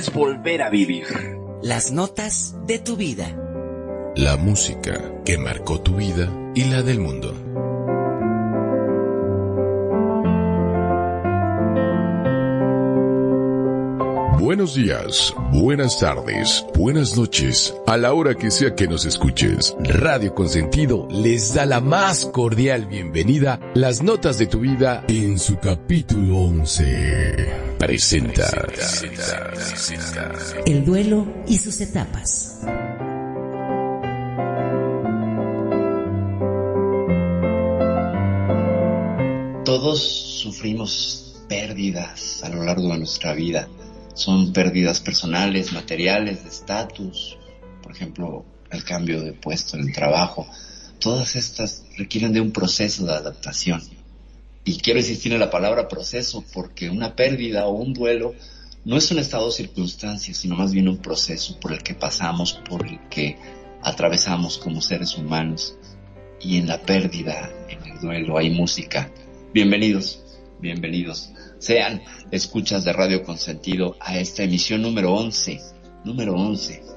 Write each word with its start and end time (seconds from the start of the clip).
Es 0.00 0.10
volver 0.14 0.62
a 0.62 0.70
vivir. 0.70 1.04
Las 1.62 1.92
notas 1.92 2.56
de 2.66 2.78
tu 2.78 2.96
vida. 2.96 3.36
La 4.16 4.38
música 4.38 4.98
que 5.26 5.36
marcó 5.36 5.82
tu 5.82 5.96
vida 5.96 6.26
y 6.54 6.64
la 6.64 6.82
del 6.82 7.00
mundo. 7.00 7.34
Buenos 14.40 14.74
días, 14.74 15.34
buenas 15.52 15.98
tardes, 16.00 16.64
buenas 16.74 17.18
noches, 17.18 17.74
a 17.86 17.98
la 17.98 18.14
hora 18.14 18.34
que 18.34 18.50
sea 18.50 18.74
que 18.74 18.88
nos 18.88 19.04
escuches. 19.04 19.76
Radio 19.80 20.34
Consentido 20.34 21.06
les 21.10 21.52
da 21.52 21.66
la 21.66 21.80
más 21.80 22.24
cordial 22.24 22.86
bienvenida, 22.86 23.60
las 23.74 24.02
notas 24.02 24.38
de 24.38 24.46
tu 24.46 24.60
vida 24.60 25.04
en 25.08 25.38
su 25.38 25.58
capítulo 25.58 26.38
11. 26.38 27.69
Presenta. 27.80 28.46
El 30.66 30.84
duelo 30.84 31.26
y 31.48 31.56
sus 31.56 31.80
etapas. 31.80 32.60
Todos 39.64 40.02
sufrimos 40.42 41.42
pérdidas 41.48 42.44
a 42.44 42.50
lo 42.50 42.64
largo 42.64 42.92
de 42.92 42.98
nuestra 42.98 43.32
vida. 43.32 43.66
Son 44.12 44.52
pérdidas 44.52 45.00
personales, 45.00 45.72
materiales, 45.72 46.42
de 46.44 46.50
estatus, 46.50 47.38
por 47.82 47.92
ejemplo, 47.92 48.44
el 48.70 48.84
cambio 48.84 49.22
de 49.22 49.32
puesto 49.32 49.78
en 49.78 49.88
el 49.88 49.94
trabajo. 49.94 50.46
Todas 50.98 51.34
estas 51.34 51.84
requieren 51.96 52.34
de 52.34 52.42
un 52.42 52.52
proceso 52.52 53.06
de 53.06 53.14
adaptación. 53.14 53.80
Y 54.64 54.78
quiero 54.78 55.00
insistir 55.00 55.32
en 55.32 55.40
la 55.40 55.50
palabra 55.50 55.88
proceso 55.88 56.44
porque 56.52 56.90
una 56.90 57.16
pérdida 57.16 57.66
o 57.66 57.70
un 57.70 57.94
duelo 57.94 58.34
no 58.84 58.96
es 58.96 59.10
un 59.10 59.18
estado 59.18 59.46
de 59.46 59.52
circunstancias, 59.52 60.36
sino 60.36 60.56
más 60.56 60.72
bien 60.72 60.88
un 60.88 60.98
proceso 60.98 61.58
por 61.58 61.72
el 61.72 61.82
que 61.82 61.94
pasamos, 61.94 62.52
por 62.52 62.86
el 62.86 62.98
que 63.08 63.36
atravesamos 63.82 64.58
como 64.58 64.82
seres 64.82 65.16
humanos. 65.16 65.76
Y 66.40 66.58
en 66.58 66.68
la 66.68 66.80
pérdida, 66.80 67.50
en 67.68 67.90
el 67.90 68.00
duelo, 68.00 68.38
hay 68.38 68.50
música. 68.50 69.10
Bienvenidos, 69.52 70.22
bienvenidos. 70.60 71.30
Sean 71.58 72.02
escuchas 72.30 72.84
de 72.84 72.92
Radio 72.92 73.22
Consentido 73.22 73.96
a 74.00 74.18
esta 74.18 74.42
emisión 74.42 74.82
número 74.82 75.12
11, 75.12 75.60
número 76.04 76.34
11 76.34 76.89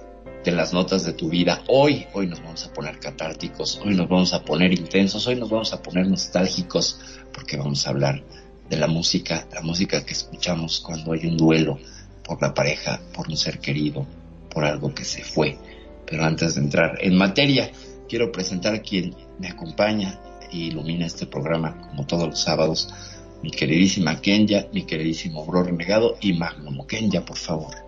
de 0.44 0.52
las 0.52 0.74
notas 0.74 1.06
de 1.06 1.14
tu 1.14 1.30
vida. 1.30 1.64
Hoy, 1.68 2.06
hoy 2.14 2.28
nos 2.28 2.42
vamos 2.44 2.66
a 2.66 2.74
poner 2.74 3.00
catárticos, 3.00 3.80
hoy 3.84 3.96
nos 3.96 4.10
vamos 4.10 4.34
a 4.34 4.44
poner 4.44 4.74
intensos, 4.74 5.26
hoy 5.28 5.36
nos 5.36 5.50
vamos 5.50 5.72
a 5.74 5.82
poner 5.82 6.08
nostálgicos 6.08 7.00
porque 7.34 7.58
vamos 7.58 7.88
a 7.88 7.92
hablar 7.92 8.24
de 8.70 8.78
la 8.78 8.88
música, 8.88 9.48
la 9.54 9.62
música 9.62 10.06
que 10.06 10.14
escuchamos 10.14 10.82
cuando 10.82 11.14
hay 11.14 11.26
un 11.26 11.38
duelo 11.38 11.80
por 12.24 12.42
la 12.42 12.54
pareja, 12.54 13.00
por 13.14 13.30
un 13.30 13.38
ser 13.38 13.60
querido, 13.60 14.06
por 14.50 14.66
algo 14.66 14.94
que 14.94 15.06
se 15.06 15.24
fue. 15.24 15.58
Pero 16.06 16.26
antes 16.26 16.56
de 16.56 16.62
entrar 16.62 16.98
en 17.02 17.18
materia, 17.18 17.72
quiero 18.10 18.32
presentar 18.32 18.74
a 18.74 18.82
quien 18.82 19.16
me 19.40 19.48
acompaña 19.48 20.20
e 20.52 20.58
ilumina 20.58 21.06
este 21.06 21.26
programa 21.26 21.90
como 21.90 22.06
todos 22.06 22.28
los 22.28 22.40
sábados, 22.42 22.94
mi 23.42 23.52
queridísima 23.52 24.22
Kenya, 24.22 24.68
mi 24.74 24.86
queridísimo 24.86 25.46
Bro 25.46 25.64
Renegado 25.64 26.18
y 26.22 26.34
Magnum. 26.34 26.86
Kenya, 26.86 27.26
por 27.26 27.38
favor. 27.38 27.83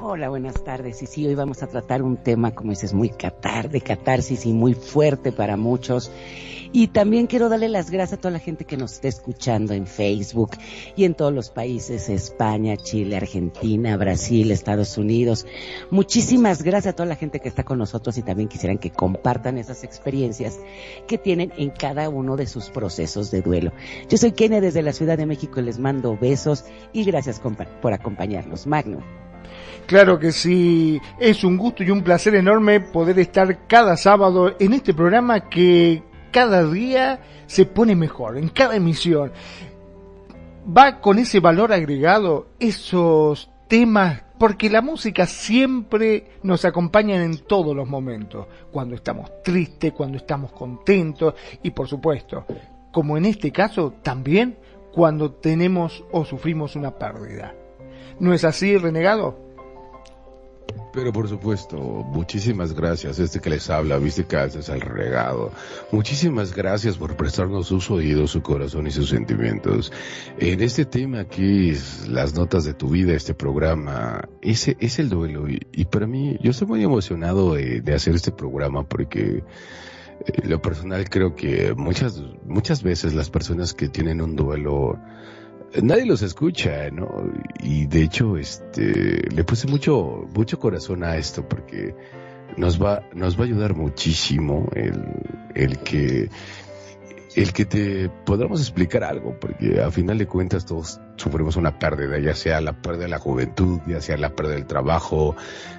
Hola, 0.00 0.28
buenas 0.28 0.62
tardes. 0.62 1.02
Y 1.02 1.06
sí, 1.06 1.26
hoy 1.26 1.34
vamos 1.34 1.64
a 1.64 1.66
tratar 1.66 2.02
un 2.02 2.16
tema, 2.18 2.54
como 2.54 2.70
dices, 2.70 2.94
muy 2.94 3.08
catar, 3.08 3.68
de 3.68 3.80
catarsis 3.80 4.46
y 4.46 4.52
muy 4.52 4.74
fuerte 4.74 5.32
para 5.32 5.56
muchos. 5.56 6.12
Y 6.70 6.88
también 6.88 7.26
quiero 7.26 7.48
darle 7.48 7.68
las 7.68 7.90
gracias 7.90 8.18
a 8.18 8.20
toda 8.20 8.30
la 8.30 8.38
gente 8.38 8.64
que 8.64 8.76
nos 8.76 8.92
está 8.92 9.08
escuchando 9.08 9.74
en 9.74 9.88
Facebook 9.88 10.50
y 10.94 11.04
en 11.04 11.14
todos 11.14 11.32
los 11.32 11.50
países, 11.50 12.08
España, 12.08 12.76
Chile, 12.76 13.16
Argentina, 13.16 13.96
Brasil, 13.96 14.52
Estados 14.52 14.98
Unidos. 14.98 15.46
Muchísimas 15.90 16.62
gracias 16.62 16.92
a 16.92 16.96
toda 16.96 17.08
la 17.08 17.16
gente 17.16 17.40
que 17.40 17.48
está 17.48 17.64
con 17.64 17.78
nosotros 17.78 18.16
y 18.18 18.22
también 18.22 18.48
quisieran 18.48 18.78
que 18.78 18.90
compartan 18.90 19.58
esas 19.58 19.82
experiencias 19.82 20.60
que 21.08 21.18
tienen 21.18 21.52
en 21.56 21.70
cada 21.70 22.08
uno 22.08 22.36
de 22.36 22.46
sus 22.46 22.70
procesos 22.70 23.32
de 23.32 23.42
duelo. 23.42 23.72
Yo 24.08 24.16
soy 24.16 24.30
Kenia 24.30 24.60
desde 24.60 24.82
la 24.82 24.92
Ciudad 24.92 25.18
de 25.18 25.26
México 25.26 25.58
y 25.58 25.64
les 25.64 25.80
mando 25.80 26.16
besos 26.16 26.66
y 26.92 27.02
gracias 27.02 27.40
por 27.80 27.92
acompañarnos. 27.92 28.66
Magno. 28.68 29.27
Claro 29.88 30.18
que 30.18 30.32
sí, 30.32 31.00
es 31.18 31.44
un 31.44 31.56
gusto 31.56 31.82
y 31.82 31.90
un 31.90 32.02
placer 32.02 32.34
enorme 32.34 32.78
poder 32.78 33.18
estar 33.18 33.66
cada 33.66 33.96
sábado 33.96 34.54
en 34.60 34.74
este 34.74 34.92
programa 34.92 35.48
que 35.48 36.02
cada 36.30 36.62
día 36.70 37.20
se 37.46 37.64
pone 37.64 37.96
mejor, 37.96 38.36
en 38.36 38.50
cada 38.50 38.76
emisión. 38.76 39.32
Va 40.76 41.00
con 41.00 41.18
ese 41.18 41.40
valor 41.40 41.72
agregado, 41.72 42.48
esos 42.60 43.50
temas, 43.66 44.24
porque 44.38 44.68
la 44.68 44.82
música 44.82 45.24
siempre 45.24 46.32
nos 46.42 46.66
acompaña 46.66 47.24
en 47.24 47.38
todos 47.46 47.74
los 47.74 47.88
momentos, 47.88 48.46
cuando 48.70 48.94
estamos 48.94 49.42
tristes, 49.42 49.94
cuando 49.94 50.18
estamos 50.18 50.52
contentos 50.52 51.32
y 51.62 51.70
por 51.70 51.88
supuesto, 51.88 52.44
como 52.92 53.16
en 53.16 53.24
este 53.24 53.50
caso, 53.50 53.94
también 54.02 54.58
cuando 54.92 55.32
tenemos 55.32 56.04
o 56.12 56.26
sufrimos 56.26 56.76
una 56.76 56.90
pérdida. 56.90 57.54
¿No 58.20 58.34
es 58.34 58.44
así, 58.44 58.76
renegado? 58.76 59.47
Pero 60.92 61.12
por 61.12 61.28
supuesto, 61.28 61.78
muchísimas 61.78 62.72
gracias. 62.72 63.18
Este 63.18 63.40
que 63.40 63.50
les 63.50 63.70
habla, 63.70 63.98
viste 63.98 64.24
que 64.24 64.36
haces 64.36 64.68
al 64.68 64.80
regado. 64.80 65.52
Muchísimas 65.92 66.54
gracias 66.54 66.96
por 66.96 67.16
prestarnos 67.16 67.68
sus 67.68 67.90
oídos, 67.90 68.32
su 68.32 68.42
corazón 68.42 68.86
y 68.86 68.90
sus 68.90 69.10
sentimientos. 69.10 69.92
En 70.38 70.60
este 70.60 70.84
tema 70.86 71.26
es 71.36 72.08
las 72.08 72.34
notas 72.34 72.64
de 72.64 72.74
tu 72.74 72.88
vida, 72.88 73.12
este 73.12 73.34
programa, 73.34 74.28
ese 74.42 74.76
es 74.80 74.98
el 74.98 75.08
duelo. 75.08 75.46
Y, 75.48 75.84
para 75.84 76.06
mí, 76.06 76.36
yo 76.42 76.50
estoy 76.50 76.66
muy 76.66 76.82
emocionado 76.82 77.54
de, 77.54 77.80
de 77.80 77.94
hacer 77.94 78.14
este 78.14 78.32
programa 78.32 78.82
porque 78.82 79.44
eh, 80.26 80.48
lo 80.48 80.60
personal 80.60 81.08
creo 81.08 81.34
que 81.34 81.74
muchas, 81.76 82.20
muchas 82.44 82.82
veces 82.82 83.14
las 83.14 83.30
personas 83.30 83.74
que 83.74 83.88
tienen 83.88 84.20
un 84.20 84.36
duelo, 84.36 84.98
nadie 85.82 86.06
los 86.06 86.22
escucha, 86.22 86.90
¿no? 86.90 87.30
Y 87.60 87.86
de 87.86 88.02
hecho, 88.02 88.36
este, 88.36 89.28
le 89.30 89.44
puse 89.44 89.68
mucho, 89.68 90.26
mucho 90.34 90.58
corazón 90.58 91.04
a 91.04 91.16
esto 91.16 91.48
porque 91.48 91.94
nos 92.56 92.82
va, 92.82 93.02
nos 93.14 93.36
va 93.38 93.42
a 93.42 93.46
ayudar 93.46 93.74
muchísimo 93.74 94.68
el, 94.74 95.04
el 95.54 95.78
que, 95.78 96.30
el 97.34 97.52
que 97.52 97.64
te 97.64 98.08
podamos 98.24 98.60
explicar 98.60 99.04
algo, 99.04 99.38
porque 99.38 99.80
a 99.80 99.90
final 99.90 100.18
de 100.18 100.26
cuentas 100.26 100.64
todos 100.66 101.00
sufrimos 101.16 101.56
una 101.56 101.78
pérdida, 101.78 102.18
ya 102.18 102.34
sea 102.34 102.60
la 102.60 102.80
pérdida 102.80 103.04
de 103.04 103.10
la 103.10 103.18
juventud, 103.18 103.80
ya 103.86 104.00
sea 104.00 104.16
la 104.16 104.34
pérdida 104.34 104.54
del 104.54 104.66
trabajo, 104.66 105.36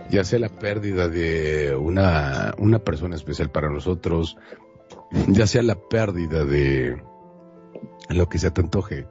ya 0.10 0.24
sea 0.24 0.40
la 0.40 0.50
pérdida 0.50 1.08
de 1.08 1.76
una, 1.76 2.54
una 2.58 2.80
persona 2.80 3.16
especial 3.16 3.50
para 3.50 3.70
nosotros, 3.70 4.38
ya 5.28 5.48
sea 5.48 5.64
la 5.64 5.76
pérdida 5.76 6.46
de 6.46 7.02
lo 8.10 8.30
que 8.30 8.38
se 8.38 8.52
te 8.52 8.62
antoje. 8.62 9.08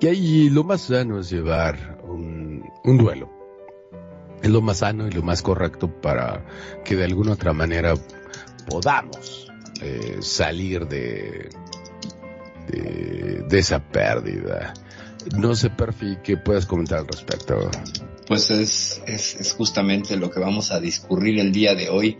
Y 0.00 0.06
ahí 0.06 0.50
lo 0.50 0.62
más 0.62 0.82
sano 0.82 1.18
es 1.18 1.30
llevar 1.30 1.98
un, 2.04 2.62
duelo. 2.84 3.30
Es 4.42 4.50
lo 4.50 4.60
más 4.60 4.78
sano 4.78 5.08
y 5.08 5.10
lo 5.10 5.22
más 5.22 5.42
correcto 5.42 5.90
para 6.00 6.44
que 6.84 6.94
de 6.94 7.04
alguna 7.04 7.32
otra 7.32 7.52
manera 7.52 7.94
podamos 8.68 9.50
eh, 9.82 10.18
salir 10.20 10.86
de, 10.86 11.48
de, 12.68 13.44
de, 13.48 13.58
esa 13.58 13.80
pérdida. 13.80 14.74
No 15.36 15.56
sé, 15.56 15.70
Perfi, 15.70 16.18
¿qué 16.22 16.36
puedes 16.36 16.66
comentar 16.66 17.00
al 17.00 17.08
respecto? 17.08 17.68
Pues 18.28 18.50
es, 18.50 19.02
es, 19.06 19.34
es 19.34 19.52
justamente 19.52 20.16
lo 20.16 20.30
que 20.30 20.38
vamos 20.38 20.70
a 20.70 20.78
discurrir 20.78 21.40
el 21.40 21.50
día 21.50 21.74
de 21.74 21.88
hoy. 21.88 22.18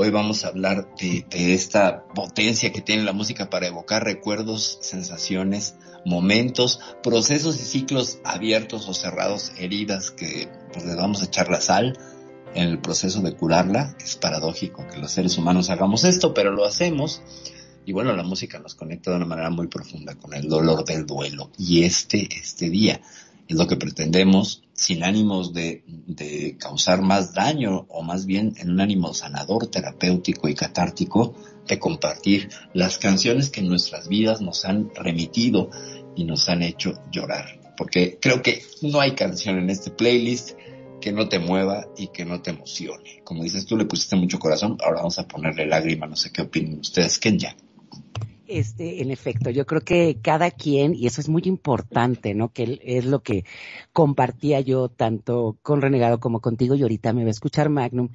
Hoy 0.00 0.10
vamos 0.10 0.44
a 0.44 0.48
hablar 0.50 0.94
de, 0.94 1.26
esta 1.52 2.04
potencia 2.14 2.70
que 2.72 2.80
tiene 2.80 3.02
la 3.02 3.12
música 3.12 3.50
para 3.50 3.66
evocar 3.66 4.04
recuerdos, 4.04 4.78
sensaciones, 4.80 5.74
momentos, 6.04 6.78
procesos 7.02 7.56
y 7.56 7.64
ciclos 7.64 8.20
abiertos 8.22 8.88
o 8.88 8.94
cerrados, 8.94 9.50
heridas 9.58 10.12
que 10.12 10.48
pues 10.72 10.84
les 10.84 10.94
vamos 10.94 11.20
a 11.20 11.24
echar 11.24 11.50
la 11.50 11.60
sal 11.60 11.98
en 12.54 12.68
el 12.68 12.78
proceso 12.78 13.22
de 13.22 13.34
curarla. 13.34 13.96
Es 13.98 14.14
paradójico 14.14 14.86
que 14.86 14.98
los 14.98 15.10
seres 15.10 15.36
humanos 15.36 15.68
hagamos 15.68 16.04
esto, 16.04 16.32
pero 16.32 16.52
lo 16.52 16.64
hacemos. 16.64 17.20
Y 17.84 17.92
bueno, 17.92 18.14
la 18.14 18.22
música 18.22 18.60
nos 18.60 18.76
conecta 18.76 19.10
de 19.10 19.16
una 19.16 19.26
manera 19.26 19.50
muy 19.50 19.66
profunda 19.66 20.14
con 20.14 20.32
el 20.32 20.48
dolor 20.48 20.84
del 20.84 21.06
duelo. 21.06 21.50
Y 21.58 21.82
este, 21.82 22.28
este 22.40 22.70
día 22.70 23.00
es 23.48 23.56
lo 23.56 23.66
que 23.66 23.74
pretendemos 23.74 24.62
sin 24.78 25.02
ánimos 25.02 25.52
de, 25.52 25.82
de, 25.86 26.56
causar 26.58 27.02
más 27.02 27.34
daño 27.34 27.86
o 27.88 28.02
más 28.02 28.26
bien 28.26 28.54
en 28.58 28.70
un 28.70 28.80
ánimo 28.80 29.12
sanador, 29.12 29.66
terapéutico 29.66 30.48
y 30.48 30.54
catártico 30.54 31.34
de 31.66 31.78
compartir 31.78 32.48
las 32.72 32.98
canciones 32.98 33.50
que 33.50 33.60
en 33.60 33.68
nuestras 33.68 34.08
vidas 34.08 34.40
nos 34.40 34.64
han 34.64 34.90
remitido 34.94 35.70
y 36.16 36.24
nos 36.24 36.48
han 36.48 36.62
hecho 36.62 36.94
llorar. 37.10 37.60
Porque 37.76 38.18
creo 38.20 38.40
que 38.42 38.62
no 38.82 39.00
hay 39.00 39.14
canción 39.14 39.58
en 39.58 39.68
este 39.68 39.90
playlist 39.90 40.52
que 41.00 41.12
no 41.12 41.28
te 41.28 41.38
mueva 41.38 41.86
y 41.96 42.08
que 42.08 42.24
no 42.24 42.40
te 42.40 42.50
emocione. 42.50 43.20
Como 43.24 43.42
dices 43.42 43.66
tú, 43.66 43.76
le 43.76 43.84
pusiste 43.84 44.16
mucho 44.16 44.38
corazón, 44.38 44.78
ahora 44.84 44.98
vamos 44.98 45.18
a 45.18 45.26
ponerle 45.28 45.66
lágrima, 45.66 46.06
no 46.06 46.16
sé 46.16 46.32
qué 46.32 46.42
opinan 46.42 46.80
ustedes, 46.80 47.18
Kenya. 47.18 47.56
Este, 48.50 49.02
en 49.02 49.10
efecto, 49.10 49.50
yo 49.50 49.66
creo 49.66 49.82
que 49.82 50.20
cada 50.22 50.50
quien, 50.50 50.94
y 50.94 51.06
eso 51.06 51.20
es 51.20 51.28
muy 51.28 51.42
importante, 51.44 52.32
¿no? 52.34 52.50
Que 52.50 52.80
es 52.82 53.04
lo 53.04 53.22
que 53.22 53.44
compartía 53.92 54.60
yo 54.60 54.88
tanto 54.88 55.58
con 55.60 55.82
Renegado 55.82 56.18
como 56.18 56.40
contigo, 56.40 56.74
y 56.74 56.80
ahorita 56.80 57.12
me 57.12 57.24
va 57.24 57.28
a 57.28 57.30
escuchar 57.30 57.68
Magnum, 57.68 58.08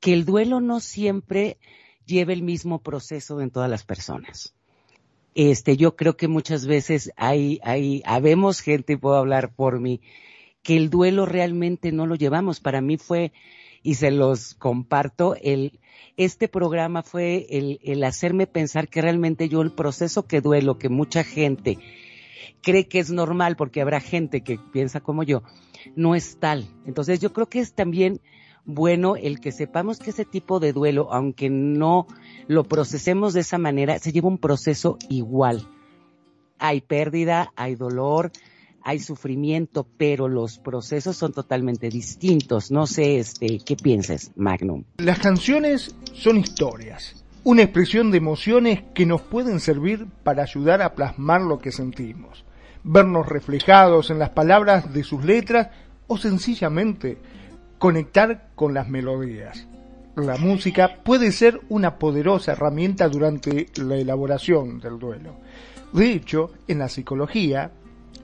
que 0.00 0.12
el 0.12 0.24
duelo 0.24 0.60
no 0.60 0.80
siempre 0.80 1.56
lleva 2.04 2.32
el 2.32 2.42
mismo 2.42 2.82
proceso 2.82 3.40
en 3.40 3.50
todas 3.50 3.70
las 3.70 3.84
personas. 3.84 4.54
Este, 5.36 5.76
yo 5.76 5.94
creo 5.94 6.16
que 6.16 6.26
muchas 6.26 6.66
veces 6.66 7.12
hay, 7.16 7.60
hay, 7.62 8.02
habemos 8.04 8.62
gente, 8.62 8.94
y 8.94 8.96
puedo 8.96 9.14
hablar 9.14 9.54
por 9.54 9.78
mí, 9.78 10.00
que 10.64 10.76
el 10.76 10.90
duelo 10.90 11.26
realmente 11.26 11.92
no 11.92 12.06
lo 12.06 12.16
llevamos. 12.16 12.58
Para 12.58 12.80
mí 12.80 12.96
fue, 12.96 13.32
y 13.84 13.94
se 13.94 14.10
los 14.10 14.54
comparto, 14.54 15.36
el, 15.40 15.78
este 16.16 16.48
programa 16.48 17.02
fue 17.02 17.46
el, 17.50 18.04
hacerme 18.04 18.46
pensar 18.46 18.88
que 18.88 19.02
realmente 19.02 19.48
yo 19.48 19.62
el 19.62 19.72
proceso 19.72 20.26
que 20.26 20.40
duelo, 20.40 20.78
que 20.78 20.88
mucha 20.88 21.24
gente 21.24 21.78
cree 22.62 22.88
que 22.88 22.98
es 22.98 23.10
normal, 23.10 23.56
porque 23.56 23.80
habrá 23.80 24.00
gente 24.00 24.42
que 24.42 24.58
piensa 24.72 25.00
como 25.00 25.22
yo, 25.22 25.42
no 25.96 26.14
es 26.14 26.38
tal. 26.38 26.66
Entonces 26.86 27.20
yo 27.20 27.32
creo 27.32 27.48
que 27.48 27.60
es 27.60 27.72
también 27.72 28.20
bueno 28.64 29.16
el 29.16 29.40
que 29.40 29.52
sepamos 29.52 29.98
que 29.98 30.10
ese 30.10 30.24
tipo 30.24 30.60
de 30.60 30.72
duelo, 30.72 31.12
aunque 31.12 31.48
no 31.48 32.06
lo 32.46 32.64
procesemos 32.64 33.32
de 33.32 33.40
esa 33.40 33.58
manera, 33.58 33.98
se 33.98 34.12
lleva 34.12 34.28
un 34.28 34.38
proceso 34.38 34.98
igual. 35.08 35.66
Hay 36.58 36.82
pérdida, 36.82 37.52
hay 37.56 37.74
dolor, 37.74 38.30
hay 38.82 38.98
sufrimiento, 38.98 39.86
pero 39.96 40.28
los 40.28 40.58
procesos 40.58 41.16
son 41.16 41.32
totalmente 41.32 41.88
distintos. 41.88 42.70
No 42.70 42.86
sé, 42.86 43.18
este, 43.18 43.60
¿qué 43.64 43.76
piensas, 43.76 44.32
Magnum? 44.36 44.84
Las 44.98 45.18
canciones 45.18 45.94
son 46.12 46.38
historias, 46.38 47.24
una 47.44 47.62
expresión 47.62 48.10
de 48.10 48.18
emociones 48.18 48.82
que 48.94 49.06
nos 49.06 49.22
pueden 49.22 49.60
servir 49.60 50.06
para 50.22 50.42
ayudar 50.42 50.82
a 50.82 50.94
plasmar 50.94 51.42
lo 51.42 51.58
que 51.58 51.72
sentimos, 51.72 52.44
vernos 52.84 53.26
reflejados 53.26 54.10
en 54.10 54.18
las 54.18 54.30
palabras 54.30 54.92
de 54.92 55.04
sus 55.04 55.24
letras 55.24 55.68
o 56.06 56.18
sencillamente 56.18 57.18
conectar 57.78 58.50
con 58.54 58.74
las 58.74 58.88
melodías. 58.88 59.66
La 60.16 60.36
música 60.36 60.96
puede 61.02 61.32
ser 61.32 61.60
una 61.68 61.98
poderosa 61.98 62.52
herramienta 62.52 63.08
durante 63.08 63.68
la 63.76 63.96
elaboración 63.96 64.80
del 64.80 64.98
duelo. 64.98 65.36
De 65.92 66.12
hecho, 66.12 66.52
en 66.68 66.80
la 66.80 66.88
psicología, 66.88 67.72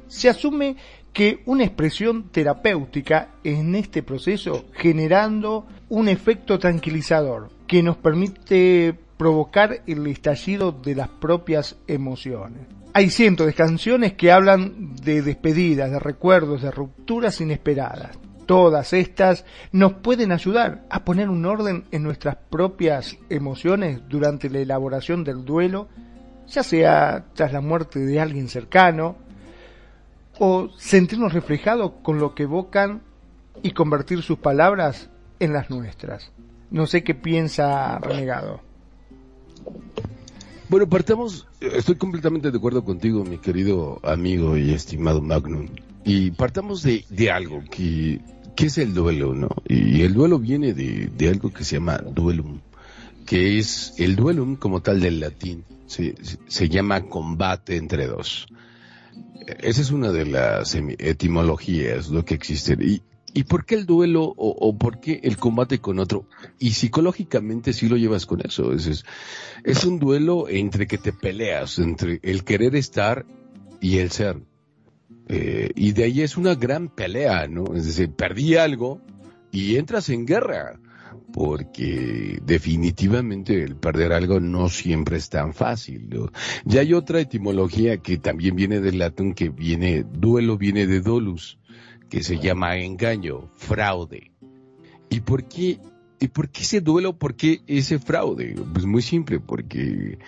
se 0.08 0.28
asume 0.28 0.76
que 1.12 1.42
una 1.46 1.64
expresión 1.64 2.28
terapéutica 2.30 3.30
en 3.42 3.74
este 3.74 4.02
proceso 4.02 4.66
generando 4.72 5.66
un 5.88 6.08
efecto 6.08 6.58
tranquilizador 6.58 7.48
que 7.66 7.82
nos 7.82 7.96
permite 7.96 8.94
provocar 9.16 9.82
el 9.86 10.06
estallido 10.06 10.72
de 10.72 10.94
las 10.94 11.08
propias 11.08 11.76
emociones. 11.86 12.66
Hay 12.92 13.10
cientos 13.10 13.46
de 13.46 13.54
canciones 13.54 14.12
que 14.14 14.30
hablan 14.30 14.94
de 14.96 15.22
despedidas, 15.22 15.90
de 15.90 15.98
recuerdos, 15.98 16.62
de 16.62 16.70
rupturas 16.70 17.40
inesperadas. 17.40 18.18
Todas 18.46 18.92
estas 18.92 19.44
nos 19.72 19.94
pueden 19.94 20.32
ayudar 20.32 20.84
a 20.88 21.04
poner 21.04 21.28
un 21.28 21.44
orden 21.46 21.84
en 21.90 22.02
nuestras 22.02 22.36
propias 22.48 23.16
emociones 23.28 24.00
durante 24.08 24.48
la 24.48 24.60
elaboración 24.60 25.24
del 25.24 25.44
duelo, 25.44 25.88
ya 26.46 26.62
sea 26.62 27.24
tras 27.34 27.52
la 27.52 27.60
muerte 27.60 27.98
de 27.98 28.20
alguien 28.20 28.48
cercano, 28.48 29.16
o 30.38 30.70
sentirnos 30.76 31.32
reflejados 31.32 31.92
con 32.02 32.18
lo 32.18 32.34
que 32.34 32.44
evocan 32.44 33.02
y 33.62 33.70
convertir 33.72 34.22
sus 34.22 34.38
palabras 34.38 35.10
en 35.40 35.52
las 35.52 35.70
nuestras. 35.70 36.32
No 36.70 36.86
sé 36.86 37.04
qué 37.04 37.14
piensa 37.14 37.98
Renegado. 37.98 38.60
Bueno, 40.68 40.88
partamos, 40.88 41.46
estoy 41.60 41.94
completamente 41.94 42.50
de 42.50 42.58
acuerdo 42.58 42.84
contigo, 42.84 43.24
mi 43.24 43.38
querido 43.38 44.00
amigo 44.02 44.56
y 44.56 44.72
estimado 44.72 45.22
Magnum. 45.22 45.68
Y 46.04 46.32
partamos 46.32 46.82
de, 46.82 47.04
de 47.08 47.30
algo 47.30 47.62
que, 47.70 48.20
que, 48.56 48.66
es 48.66 48.78
el 48.78 48.92
duelo, 48.92 49.32
¿no? 49.32 49.48
Y 49.68 50.02
el 50.02 50.14
duelo 50.14 50.40
viene 50.40 50.72
de, 50.72 51.08
de 51.16 51.28
algo 51.28 51.52
que 51.52 51.64
se 51.64 51.76
llama 51.76 51.98
duelum, 51.98 52.60
que 53.24 53.58
es 53.58 53.94
el 53.98 54.16
duelum 54.16 54.56
como 54.56 54.82
tal 54.82 55.00
del 55.00 55.20
latín, 55.20 55.64
se, 55.86 56.14
se 56.48 56.68
llama 56.68 57.02
combate 57.02 57.76
entre 57.76 58.06
dos. 58.06 58.48
Esa 59.60 59.80
es 59.80 59.90
una 59.90 60.10
de 60.10 60.26
las 60.26 60.74
etimologías, 60.74 62.08
lo 62.08 62.24
que 62.24 62.34
existen. 62.34 62.80
¿Y, 62.82 63.02
y 63.32 63.44
por 63.44 63.64
qué 63.64 63.74
el 63.74 63.86
duelo 63.86 64.32
o, 64.36 64.76
por 64.76 64.98
qué 64.98 65.20
el 65.22 65.36
combate 65.36 65.78
con 65.78 65.98
otro? 65.98 66.26
Y 66.58 66.70
psicológicamente 66.72 67.72
sí 67.72 67.88
lo 67.88 67.96
llevas 67.96 68.26
con 68.26 68.40
eso. 68.40 68.72
Es, 68.72 69.04
es, 69.62 69.84
un 69.84 69.98
duelo 69.98 70.48
entre 70.48 70.86
que 70.86 70.98
te 70.98 71.12
peleas, 71.12 71.78
entre 71.78 72.18
el 72.22 72.44
querer 72.44 72.74
estar 72.74 73.26
y 73.80 73.98
el 73.98 74.10
ser. 74.10 74.38
Eh, 75.28 75.70
y 75.74 75.92
de 75.92 76.04
ahí 76.04 76.22
es 76.22 76.36
una 76.36 76.54
gran 76.54 76.88
pelea, 76.88 77.46
¿no? 77.46 77.74
Es 77.74 77.86
decir, 77.86 78.10
perdí 78.10 78.56
algo 78.56 79.00
y 79.52 79.76
entras 79.76 80.08
en 80.08 80.26
guerra 80.26 80.80
porque 81.32 82.38
definitivamente 82.44 83.62
el 83.62 83.76
perder 83.76 84.12
algo 84.12 84.40
no 84.40 84.68
siempre 84.68 85.16
es 85.16 85.28
tan 85.28 85.52
fácil. 85.52 86.08
Ya 86.64 86.80
hay 86.80 86.94
otra 86.94 87.20
etimología 87.20 87.98
que 87.98 88.18
también 88.18 88.56
viene 88.56 88.80
del 88.80 88.98
latín 88.98 89.34
que 89.34 89.50
viene, 89.50 90.04
duelo 90.04 90.56
viene 90.56 90.86
de 90.86 91.00
dolus, 91.00 91.58
que 92.08 92.22
se 92.22 92.38
llama 92.38 92.78
engaño, 92.78 93.50
fraude. 93.54 94.32
¿Y 95.10 95.20
por 95.20 95.44
qué, 95.44 95.78
y 96.20 96.28
por 96.28 96.48
qué 96.48 96.62
ese 96.62 96.80
duelo, 96.80 97.18
por 97.18 97.34
qué 97.34 97.60
ese 97.66 97.98
fraude? 97.98 98.54
Pues 98.72 98.86
muy 98.86 99.02
simple, 99.02 99.40
porque 99.40 100.18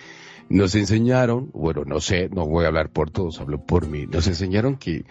nos 0.49 0.75
enseñaron, 0.75 1.51
bueno, 1.53 1.83
no 1.85 1.99
sé, 1.99 2.29
no 2.29 2.45
voy 2.45 2.65
a 2.65 2.69
hablar 2.69 2.91
por 2.91 3.11
todos, 3.11 3.39
hablo 3.39 3.63
por 3.65 3.87
mí, 3.87 4.07
nos 4.07 4.27
enseñaron 4.27 4.77
que 4.77 5.05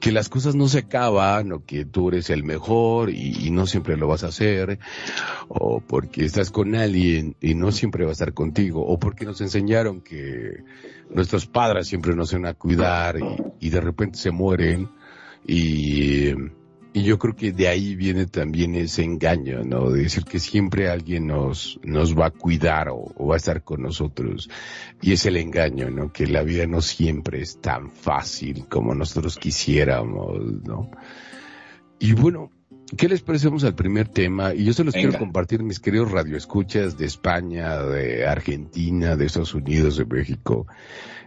que 0.00 0.12
las 0.12 0.28
cosas 0.28 0.54
no 0.54 0.66
se 0.66 0.78
acaban 0.78 1.52
o 1.52 1.64
que 1.64 1.84
tú 1.84 2.08
eres 2.08 2.30
el 2.30 2.42
mejor 2.42 3.10
y, 3.10 3.50
no 3.50 3.66
siempre 3.66 3.96
lo 3.96 4.08
vas 4.08 4.24
a 4.24 4.28
hacer 4.28 4.78
o 5.48 5.80
porque 5.80 6.24
estás 6.24 6.50
con 6.50 6.74
alguien 6.74 7.36
y 7.40 7.54
no 7.54 7.70
siempre 7.72 8.04
va 8.04 8.10
a 8.10 8.12
estar 8.12 8.32
contigo 8.32 8.84
o 8.84 8.98
porque 8.98 9.24
nos 9.24 9.40
enseñaron 9.40 10.00
que 10.00 10.64
nuestros 11.10 11.46
padres 11.46 11.88
siempre 11.88 12.14
nos 12.14 12.32
van 12.32 12.46
a 12.46 12.54
cuidar 12.54 13.18
y, 13.18 13.66
y 13.66 13.70
de 13.70 13.80
repente 13.80 14.18
se 14.18 14.30
mueren 14.30 14.88
y 15.46 16.32
y 16.92 17.04
yo 17.04 17.18
creo 17.18 17.36
que 17.36 17.52
de 17.52 17.68
ahí 17.68 17.94
viene 17.94 18.26
también 18.26 18.74
ese 18.74 19.04
engaño, 19.04 19.62
¿no? 19.62 19.90
De 19.90 20.02
decir 20.02 20.24
que 20.24 20.40
siempre 20.40 20.88
alguien 20.88 21.28
nos, 21.28 21.78
nos 21.84 22.18
va 22.18 22.26
a 22.26 22.30
cuidar 22.30 22.88
o, 22.90 23.26
va 23.26 23.34
a 23.34 23.36
estar 23.36 23.62
con 23.62 23.82
nosotros. 23.82 24.50
Y 25.00 25.12
es 25.12 25.24
el 25.24 25.36
engaño, 25.36 25.88
¿no? 25.90 26.12
Que 26.12 26.26
la 26.26 26.42
vida 26.42 26.66
no 26.66 26.80
siempre 26.80 27.42
es 27.42 27.60
tan 27.60 27.90
fácil 27.90 28.66
como 28.68 28.94
nosotros 28.94 29.36
quisiéramos, 29.36 30.40
¿no? 30.64 30.90
Y 32.00 32.14
bueno, 32.14 32.50
¿qué 32.96 33.08
les 33.08 33.22
parecemos 33.22 33.62
al 33.62 33.76
primer 33.76 34.08
tema? 34.08 34.52
Y 34.52 34.64
yo 34.64 34.72
se 34.72 34.82
los 34.82 34.94
quiero 34.94 35.16
compartir, 35.16 35.62
mis 35.62 35.78
queridos 35.78 36.10
radioescuchas 36.10 36.98
de 36.98 37.06
España, 37.06 37.78
de 37.82 38.26
Argentina, 38.26 39.14
de 39.14 39.26
Estados 39.26 39.54
Unidos, 39.54 39.96
de 39.96 40.06
México. 40.06 40.66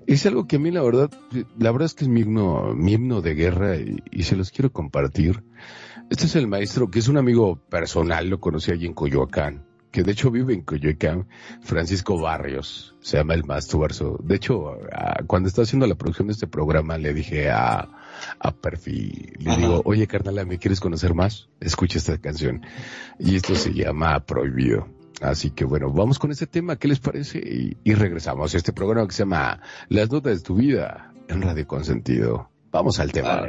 Es 0.07 0.25
algo 0.25 0.47
que 0.47 0.57
a 0.57 0.59
mí 0.59 0.71
la 0.71 0.81
verdad, 0.81 1.09
la 1.57 1.71
verdad 1.71 1.85
es 1.85 1.93
que 1.93 2.05
es 2.05 2.09
mi 2.09 2.21
himno, 2.21 2.73
mi 2.75 2.93
himno 2.93 3.21
de 3.21 3.35
guerra 3.35 3.75
y, 3.77 4.23
se 4.23 4.35
los 4.35 4.51
quiero 4.51 4.71
compartir. 4.71 5.43
Este 6.09 6.25
es 6.25 6.35
el 6.35 6.47
maestro, 6.47 6.91
que 6.91 6.99
es 6.99 7.07
un 7.07 7.17
amigo 7.17 7.55
personal, 7.69 8.29
lo 8.29 8.39
conocí 8.39 8.71
allí 8.71 8.85
en 8.85 8.93
Coyoacán, 8.93 9.65
que 9.91 10.03
de 10.03 10.11
hecho 10.11 10.31
vive 10.31 10.53
en 10.53 10.61
Coyoacán, 10.61 11.27
Francisco 11.61 12.19
Barrios, 12.19 12.95
se 12.99 13.17
llama 13.17 13.33
el 13.33 13.45
maestro. 13.45 13.87
De 14.21 14.35
hecho, 14.35 14.77
cuando 15.27 15.47
estaba 15.47 15.63
haciendo 15.63 15.87
la 15.87 15.95
producción 15.95 16.27
de 16.27 16.33
este 16.33 16.47
programa, 16.47 16.97
le 16.97 17.13
dije 17.13 17.49
a, 17.49 17.87
a 18.39 18.51
Perfi, 18.51 19.33
le 19.39 19.57
digo, 19.57 19.81
oye 19.85 20.07
carnal, 20.07 20.45
¿me 20.45 20.59
quieres 20.59 20.79
conocer 20.79 21.13
más? 21.13 21.49
Escucha 21.59 21.97
esta 21.97 22.17
canción. 22.17 22.65
Y 23.17 23.35
esto 23.35 23.55
se 23.55 23.73
llama 23.73 24.19
Prohibido. 24.25 24.87
Así 25.21 25.51
que 25.51 25.65
bueno, 25.65 25.91
vamos 25.91 26.19
con 26.19 26.31
este 26.31 26.47
tema, 26.47 26.75
¿qué 26.77 26.87
les 26.87 26.99
parece? 26.99 27.39
Y, 27.83 27.93
regresamos 27.93 28.53
a 28.53 28.57
este 28.57 28.73
programa 28.73 29.07
que 29.07 29.13
se 29.13 29.23
llama 29.23 29.61
Las 29.89 30.11
Notas 30.11 30.39
de 30.39 30.43
tu 30.43 30.55
Vida 30.55 31.13
en 31.27 31.41
Radio 31.41 31.67
Consentido. 31.67 32.49
Vamos 32.71 32.99
al 32.99 33.11
tema. 33.11 33.47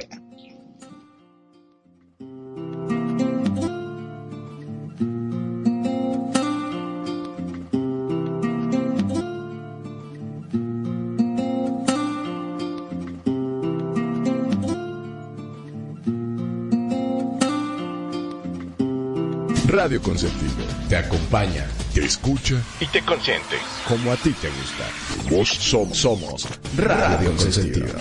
Radio 19.66 20.00
Consentido 20.00 20.73
te 20.94 20.98
acompaña, 20.98 21.66
te 21.92 22.04
escucha 22.04 22.54
y 22.78 22.86
te 22.86 23.02
consiente. 23.02 23.56
como 23.88 24.12
a 24.12 24.16
ti 24.16 24.30
te 24.30 24.48
gusta. 24.48 24.84
Vos 25.28 25.48
somos, 25.48 25.98
somos 25.98 26.46
Radio 26.76 27.34
Consentido. 27.34 27.96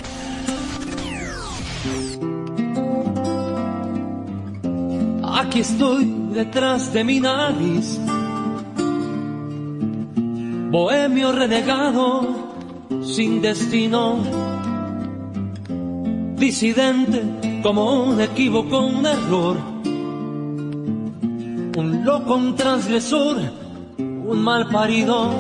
Aquí 5.24 5.62
estoy 5.62 6.06
detrás 6.36 6.94
de 6.94 7.04
mi 7.04 7.20
nariz, 7.20 7.98
bohemio 10.70 11.32
renegado, 11.32 12.62
sin 13.04 13.42
destino, 13.42 14.24
disidente 16.38 17.24
como 17.64 18.04
un 18.04 18.22
equívoco, 18.22 18.86
un 18.86 19.04
error 19.08 19.73
un 21.76 22.06
loco, 22.06 22.36
un 22.36 22.56
transgresor, 22.56 23.38
un 23.98 24.44
mal 24.44 24.68
parido, 24.70 25.32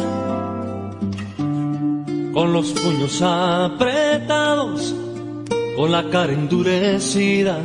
con 2.33 2.53
los 2.53 2.71
puños 2.71 3.21
apretados, 3.21 4.95
con 5.77 5.91
la 5.91 6.09
cara 6.09 6.33
endurecida 6.33 7.59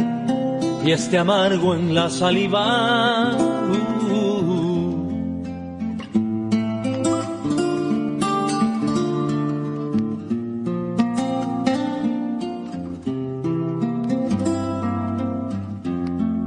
y 0.85 0.93
este 0.93 1.19
amargo 1.19 1.75
en 1.75 1.95
la 1.95 2.11
saliva. 2.11 3.37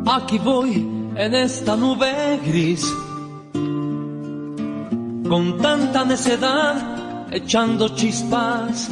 Aquí 0.05 0.37
voy 0.39 1.00
en 1.15 1.35
esta 1.35 1.75
nube 1.75 2.39
gris, 2.45 2.85
con 5.27 5.57
tanta 5.61 6.05
necedad 6.05 7.27
echando 7.31 7.89
chispas, 7.89 8.89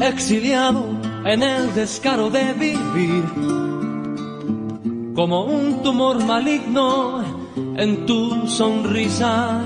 exiliado 0.00 0.84
en 1.24 1.42
el 1.42 1.74
descaro 1.74 2.30
de 2.30 2.52
vivir, 2.54 3.24
como 5.14 5.44
un 5.44 5.82
tumor 5.82 6.24
maligno 6.24 7.22
en 7.76 8.06
tu 8.06 8.46
sonrisa. 8.46 9.60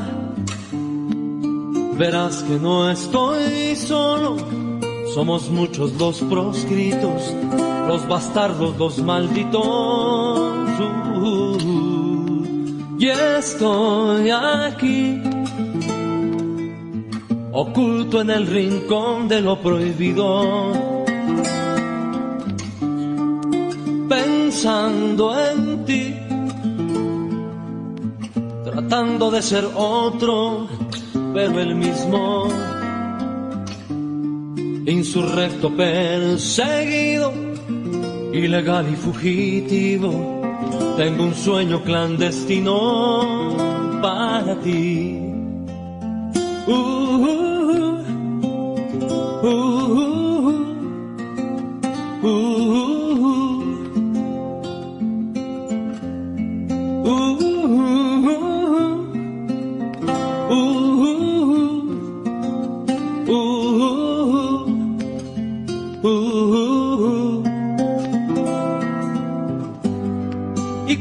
Verás 1.99 2.43
que 2.43 2.59
no 2.59 2.91
estoy 2.91 3.77
solo, 3.77 4.37
somos 5.15 5.51
muchos 5.51 5.93
los 5.93 6.21
proscritos 6.21 7.35
los 7.87 8.07
bastardos, 8.07 8.77
los 8.79 8.99
malditos. 8.99 10.22
Y 13.03 13.09
estoy 13.09 14.31
aquí, 14.31 15.21
oculto 17.51 18.21
en 18.21 18.31
el 18.31 18.47
rincón 18.47 19.27
de 19.27 19.41
lo 19.41 19.61
prohibido, 19.61 20.73
pensando 24.09 25.35
en 25.37 25.85
ti, 25.85 26.15
tratando 28.63 29.33
de 29.33 29.43
ser 29.43 29.65
otro, 29.75 30.69
pero 31.35 31.59
el 31.59 31.75
mismo. 31.75 32.47
Insurrecto 34.87 35.77
perseguido 35.77 37.33
ilegal 38.33 38.87
y 38.93 38.97
fugitivo, 38.97 40.32
tengo 40.97 41.25
un 41.25 41.35
sueño 41.35 41.83
clandestino 41.83 42.71
para 44.03 44.55
ti. 44.61 45.19
Uh, 46.67 46.73
uh, 49.43 49.57
uh, 52.23 52.82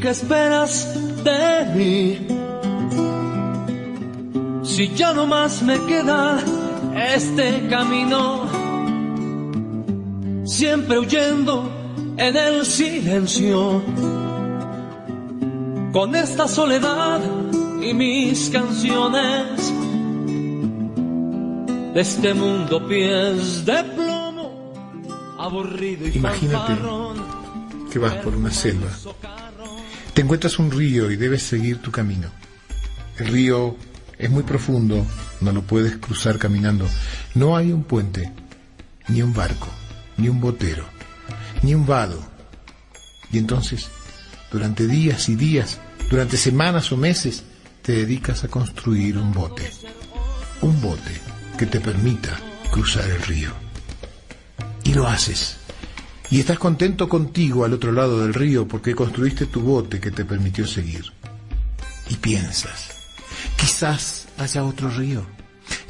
qué 0.01 0.10
esperas 0.10 0.88
de 1.24 1.65
mí? 1.75 2.27
Si 4.63 4.89
ya 4.96 5.13
no 5.13 5.27
más 5.27 5.62
me 5.62 5.79
queda 5.86 6.43
este 7.13 7.67
camino, 7.70 8.48
siempre 10.46 11.00
huyendo 11.00 11.70
en 12.17 12.36
el 12.36 12.65
silencio, 12.65 13.81
con 15.93 16.15
esta 16.15 16.48
soledad 16.48 17.22
y 17.81 17.93
mis 17.93 18.50
canciones, 18.50 19.74
de 21.93 22.01
este 22.01 22.34
mundo 22.34 22.88
pies 22.88 23.65
de 23.65 23.84
plomo, 23.84 24.74
aburrido 25.38 26.08
y 26.08 26.17
Imagínate 26.17 26.74
que 27.91 28.00
vas 28.00 28.15
por 28.15 28.34
una 28.36 28.50
selva 28.50 28.89
te 30.13 30.22
encuentras 30.22 30.60
un 30.60 30.72
río 30.72 31.12
y 31.12 31.15
debes 31.15 31.44
seguir 31.44 31.82
tu 31.82 31.91
camino. 31.91 32.30
El 33.18 33.27
río 33.27 33.77
es 34.18 34.30
muy 34.30 34.44
profundo, 34.44 35.06
no 35.39 35.51
lo 35.51 35.63
puedes 35.63 35.98
cruzar 35.98 36.38
caminando. 36.38 36.88
No 37.36 37.56
hay 37.56 37.72
un 37.72 37.84
puente, 37.84 38.32
ni 39.08 39.22
un 39.22 39.34
barco, 39.34 39.68
ni 40.18 40.30
un 40.30 40.41
botero, 40.41 40.86
ni 41.62 41.74
un 41.74 41.86
vado. 41.86 42.22
Y 43.32 43.38
entonces, 43.38 43.88
durante 44.51 44.88
días 44.88 45.30
y 45.30 45.36
días, 45.36 45.80
durante 46.10 46.38
semanas 46.38 46.91
o 46.91 46.98
meses, 46.98 47.44
te 47.82 47.94
dedicas 47.94 48.44
a 48.44 48.48
construir 48.48 49.18
un 49.18 49.32
bote. 49.32 49.72
Un 50.62 50.80
bote 50.82 51.22
que 51.58 51.65
te 51.65 51.80
permita 51.80 52.38
cruzar 52.70 53.10
el 53.10 53.22
río. 53.22 53.51
Y 54.84 54.94
lo 54.94 55.08
haces 55.08 55.58
y 56.32 56.40
estás 56.40 56.58
contento 56.58 57.10
contigo 57.10 57.66
al 57.66 57.74
otro 57.74 57.92
lado 57.92 58.22
del 58.22 58.34
río 58.34 58.66
porque 58.66 58.96
construiste 58.96 59.48
tu 59.48 59.60
bote 59.60 60.00
que 60.00 60.12
te 60.12 60.24
permitió 60.24 60.66
seguir. 60.66 61.12
Y 62.10 62.16
piensas, 62.16 62.92
quizás 63.58 64.28
haya 64.38 64.64
otro 64.64 64.90
río, 64.90 65.26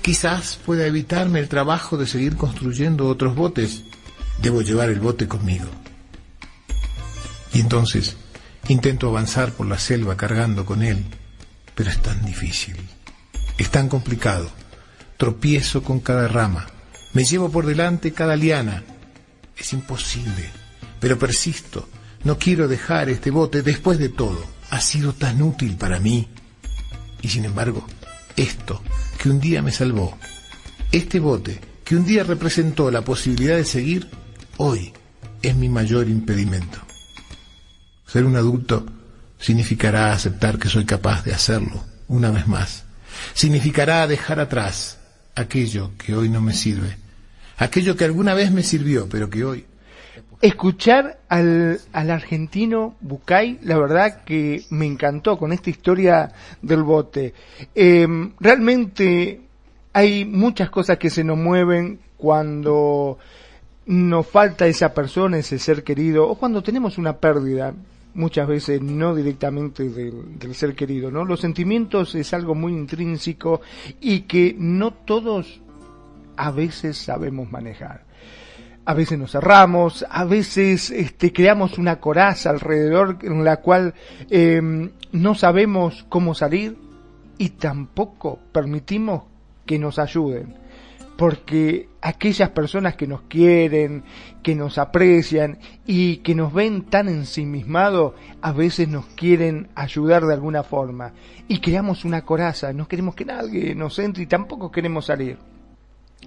quizás 0.02 0.60
pueda 0.66 0.88
evitarme 0.88 1.40
el 1.40 1.48
trabajo 1.48 1.96
de 1.96 2.08
seguir 2.08 2.38
construyendo 2.38 3.08
otros 3.08 3.36
botes, 3.36 3.84
debo 4.42 4.64
llevar 4.64 4.90
el 4.90 5.00
bote 5.00 5.28
conmigo. 5.28 5.68
Y 7.54 7.60
entonces 7.60 8.18
intento 8.68 9.10
avanzar 9.10 9.54
por 9.54 9.68
la 9.68 9.78
selva 9.78 10.18
cargando 10.18 10.66
con 10.66 10.82
él, 10.82 11.06
pero 11.76 11.92
es 11.92 12.02
tan 12.02 12.26
difícil, 12.26 12.76
es 13.60 13.70
tan 13.70 13.90
complicado, 13.90 14.50
tropiezo 15.18 15.84
con 15.84 16.00
cada 16.00 16.28
rama, 16.28 16.66
me 17.14 17.26
llevo 17.26 17.52
por 17.52 17.68
delante 17.68 18.12
cada 18.12 18.36
liana, 18.36 18.84
es 19.58 19.74
imposible, 19.74 20.50
pero 21.00 21.18
persisto. 21.18 21.88
No 22.24 22.38
quiero 22.38 22.68
dejar 22.68 23.10
este 23.10 23.32
bote 23.32 23.64
después 23.64 23.98
de 23.98 24.10
todo. 24.10 24.46
Ha 24.70 24.80
sido 24.80 25.14
tan 25.14 25.42
útil 25.42 25.76
para 25.76 26.00
mí. 26.00 26.28
Y 27.22 27.30
sin 27.30 27.46
embargo, 27.46 27.86
esto 28.36 28.82
que 29.18 29.30
un 29.30 29.40
día 29.40 29.62
me 29.62 29.72
salvó, 29.72 30.18
este 30.92 31.20
bote 31.20 31.60
que 31.84 31.96
un 31.96 32.06
día 32.06 32.24
representó 32.24 32.90
la 32.90 33.04
posibilidad 33.04 33.56
de 33.56 33.66
seguir, 33.66 34.10
hoy 34.58 34.94
es 35.42 35.56
mi 35.56 35.68
mayor 35.68 36.08
impedimento. 36.08 36.80
Ser 38.06 38.26
un 38.26 38.36
adulto 38.36 38.86
significará 39.40 40.14
aceptar 40.14 40.60
que 40.60 40.70
soy 40.70 40.86
capaz 40.86 41.24
de 41.24 41.34
hacerlo 41.34 41.84
una 42.08 42.30
vez 42.30 42.48
más. 42.48 42.86
Significará 43.34 44.08
dejar 44.08 44.40
atrás 44.40 45.00
aquello 45.36 45.92
que 45.98 46.16
hoy 46.16 46.30
no 46.30 46.42
me 46.42 46.54
sirve 46.54 47.01
aquello 47.62 47.96
que 47.96 48.06
alguna 48.06 48.34
vez 48.34 48.52
me 48.52 48.64
sirvió, 48.64 49.08
pero 49.10 49.30
que 49.30 49.44
hoy 49.44 49.66
Escuchar 50.42 51.20
al, 51.30 51.80
al 51.94 52.10
argentino 52.10 52.96
Bucay, 53.02 53.60
la 53.62 53.78
verdad 53.78 54.24
que 54.24 54.64
me 54.72 54.88
encantó 54.88 55.38
con 55.38 55.54
esta 55.54 55.70
historia 55.70 56.32
del 56.64 56.82
bote. 56.82 57.36
Em, 57.76 58.32
realmente 58.40 59.42
hay 59.94 60.26
muchas 60.26 60.72
cosas 60.72 60.98
que 60.98 61.12
se 61.12 61.24
nos 61.24 61.38
mueven 61.38 62.00
cuando 62.18 63.20
nos 63.86 64.26
falta 64.26 64.66
esa 64.66 64.96
persona, 64.96 65.38
ese 65.38 65.60
ser 65.60 65.84
querido, 65.84 66.28
o 66.28 66.34
cuando 66.34 66.64
tenemos 66.64 66.98
una 66.98 67.18
pérdida, 67.18 67.76
muchas 68.16 68.48
veces 68.48 68.82
no 68.82 69.14
directamente 69.14 69.90
del, 69.90 70.40
del, 70.40 70.56
ser 70.56 70.74
querido, 70.74 71.12
¿no? 71.12 71.24
Los 71.24 71.42
sentimientos 71.42 72.16
es 72.16 72.34
algo 72.34 72.56
muy 72.56 72.74
intrínseco 72.74 73.62
y 74.00 74.22
que 74.22 74.56
no 74.58 74.92
todos 74.92 75.62
a 76.38 76.52
veces 76.52 76.98
sabemos 76.98 77.52
manejar. 77.52 78.04
A 78.84 78.94
veces 78.94 79.20
nos 79.20 79.32
cerramos, 79.32 80.06
a 80.10 80.24
veces 80.26 80.90
este, 80.90 81.32
creamos 81.32 81.78
una 81.78 82.00
coraza 82.00 82.50
alrededor 82.50 83.20
en 83.22 83.44
la 83.44 83.58
cual 83.58 83.94
eh, 84.30 84.60
no 85.12 85.36
sabemos 85.36 86.06
cómo 86.10 86.34
salir 86.34 86.78
y 87.38 87.50
tampoco 87.50 88.40
permitimos 88.52 89.24
que 89.66 89.78
nos 89.78 90.00
ayuden 90.00 90.62
porque 91.22 91.88
aquellas 92.02 92.50
personas 92.50 92.96
que 92.96 93.06
nos 93.06 93.22
quieren, 93.22 94.04
que 94.42 94.56
nos 94.56 94.80
aprecian 94.80 95.60
y 95.86 96.18
que 96.18 96.34
nos 96.34 96.52
ven 96.52 96.90
tan 96.90 97.08
ensimismados, 97.10 98.16
a 98.42 98.52
veces 98.52 98.88
nos 98.88 99.06
quieren 99.06 99.70
ayudar 99.76 100.26
de 100.26 100.34
alguna 100.34 100.64
forma. 100.64 101.14
Y 101.48 101.60
creamos 101.60 102.06
una 102.06 102.24
coraza, 102.24 102.74
no 102.74 102.88
queremos 102.88 103.14
que 103.14 103.26
nadie 103.26 103.76
nos 103.76 104.00
entre 104.00 104.24
y 104.24 104.26
tampoco 104.26 104.72
queremos 104.72 105.06
salir. 105.06 105.38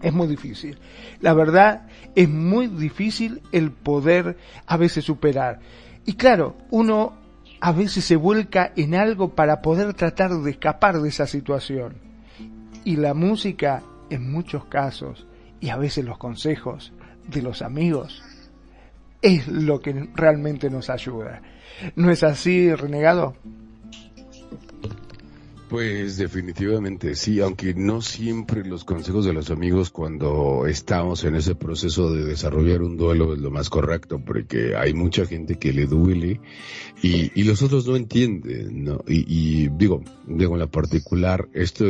Es 0.03 0.13
muy 0.13 0.27
difícil. 0.27 0.79
La 1.21 1.35
verdad, 1.35 1.87
es 2.15 2.29
muy 2.29 2.67
difícil 2.67 3.43
el 3.53 3.71
poder 3.71 4.37
a 4.67 4.77
veces 4.77 5.05
superar. 5.05 5.61
Y 6.05 6.15
claro, 6.15 6.57
uno 6.71 7.15
a 7.61 7.73
veces 7.73 8.05
se 8.05 8.17
vuelca 8.17 8.73
en 8.77 8.95
algo 8.95 9.35
para 9.35 9.63
poder 9.63 9.95
tratar 9.95 10.31
de 10.33 10.51
escapar 10.51 11.01
de 11.01 11.09
esa 11.09 11.27
situación. 11.27 11.95
Y 12.85 12.97
la 12.97 13.15
música 13.15 13.83
en 14.11 14.31
muchos 14.31 14.67
casos, 14.67 15.27
y 15.61 15.71
a 15.71 15.77
veces 15.77 16.05
los 16.05 16.19
consejos 16.19 16.93
de 17.27 17.41
los 17.41 17.63
amigos, 17.63 18.23
es 19.23 19.49
lo 19.49 19.81
que 19.81 20.11
realmente 20.15 20.69
nos 20.69 20.91
ayuda. 20.91 21.41
¿No 21.97 22.11
es 22.11 22.23
así, 22.23 22.75
renegado? 22.75 23.35
Pues 25.75 26.19
definitivamente 26.19 27.17
sí, 27.17 27.41
aunque 27.41 27.75
no 27.75 28.01
siempre 28.01 28.65
los 28.65 28.85
consejos 28.85 29.25
de 29.25 29.33
los 29.33 29.51
amigos 29.51 29.91
cuando 29.91 30.67
estamos 30.69 31.25
en 31.25 31.35
ese 31.35 31.57
proceso 31.57 32.13
de 32.13 32.25
desarrollar 32.25 32.81
un 32.81 32.97
duelo 32.97 33.35
es 33.35 33.41
lo 33.41 33.51
más 33.51 33.71
correcto, 33.71 34.23
porque 34.25 34.77
hay 34.77 34.95
mucha 34.95 35.27
gente 35.27 35.57
que 35.57 35.73
le 35.73 35.87
duele 35.87 36.41
y, 37.03 37.43
los 37.43 37.61
otros 37.61 37.89
no 37.89 37.97
entienden, 37.97 38.85
¿no? 38.85 39.03
Y, 39.09 39.25
y, 39.27 39.69
digo, 39.77 40.01
digo 40.29 40.55
en 40.55 40.61
la 40.61 40.69
particular, 40.69 41.49
esto, 41.53 41.87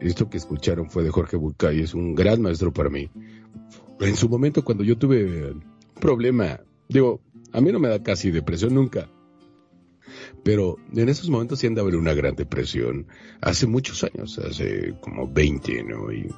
esto 0.00 0.28
que 0.28 0.36
escucharon 0.36 0.90
fue 0.90 1.02
de 1.02 1.08
Jorge 1.08 1.38
Bucay, 1.38 1.80
es 1.80 1.94
un 1.94 2.14
gran 2.14 2.42
maestro 2.42 2.70
para 2.70 2.90
mí. 2.90 3.08
En 4.00 4.14
su 4.14 4.28
momento 4.28 4.62
cuando 4.62 4.84
yo 4.84 4.98
tuve 4.98 5.52
un 5.52 5.64
problema, 5.98 6.60
digo, 6.86 7.22
a 7.50 7.62
mí 7.62 7.72
no 7.72 7.78
me 7.78 7.88
da 7.88 8.02
casi 8.02 8.30
depresión 8.30 8.74
nunca 8.74 9.08
pero 10.42 10.76
en 10.94 11.08
esos 11.08 11.30
momentos 11.30 11.60
sí 11.60 11.66
andaba 11.66 11.88
en 11.88 11.96
una 11.96 12.14
gran 12.14 12.34
depresión. 12.34 13.06
Hace 13.40 13.66
muchos 13.66 14.04
años, 14.04 14.38
hace 14.38 14.94
como 15.00 15.28
20, 15.28 15.84
¿no? 15.84 16.12
Y 16.12 16.28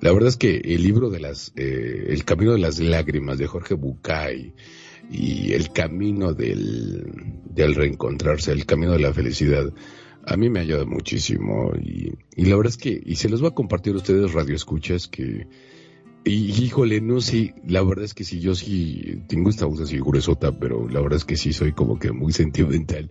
la 0.00 0.12
verdad 0.12 0.28
es 0.28 0.36
que 0.36 0.56
el 0.56 0.82
libro 0.82 1.10
de 1.10 1.20
las, 1.20 1.52
eh, 1.56 2.06
El 2.08 2.24
Camino 2.24 2.52
de 2.52 2.58
las 2.58 2.78
Lágrimas 2.78 3.38
de 3.38 3.46
Jorge 3.46 3.74
Bucay 3.74 4.54
y 5.10 5.52
El 5.52 5.72
Camino 5.72 6.34
del, 6.34 7.04
del 7.50 7.74
Reencontrarse, 7.74 8.52
El 8.52 8.66
Camino 8.66 8.92
de 8.92 9.00
la 9.00 9.12
Felicidad, 9.12 9.72
a 10.24 10.36
mí 10.36 10.50
me 10.50 10.60
ha 10.60 10.62
ayudado 10.62 10.86
muchísimo 10.86 11.72
y, 11.80 12.12
y 12.36 12.44
la 12.46 12.56
verdad 12.56 12.72
es 12.72 12.76
que, 12.76 13.00
y 13.04 13.16
se 13.16 13.28
los 13.28 13.40
voy 13.40 13.50
a 13.50 13.54
compartir 13.54 13.94
a 13.94 13.96
ustedes 13.96 14.32
radio 14.32 14.54
escuchas 14.54 15.08
que, 15.08 15.46
y 16.28 16.64
híjole, 16.64 17.00
no 17.00 17.20
sé, 17.20 17.54
la 17.66 17.82
verdad 17.82 18.04
es 18.04 18.14
que 18.14 18.24
sí, 18.24 18.40
yo 18.40 18.54
sí 18.54 19.22
tengo 19.28 19.50
esta 19.50 19.66
voz 19.66 19.80
así 19.80 19.98
gruesota, 19.98 20.58
pero 20.58 20.88
la 20.88 21.00
verdad 21.00 21.16
es 21.16 21.24
que 21.24 21.36
sí 21.36 21.52
soy 21.52 21.72
como 21.72 21.98
que 21.98 22.12
muy 22.12 22.32
sentimental. 22.42 23.10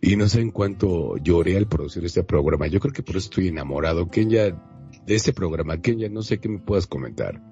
Y 0.00 0.16
no 0.16 0.28
sé 0.28 0.40
en 0.40 0.50
cuánto 0.50 1.16
lloré 1.18 1.56
al 1.56 1.68
producir 1.68 2.04
este 2.04 2.24
programa. 2.24 2.66
Yo 2.66 2.80
creo 2.80 2.92
que 2.92 3.02
por 3.02 3.16
eso 3.16 3.26
estoy 3.26 3.48
enamorado. 3.48 4.08
Kenya, 4.08 4.50
de 5.06 5.14
este 5.14 5.32
programa, 5.32 5.80
Kenya, 5.80 6.08
no 6.08 6.22
sé 6.22 6.38
qué 6.38 6.48
me 6.48 6.58
puedas 6.58 6.86
comentar. 6.86 7.42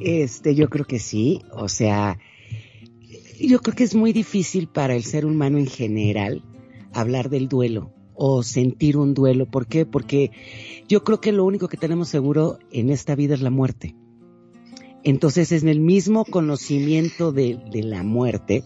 Este, 0.00 0.54
yo 0.54 0.68
creo 0.68 0.84
que 0.84 0.98
sí. 0.98 1.42
O 1.52 1.68
sea, 1.68 2.18
yo 3.40 3.60
creo 3.60 3.76
que 3.76 3.84
es 3.84 3.94
muy 3.94 4.12
difícil 4.12 4.66
para 4.68 4.96
el 4.96 5.04
ser 5.04 5.26
humano 5.26 5.58
en 5.58 5.66
general 5.66 6.42
hablar 6.92 7.30
del 7.30 7.48
duelo 7.48 7.92
o 8.14 8.42
sentir 8.42 8.96
un 8.96 9.14
duelo. 9.14 9.46
¿Por 9.46 9.66
qué? 9.66 9.86
Porque 9.86 10.30
yo 10.88 11.04
creo 11.04 11.20
que 11.20 11.32
lo 11.32 11.44
único 11.44 11.68
que 11.68 11.76
tenemos 11.76 12.08
seguro 12.08 12.58
en 12.70 12.90
esta 12.90 13.14
vida 13.14 13.34
es 13.34 13.40
la 13.40 13.50
muerte. 13.50 13.94
Entonces, 15.04 15.52
en 15.52 15.68
el 15.68 15.80
mismo 15.80 16.24
conocimiento 16.24 17.30
de, 17.30 17.58
de, 17.70 17.82
la 17.82 18.02
muerte, 18.02 18.64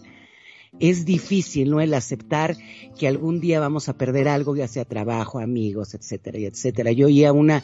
es 0.79 1.05
difícil, 1.05 1.69
¿no? 1.69 1.81
El 1.81 1.93
aceptar 1.93 2.55
que 2.97 3.07
algún 3.07 3.41
día 3.41 3.59
vamos 3.59 3.89
a 3.89 3.97
perder 3.97 4.29
algo, 4.29 4.55
ya 4.55 4.67
sea 4.67 4.85
trabajo, 4.85 5.39
amigos, 5.39 5.93
etcétera, 5.93 6.39
etcétera. 6.39 6.93
Yo 6.93 7.07
oí 7.07 7.25
a 7.25 7.33
una, 7.33 7.61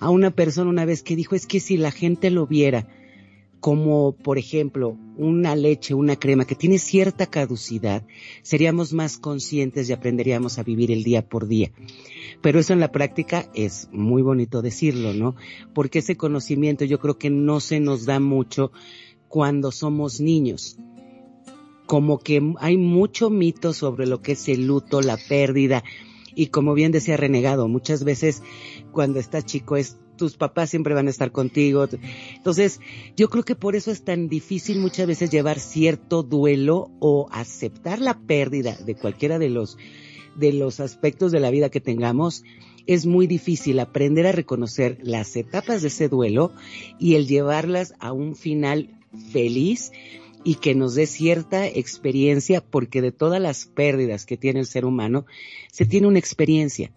a 0.00 0.10
una 0.10 0.32
persona 0.32 0.70
una 0.70 0.84
vez 0.84 1.02
que 1.02 1.14
dijo, 1.14 1.36
es 1.36 1.46
que 1.46 1.60
si 1.60 1.76
la 1.76 1.92
gente 1.92 2.30
lo 2.30 2.46
viera, 2.46 2.88
como 3.60 4.12
por 4.12 4.38
ejemplo 4.38 4.96
una 5.16 5.54
leche, 5.54 5.94
una 5.94 6.16
crema 6.16 6.46
que 6.46 6.54
tiene 6.54 6.78
cierta 6.78 7.26
caducidad, 7.26 8.06
seríamos 8.42 8.92
más 8.94 9.18
conscientes 9.18 9.88
y 9.88 9.92
aprenderíamos 9.92 10.58
a 10.58 10.62
vivir 10.62 10.90
el 10.90 11.04
día 11.04 11.28
por 11.28 11.46
día. 11.46 11.70
Pero 12.40 12.58
eso 12.58 12.72
en 12.72 12.80
la 12.80 12.90
práctica 12.90 13.50
es 13.54 13.88
muy 13.92 14.22
bonito 14.22 14.62
decirlo, 14.62 15.12
¿no? 15.12 15.36
Porque 15.74 15.98
ese 15.98 16.16
conocimiento 16.16 16.86
yo 16.86 16.98
creo 16.98 17.18
que 17.18 17.28
no 17.28 17.60
se 17.60 17.80
nos 17.80 18.06
da 18.06 18.18
mucho 18.18 18.72
cuando 19.28 19.70
somos 19.72 20.20
niños. 20.20 20.78
Como 21.86 22.18
que 22.18 22.54
hay 22.58 22.78
mucho 22.78 23.28
mito 23.28 23.74
sobre 23.74 24.06
lo 24.06 24.22
que 24.22 24.32
es 24.32 24.48
el 24.48 24.66
luto, 24.66 25.02
la 25.02 25.18
pérdida, 25.28 25.84
y 26.34 26.46
como 26.46 26.74
bien 26.74 26.92
decía 26.92 27.16
Renegado, 27.16 27.68
muchas 27.68 28.04
veces 28.04 28.42
cuando 28.92 29.18
estás 29.18 29.44
chico 29.44 29.76
es 29.76 29.98
tus 30.20 30.36
papás 30.36 30.70
siempre 30.70 30.94
van 30.94 31.06
a 31.06 31.10
estar 31.10 31.32
contigo. 31.32 31.88
Entonces, 32.36 32.80
yo 33.16 33.28
creo 33.30 33.42
que 33.42 33.56
por 33.56 33.74
eso 33.74 33.90
es 33.90 34.04
tan 34.04 34.28
difícil 34.28 34.78
muchas 34.78 35.06
veces 35.06 35.30
llevar 35.30 35.58
cierto 35.58 36.22
duelo 36.22 36.90
o 37.00 37.28
aceptar 37.32 38.00
la 38.00 38.20
pérdida 38.20 38.76
de 38.76 38.94
cualquiera 38.94 39.38
de 39.38 39.48
los 39.48 39.76
de 40.36 40.52
los 40.52 40.78
aspectos 40.78 41.32
de 41.32 41.40
la 41.40 41.50
vida 41.50 41.70
que 41.70 41.80
tengamos. 41.80 42.44
Es 42.86 43.06
muy 43.06 43.26
difícil 43.26 43.80
aprender 43.80 44.26
a 44.26 44.32
reconocer 44.32 44.98
las 45.02 45.34
etapas 45.36 45.82
de 45.82 45.88
ese 45.88 46.08
duelo 46.08 46.52
y 46.98 47.14
el 47.14 47.26
llevarlas 47.26 47.94
a 47.98 48.12
un 48.12 48.36
final 48.36 48.90
feliz 49.32 49.90
y 50.44 50.56
que 50.56 50.74
nos 50.74 50.94
dé 50.94 51.06
cierta 51.06 51.66
experiencia, 51.66 52.62
porque 52.62 53.02
de 53.02 53.12
todas 53.12 53.40
las 53.40 53.66
pérdidas 53.66 54.26
que 54.26 54.36
tiene 54.36 54.60
el 54.60 54.66
ser 54.66 54.84
humano, 54.84 55.26
se 55.72 55.86
tiene 55.86 56.06
una 56.06 56.18
experiencia. 56.18 56.92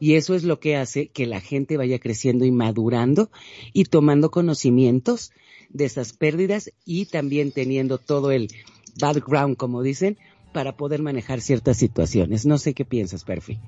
Y 0.00 0.14
eso 0.14 0.34
es 0.34 0.44
lo 0.44 0.60
que 0.60 0.76
hace 0.76 1.08
que 1.08 1.26
la 1.26 1.40
gente 1.40 1.76
vaya 1.76 1.98
creciendo 1.98 2.44
y 2.44 2.50
madurando 2.50 3.30
y 3.72 3.84
tomando 3.84 4.30
conocimientos 4.30 5.32
de 5.70 5.84
esas 5.84 6.12
pérdidas 6.12 6.70
y 6.84 7.06
también 7.06 7.52
teniendo 7.52 7.98
todo 7.98 8.30
el 8.30 8.48
background, 9.00 9.56
como 9.56 9.82
dicen, 9.82 10.18
para 10.52 10.76
poder 10.76 11.02
manejar 11.02 11.40
ciertas 11.40 11.76
situaciones. 11.76 12.46
No 12.46 12.58
sé 12.58 12.74
qué 12.74 12.84
piensas, 12.84 13.24
Perfi. 13.24 13.58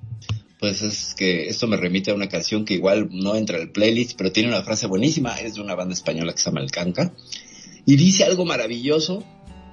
Pues 0.58 0.82
es 0.82 1.14
que 1.14 1.48
esto 1.48 1.66
me 1.66 1.76
remite 1.76 2.10
a 2.10 2.14
una 2.14 2.28
canción 2.28 2.64
que 2.64 2.74
igual 2.74 3.08
no 3.10 3.34
entra 3.34 3.56
en 3.56 3.62
el 3.62 3.72
playlist, 3.72 4.16
pero 4.16 4.32
tiene 4.32 4.50
una 4.50 4.62
frase 4.62 4.86
buenísima, 4.86 5.34
es 5.36 5.54
de 5.54 5.62
una 5.62 5.74
banda 5.74 5.94
española 5.94 6.32
que 6.32 6.38
se 6.38 6.50
llama 6.50 6.60
El 6.60 6.70
Canca, 6.70 7.14
y 7.86 7.96
dice 7.96 8.24
algo 8.24 8.44
maravilloso 8.44 9.24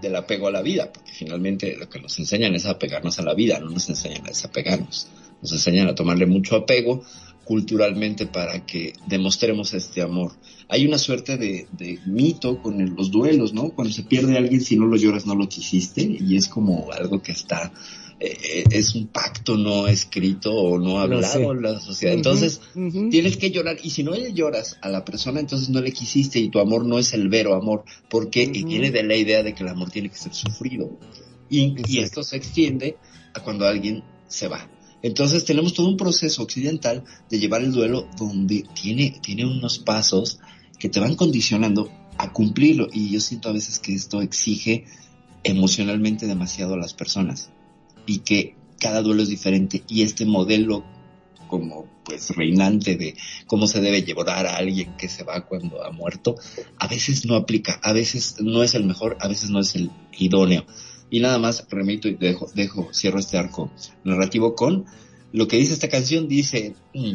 del 0.01 0.15
apego 0.15 0.47
a 0.47 0.51
la 0.51 0.61
vida, 0.61 0.91
porque 0.93 1.11
finalmente 1.11 1.75
lo 1.75 1.89
que 1.89 1.99
nos 1.99 2.17
enseñan 2.19 2.55
es 2.55 2.65
apegarnos 2.65 3.19
a 3.19 3.23
la 3.23 3.33
vida, 3.33 3.59
no 3.59 3.69
nos 3.69 3.89
enseñan 3.89 4.25
a 4.25 4.29
desapegarnos 4.29 5.09
nos 5.41 5.51
enseñan 5.51 5.87
a 5.87 5.95
tomarle 5.95 6.25
mucho 6.25 6.55
apego 6.55 7.03
culturalmente 7.45 8.25
para 8.25 8.65
que 8.65 8.93
demostremos 9.07 9.73
este 9.73 10.01
amor. 10.01 10.33
Hay 10.67 10.85
una 10.85 10.97
suerte 10.97 11.37
de, 11.37 11.65
de 11.71 11.97
mito 12.05 12.61
con 12.61 12.81
el, 12.81 12.89
los 12.89 13.09
duelos, 13.09 13.53
¿no? 13.53 13.69
Cuando 13.69 13.93
se 13.93 14.03
pierde 14.03 14.35
a 14.35 14.39
alguien, 14.39 14.59
si 14.59 14.75
no 14.75 14.85
lo 14.85 14.97
lloras, 14.97 15.25
no 15.25 15.33
lo 15.33 15.47
quisiste, 15.47 16.01
y 16.19 16.35
es 16.35 16.49
como 16.49 16.91
algo 16.91 17.21
que 17.21 17.31
está, 17.31 17.71
eh, 18.19 18.65
es 18.69 18.95
un 18.95 19.07
pacto 19.07 19.55
no 19.55 19.87
escrito 19.87 20.53
o 20.53 20.77
no 20.77 20.99
hablado 20.99 21.53
en 21.53 21.61
la 21.61 21.79
sociedad. 21.79 22.15
Entonces, 22.15 22.59
uh 22.75 22.79
-huh, 22.79 22.87
uh 22.87 22.91
-huh. 22.91 23.09
tienes 23.11 23.37
que 23.37 23.49
llorar, 23.49 23.77
y 23.81 23.91
si 23.91 24.03
no 24.03 24.11
le 24.11 24.33
lloras 24.33 24.77
a 24.81 24.89
la 24.89 25.05
persona, 25.05 25.39
entonces 25.39 25.69
no 25.69 25.79
le 25.79 25.93
quisiste, 25.93 26.39
y 26.39 26.49
tu 26.49 26.59
amor 26.59 26.85
no 26.85 26.99
es 26.99 27.13
el 27.13 27.29
vero 27.29 27.55
amor, 27.55 27.85
porque 28.09 28.45
uh 28.45 28.51
-huh. 28.51 28.65
viene 28.67 28.91
de 28.91 29.03
la 29.03 29.15
idea 29.15 29.41
de 29.41 29.53
que 29.53 29.63
el 29.63 29.69
amor 29.69 29.89
tiene 29.89 30.09
que 30.09 30.17
ser 30.17 30.33
sufrido. 30.33 30.99
Y, 31.49 31.75
y 31.87 31.99
esto 31.99 32.23
se 32.23 32.35
extiende 32.35 32.97
a 33.33 33.41
cuando 33.41 33.65
alguien 33.65 34.03
se 34.27 34.49
va. 34.49 34.69
Entonces 35.01 35.45
tenemos 35.45 35.73
todo 35.73 35.87
un 35.87 35.97
proceso 35.97 36.43
occidental 36.43 37.03
de 37.29 37.39
llevar 37.39 37.61
el 37.61 37.71
duelo 37.71 38.07
donde 38.17 38.65
tiene, 38.73 39.19
tiene 39.21 39.45
unos 39.45 39.79
pasos 39.79 40.39
que 40.79 40.89
te 40.89 40.99
van 40.99 41.15
condicionando 41.15 41.91
a 42.17 42.33
cumplirlo. 42.33 42.87
Y 42.91 43.11
yo 43.11 43.19
siento 43.19 43.49
a 43.49 43.53
veces 43.53 43.79
que 43.79 43.93
esto 43.93 44.21
exige 44.21 44.85
emocionalmente 45.43 46.25
demasiado 46.25 46.73
a 46.73 46.77
las 46.77 46.93
personas 46.93 47.49
y 48.05 48.19
que 48.19 48.55
cada 48.79 49.01
duelo 49.01 49.23
es 49.23 49.29
diferente 49.29 49.83
y 49.87 50.03
este 50.03 50.25
modelo 50.25 50.83
como 51.47 51.85
pues 52.03 52.29
reinante 52.31 52.95
de 52.95 53.15
cómo 53.47 53.67
se 53.67 53.81
debe 53.81 54.01
llevar 54.01 54.45
a 54.45 54.57
alguien 54.57 54.95
que 54.97 55.09
se 55.09 55.23
va 55.23 55.45
cuando 55.45 55.83
ha 55.83 55.91
muerto, 55.91 56.35
a 56.77 56.87
veces 56.87 57.25
no 57.25 57.35
aplica, 57.35 57.79
a 57.83 57.93
veces 57.93 58.35
no 58.39 58.63
es 58.63 58.75
el 58.75 58.85
mejor, 58.85 59.17
a 59.19 59.27
veces 59.27 59.49
no 59.49 59.59
es 59.59 59.75
el 59.75 59.91
idóneo. 60.17 60.65
Y 61.09 61.19
nada 61.19 61.37
más 61.39 61.65
remito 61.69 62.07
y 62.07 62.15
dejo, 62.15 62.47
dejo, 62.53 62.89
cierro 62.93 63.19
este 63.19 63.37
arco 63.37 63.71
narrativo 64.03 64.55
con 64.55 64.85
lo 65.31 65.47
que 65.47 65.57
dice 65.57 65.73
esta 65.73 65.89
canción, 65.89 66.27
dice, 66.27 66.75
mm, 66.93 67.13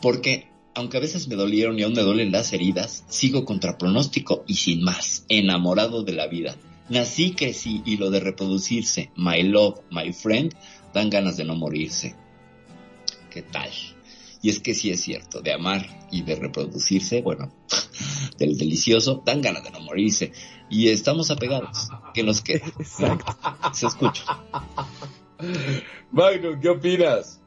porque 0.00 0.48
aunque 0.74 0.96
a 0.96 1.00
veces 1.00 1.28
me 1.28 1.36
dolieron 1.36 1.78
y 1.78 1.82
aún 1.82 1.92
me 1.92 2.02
duelen 2.02 2.32
las 2.32 2.52
heridas, 2.52 3.04
sigo 3.08 3.44
contra 3.44 3.76
pronóstico 3.76 4.44
y 4.46 4.54
sin 4.54 4.82
más, 4.82 5.24
enamorado 5.28 6.02
de 6.02 6.12
la 6.12 6.26
vida. 6.26 6.56
Nací, 6.88 7.32
crecí 7.32 7.82
y 7.84 7.96
lo 7.96 8.10
de 8.10 8.20
reproducirse, 8.20 9.10
my 9.16 9.42
love, 9.42 9.80
my 9.90 10.12
friend, 10.12 10.54
dan 10.92 11.10
ganas 11.10 11.36
de 11.36 11.44
no 11.44 11.56
morirse. 11.56 12.14
¿Qué 13.30 13.42
tal? 13.42 13.70
Y 14.42 14.50
es 14.50 14.58
que 14.58 14.74
sí 14.74 14.90
es 14.90 15.00
cierto, 15.00 15.40
de 15.40 15.52
amar 15.52 15.86
y 16.10 16.22
de 16.22 16.34
reproducirse, 16.34 17.22
bueno, 17.22 17.52
del 18.38 18.58
delicioso, 18.58 19.22
dan 19.24 19.40
ganas 19.40 19.62
de 19.62 19.70
no 19.70 19.80
morirse. 19.80 20.32
Y 20.68 20.88
estamos 20.88 21.30
apegados. 21.30 21.88
que 22.12 22.22
nos 22.22 22.42
queda? 22.42 22.66
Exacto. 22.78 23.36
Se 23.72 23.86
escucha. 23.86 24.24
Magno, 26.10 26.58
¿qué 26.60 26.68
opinas? 26.68 27.38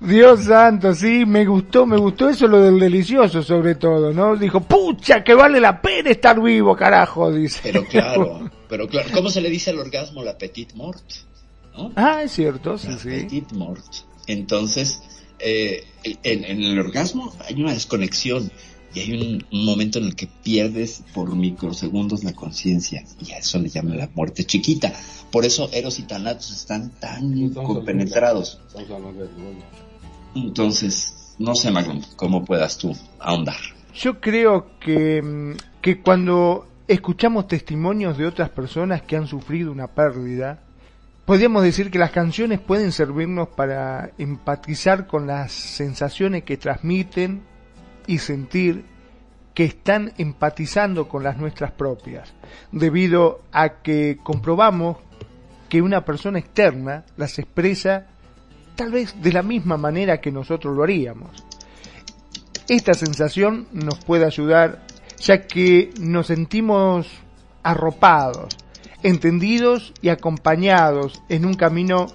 Dios 0.00 0.44
santo, 0.44 0.92
sí, 0.94 1.24
me 1.24 1.46
gustó, 1.46 1.86
me 1.86 1.96
gustó 1.96 2.28
eso 2.28 2.46
lo 2.46 2.60
del 2.60 2.78
delicioso 2.78 3.42
sobre 3.42 3.76
todo, 3.76 4.12
¿no? 4.12 4.36
Dijo, 4.36 4.60
pucha, 4.60 5.22
que 5.22 5.34
vale 5.34 5.60
la 5.60 5.80
pena 5.80 6.10
estar 6.10 6.40
vivo, 6.42 6.76
carajo, 6.76 7.32
dice. 7.32 7.60
Pero 7.62 7.84
claro, 7.84 8.50
pero 8.68 8.88
claro, 8.88 9.08
¿cómo 9.14 9.30
se 9.30 9.40
le 9.40 9.48
dice 9.48 9.70
al 9.70 9.78
orgasmo 9.78 10.22
la 10.22 10.36
petit 10.36 10.74
mort? 10.74 11.02
Ah, 11.96 12.22
es 12.22 12.32
cierto, 12.32 12.76
sí, 12.76 12.88
la 12.88 12.98
sí. 12.98 13.08
Petit 13.08 13.52
mort. 13.52 13.84
Entonces, 14.26 15.00
eh, 15.46 15.84
en, 16.22 16.62
el 16.62 16.78
orgasmo 16.78 17.30
hay 17.46 17.60
una 17.60 17.74
desconexión 17.74 18.50
y 18.94 19.00
hay 19.00 19.42
un, 19.50 19.64
momento 19.64 19.98
en 19.98 20.06
el 20.06 20.16
que 20.16 20.26
pierdes 20.26 21.02
por 21.12 21.34
microsegundos 21.36 22.24
la 22.24 22.32
conciencia 22.32 23.04
y 23.20 23.32
a 23.32 23.38
eso 23.38 23.58
le 23.58 23.68
llaman 23.68 23.98
la 23.98 24.08
muerte 24.14 24.44
chiquita. 24.44 24.92
Por 25.30 25.44
eso 25.44 25.68
Eros 25.72 25.98
y 25.98 26.04
Thanatos 26.04 26.50
están 26.50 26.90
tan 26.98 27.50
compenetrados. 27.50 28.58
Entonces, 30.34 31.34
no 31.38 31.54
sé, 31.54 31.70
Magnum, 31.70 32.02
cómo 32.16 32.44
puedas 32.44 32.78
tú 32.78 32.96
ahondar. 33.18 33.58
Yo 33.94 34.20
creo 34.20 34.78
que, 34.80 35.20
mm, 35.22 35.56
que 35.82 36.00
cuando 36.00 36.66
escuchamos 36.88 37.48
testimonios 37.48 38.16
de 38.16 38.26
otras 38.26 38.48
personas 38.50 39.02
que 39.02 39.16
han 39.16 39.26
sufrido 39.26 39.70
una 39.70 39.88
pérdida, 39.88 40.60
podríamos 41.24 41.62
decir 41.62 41.90
que 41.90 41.98
las 41.98 42.10
canciones 42.10 42.60
pueden 42.60 42.92
servirnos 42.92 43.48
para 43.48 44.10
empatizar 44.18 45.06
con 45.06 45.26
las 45.26 45.52
sensaciones 45.52 46.44
que 46.44 46.56
transmiten 46.56 47.42
y 48.06 48.18
sentir 48.18 48.84
que 49.54 49.64
están 49.64 50.12
empatizando 50.18 51.08
con 51.08 51.22
las 51.22 51.38
nuestras 51.38 51.70
propias, 51.70 52.34
debido 52.72 53.42
a 53.52 53.82
que 53.82 54.18
comprobamos 54.22 54.98
que 55.68 55.80
una 55.80 56.04
persona 56.04 56.40
externa 56.40 57.04
las 57.16 57.38
expresa 57.38 58.06
tal 58.74 58.90
vez 58.90 59.20
de 59.22 59.32
la 59.32 59.42
misma 59.42 59.76
manera 59.76 60.20
que 60.20 60.32
nosotros 60.32 60.76
lo 60.76 60.82
haríamos. 60.82 61.44
Esta 62.68 62.94
sensación 62.94 63.68
nos 63.72 64.04
puede 64.04 64.24
ayudar 64.24 64.82
ya 65.18 65.46
que 65.46 65.90
nos 66.00 66.26
sentimos 66.26 67.08
arropados, 67.62 68.56
entendidos 69.04 69.92
y 70.00 70.08
acompañados 70.08 71.22
en 71.28 71.44
un 71.44 71.54
camino 71.54 72.06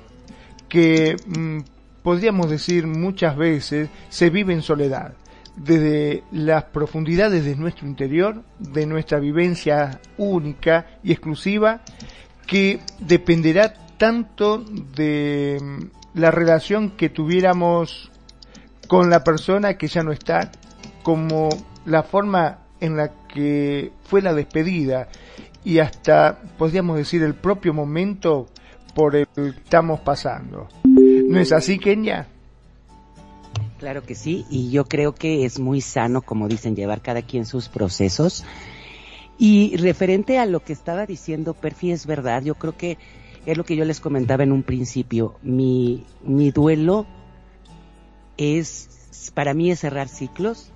que 0.67 1.15
mm, 1.27 1.59
podríamos 2.01 2.49
decir 2.49 2.87
muchas 2.87 3.37
veces 3.37 3.89
se 4.09 4.31
vive 4.31 4.53
en 4.53 4.63
soledad, 4.63 5.13
desde 5.55 6.23
las 6.31 6.65
profundidades 6.65 7.45
de 7.45 7.55
nuestro 7.55 7.87
interior, 7.87 8.43
de 8.57 8.87
nuestra 8.87 9.19
vivencia 9.19 10.01
única 10.17 10.87
y 11.03 11.11
exclusiva, 11.11 11.81
que 12.47 12.79
dependerá 12.99 13.73
tanto 13.97 14.57
de 14.57 15.59
mm, 15.61 16.19
la 16.19 16.31
relación 16.31 16.91
que 16.97 17.09
tuviéramos 17.09 18.11
con 18.87 19.11
la 19.11 19.23
persona 19.23 19.77
que 19.77 19.87
ya 19.87 20.01
no 20.01 20.11
está, 20.11 20.51
como 21.03 21.49
la 21.85 22.01
forma 22.01 22.61
en 22.79 22.97
la 22.97 23.11
que 23.27 23.91
fue 24.05 24.23
la 24.23 24.33
despedida 24.33 25.07
y 25.63 25.79
hasta, 25.79 26.39
podríamos 26.57 26.97
decir, 26.97 27.23
el 27.23 27.35
propio 27.35 27.73
momento 27.73 28.47
por 28.95 29.15
el 29.15 29.27
que 29.27 29.49
estamos 29.49 29.99
pasando. 29.99 30.67
¿No 30.83 31.39
es 31.39 31.51
así, 31.51 31.79
Kenia? 31.79 32.27
Claro 33.77 34.03
que 34.03 34.15
sí, 34.15 34.45
y 34.49 34.71
yo 34.71 34.85
creo 34.85 35.15
que 35.15 35.45
es 35.45 35.59
muy 35.59 35.79
sano, 35.79 36.21
como 36.21 36.47
dicen, 36.47 36.75
llevar 36.75 37.01
cada 37.01 37.21
quien 37.21 37.45
sus 37.45 37.69
procesos. 37.69 38.43
Y 39.37 39.77
referente 39.77 40.37
a 40.37 40.45
lo 40.45 40.59
que 40.59 40.73
estaba 40.73 41.05
diciendo 41.05 41.53
Perfi, 41.53 41.91
es 41.91 42.05
verdad, 42.05 42.43
yo 42.43 42.55
creo 42.55 42.75
que 42.75 42.97
es 43.45 43.57
lo 43.57 43.63
que 43.63 43.77
yo 43.77 43.85
les 43.85 44.01
comentaba 44.01 44.43
en 44.43 44.51
un 44.51 44.63
principio. 44.63 45.35
Mi, 45.41 46.05
mi 46.23 46.51
duelo 46.51 47.05
es, 48.35 49.31
para 49.33 49.53
mí 49.53 49.71
es 49.71 49.79
cerrar 49.79 50.09
ciclos. 50.09 50.73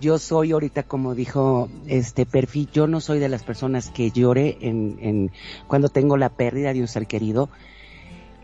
Yo 0.00 0.18
soy 0.18 0.52
ahorita, 0.52 0.84
como 0.84 1.14
dijo 1.14 1.68
este 1.86 2.26
perfil, 2.26 2.68
yo 2.72 2.86
no 2.86 3.00
soy 3.00 3.18
de 3.18 3.28
las 3.28 3.42
personas 3.42 3.90
que 3.90 4.10
llore 4.10 4.56
en, 4.60 4.98
en, 5.00 5.32
cuando 5.66 5.88
tengo 5.88 6.16
la 6.16 6.30
pérdida 6.30 6.72
de 6.72 6.80
un 6.80 6.88
ser 6.88 7.06
querido. 7.06 7.50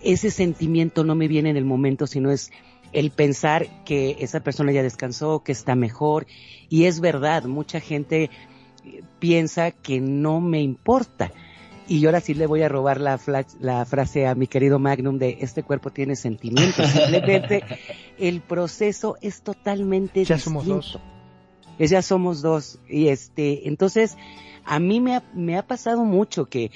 Ese 0.03 0.31
sentimiento 0.31 1.03
no 1.05 1.15
me 1.15 1.29
viene 1.29 1.51
en 1.51 1.57
el 1.57 1.65
momento, 1.65 2.07
sino 2.07 2.31
es 2.31 2.53
el 2.93 3.11
pensar 3.11 3.67
que 3.85 4.17
esa 4.21 4.41
persona 4.41 4.73
ya 4.73 4.83
descansó, 4.83 5.43
que 5.43 5.53
está 5.53 5.75
mejor. 5.75 6.27
Y 6.69 6.85
es 6.85 7.01
verdad, 7.01 7.45
mucha 7.45 7.81
gente 7.81 8.31
piensa 9.19 9.71
que 9.71 10.01
no 10.01 10.41
me 10.41 10.61
importa 10.61 11.33
y 11.89 12.05
ahora 12.07 12.21
sí 12.21 12.35
le 12.35 12.47
voy 12.47 12.63
a 12.63 12.69
robar 12.69 13.01
la, 13.01 13.19
la 13.61 13.85
frase 13.85 14.27
a 14.27 14.35
mi 14.35 14.47
querido 14.47 14.79
Magnum 14.79 15.19
de 15.19 15.39
este 15.41 15.63
cuerpo 15.63 15.91
tiene 15.91 16.17
sentimientos. 16.17 16.89
Simplemente 16.91 17.63
el 18.19 18.41
proceso 18.41 19.17
es 19.21 19.43
totalmente 19.43 20.25
ya 20.25 20.39
somos 20.39 20.67
dos. 20.67 20.99
Ya 21.79 22.03
somos 22.03 22.43
dos. 22.43 22.79
Y 22.89 23.09
este, 23.09 23.69
entonces, 23.69 24.17
a 24.65 24.79
mí 24.79 25.01
me 25.01 25.17
ha, 25.17 25.23
me 25.35 25.57
ha 25.57 25.67
pasado 25.67 26.05
mucho 26.05 26.47
que 26.47 26.71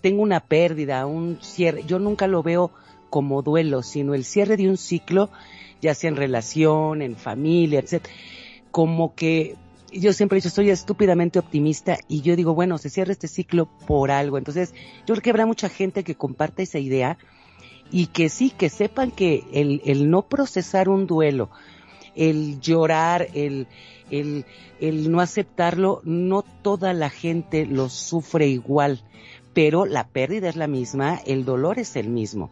tengo 0.00 0.22
una 0.22 0.40
pérdida, 0.40 1.06
un 1.06 1.38
cierre. 1.40 1.84
Yo 1.86 1.98
nunca 1.98 2.26
lo 2.26 2.42
veo 2.42 2.72
como 3.08 3.42
duelo, 3.42 3.82
sino 3.82 4.14
el 4.14 4.24
cierre 4.24 4.56
de 4.56 4.68
un 4.68 4.76
ciclo, 4.76 5.30
ya 5.80 5.94
sea 5.94 6.08
en 6.08 6.16
relación, 6.16 7.02
en 7.02 7.16
familia, 7.16 7.80
etc. 7.80 8.06
Como 8.70 9.14
que 9.14 9.56
yo 9.92 10.12
siempre 10.12 10.38
he 10.38 10.40
dicho, 10.40 10.54
soy 10.54 10.70
estúpidamente 10.70 11.38
optimista 11.38 11.98
y 12.08 12.22
yo 12.22 12.36
digo, 12.36 12.54
bueno, 12.54 12.78
se 12.78 12.90
cierra 12.90 13.12
este 13.12 13.28
ciclo 13.28 13.66
por 13.86 14.10
algo. 14.10 14.38
Entonces, 14.38 14.74
yo 15.06 15.14
creo 15.14 15.22
que 15.22 15.30
habrá 15.30 15.46
mucha 15.46 15.68
gente 15.68 16.04
que 16.04 16.14
comparta 16.14 16.62
esa 16.62 16.78
idea 16.78 17.18
y 17.90 18.06
que 18.06 18.28
sí, 18.28 18.50
que 18.50 18.70
sepan 18.70 19.10
que 19.10 19.44
el, 19.52 19.82
el 19.84 20.10
no 20.10 20.22
procesar 20.22 20.88
un 20.88 21.06
duelo, 21.06 21.50
el 22.14 22.60
llorar, 22.60 23.28
el, 23.34 23.66
el, 24.10 24.44
el 24.80 25.10
no 25.10 25.20
aceptarlo, 25.20 26.00
no 26.04 26.42
toda 26.42 26.92
la 26.92 27.10
gente 27.10 27.66
lo 27.66 27.88
sufre 27.88 28.48
igual, 28.48 29.02
pero 29.54 29.86
la 29.86 30.08
pérdida 30.08 30.48
es 30.48 30.56
la 30.56 30.66
misma, 30.66 31.20
el 31.26 31.44
dolor 31.44 31.78
es 31.78 31.96
el 31.96 32.08
mismo. 32.08 32.50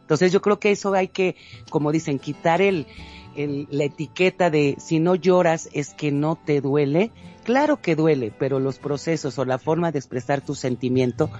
Entonces 0.00 0.32
yo 0.32 0.42
creo 0.42 0.58
que 0.58 0.72
eso 0.72 0.92
hay 0.94 1.08
que, 1.08 1.36
como 1.70 1.92
dicen, 1.92 2.18
quitar 2.18 2.60
el, 2.60 2.86
la 3.34 3.84
etiqueta 3.84 4.50
de 4.50 4.76
si 4.78 5.00
no 5.00 5.14
lloras 5.14 5.68
es 5.72 5.94
que 5.94 6.12
no 6.12 6.36
te 6.36 6.60
duele, 6.60 7.10
claro 7.44 7.80
que 7.80 7.96
duele, 7.96 8.32
pero 8.38 8.60
los 8.60 8.78
procesos 8.78 9.38
o 9.38 9.44
la 9.44 9.58
forma 9.58 9.90
de 9.92 9.98
expresar 9.98 10.40
tu 10.42 10.54
sentimiento 10.54 11.30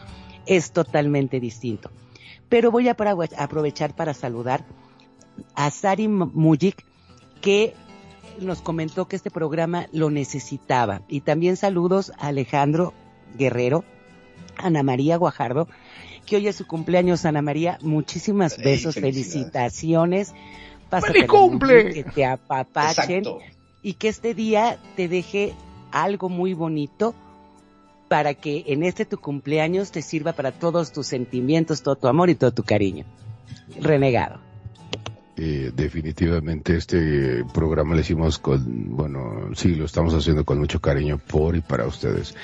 es 0.47 0.73
totalmente 0.73 1.41
distinto. 1.41 1.91
Pero 2.49 2.71
voy 2.71 2.89
a 2.89 2.97
aprovechar 3.39 3.95
para 3.95 4.15
saludar 4.15 4.65
a 5.55 5.71
Sari 5.71 6.09
Mujik, 6.09 6.85
que 7.43 7.75
nos 8.41 8.63
comentó 8.63 9.07
que 9.07 9.17
este 9.17 9.31
programa 9.31 9.89
lo 9.93 10.11
necesitaba. 10.11 11.03
Y 11.09 11.21
también 11.21 11.59
saludos 11.59 12.13
a 12.19 12.29
Alejandro 12.29 12.95
Guerrero, 13.37 13.85
Ana 14.57 14.83
María 14.83 15.19
Guajardo, 15.19 15.69
que 16.25 16.37
hoy 16.37 16.49
es 16.49 16.57
su 16.57 16.67
cumpleaños, 16.67 17.27
Ana 17.27 17.43
María. 17.43 17.79
Muchísimas 17.83 18.57
besos, 18.57 18.95
felicitaciones 18.95 20.33
¡Feliz 21.01 21.27
cumple! 21.27 21.93
Que 21.93 22.05
te 22.05 22.25
apapachen 22.25 23.25
y 23.83 23.95
que 23.95 24.09
este 24.09 24.35
día 24.35 24.79
te 24.97 25.09
deje 25.09 25.55
algo 25.91 26.29
muy 26.29 26.53
bonito 26.53 27.15
para 28.09 28.35
que 28.35 28.65
en 28.67 28.83
este 28.83 29.07
tu 29.07 29.19
cumpleaños 29.19 29.91
te 29.91 30.03
sirva 30.03 30.35
para 30.35 30.53
todos 30.53 30.93
tus 30.93 31.07
sentimientos, 31.07 31.83
todo 31.83 31.97
tu 31.97 32.09
amor 32.09 32.29
y 32.29 32.35
todo 32.35 32.53
tu 32.53 32.63
cariño. 32.63 33.07
Renegado. 33.81 34.52
Eh, 35.35 35.73
definitivamente 35.75 36.77
este 36.77 37.43
programa 37.55 37.95
lo 37.95 38.01
hicimos 38.03 38.39
con, 38.39 38.95
bueno, 38.95 39.49
sí, 39.55 39.75
lo 39.75 39.87
estamos 39.87 40.13
haciendo 40.13 40.45
con 40.45 40.59
mucho 40.59 40.79
cariño 40.81 41.19
por 41.19 41.57
y 41.57 41.63
para 41.63 41.87
ustedes. 41.87 42.35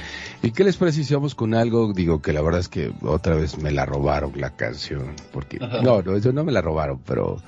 ¿Y 0.42 0.52
qué 0.52 0.64
les 0.64 0.78
parece 0.78 1.04
si 1.04 1.12
vamos 1.12 1.34
con 1.34 1.52
algo? 1.52 1.92
Digo 1.92 2.22
que 2.22 2.32
la 2.32 2.40
verdad 2.40 2.60
es 2.60 2.68
que 2.68 2.90
otra 3.02 3.34
vez 3.34 3.58
me 3.58 3.72
la 3.72 3.84
robaron 3.84 4.32
la 4.36 4.56
canción, 4.56 5.14
porque, 5.32 5.58
no, 5.58 6.00
no, 6.00 6.16
eso 6.16 6.32
no 6.32 6.44
me 6.44 6.52
la 6.52 6.62
robaron, 6.62 7.00
pero 7.04 7.42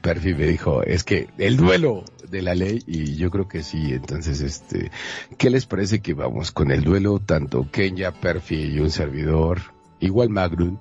Perfi 0.00 0.32
me 0.32 0.46
dijo, 0.46 0.82
es 0.82 1.04
que 1.04 1.28
el 1.36 1.58
duelo 1.58 2.04
de 2.30 2.40
la 2.40 2.54
ley, 2.54 2.82
y 2.86 3.16
yo 3.16 3.30
creo 3.30 3.48
que 3.48 3.62
sí, 3.62 3.92
entonces, 3.92 4.40
este, 4.40 4.90
¿qué 5.36 5.50
les 5.50 5.66
parece 5.66 6.00
que 6.00 6.14
vamos 6.14 6.50
con 6.50 6.70
el 6.70 6.82
duelo, 6.82 7.18
tanto 7.18 7.68
Kenya, 7.70 8.10
Perfi 8.10 8.56
y 8.56 8.80
un 8.80 8.90
servidor, 8.90 9.60
igual 10.00 10.30
Magrun, 10.30 10.80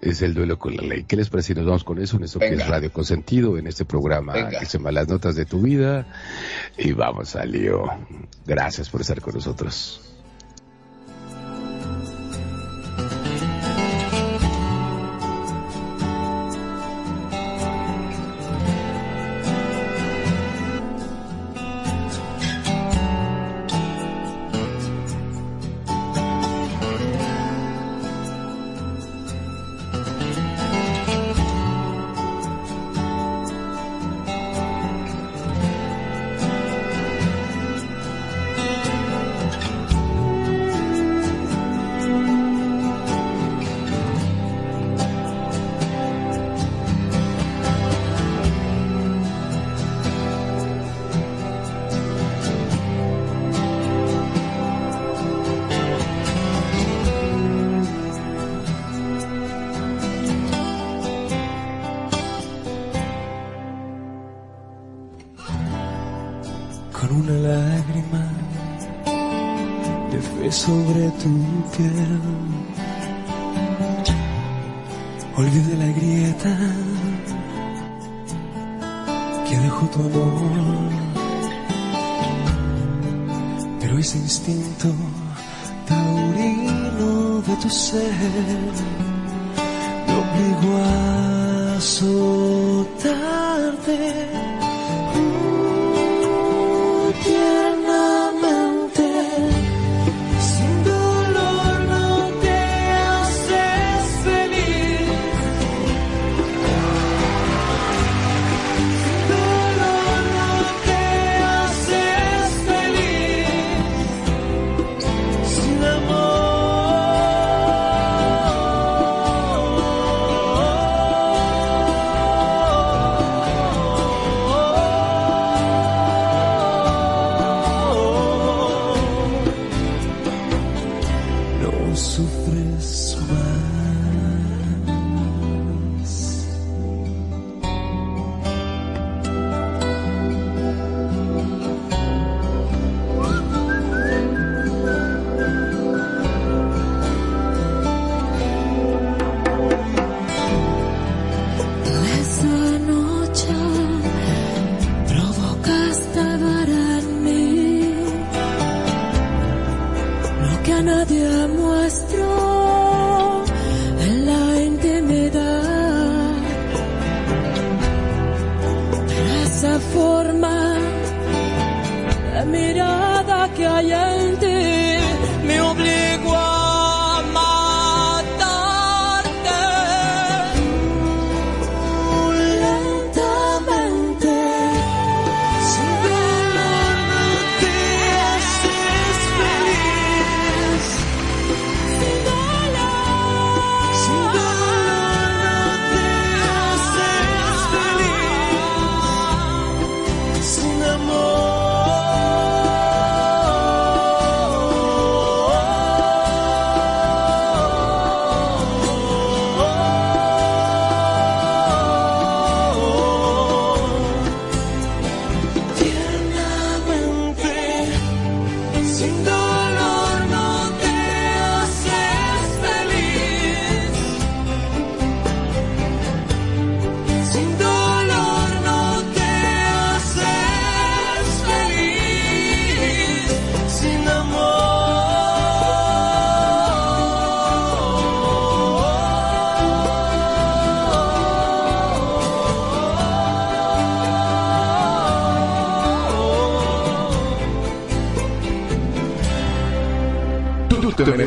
es 0.00 0.22
el 0.22 0.34
duelo 0.34 0.58
con 0.58 0.76
la 0.76 0.82
ley. 0.82 1.04
¿Qué 1.04 1.16
les 1.16 1.28
parece 1.28 1.48
si 1.48 1.54
nos 1.54 1.66
vamos 1.66 1.84
con 1.84 1.98
eso 2.00 2.16
en 2.16 2.24
esto 2.24 2.38
que 2.38 2.54
es 2.54 2.66
Radio 2.66 2.92
Consentido, 2.92 3.58
en 3.58 3.66
este 3.66 3.84
programa 3.84 4.48
que 4.48 4.64
se 4.64 4.78
llama 4.78 4.92
Las 4.92 5.08
Notas 5.08 5.36
de 5.36 5.44
tu 5.44 5.60
Vida? 5.60 6.06
Y 6.78 6.92
vamos 6.92 7.36
al 7.36 7.52
lío. 7.52 7.84
Gracias 8.46 8.88
por 8.88 9.00
estar 9.00 9.20
con 9.20 9.34
nosotros. 9.34 10.00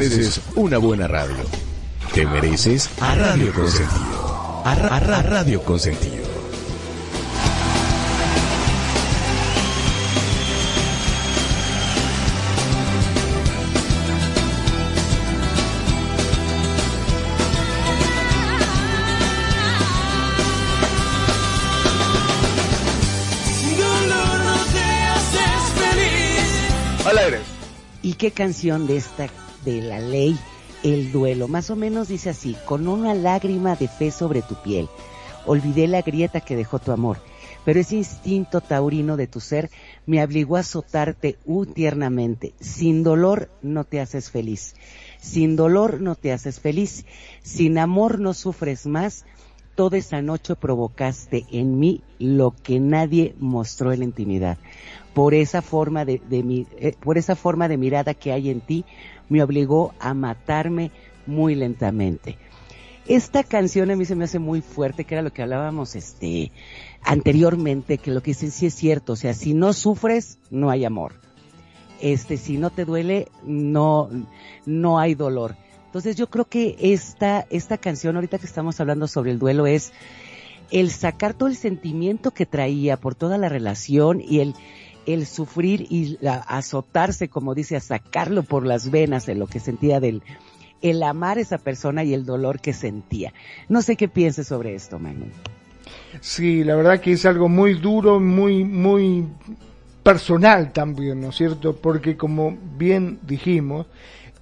mereces 0.10 0.42
una 0.56 0.78
buena 0.78 1.08
radio. 1.08 1.36
Te 2.14 2.26
mereces 2.26 2.90
a 3.00 3.16
Radio 3.16 3.54
Consentido. 3.54 4.62
A, 4.66 4.76
ra 4.76 5.18
a 5.18 5.22
Radio 5.24 5.64
Consentido. 5.64 6.24
¿Y 28.02 28.16
qué 28.16 28.32
canción 28.32 28.86
de 28.86 28.98
esta 28.98 29.28
de 29.66 29.82
la 29.82 30.00
ley, 30.00 30.38
el 30.84 31.12
duelo? 31.12 31.48
Más 31.48 31.70
o 31.70 31.76
menos 31.76 32.08
dice 32.08 32.30
así, 32.30 32.56
con 32.66 32.88
una 32.88 33.14
lágrima 33.14 33.76
de 33.76 33.88
fe 33.88 34.12
sobre 34.12 34.42
tu 34.42 34.56
piel. 34.56 34.88
Olvidé 35.46 35.88
la 35.88 36.02
grieta 36.02 36.40
que 36.40 36.56
dejó 36.56 36.80
tu 36.80 36.92
amor, 36.92 37.18
pero 37.66 37.80
ese 37.80 37.98
instinto 37.98 38.62
taurino 38.62 39.18
de 39.18 39.28
tu 39.28 39.40
ser 39.40 39.70
me 40.06 40.24
obligó 40.24 40.58
a 40.58 40.62
azotarte 40.62 41.38
uh, 41.46 41.66
tiernamente. 41.66 42.54
Sin 42.60 43.04
dolor 43.04 43.50
no 43.62 43.84
te 43.84 44.00
haces 44.00 44.32
feliz. 44.32 44.76
Sin 45.20 45.56
dolor 45.56 46.02
no 46.02 46.16
te 46.16 46.32
haces 46.32 46.60
feliz. 46.60 47.06
Sin 47.42 47.78
amor 47.78 48.20
no 48.20 48.34
sufres 48.34 48.86
más. 48.86 49.26
Toda 49.76 49.98
esa 49.98 50.22
noche 50.22 50.56
provocaste 50.56 51.46
en 51.52 51.80
mí 51.80 52.02
lo 52.20 52.54
que 52.62 52.80
nadie 52.80 53.34
mostró 53.40 53.92
en 53.92 54.00
la 54.00 54.06
intimidad. 54.06 54.58
Por 55.14 55.34
esa 55.34 55.62
forma 55.62 56.06
de, 56.06 56.22
de 56.30 56.66
eh, 56.78 56.96
por 57.00 57.18
esa 57.18 57.36
forma 57.36 57.68
de 57.68 57.78
mirada 57.78 58.14
que 58.14 58.32
hay 58.32 58.50
en 58.50 58.62
ti, 58.62 58.86
me 59.34 59.44
obligó 59.44 59.94
a 60.00 60.14
matarme 60.14 60.92
muy 61.26 61.56
lentamente. 61.56 62.38
Esta 63.08 63.44
canción 63.44 63.92
a 63.92 63.96
mí 63.96 64.06
se 64.06 64.16
me 64.16 64.24
hace 64.24 64.40
muy 64.40 64.62
fuerte, 64.62 65.04
que 65.04 65.16
era 65.16 65.22
lo 65.22 65.34
que 65.34 65.42
hablábamos 65.42 65.96
este 65.96 66.52
anteriormente, 67.02 67.98
que 67.98 68.12
lo 68.12 68.22
que 68.22 68.32
dicen 68.32 68.52
sí 68.52 68.68
es 68.68 68.76
cierto, 68.76 69.14
o 69.14 69.16
sea, 69.18 69.34
si 69.34 69.54
no 69.54 69.74
sufres, 69.74 70.38
no 70.50 70.70
hay 70.70 70.86
amor 70.86 71.14
este, 72.04 72.36
si 72.36 72.58
no 72.58 72.70
te 72.70 72.84
duele, 72.84 73.30
no, 73.46 74.10
no 74.66 75.00
hay 75.00 75.16
dolor. 75.16 75.56
Entonces 75.86 76.18
yo 76.18 76.30
creo 76.30 76.46
que 76.46 76.76
esta, 76.78 77.48
esta 77.50 77.78
canción, 77.78 78.16
ahorita 78.16 78.40
que 78.40 78.46
estamos 78.46 78.80
hablando 78.82 79.08
sobre 79.08 79.32
el 79.32 79.40
duelo, 79.40 79.68
es 79.68 79.94
el 80.70 80.92
sacar 80.92 81.34
todo 81.34 81.48
el 81.48 81.56
sentimiento 81.56 82.32
que 82.32 82.46
traía 82.46 82.98
por 82.98 83.16
toda 83.16 83.38
la 83.38 83.48
relación 83.48 84.22
y 84.22 84.42
el, 84.42 84.54
el 85.06 85.26
sufrir 85.26 85.88
y 85.90 86.18
azotarse, 86.48 87.30
como 87.30 87.56
dice, 87.56 87.76
a 87.76 87.80
sacarlo 87.80 88.44
por 88.44 88.66
las 88.66 88.92
venas 88.92 89.26
de 89.26 89.36
lo 89.36 89.48
que 89.48 89.60
sentía 89.60 90.00
del, 90.00 90.24
el 90.82 91.04
amar 91.04 91.38
a 91.38 91.42
esa 91.42 91.58
persona 91.58 92.04
y 92.04 92.14
el 92.14 92.26
dolor 92.26 92.60
que 92.60 92.74
sentía. 92.74 93.34
No 93.70 93.82
sé 93.82 93.96
qué 93.96 94.08
pienses 94.08 94.48
sobre 94.48 94.76
esto, 94.76 95.00
Manu. 95.00 95.26
Sí, 96.22 96.64
la 96.64 96.76
verdad 96.76 97.00
que 97.00 97.14
es 97.14 97.26
algo 97.26 97.50
muy 97.50 97.74
duro, 97.74 98.20
muy, 98.20 98.64
muy 98.64 99.26
personal 100.04 100.72
también, 100.74 101.22
¿no 101.22 101.30
es 101.30 101.36
cierto? 101.36 101.76
Porque 101.76 102.18
como 102.18 102.58
bien 102.78 103.20
dijimos, 103.24 103.88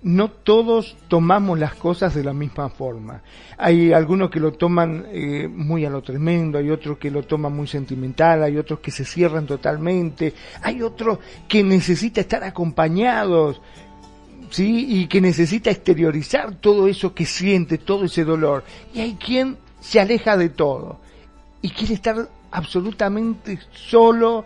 no 0.04 0.32
todos 0.32 0.98
tomamos 1.08 1.60
las 1.60 1.76
cosas 1.76 2.16
de 2.16 2.24
la 2.24 2.34
misma 2.34 2.70
forma. 2.70 3.22
Hay 3.58 3.94
algunos 3.94 4.32
que 4.32 4.40
lo 4.40 4.54
toman 4.54 5.06
eh, 5.12 5.48
muy 5.48 5.86
a 5.86 5.90
lo 5.90 6.02
tremendo, 6.02 6.58
hay 6.58 6.70
otros 6.70 6.98
que 6.98 7.12
lo 7.12 7.24
toman 7.24 7.56
muy 7.56 7.68
sentimental, 7.68 8.44
hay 8.44 8.58
otros 8.58 8.80
que 8.80 8.92
se 8.92 9.06
cierran 9.06 9.46
totalmente, 9.46 10.34
hay 10.62 10.82
otros 10.82 11.20
que 11.48 11.64
necesita 11.64 12.22
estar 12.22 12.44
acompañados, 12.44 13.62
¿sí? 14.50 15.02
Y 15.02 15.08
que 15.08 15.22
necesita 15.22 15.70
exteriorizar 15.70 16.56
todo 16.56 16.88
eso 16.88 17.14
que 17.14 17.26
siente, 17.26 17.78
todo 17.78 18.06
ese 18.06 18.24
dolor. 18.24 18.64
Y 18.94 19.02
hay 19.02 19.16
quien 19.16 19.58
se 19.80 20.00
aleja 20.00 20.36
de 20.38 20.50
todo 20.50 21.00
y 21.62 21.70
quiere 21.70 21.94
estar 21.94 22.30
absolutamente 22.52 23.60
solo, 23.72 24.46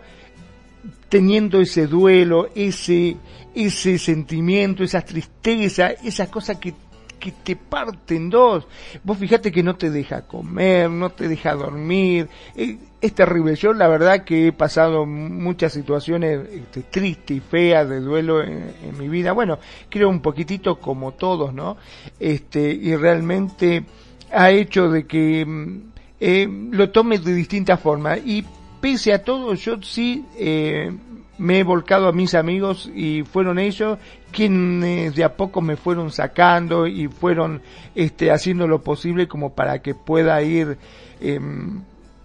teniendo 1.08 1.60
ese 1.60 1.86
duelo, 1.86 2.48
ese, 2.54 3.16
ese 3.56 3.98
sentimiento, 3.98 4.84
esa 4.84 5.00
tristeza, 5.00 5.88
esa 5.90 6.30
cosa 6.30 6.60
que, 6.60 6.74
que 7.18 7.32
te 7.32 7.56
parte 7.56 8.14
en 8.14 8.28
dos. 8.28 8.66
Vos 9.02 9.16
fíjate 9.16 9.50
que 9.50 9.62
no 9.62 9.76
te 9.76 9.90
deja 9.90 10.26
comer, 10.26 10.90
no 10.90 11.08
te 11.08 11.26
deja 11.26 11.54
dormir. 11.54 12.28
Es, 12.54 13.14
terrible. 13.14 13.54
Yo 13.54 13.72
la 13.72 13.88
verdad 13.88 14.24
que 14.24 14.48
he 14.48 14.52
pasado 14.52 15.06
muchas 15.06 15.72
situaciones 15.72 16.40
este, 16.50 16.82
tristes 16.82 17.36
y 17.38 17.40
feas 17.40 17.88
de 17.88 18.00
duelo 18.00 18.42
en, 18.42 18.74
mi 18.98 19.08
vida. 19.08 19.32
Bueno, 19.32 19.58
creo 19.88 20.10
un 20.10 20.20
poquitito 20.20 20.78
como 20.78 21.12
todos, 21.12 21.54
¿no? 21.54 21.78
Este, 22.20 22.72
y 22.72 22.94
realmente 22.94 23.84
ha 24.32 24.50
hecho 24.50 24.90
de 24.90 25.06
que 25.06 25.46
mm, 25.46 25.92
eh, 26.20 26.48
lo 26.72 26.90
tome 26.90 27.18
de 27.18 27.32
distintas 27.32 27.80
formas. 27.80 28.18
Y 28.22 28.44
pese 28.82 29.14
a 29.14 29.22
todo, 29.22 29.54
yo 29.54 29.80
sí 29.82 30.24
eh, 30.36 30.92
me 31.38 31.58
he 31.58 31.64
volcado 31.64 32.08
a 32.08 32.12
mis 32.12 32.34
amigos 32.34 32.90
y 32.94 33.22
fueron 33.22 33.58
ellos 33.58 33.98
quienes 34.32 35.14
de 35.14 35.24
a 35.24 35.36
poco 35.36 35.60
me 35.60 35.76
fueron 35.76 36.10
sacando 36.10 36.86
y 36.86 37.08
fueron 37.08 37.62
este, 37.94 38.30
haciendo 38.30 38.66
lo 38.66 38.82
posible 38.82 39.28
como 39.28 39.54
para 39.54 39.80
que 39.80 39.94
pueda 39.94 40.42
ir 40.42 40.78
em, 41.20 41.82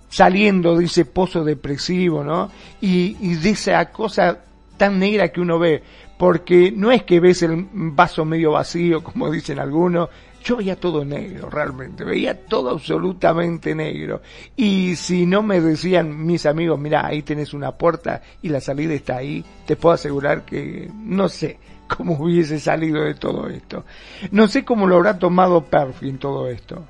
saliendo 0.10 0.78
de 0.78 0.86
ese 0.86 1.06
pozo 1.06 1.44
depresivo, 1.44 2.24
¿no? 2.24 2.52
Y, 2.82 3.18
y 3.22 3.36
de 3.36 3.52
esa 3.52 3.86
cosa 3.92 4.40
tan 4.78 5.00
negra 5.00 5.30
que 5.30 5.42
uno 5.42 5.60
ve, 5.60 5.84
porque 6.18 6.72
no 6.76 6.92
es 6.92 7.04
que 7.04 7.20
ves 7.20 7.44
el 7.44 7.68
vaso 7.72 8.26
medio 8.26 8.52
vacío, 8.52 9.04
como 9.04 9.32
dicen 9.32 9.60
algunos, 9.60 10.10
yo 10.44 10.58
veía 10.58 10.76
todo 10.76 11.06
negro, 11.06 11.50
realmente, 11.50 12.04
veía 12.04 12.46
todo 12.46 12.72
absolutamente 12.72 13.76
negro. 13.76 14.22
Y 14.56 14.96
si 14.96 15.26
no 15.26 15.44
me 15.44 15.62
decían 15.62 16.26
mis 16.26 16.46
amigos, 16.46 16.80
mira, 16.80 17.06
ahí 17.06 17.22
tenés 17.22 17.54
una 17.54 17.72
puerta 17.72 18.22
y 18.42 18.50
la 18.50 18.62
salida 18.62 18.94
está 18.94 19.18
ahí, 19.18 19.44
te 19.66 19.76
puedo 19.76 19.94
asegurar 19.94 20.44
que 20.44 20.90
no 20.94 21.30
sé 21.30 21.60
cómo 21.88 22.18
hubiese 22.20 22.60
salido 22.60 23.04
de 23.04 23.14
todo 23.16 23.48
esto. 23.48 23.86
No 24.32 24.48
sé 24.48 24.66
cómo 24.66 24.88
lo 24.88 24.96
habrá 24.96 25.20
tomado 25.20 25.64
Perfi 25.64 26.10
en 26.10 26.18
todo 26.18 26.50
esto. 26.50 26.86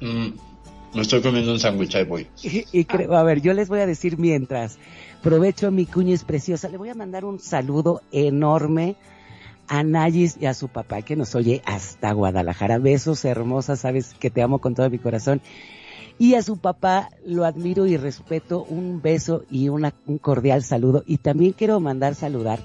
Mm, 0.00 0.28
me 0.94 1.00
estoy 1.00 1.22
comiendo 1.22 1.52
un 1.52 1.58
sándwich, 1.58 1.94
ahí 1.94 2.04
voy. 2.04 2.26
Y, 2.72 2.84
creo, 2.84 3.14
a 3.14 3.22
ver, 3.22 3.40
yo 3.40 3.54
les 3.54 3.68
voy 3.68 3.80
a 3.80 3.86
decir 3.86 4.18
mientras, 4.18 4.78
provecho 5.22 5.70
mi 5.70 5.86
cuña 5.86 6.14
es 6.14 6.24
preciosa, 6.24 6.68
le 6.68 6.76
voy 6.76 6.90
a 6.90 6.94
mandar 6.94 7.24
un 7.24 7.40
saludo 7.40 8.02
enorme 8.12 8.96
a 9.68 9.82
Nayis 9.82 10.36
y 10.40 10.46
a 10.46 10.54
su 10.54 10.68
papá 10.68 11.02
que 11.02 11.16
nos 11.16 11.34
oye 11.34 11.62
hasta 11.64 12.12
Guadalajara. 12.12 12.78
Besos 12.78 13.24
hermosas, 13.24 13.80
sabes 13.80 14.14
que 14.14 14.30
te 14.30 14.42
amo 14.42 14.58
con 14.58 14.74
todo 14.74 14.88
mi 14.90 14.98
corazón. 14.98 15.40
Y 16.18 16.34
a 16.34 16.42
su 16.42 16.58
papá 16.58 17.08
lo 17.26 17.44
admiro 17.44 17.86
y 17.86 17.96
respeto. 17.96 18.62
Un 18.62 19.02
beso 19.02 19.44
y 19.50 19.68
un 19.68 19.90
cordial 20.20 20.62
saludo. 20.62 21.02
Y 21.06 21.18
también 21.18 21.52
quiero 21.52 21.80
mandar 21.80 22.14
saludar 22.14 22.60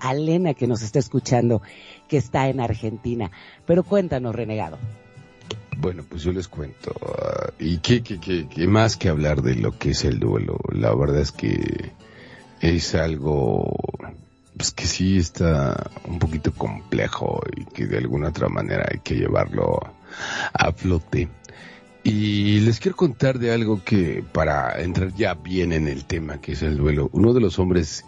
a 0.00 0.14
Lena 0.14 0.52
que 0.54 0.66
nos 0.66 0.82
está 0.82 0.98
escuchando, 0.98 1.62
que 2.08 2.18
está 2.18 2.48
en 2.48 2.60
Argentina. 2.60 3.30
Pero 3.66 3.82
cuéntanos, 3.82 4.34
renegado. 4.34 4.78
Bueno, 5.78 6.04
pues 6.08 6.22
yo 6.22 6.32
les 6.32 6.48
cuento. 6.48 6.94
Ah, 7.02 7.50
y 7.58 7.78
qué, 7.78 8.02
qué, 8.02 8.20
qué, 8.20 8.46
qué 8.48 8.66
más 8.66 8.96
que 8.96 9.08
hablar 9.08 9.42
de 9.42 9.54
lo 9.54 9.78
que 9.78 9.90
es 9.90 10.04
el 10.04 10.18
duelo. 10.18 10.58
La 10.70 10.94
verdad 10.94 11.20
es 11.20 11.32
que 11.32 11.92
es 12.60 12.94
algo 12.94 13.74
pues 14.56 14.72
que 14.72 14.86
sí 14.86 15.18
está 15.18 15.90
un 16.06 16.18
poquito 16.18 16.52
complejo 16.52 17.40
y 17.56 17.64
que 17.64 17.86
de 17.86 17.98
alguna 17.98 18.28
otra 18.28 18.48
manera 18.48 18.86
hay 18.90 19.00
que 19.00 19.14
llevarlo 19.14 19.80
a 20.52 20.72
flote. 20.72 21.28
Y 22.04 22.60
les 22.60 22.80
quiero 22.80 22.96
contar 22.96 23.38
de 23.38 23.52
algo 23.52 23.82
que 23.84 24.24
para 24.32 24.80
entrar 24.80 25.14
ya 25.14 25.34
bien 25.34 25.72
en 25.72 25.86
el 25.86 26.04
tema 26.04 26.40
que 26.40 26.52
es 26.52 26.62
el 26.62 26.76
duelo, 26.76 27.08
uno 27.12 27.32
de 27.32 27.40
los 27.40 27.58
hombres 27.58 28.04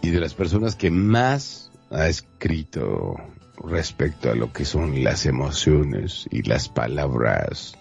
y 0.00 0.10
de 0.10 0.20
las 0.20 0.34
personas 0.34 0.74
que 0.74 0.90
más 0.90 1.70
ha 1.90 2.08
escrito 2.08 3.16
respecto 3.62 4.30
a 4.30 4.34
lo 4.34 4.52
que 4.52 4.64
son 4.64 5.04
las 5.04 5.26
emociones 5.26 6.26
y 6.30 6.42
las 6.42 6.68
palabras 6.68 7.76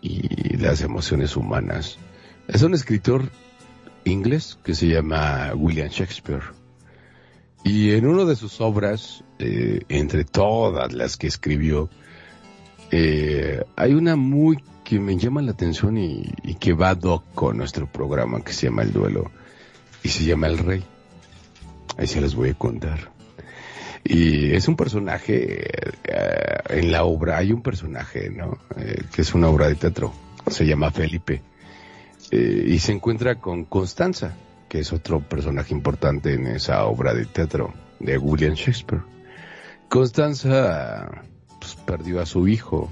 y 0.00 0.56
las 0.56 0.80
emociones 0.80 1.36
humanas. 1.36 1.98
Es 2.48 2.62
un 2.62 2.74
escritor 2.74 3.30
inglés 4.04 4.58
que 4.62 4.74
se 4.74 4.88
llama 4.88 5.52
William 5.54 5.88
Shakespeare. 5.88 6.42
Y 7.64 7.92
en 7.92 8.06
una 8.06 8.26
de 8.26 8.36
sus 8.36 8.60
obras, 8.60 9.24
eh, 9.38 9.80
entre 9.88 10.24
todas 10.24 10.92
las 10.92 11.16
que 11.16 11.26
escribió, 11.26 11.88
eh, 12.90 13.64
hay 13.74 13.94
una 13.94 14.16
muy 14.16 14.62
que 14.84 15.00
me 15.00 15.16
llama 15.16 15.40
la 15.40 15.52
atención 15.52 15.96
y, 15.96 16.26
que 16.60 16.74
va 16.74 16.94
doc 16.94 17.24
con 17.34 17.56
nuestro 17.56 17.86
programa 17.90 18.44
que 18.44 18.52
se 18.52 18.66
llama 18.66 18.82
El 18.82 18.92
Duelo 18.92 19.30
y 20.02 20.10
se 20.10 20.24
llama 20.24 20.48
El 20.48 20.58
Rey. 20.58 20.84
Ahí 21.96 22.06
se 22.06 22.20
les 22.20 22.34
voy 22.34 22.50
a 22.50 22.54
contar. 22.54 23.10
Y 24.04 24.52
es 24.52 24.68
un 24.68 24.76
personaje, 24.76 25.66
eh, 26.04 26.58
en 26.68 26.92
la 26.92 27.04
obra 27.04 27.38
hay 27.38 27.50
un 27.50 27.62
personaje, 27.62 28.28
¿no? 28.28 28.58
que 28.76 29.22
es 29.22 29.34
una 29.34 29.48
obra 29.48 29.68
de 29.68 29.76
teatro, 29.76 30.12
se 30.48 30.66
llama 30.66 30.90
Felipe. 30.90 31.40
y 32.30 32.78
se 32.78 32.92
encuentra 32.92 33.36
con 33.36 33.64
Constanza, 33.64 34.34
que 34.74 34.80
es 34.80 34.92
otro 34.92 35.20
personaje 35.20 35.72
importante 35.72 36.34
en 36.34 36.48
esa 36.48 36.84
obra 36.86 37.14
de 37.14 37.26
teatro 37.26 37.72
de 38.00 38.18
William 38.18 38.54
Shakespeare. 38.54 39.04
Constanza 39.88 41.22
pues, 41.60 41.76
perdió 41.76 42.20
a 42.20 42.26
su 42.26 42.48
hijo 42.48 42.90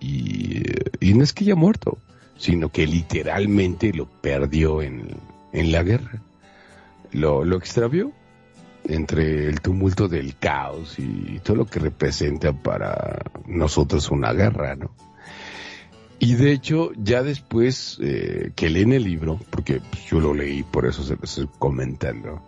y, 0.00 0.62
no 1.02 1.22
es 1.22 1.34
que 1.34 1.44
haya 1.44 1.54
muerto, 1.54 1.98
sino 2.38 2.70
que 2.70 2.86
literalmente 2.86 3.92
lo 3.92 4.06
perdió 4.06 4.80
en, 4.80 5.20
la 5.52 5.82
guerra. 5.82 6.22
Lo, 7.12 7.44
lo 7.44 7.58
extravió 7.58 8.10
entre 8.84 9.48
el 9.48 9.60
tumulto 9.60 10.08
del 10.08 10.34
caos 10.34 10.98
y 10.98 11.40
todo 11.40 11.58
lo 11.58 11.66
que 11.66 11.78
representa 11.78 12.54
para 12.54 13.18
nosotros 13.46 14.10
una 14.10 14.32
guerra, 14.32 14.76
¿no? 14.76 14.92
Y 16.20 16.34
de 16.34 16.52
hecho, 16.52 16.90
ya 16.96 17.22
después 17.22 17.98
eh, 18.02 18.50
que 18.56 18.70
leen 18.70 18.92
el 18.92 19.04
libro, 19.04 19.38
porque 19.50 19.80
yo 20.10 20.20
lo 20.20 20.34
leí, 20.34 20.64
por 20.64 20.86
eso 20.86 21.04
se 21.04 21.14
lo 21.14 21.22
estoy 21.22 21.48
comentando, 21.58 22.42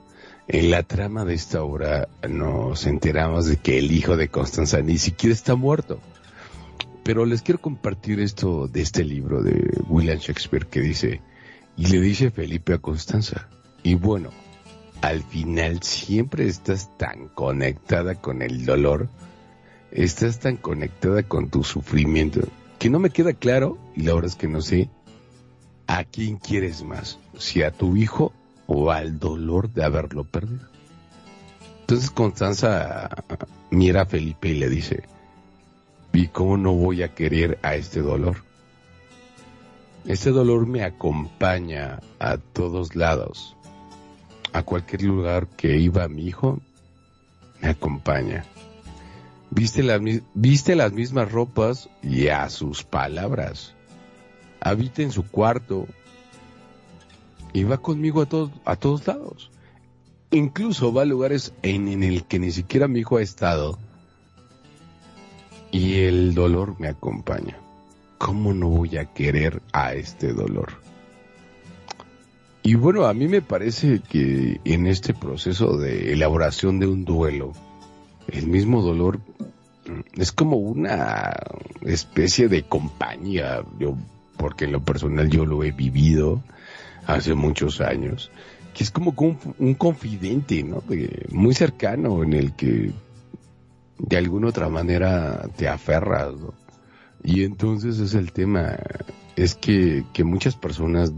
en 0.48 0.70
la 0.72 0.82
trama 0.82 1.24
de 1.24 1.34
esta 1.34 1.62
obra 1.62 2.08
nos 2.28 2.84
enteramos 2.86 3.46
de 3.46 3.58
que 3.58 3.78
el 3.78 3.92
hijo 3.92 4.16
de 4.16 4.28
Constanza 4.28 4.80
ni 4.80 4.98
siquiera 4.98 5.32
está 5.32 5.54
muerto. 5.54 6.00
Pero 7.04 7.24
les 7.24 7.42
quiero 7.42 7.60
compartir 7.60 8.18
esto 8.18 8.66
de 8.66 8.82
este 8.82 9.04
libro 9.04 9.42
de 9.42 9.80
William 9.88 10.18
Shakespeare 10.18 10.66
que 10.66 10.80
dice, 10.80 11.20
y 11.76 11.86
le 11.86 12.00
dice 12.00 12.32
Felipe 12.32 12.74
a 12.74 12.78
Constanza, 12.78 13.48
y 13.84 13.94
bueno, 13.94 14.30
al 15.00 15.22
final 15.22 15.82
siempre 15.82 16.46
estás 16.48 16.96
tan 16.98 17.28
conectada 17.28 18.16
con 18.16 18.42
el 18.42 18.66
dolor, 18.66 19.08
estás 19.92 20.40
tan 20.40 20.56
conectada 20.56 21.22
con 21.22 21.48
tu 21.48 21.62
sufrimiento, 21.62 22.40
que 22.80 22.88
no 22.88 22.98
me 22.98 23.10
queda 23.10 23.34
claro, 23.34 23.76
y 23.94 24.04
la 24.04 24.14
verdad 24.14 24.30
es 24.30 24.36
que 24.36 24.48
no 24.48 24.62
sé, 24.62 24.88
a 25.86 26.02
quién 26.04 26.38
quieres 26.38 26.82
más, 26.82 27.18
si 27.38 27.62
a 27.62 27.72
tu 27.72 27.94
hijo 27.94 28.32
o 28.66 28.90
al 28.90 29.18
dolor 29.18 29.70
de 29.70 29.84
haberlo 29.84 30.24
perdido. 30.24 30.66
Entonces 31.82 32.10
Constanza 32.10 33.10
mira 33.70 34.02
a 34.02 34.06
Felipe 34.06 34.48
y 34.48 34.54
le 34.54 34.70
dice, 34.70 35.02
¿y 36.14 36.28
cómo 36.28 36.56
no 36.56 36.72
voy 36.72 37.02
a 37.02 37.14
querer 37.14 37.58
a 37.62 37.74
este 37.74 38.00
dolor? 38.00 38.44
Este 40.06 40.30
dolor 40.30 40.66
me 40.66 40.82
acompaña 40.82 42.00
a 42.18 42.38
todos 42.38 42.96
lados. 42.96 43.58
A 44.54 44.62
cualquier 44.62 45.02
lugar 45.02 45.48
que 45.48 45.76
iba 45.76 46.08
mi 46.08 46.26
hijo, 46.26 46.60
me 47.60 47.68
acompaña. 47.68 48.46
Viste, 49.50 49.82
viste 50.34 50.76
las 50.76 50.92
mismas 50.92 51.30
ropas 51.30 51.88
y 52.02 52.28
a 52.28 52.48
sus 52.48 52.84
palabras. 52.84 53.74
Habita 54.60 55.02
en 55.02 55.10
su 55.10 55.26
cuarto 55.26 55.86
y 57.52 57.64
va 57.64 57.78
conmigo 57.78 58.22
a 58.22 58.26
todos, 58.26 58.50
a 58.64 58.76
todos 58.76 59.06
lados. 59.06 59.50
Incluso 60.30 60.92
va 60.92 61.02
a 61.02 61.06
lugares 61.06 61.52
en, 61.62 61.88
en 61.88 62.02
el 62.04 62.24
que 62.24 62.38
ni 62.38 62.52
siquiera 62.52 62.86
mi 62.86 63.00
hijo 63.00 63.16
ha 63.16 63.22
estado 63.22 63.78
y 65.72 66.00
el 66.00 66.34
dolor 66.34 66.78
me 66.78 66.88
acompaña. 66.88 67.56
¿cómo 68.20 68.52
no 68.52 68.68
voy 68.68 68.98
a 68.98 69.06
querer 69.06 69.62
a 69.72 69.94
este 69.94 70.34
dolor? 70.34 70.74
Y 72.62 72.74
bueno, 72.74 73.06
a 73.06 73.14
mí 73.14 73.26
me 73.28 73.40
parece 73.40 74.00
que 74.00 74.60
en 74.66 74.86
este 74.86 75.14
proceso 75.14 75.78
de 75.78 76.12
elaboración 76.12 76.78
de 76.78 76.86
un 76.86 77.06
duelo, 77.06 77.54
el 78.32 78.46
mismo 78.46 78.82
dolor 78.82 79.18
mm, 79.86 80.20
es 80.20 80.32
como 80.32 80.56
una 80.56 81.32
especie 81.82 82.48
de 82.48 82.62
compañía, 82.64 83.62
yo, 83.78 83.96
porque 84.36 84.64
en 84.64 84.72
lo 84.72 84.84
personal 84.84 85.28
yo 85.28 85.44
lo 85.44 85.64
he 85.64 85.72
vivido 85.72 86.42
hace 87.06 87.34
muchos 87.34 87.80
años, 87.80 88.30
que 88.74 88.84
es 88.84 88.90
como 88.90 89.14
un, 89.16 89.38
un 89.58 89.74
confidente, 89.74 90.62
¿no? 90.62 90.82
muy 91.30 91.54
cercano 91.54 92.22
en 92.22 92.32
el 92.34 92.52
que 92.54 92.92
de 93.98 94.16
alguna 94.16 94.48
otra 94.48 94.68
manera 94.68 95.48
te 95.56 95.68
aferras. 95.68 96.34
Y 97.22 97.44
entonces 97.44 97.98
es 97.98 98.14
el 98.14 98.32
tema, 98.32 98.78
es 99.36 99.54
que, 99.54 100.04
que 100.12 100.24
muchas 100.24 100.56
personas 100.56 101.12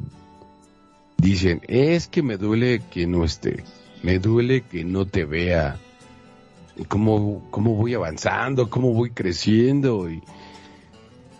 dicen, 1.17 1.61
es 1.69 2.09
que 2.09 2.23
me 2.23 2.37
duele 2.37 2.83
que 2.91 3.07
no 3.07 3.25
esté, 3.25 3.63
me 4.03 4.19
duele 4.19 4.63
que 4.63 4.85
no 4.85 5.07
te 5.07 5.25
vea, 5.25 5.79
cómo, 6.89 7.47
cómo 7.51 7.75
voy 7.75 7.95
avanzando, 7.95 8.71
cómo 8.71 8.93
voy 8.93 9.11
creciendo 9.11 10.11
y, 10.11 10.23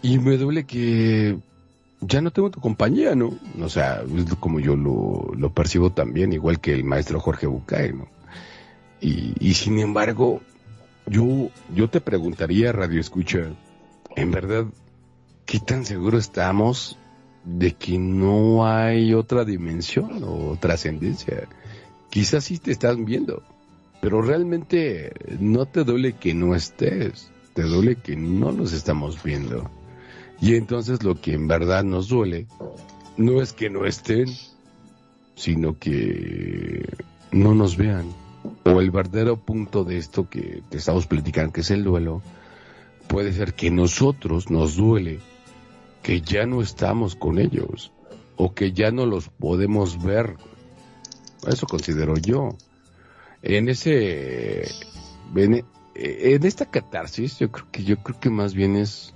y 0.03 0.19
me 0.19 0.37
duele 0.37 0.65
que 0.65 1.39
ya 2.01 2.21
no 2.21 2.33
tengo 2.33 2.51
tu 2.51 2.61
compañía, 2.61 3.15
¿no? 3.15 3.39
O 3.61 3.69
sea, 3.69 4.03
es 4.17 4.35
como 4.35 4.61
yo 4.61 4.77
lo, 4.77 5.33
lo 5.37 5.53
percibo 5.53 5.91
también, 5.91 6.33
igual 6.33 6.61
que 6.61 6.75
el 6.75 6.85
maestro 6.85 7.21
Jorge 7.21 7.47
Bucay, 7.47 7.93
¿no? 7.93 8.09
Y, 9.01 9.35
y 9.41 9.55
sin 9.55 9.79
embargo, 9.79 10.41
yo, 11.07 11.51
yo 11.75 11.89
te 11.89 12.01
preguntaría, 12.01 12.73
Radio 12.73 13.01
Escucha, 13.01 13.53
en 14.17 14.31
verdad, 14.31 14.67
¿qué 15.47 15.59
tan 15.61 15.85
seguro 15.85 16.19
estamos 16.19 16.99
de 17.45 17.73
que 17.73 17.99
no 17.99 18.67
hay 18.67 19.15
otra 19.15 19.45
dimensión 19.45 20.23
o 20.25 20.57
trascendencia? 20.61 21.49
Quizás 22.11 22.45
sí 22.45 22.59
te 22.59 22.73
estás 22.73 22.97
viendo, 23.03 23.43
pero 24.03 24.21
realmente 24.21 25.13
no 25.39 25.65
te 25.67 25.85
duele 25.85 26.15
que 26.15 26.35
no 26.35 26.57
estés, 26.57 27.31
te 27.55 27.63
duele 27.63 27.95
que 27.95 28.17
no 28.17 28.51
nos 28.51 28.73
estamos 28.73 29.23
viendo. 29.23 29.71
Y 30.41 30.57
entonces 30.57 31.05
lo 31.05 31.21
que 31.21 31.35
en 31.35 31.47
verdad 31.47 31.85
nos 31.85 32.09
duele 32.09 32.49
no 33.17 33.41
es 33.41 33.53
que 33.53 33.71
no 33.71 33.87
estén, 33.87 34.27
sino 35.37 35.79
que 35.79 36.85
no 37.31 37.55
nos 37.55 37.77
vean. 37.77 38.13
O 38.65 38.81
el 38.81 38.91
verdadero 38.91 39.37
punto 39.37 39.85
de 39.85 39.99
esto 39.99 40.29
que 40.29 40.65
te 40.69 40.79
estamos 40.79 41.07
platicando, 41.07 41.53
que 41.53 41.61
es 41.61 41.71
el 41.71 41.85
duelo, 41.85 42.23
puede 43.07 43.33
ser 43.33 43.55
que 43.55 43.71
nosotros 43.71 44.51
nos 44.51 44.75
duele 44.75 45.21
que 46.03 46.23
ya 46.23 46.45
no 46.45 46.61
estamos 46.61 47.15
con 47.15 47.39
ellos 47.39 47.93
o 48.35 48.53
que 48.53 48.73
ya 48.73 48.91
no 48.91 49.07
los 49.07 49.29
podemos 49.29 50.03
ver. 50.03 50.35
Eso 51.47 51.69
considero 51.69 52.17
yo. 52.17 52.57
En 53.43 53.69
ese 53.69 54.63
en, 55.35 56.47
esta 56.47 56.67
catarsis 56.67 57.39
yo 57.39 57.51
creo 57.51 57.67
que 57.71 57.85
yo 57.85 57.97
creo 57.99 58.21
que 58.21 58.31
más 58.31 58.55
bien 58.55 58.77
es 58.77 59.15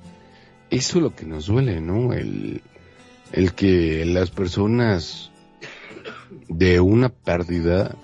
eso 0.71 1.01
lo 1.01 1.15
que 1.15 1.27
nos 1.27 1.47
duele, 1.47 1.81
¿no? 1.81 2.13
El 2.13 2.63
que 3.55 4.05
las 4.05 4.31
personas 4.31 5.31
de 6.49 6.81
una 6.81 7.09
pérdida 7.09 7.95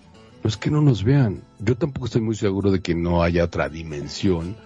no 0.42 0.48
es 0.48 0.56
que 0.56 0.70
no 0.70 0.80
nos 0.80 1.04
vean. 1.04 1.42
Yo 1.58 1.76
tampoco 1.76 2.06
estoy 2.06 2.20
muy 2.20 2.34
seguro 2.34 2.70
de 2.70 2.80
que 2.80 2.94
no 2.94 3.22
haya 3.22 3.44
otra 3.44 3.68
dimensión 3.68 4.56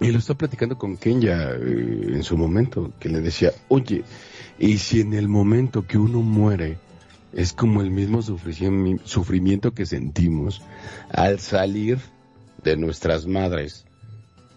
y 0.00 0.12
lo 0.12 0.18
estaba 0.18 0.38
platicando 0.38 0.78
con 0.78 0.96
Kenya 0.96 1.50
eh, 1.50 2.10
en 2.12 2.22
su 2.22 2.36
momento, 2.36 2.92
que 3.00 3.08
le 3.08 3.20
decía, 3.20 3.52
oye, 3.68 4.04
y 4.58 4.78
si 4.78 5.00
en 5.00 5.14
el 5.14 5.28
momento 5.28 5.86
que 5.86 5.98
uno 5.98 6.22
muere 6.22 6.78
es 7.32 7.52
como 7.52 7.82
el 7.82 7.90
mismo 7.90 8.22
sufrimiento 8.22 9.72
que 9.72 9.86
sentimos 9.86 10.62
al 11.10 11.40
salir 11.40 11.98
de 12.62 12.76
nuestras 12.76 13.26
madres 13.26 13.84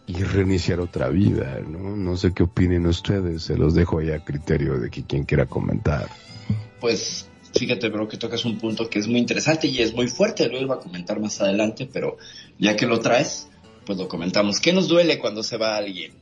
y 0.07 0.23
reiniciar 0.23 0.79
otra 0.79 1.09
vida, 1.09 1.61
¿no? 1.67 1.95
No 1.95 2.17
sé 2.17 2.33
qué 2.33 2.43
opinen 2.43 2.85
ustedes, 2.85 3.43
se 3.43 3.55
los 3.55 3.73
dejo 3.73 3.99
ahí 3.99 4.11
a 4.11 4.23
criterio 4.23 4.79
de 4.79 4.89
que 4.89 5.03
quien 5.03 5.23
quiera 5.23 5.45
comentar. 5.45 6.09
Pues 6.79 7.27
fíjate, 7.53 7.89
bro, 7.89 8.07
que 8.07 8.17
tocas 8.17 8.43
un 8.45 8.57
punto 8.57 8.89
que 8.89 8.99
es 8.99 9.07
muy 9.07 9.19
interesante 9.19 9.67
y 9.67 9.79
es 9.79 9.93
muy 9.93 10.07
fuerte, 10.07 10.47
lo 10.49 10.59
iba 10.59 10.75
a 10.75 10.79
comentar 10.79 11.19
más 11.19 11.39
adelante, 11.41 11.87
pero 11.91 12.17
ya 12.57 12.75
que 12.75 12.87
lo 12.87 12.99
traes, 12.99 13.49
pues 13.85 13.97
lo 13.97 14.07
comentamos. 14.07 14.59
¿Qué 14.59 14.73
nos 14.73 14.87
duele 14.87 15.19
cuando 15.19 15.43
se 15.43 15.57
va 15.57 15.77
alguien? 15.77 16.13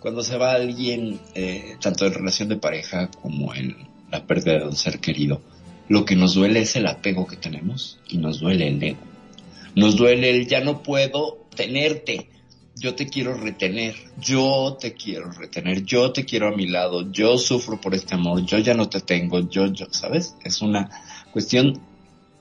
Cuando 0.00 0.22
se 0.22 0.36
va 0.36 0.52
alguien, 0.52 1.20
eh, 1.34 1.76
tanto 1.80 2.06
en 2.06 2.14
relación 2.14 2.48
de 2.48 2.56
pareja 2.56 3.08
como 3.22 3.54
en 3.54 3.76
la 4.10 4.26
pérdida 4.26 4.58
de 4.58 4.64
un 4.66 4.76
ser 4.76 4.98
querido, 4.98 5.40
lo 5.88 6.04
que 6.04 6.16
nos 6.16 6.34
duele 6.34 6.60
es 6.60 6.76
el 6.76 6.86
apego 6.86 7.26
que 7.26 7.36
tenemos 7.36 7.98
y 8.08 8.18
nos 8.18 8.40
duele 8.40 8.68
el 8.68 8.82
ego. 8.82 9.00
Nos 9.74 9.96
duele 9.96 10.30
el 10.30 10.46
ya 10.46 10.60
no 10.60 10.82
puedo 10.82 11.46
tenerte, 11.54 12.28
yo 12.76 12.94
te 12.94 13.06
quiero 13.06 13.34
retener, 13.34 13.94
yo 14.20 14.76
te 14.80 14.94
quiero 14.94 15.30
retener, 15.30 15.84
yo 15.84 16.12
te 16.12 16.24
quiero 16.24 16.48
a 16.48 16.56
mi 16.56 16.66
lado, 16.66 17.10
yo 17.10 17.38
sufro 17.38 17.80
por 17.80 17.94
este 17.94 18.14
amor, 18.14 18.44
yo 18.44 18.58
ya 18.58 18.74
no 18.74 18.88
te 18.88 19.00
tengo, 19.00 19.40
yo, 19.48 19.66
yo, 19.66 19.86
¿sabes? 19.90 20.36
Es 20.44 20.62
una 20.62 20.90
cuestión 21.32 21.80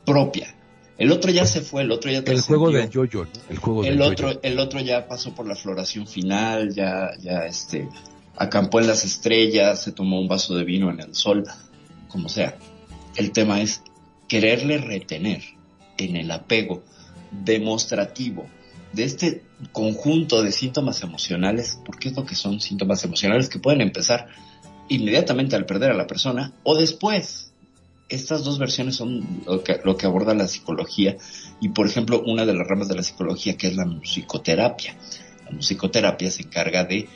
propia. 0.06 0.56
El 0.98 1.12
otro 1.12 1.32
ya 1.32 1.46
se 1.46 1.62
fue, 1.62 1.82
el 1.82 1.92
otro 1.92 2.12
ya 2.12 2.20
El 2.20 2.42
juego 2.42 2.70
del 2.70 2.90
yo-yo, 2.90 3.26
El 3.50 3.58
juego 3.58 3.84
el 3.84 4.02
otro, 4.02 4.40
el 4.44 4.60
otro 4.60 4.80
ya 4.82 5.08
pasó 5.08 5.34
por 5.34 5.48
la 5.48 5.56
floración 5.56 6.06
final, 6.06 6.74
ya, 6.76 7.12
ya 7.20 7.46
este, 7.46 7.90
acampó 8.36 8.80
en 8.80 8.88
las 8.88 9.04
estrellas, 9.04 9.82
se 9.84 9.92
tomó 9.92 10.20
un 10.20 10.28
vaso 10.28 10.56
de 10.56 10.64
vino 10.64 10.92
en 10.92 11.00
el 11.00 11.16
sol, 11.16 11.44
como 12.08 12.30
sea. 12.30 12.56
El 13.16 13.32
tema 13.32 13.62
es 13.62 13.82
quererle 14.28 14.78
retener 14.78 15.42
en 15.98 16.16
el 16.16 16.32
apego 16.32 16.84
demostrativo 17.32 18.48
de 18.94 19.04
este 19.04 19.44
conjunto 19.72 20.42
de 20.44 20.52
síntomas 20.52 21.02
emocionales, 21.04 21.80
porque 21.86 22.10
es 22.10 22.16
lo 22.16 22.26
que 22.26 22.36
son 22.36 22.60
síntomas 22.60 23.04
emocionales 23.04 23.50
que 23.50 23.60
pueden 23.60 23.82
empezar 23.82 24.28
inmediatamente 24.88 25.56
al 25.56 25.66
perder 25.66 25.92
a 25.92 25.96
la 25.96 26.08
persona 26.08 26.54
o 26.64 26.78
después, 26.78 27.54
estas 28.10 28.44
dos 28.44 28.60
versiones 28.60 28.96
son 28.96 29.44
lo 29.46 29.64
que, 29.64 30.06
aborda 30.06 30.34
la 30.34 30.48
psicología 30.48 31.16
y 31.62 31.70
por 31.70 31.88
ejemplo 31.88 32.22
una 32.26 32.46
de 32.46 32.54
las 32.54 32.68
ramas 32.68 32.90
de 32.90 32.96
la 32.96 33.04
psicología 33.04 33.56
que 33.56 33.68
es 33.68 33.76
la 33.76 33.86
musicoterapia. 33.86 34.98
La 35.46 35.52
musicoterapia 35.52 36.30
se 36.30 36.44
encarga 36.44 36.84
de 36.84 37.08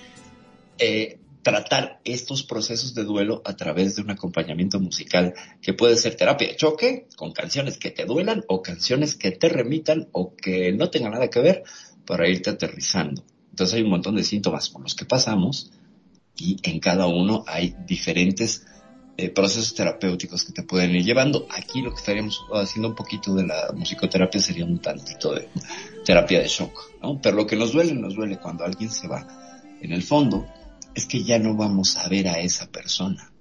eh, 0.77 1.19
tratar 1.45 2.01
estos 2.05 2.41
procesos 2.41 2.95
de 2.95 3.03
duelo 3.03 3.43
a 3.45 3.55
través 3.55 3.95
de 3.95 4.01
un 4.01 4.09
acompañamiento 4.09 4.79
musical 4.79 5.35
que 5.61 5.73
puede 5.73 5.95
ser 5.95 6.15
terapia 6.15 6.47
de 6.47 6.55
choque 6.55 7.07
con 7.15 7.33
canciones 7.33 7.77
que 7.77 7.91
te 7.91 8.05
duelan 8.05 8.43
o 8.47 8.63
canciones 8.63 9.13
que 9.13 9.29
te 9.29 9.47
remitan 9.47 10.07
o 10.11 10.35
que 10.35 10.73
no 10.73 10.89
tengan 10.89 11.11
nada 11.11 11.29
que 11.29 11.39
ver 11.41 11.63
para 12.07 12.27
irte 12.27 12.49
aterrizando. 12.49 13.23
Entonces 13.51 13.75
hay 13.75 13.83
un 13.83 13.91
montón 13.91 14.15
de 14.15 14.23
síntomas 14.23 14.69
por 14.69 14.81
los 14.81 14.95
que 14.95 15.05
pasamos 15.05 15.71
y 16.35 16.57
en 16.63 16.79
cada 16.79 17.05
uno 17.05 17.43
hay 17.45 17.75
diferentes 17.85 18.65
eh, 19.15 19.29
procesos 19.29 19.75
terapéuticos 19.75 20.45
que 20.45 20.51
te 20.51 20.63
pueden 20.63 20.95
ir 20.95 21.05
llevando. 21.05 21.45
Aquí 21.51 21.83
lo 21.83 21.91
que 21.91 21.97
estaríamos 21.97 22.41
haciendo 22.53 22.89
un 22.89 22.95
poquito 22.95 23.35
de 23.35 23.45
la 23.45 23.71
musicoterapia 23.71 24.41
sería 24.41 24.65
un 24.65 24.79
tantito 24.79 25.35
de 25.35 25.47
terapia 26.03 26.39
de 26.39 26.47
shock, 26.47 27.01
¿no? 27.03 27.21
Pero 27.21 27.35
lo 27.35 27.45
que 27.45 27.55
nos 27.55 27.71
duele, 27.71 27.93
nos 27.93 28.15
duele 28.15 28.39
cuando 28.39 28.63
alguien 28.63 28.89
se 28.89 29.07
va. 29.07 29.27
En 29.79 29.91
el 29.91 30.01
fondo, 30.01 30.47
es 30.95 31.05
que 31.05 31.23
ya 31.23 31.37
no 31.37 31.55
vamos 31.55 31.97
a 31.97 32.07
ver 32.07 32.27
a 32.29 32.39
esa 32.39 32.71
persona. 32.71 33.31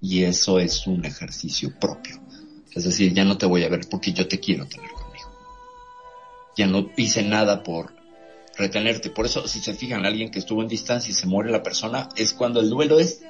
Y 0.00 0.24
eso 0.24 0.60
es 0.60 0.86
un 0.86 1.04
ejercicio 1.04 1.74
propio. 1.80 2.20
Es 2.72 2.84
decir, 2.84 3.12
ya 3.12 3.24
no 3.24 3.38
te 3.38 3.46
voy 3.46 3.64
a 3.64 3.68
ver 3.68 3.88
porque 3.90 4.12
yo 4.12 4.28
te 4.28 4.38
quiero 4.38 4.66
tener 4.66 4.90
conmigo. 4.90 5.30
Ya 6.56 6.66
no 6.66 6.90
hice 6.96 7.22
nada 7.22 7.62
por 7.62 7.94
retenerte. 8.56 9.10
Por 9.10 9.26
eso, 9.26 9.48
si 9.48 9.60
se 9.60 9.74
fijan, 9.74 10.04
alguien 10.04 10.30
que 10.30 10.38
estuvo 10.38 10.62
en 10.62 10.68
distancia 10.68 11.10
y 11.10 11.14
se 11.14 11.26
muere 11.26 11.50
la 11.50 11.62
persona, 11.62 12.10
es 12.14 12.32
cuando 12.32 12.60
el 12.60 12.68
duelo 12.68 13.00
es 13.00 13.22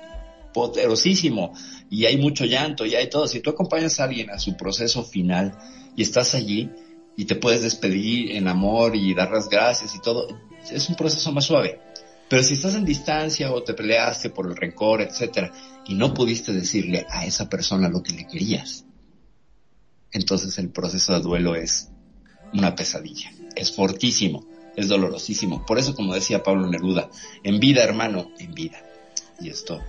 poderosísimo 0.53 1.53
y 1.89 2.07
hay 2.07 2.19
mucho 2.19 2.45
llanto 2.45 2.85
y 2.85 2.95
hay 2.97 3.09
todo. 3.09 3.29
Si 3.29 3.41
tú 3.41 3.51
acompañas 3.51 4.01
a 4.01 4.05
alguien 4.05 4.31
a 4.31 4.39
su 4.39 4.57
proceso 4.57 5.05
final 5.05 5.57
y 5.97 6.03
estás 6.03 6.35
allí 6.35 6.71
y 7.17 7.27
te 7.27 7.37
puedes 7.37 7.63
despedir 7.63 8.33
en 8.33 8.49
amor 8.49 8.97
y 8.97 9.15
dar 9.15 9.31
las 9.31 9.49
gracias 9.49 9.95
y 9.95 10.01
todo, 10.01 10.27
es 10.71 10.89
un 10.89 10.97
proceso 10.97 11.31
más 11.33 11.45
suave. 11.45 11.81
Pero 12.29 12.43
si 12.43 12.55
estás 12.55 12.75
en 12.75 12.85
distancia 12.85 13.53
o 13.53 13.63
te 13.63 13.75
peleaste 13.75 14.31
por 14.31 14.47
el 14.47 14.57
rencor, 14.57 15.01
etcétera, 15.01 15.53
y 15.87 15.95
no 15.95 16.13
pudiste 16.13 16.53
decirle 16.53 17.07
a 17.09 17.25
esa 17.25 17.49
persona 17.49 17.89
lo 17.89 18.03
que 18.03 18.13
le 18.13 18.27
querías, 18.27 18.85
entonces 20.13 20.59
el 20.59 20.71
proceso 20.71 21.15
de 21.15 21.21
duelo 21.21 21.55
es 21.55 21.91
una 22.53 22.75
pesadilla. 22.75 23.33
Es 23.57 23.75
fortísimo, 23.75 24.47
es 24.77 24.89
dolorosísimo. 24.89 25.65
Por 25.67 25.79
eso, 25.79 25.95
como 25.95 26.15
decía 26.15 26.43
Pablo 26.43 26.69
Neruda, 26.69 27.11
en 27.43 27.61
vida, 27.61 27.83
hermano, 27.83 28.31
en 28.39 28.53
vida. 28.55 28.83
Y 29.41 29.49
esto 29.49 29.81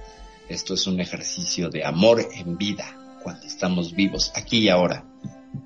esto 0.50 0.74
es 0.74 0.88
un 0.88 1.00
ejercicio 1.00 1.70
de 1.70 1.86
amor 1.86 2.28
en 2.34 2.58
vida, 2.58 3.20
cuando 3.22 3.46
estamos 3.46 3.94
vivos, 3.94 4.32
aquí 4.34 4.58
y 4.58 4.70
ahora. 4.70 5.06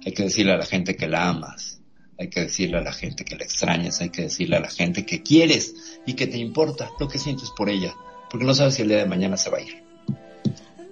Hay 0.06 0.12
que 0.12 0.24
decirle 0.24 0.52
a 0.52 0.58
la 0.58 0.66
gente 0.66 0.98
que 0.98 1.08
la 1.08 1.30
amas, 1.30 1.73
hay 2.18 2.30
que 2.30 2.42
decirle 2.42 2.78
a 2.78 2.82
la 2.82 2.94
gente 2.94 3.26
que 3.26 3.36
la 3.36 3.44
extrañas, 3.44 4.02
hay 4.02 4.10
que 4.10 4.24
decirle 4.24 4.58
a 4.58 4.62
la 4.62 4.70
gente 4.70 5.06
que 5.06 5.24
quieres 5.24 6.00
y 6.06 6.14
que 6.14 6.28
te 6.28 6.38
importa 6.38 6.92
lo 7.00 7.08
que 7.08 7.20
sientes 7.20 7.50
por 7.52 7.70
ella, 7.70 7.94
porque 8.30 8.46
no 8.46 8.54
sabes 8.54 8.76
si 8.76 8.82
el 8.82 8.90
día 8.90 8.98
de 8.98 9.06
mañana 9.06 9.38
se 9.38 9.50
va 9.50 9.58
a 9.58 9.62
ir. 9.62 9.84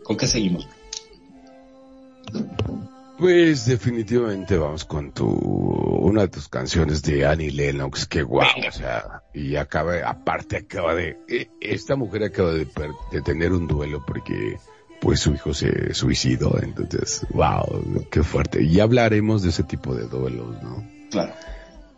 ¿Con 0.03 0.17
qué 0.17 0.27
seguimos? 0.27 0.67
Pues 3.17 3.65
definitivamente 3.67 4.57
vamos 4.57 4.83
con 4.85 5.11
tu 5.11 5.27
una 5.27 6.21
de 6.21 6.27
tus 6.29 6.49
canciones 6.49 7.03
de 7.03 7.25
Annie 7.25 7.51
Lennox, 7.51 8.07
que 8.07 8.23
guau, 8.23 8.47
o 8.67 8.71
sea, 8.71 9.21
y 9.33 9.55
acaba, 9.55 9.97
aparte 10.03 10.57
acaba 10.57 10.95
de, 10.95 11.17
e, 11.27 11.47
esta 11.61 11.95
mujer 11.95 12.23
acaba 12.23 12.51
de, 12.51 12.65
tener 13.23 13.53
un 13.53 13.67
duelo 13.67 14.03
porque 14.05 14.57
pues 14.99 15.19
su 15.19 15.33
hijo 15.33 15.53
se 15.53 15.93
suicidó, 15.93 16.59
entonces, 16.61 17.25
wow, 17.29 18.05
qué 18.09 18.23
fuerte. 18.23 18.63
Y 18.63 18.79
hablaremos 18.79 19.43
de 19.43 19.49
ese 19.49 19.63
tipo 19.63 19.93
de 19.93 20.07
duelos, 20.07 20.61
¿no? 20.63 21.00
Claro. 21.11 21.33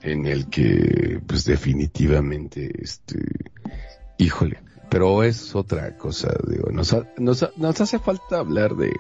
En 0.02 0.26
el 0.26 0.50
que, 0.50 1.22
pues 1.26 1.46
definitivamente, 1.46 2.70
este, 2.82 3.20
híjole, 4.18 4.62
pero 4.90 5.24
es 5.24 5.56
otra 5.56 5.98
cosa, 5.98 6.30
digo, 6.48 6.70
nos, 6.72 6.96
nos, 7.18 7.50
nos 7.56 7.82
hace 7.82 8.00
falta 8.00 8.40
hablar 8.40 8.76
de, 8.76 8.94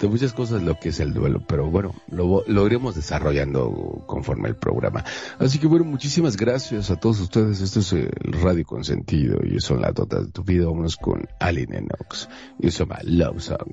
de 0.00 0.08
muchas 0.08 0.32
cosas 0.32 0.62
lo 0.62 0.78
que 0.78 0.90
es 0.90 1.00
el 1.00 1.14
duelo, 1.14 1.42
pero 1.46 1.70
bueno, 1.70 1.94
lo, 2.10 2.44
lo 2.46 2.66
iremos 2.66 2.94
desarrollando 2.94 4.04
conforme 4.06 4.48
el 4.48 4.56
programa. 4.56 5.04
Así 5.38 5.58
que 5.58 5.66
bueno, 5.66 5.84
muchísimas 5.84 6.36
gracias 6.36 6.90
a 6.90 6.96
todos 6.96 7.20
ustedes. 7.20 7.60
Esto 7.60 7.80
es 7.80 7.92
el 7.92 8.10
Radio 8.40 8.64
Consentido 8.64 9.38
y 9.44 9.58
son 9.60 9.80
las 9.80 9.96
notas 9.96 10.26
de 10.26 10.32
tu 10.32 10.44
vida. 10.44 10.66
Vámonos 10.66 10.96
con 10.96 11.26
Aline 11.40 11.78
Enox 11.78 12.28
y 12.58 12.68
eso 12.68 12.84
llama 12.84 12.98
Love 13.02 13.40
Song. 13.40 13.72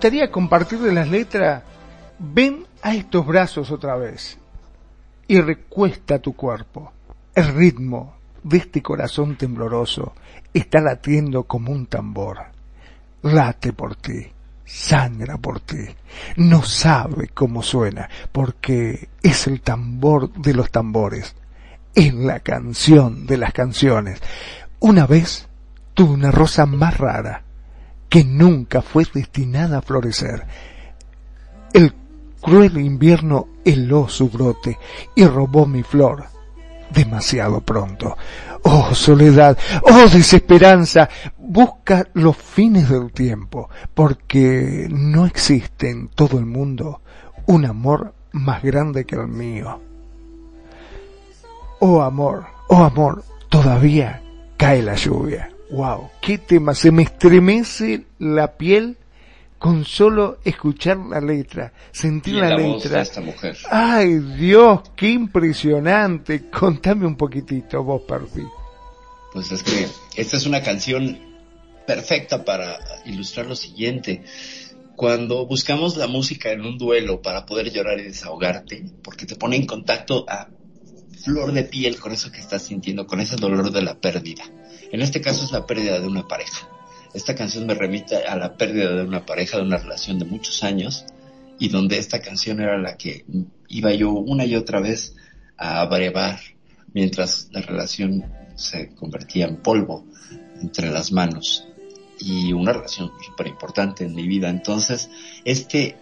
gustaría 0.00 0.30
compartir 0.30 0.78
de 0.78 0.92
las 0.92 1.08
letras, 1.08 1.62
ven 2.18 2.64
a 2.80 2.94
estos 2.94 3.26
brazos 3.26 3.70
otra 3.70 3.96
vez 3.96 4.38
y 5.28 5.38
recuesta 5.42 6.18
tu 6.20 6.34
cuerpo. 6.34 6.90
El 7.34 7.48
ritmo 7.48 8.14
de 8.42 8.56
este 8.56 8.80
corazón 8.80 9.36
tembloroso 9.36 10.14
está 10.54 10.80
latiendo 10.80 11.42
como 11.42 11.70
un 11.70 11.84
tambor. 11.84 12.38
Late 13.20 13.74
por 13.74 13.94
ti, 13.94 14.26
sangra 14.64 15.36
por 15.36 15.60
ti. 15.60 15.84
No 16.36 16.62
sabe 16.62 17.28
cómo 17.34 17.62
suena, 17.62 18.08
porque 18.32 19.10
es 19.22 19.46
el 19.48 19.60
tambor 19.60 20.32
de 20.32 20.54
los 20.54 20.70
tambores. 20.70 21.36
Es 21.94 22.14
la 22.14 22.40
canción 22.40 23.26
de 23.26 23.36
las 23.36 23.52
canciones. 23.52 24.18
Una 24.78 25.06
vez 25.06 25.46
tuve 25.92 26.14
una 26.14 26.30
rosa 26.30 26.64
más 26.64 26.96
rara, 26.96 27.42
que 28.10 28.24
nunca 28.24 28.82
fue 28.82 29.06
destinada 29.14 29.78
a 29.78 29.82
florecer. 29.82 30.44
El 31.72 31.94
cruel 32.42 32.76
invierno 32.78 33.48
heló 33.64 34.08
su 34.08 34.28
brote 34.28 34.78
y 35.14 35.24
robó 35.24 35.64
mi 35.64 35.82
flor 35.82 36.24
demasiado 36.90 37.60
pronto. 37.60 38.16
Oh 38.62 38.94
soledad, 38.94 39.56
oh 39.82 40.08
desesperanza, 40.08 41.08
busca 41.38 42.08
los 42.14 42.36
fines 42.36 42.90
del 42.90 43.12
tiempo, 43.12 43.70
porque 43.94 44.86
no 44.90 45.24
existe 45.24 45.90
en 45.90 46.08
todo 46.08 46.38
el 46.38 46.46
mundo 46.46 47.00
un 47.46 47.64
amor 47.64 48.14
más 48.32 48.62
grande 48.62 49.04
que 49.04 49.16
el 49.16 49.28
mío. 49.28 49.80
Oh 51.78 52.02
amor, 52.02 52.46
oh 52.68 52.84
amor, 52.84 53.24
todavía 53.48 54.22
cae 54.56 54.82
la 54.82 54.94
lluvia. 54.94 55.50
Wow, 55.70 56.10
qué 56.20 56.38
tema, 56.38 56.74
se 56.74 56.90
me 56.90 57.02
estremece 57.02 58.04
la 58.18 58.56
piel 58.56 58.96
con 59.58 59.84
solo 59.84 60.38
escuchar 60.44 60.96
la 60.96 61.20
letra, 61.20 61.72
sentir 61.92 62.34
Y 62.36 62.40
la 62.40 62.50
la 62.50 62.56
voz 62.56 62.82
letra. 62.84 62.98
de 62.98 63.02
esta 63.02 63.20
mujer. 63.20 63.56
Ay 63.70 64.14
Dios, 64.38 64.80
qué 64.96 65.10
impresionante. 65.10 66.48
Contame 66.50 67.06
un 67.06 67.16
poquitito 67.16 67.84
vos, 67.84 68.02
Perfi. 68.02 68.42
Pues 69.32 69.52
es 69.52 69.62
que 69.62 69.86
esta 70.16 70.38
es 70.38 70.46
una 70.46 70.62
canción 70.62 71.18
perfecta 71.86 72.44
para 72.44 72.78
ilustrar 73.04 73.46
lo 73.46 73.54
siguiente. 73.54 74.24
Cuando 74.96 75.46
buscamos 75.46 75.96
la 75.96 76.06
música 76.06 76.50
en 76.52 76.62
un 76.62 76.76
duelo 76.78 77.22
para 77.22 77.46
poder 77.46 77.70
llorar 77.70 78.00
y 78.00 78.04
desahogarte, 78.04 78.84
porque 79.02 79.26
te 79.26 79.36
pone 79.36 79.56
en 79.56 79.66
contacto 79.66 80.24
a 80.28 80.48
flor 81.24 81.52
de 81.52 81.64
piel 81.64 81.98
con 81.98 82.12
eso 82.12 82.30
que 82.30 82.40
estás 82.40 82.62
sintiendo, 82.62 83.06
con 83.06 83.20
ese 83.20 83.36
dolor 83.36 83.70
de 83.70 83.82
la 83.82 84.00
pérdida. 84.00 84.44
En 84.90 85.00
este 85.00 85.20
caso 85.20 85.44
es 85.44 85.52
la 85.52 85.66
pérdida 85.66 86.00
de 86.00 86.06
una 86.06 86.26
pareja. 86.26 86.68
Esta 87.14 87.34
canción 87.34 87.66
me 87.66 87.74
remite 87.74 88.16
a 88.16 88.36
la 88.36 88.56
pérdida 88.56 88.94
de 88.94 89.02
una 89.02 89.26
pareja, 89.26 89.56
de 89.56 89.64
una 89.64 89.78
relación 89.78 90.18
de 90.18 90.24
muchos 90.24 90.62
años, 90.62 91.04
y 91.58 91.68
donde 91.68 91.98
esta 91.98 92.20
canción 92.20 92.60
era 92.60 92.78
la 92.78 92.96
que 92.96 93.24
iba 93.68 93.92
yo 93.92 94.10
una 94.12 94.44
y 94.44 94.56
otra 94.56 94.80
vez 94.80 95.14
a 95.56 95.80
abrevar 95.82 96.40
mientras 96.92 97.48
la 97.52 97.60
relación 97.60 98.24
se 98.56 98.94
convertía 98.94 99.46
en 99.46 99.56
polvo 99.56 100.06
entre 100.60 100.90
las 100.90 101.12
manos 101.12 101.66
y 102.18 102.52
una 102.52 102.72
relación 102.72 103.10
súper 103.24 103.48
importante 103.48 104.04
en 104.04 104.14
mi 104.14 104.26
vida. 104.26 104.48
Entonces, 104.48 105.10
este 105.44 105.96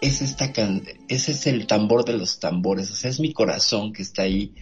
es 0.00 0.22
esta 0.22 0.52
can 0.52 0.82
ese 1.08 1.32
es 1.32 1.46
el 1.46 1.66
tambor 1.66 2.04
de 2.04 2.14
los 2.14 2.40
tambores, 2.40 2.90
o 2.90 2.94
sea, 2.94 3.10
es 3.10 3.20
mi 3.20 3.32
corazón 3.32 3.92
que 3.92 4.02
está 4.02 4.22
ahí 4.22 4.54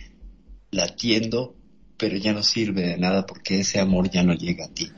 latiendo, 0.71 1.55
pero 1.97 2.17
ya 2.17 2.33
no 2.33 2.43
sirve 2.43 2.83
de 2.83 2.99
nada 2.99 3.27
porque 3.27 3.61
ese 3.61 3.81
amor 3.81 4.11
ya 4.11 4.23
no 4.23 4.35
llega 4.35 4.67
a 4.67 4.75
ti, 4.75 4.91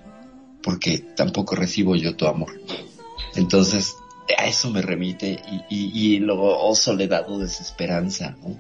porque 0.63 0.99
tampoco 0.99 1.57
recibo 1.57 1.97
yo 1.97 2.17
tu 2.17 2.27
amor. 2.27 2.61
Entonces, 3.35 3.97
a 4.39 4.47
eso 4.47 4.71
me 4.71 4.83
remite 4.83 5.41
y, 5.71 5.75
y, 5.75 6.15
y 6.15 6.19
luego, 6.19 6.57
oh 6.59 6.75
soledad 6.75 7.31
o 7.31 7.39
desesperanza, 7.39 8.37
¿no? 8.43 8.59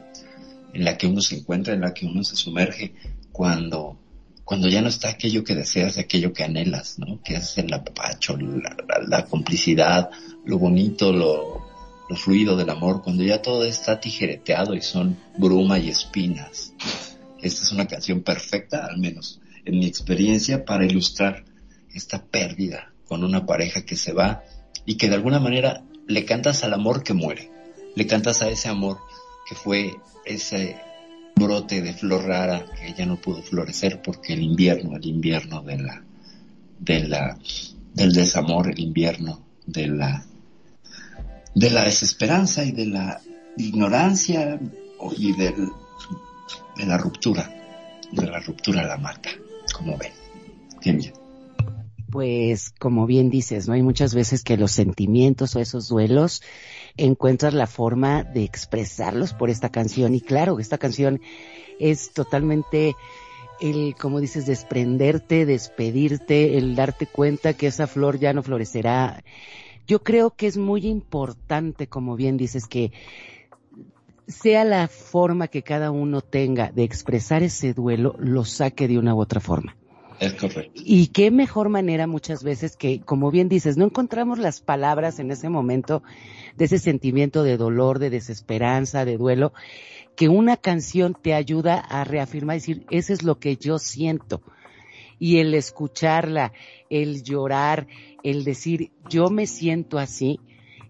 en 0.74 0.84
la 0.84 0.98
que 0.98 1.06
uno 1.06 1.20
se 1.20 1.36
encuentra, 1.36 1.72
en 1.72 1.80
la 1.80 1.94
que 1.94 2.04
uno 2.04 2.22
se 2.24 2.36
sumerge 2.36 2.92
cuando, 3.32 3.96
cuando 4.44 4.68
ya 4.68 4.82
no 4.82 4.88
está 4.88 5.08
aquello 5.08 5.42
que 5.44 5.54
deseas, 5.54 5.96
aquello 5.98 6.32
que 6.32 6.44
anhelas, 6.44 6.98
¿no? 6.98 7.20
Que 7.22 7.36
es 7.36 7.56
el 7.58 7.72
apapacho, 7.72 8.36
la, 8.36 8.76
la- 8.88 9.04
la 9.06 9.24
complicidad, 9.26 10.10
lo 10.44 10.58
bonito, 10.58 11.12
lo, 11.12 11.64
lo 12.10 12.16
fluido 12.16 12.56
del 12.56 12.68
amor, 12.70 13.02
cuando 13.02 13.22
ya 13.22 13.40
todo 13.40 13.64
está 13.64 14.00
tijereteado 14.00 14.74
y 14.74 14.82
son 14.82 15.16
bruma 15.38 15.78
y 15.78 15.88
espinas. 15.88 16.72
Esta 17.40 17.62
es 17.62 17.72
una 17.72 17.86
canción 17.86 18.22
perfecta, 18.22 18.86
al 18.86 18.98
menos 18.98 19.40
en 19.64 19.78
mi 19.78 19.86
experiencia, 19.86 20.64
para 20.64 20.84
ilustrar 20.84 21.44
esta 21.94 22.22
pérdida 22.24 22.92
con 23.08 23.24
una 23.24 23.46
pareja 23.46 23.84
que 23.84 23.96
se 23.96 24.12
va 24.12 24.42
y 24.84 24.96
que 24.96 25.08
de 25.08 25.14
alguna 25.14 25.40
manera 25.40 25.82
le 26.06 26.24
cantas 26.26 26.64
al 26.64 26.74
amor 26.74 27.02
que 27.02 27.14
muere, 27.14 27.50
le 27.94 28.06
cantas 28.06 28.42
a 28.42 28.48
ese 28.50 28.68
amor 28.68 28.98
que 29.48 29.54
fue 29.54 29.96
ese 30.26 30.76
brote 31.34 31.82
de 31.82 31.92
flor 31.92 32.24
rara 32.24 32.64
que 32.78 32.94
ya 32.94 33.06
no 33.06 33.20
pudo 33.20 33.42
florecer 33.42 34.00
porque 34.02 34.34
el 34.34 34.42
invierno, 34.42 34.96
el 34.96 35.06
invierno 35.06 35.62
de 35.62 35.78
la, 35.78 36.02
de 36.78 37.08
la, 37.08 37.38
del 37.92 38.12
desamor, 38.12 38.70
el 38.70 38.78
invierno 38.78 39.40
de 39.66 39.88
la, 39.88 40.24
de 41.54 41.70
la 41.70 41.84
desesperanza 41.84 42.64
y 42.64 42.72
de 42.72 42.86
la 42.86 43.20
ignorancia 43.56 44.60
y 45.16 45.32
del, 45.32 45.70
de 46.76 46.86
la 46.86 46.98
ruptura, 46.98 47.50
de 48.12 48.26
la 48.26 48.40
ruptura 48.40 48.86
la 48.86 48.96
mata, 48.96 49.30
como 49.74 49.96
ven. 49.96 50.12
Bien. 50.82 51.12
Pues 52.10 52.70
como 52.78 53.06
bien 53.06 53.28
dices, 53.28 53.66
¿no? 53.66 53.74
Hay 53.74 53.82
muchas 53.82 54.14
veces 54.14 54.44
que 54.44 54.56
los 54.56 54.70
sentimientos 54.70 55.56
o 55.56 55.60
esos 55.60 55.88
duelos 55.88 56.42
encuentras 56.96 57.54
la 57.54 57.66
forma 57.66 58.24
de 58.24 58.44
expresarlos 58.44 59.32
por 59.32 59.50
esta 59.50 59.68
canción 59.68 60.14
y 60.14 60.20
claro, 60.20 60.58
esta 60.60 60.78
canción 60.78 61.20
es 61.78 62.12
totalmente 62.12 62.94
el, 63.60 63.94
como 63.98 64.20
dices, 64.20 64.46
desprenderte, 64.46 65.46
despedirte, 65.46 66.58
el 66.58 66.74
darte 66.74 67.06
cuenta 67.06 67.54
que 67.54 67.66
esa 67.66 67.86
flor 67.86 68.18
ya 68.18 68.32
no 68.32 68.42
florecerá. 68.42 69.22
Yo 69.86 70.02
creo 70.02 70.30
que 70.30 70.46
es 70.46 70.56
muy 70.56 70.86
importante, 70.86 71.86
como 71.86 72.16
bien 72.16 72.36
dices, 72.36 72.66
que 72.66 72.92
sea 74.26 74.64
la 74.64 74.88
forma 74.88 75.48
que 75.48 75.62
cada 75.62 75.90
uno 75.90 76.22
tenga 76.22 76.70
de 76.72 76.84
expresar 76.84 77.42
ese 77.42 77.74
duelo, 77.74 78.16
lo 78.18 78.44
saque 78.44 78.88
de 78.88 78.98
una 78.98 79.14
u 79.14 79.20
otra 79.20 79.40
forma. 79.40 79.76
Es 80.20 80.34
correcto. 80.34 80.72
Y 80.74 81.08
qué 81.08 81.30
mejor 81.30 81.68
manera 81.68 82.06
muchas 82.06 82.42
veces 82.44 82.76
que, 82.76 83.00
como 83.00 83.30
bien 83.30 83.48
dices, 83.48 83.76
no 83.76 83.84
encontramos 83.84 84.38
las 84.38 84.60
palabras 84.60 85.18
en 85.18 85.30
ese 85.30 85.48
momento 85.48 86.02
de 86.56 86.64
ese 86.66 86.78
sentimiento 86.78 87.42
de 87.42 87.56
dolor, 87.56 87.98
de 87.98 88.10
desesperanza, 88.10 89.04
de 89.04 89.16
duelo, 89.16 89.52
que 90.16 90.28
una 90.28 90.56
canción 90.56 91.16
te 91.20 91.34
ayuda 91.34 91.78
a 91.78 92.04
reafirmar, 92.04 92.56
decir, 92.56 92.86
eso 92.90 93.12
es 93.12 93.22
lo 93.22 93.38
que 93.38 93.56
yo 93.56 93.78
siento. 93.78 94.40
Y 95.18 95.38
el 95.38 95.54
escucharla, 95.54 96.52
el 96.90 97.22
llorar, 97.22 97.86
el 98.22 98.44
decir, 98.44 98.92
yo 99.08 99.30
me 99.30 99.46
siento 99.46 99.98
así, 99.98 100.40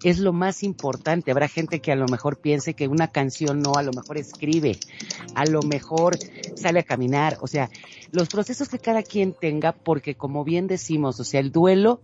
es 0.03 0.19
lo 0.19 0.33
más 0.33 0.63
importante. 0.63 1.31
Habrá 1.31 1.49
gente 1.49 1.81
que 1.81 1.93
a 1.93 1.97
lo 1.97 2.07
mejor 2.07 2.39
piense 2.39 2.75
que 2.75 2.89
una 2.89 3.09
canción 3.09 3.61
no, 3.61 3.73
a 3.77 3.83
lo 3.83 3.93
mejor 3.93 4.19
escribe, 4.19 4.79
a 5.35 5.47
lo 5.47 5.63
mejor 5.63 6.19
sale 6.57 6.81
a 6.81 6.85
caminar, 6.85 7.39
o 7.41 7.47
sea, 7.47 7.71
los 8.13 8.29
procesos 8.29 8.69
que 8.69 8.79
cada 8.79 9.03
quien 9.03 9.33
tenga, 9.33 9.73
porque 9.73 10.15
como 10.15 10.45
bien 10.45 10.67
decimos, 10.67 11.19
o 11.21 11.25
sea, 11.25 11.41
el 11.41 11.53
duelo 11.53 12.01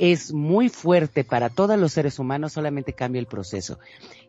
es 0.00 0.32
muy 0.32 0.70
fuerte 0.70 1.24
para 1.24 1.50
todos 1.50 1.78
los 1.78 1.92
seres 1.92 2.18
humanos, 2.18 2.54
solamente 2.54 2.94
cambia 2.94 3.20
el 3.20 3.26
proceso. 3.26 3.78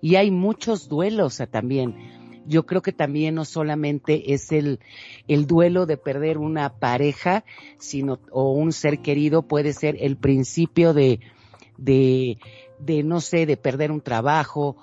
Y 0.01 0.15
hay 0.15 0.29
muchos 0.29 0.89
duelos 0.89 1.41
también. 1.49 2.43
Yo 2.45 2.65
creo 2.65 2.81
que 2.81 2.91
también 2.91 3.35
no 3.35 3.45
solamente 3.45 4.33
es 4.33 4.51
el, 4.51 4.81
el 5.29 5.47
duelo 5.47 5.85
de 5.85 5.95
perder 5.95 6.37
una 6.37 6.73
pareja, 6.73 7.45
sino, 7.79 8.19
o 8.31 8.51
un 8.51 8.73
ser 8.73 8.99
querido, 8.99 9.43
puede 9.43 9.71
ser 9.71 9.95
el 10.01 10.17
principio 10.17 10.93
de, 10.93 11.21
de, 11.77 12.37
de 12.79 13.03
no 13.03 13.21
sé, 13.21 13.45
de 13.45 13.55
perder 13.55 13.93
un 13.93 14.01
trabajo, 14.01 14.75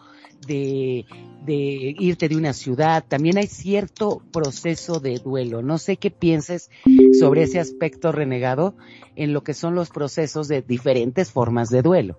de, 0.46 1.04
irte 1.46 2.28
de 2.28 2.36
una 2.36 2.52
ciudad. 2.52 3.04
También 3.06 3.38
hay 3.38 3.46
cierto 3.46 4.22
proceso 4.32 5.00
de 5.00 5.18
duelo. 5.18 5.62
No 5.62 5.78
sé 5.78 5.96
qué 5.96 6.10
pienses 6.10 6.70
sobre 7.18 7.42
ese 7.44 7.60
aspecto 7.60 8.12
renegado 8.12 8.76
en 9.16 9.32
lo 9.32 9.42
que 9.42 9.54
son 9.54 9.74
los 9.74 9.90
procesos 9.90 10.48
de 10.48 10.62
diferentes 10.62 11.30
formas 11.30 11.70
de 11.70 11.82
duelo. 11.82 12.18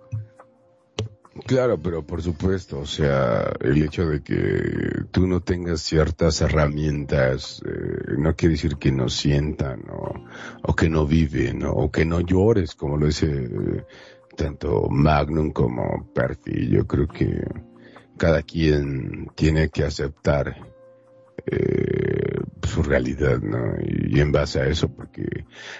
Claro, 1.46 1.80
pero 1.82 2.06
por 2.06 2.22
supuesto, 2.22 2.80
o 2.80 2.86
sea, 2.86 3.54
el 3.62 3.82
hecho 3.82 4.06
de 4.08 4.22
que 4.22 5.06
tú 5.12 5.26
no 5.26 5.40
tengas 5.40 5.82
ciertas 5.82 6.42
herramientas 6.42 7.62
eh, 7.66 8.16
no 8.18 8.36
quiere 8.36 8.56
decir 8.56 8.76
que 8.76 8.92
no 8.92 9.08
sientan 9.08 9.84
o, 9.90 10.14
o 10.64 10.76
que 10.76 10.90
no 10.90 11.06
viven 11.06 11.60
¿no? 11.60 11.72
o 11.72 11.90
que 11.90 12.04
no 12.04 12.20
llores, 12.20 12.76
como 12.76 12.98
lo 12.98 13.06
dice 13.06 13.28
eh, 13.28 13.86
tanto 14.36 14.90
Magnum 14.90 15.52
como 15.52 16.10
Perfi. 16.14 16.70
Yo 16.70 16.86
creo 16.86 17.08
que 17.08 17.42
cada 18.20 18.44
quien 18.44 19.30
tiene 19.36 19.70
que 19.70 19.84
aceptar 19.86 20.56
eh, 21.48 22.36
su 22.68 22.84
realidad, 22.84 23.40
¿no? 23.40 23.76
Y, 23.82 24.20
en 24.20 24.32
base 24.32 24.60
a 24.60 24.68
eso, 24.68 24.90
porque, 24.90 25.24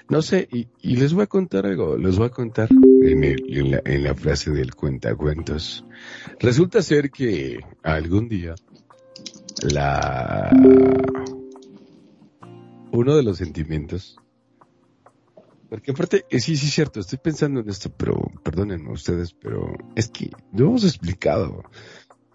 no 0.10 0.22
sé, 0.22 0.48
y, 0.52 0.68
y 0.82 0.96
les 0.96 1.14
voy 1.14 1.24
a 1.24 1.28
contar 1.28 1.66
algo, 1.68 1.98
les 1.98 2.18
voy 2.18 2.28
a 2.28 2.32
contar 2.32 2.70
en, 2.72 3.24
el- 3.24 3.44
en 3.58 3.72
la, 3.72 3.82
en 3.86 4.04
la 4.04 4.16
frase 4.16 4.52
del 4.52 4.74
cuentacuentos. 4.74 5.86
Resulta 6.40 6.82
ser 6.82 7.12
que 7.12 7.60
algún 7.84 8.30
día 8.30 8.56
la 9.74 10.50
uno 12.92 13.16
de 13.16 13.24
los 13.24 13.38
sentimientos 13.38 14.18
porque 15.70 15.92
aparte 15.92 16.26
eh, 16.30 16.40
sí 16.40 16.56
sí 16.56 16.68
es 16.68 16.74
cierto 16.74 17.00
estoy 17.02 17.20
pensando 17.20 17.60
en 17.60 17.70
esto 17.70 17.92
pero 17.96 18.16
perdónenme 18.44 18.92
ustedes 18.92 19.34
pero 19.34 19.74
es 19.96 20.10
que 20.10 20.30
lo 20.54 20.68
hemos 20.68 20.84
explicado 20.86 21.64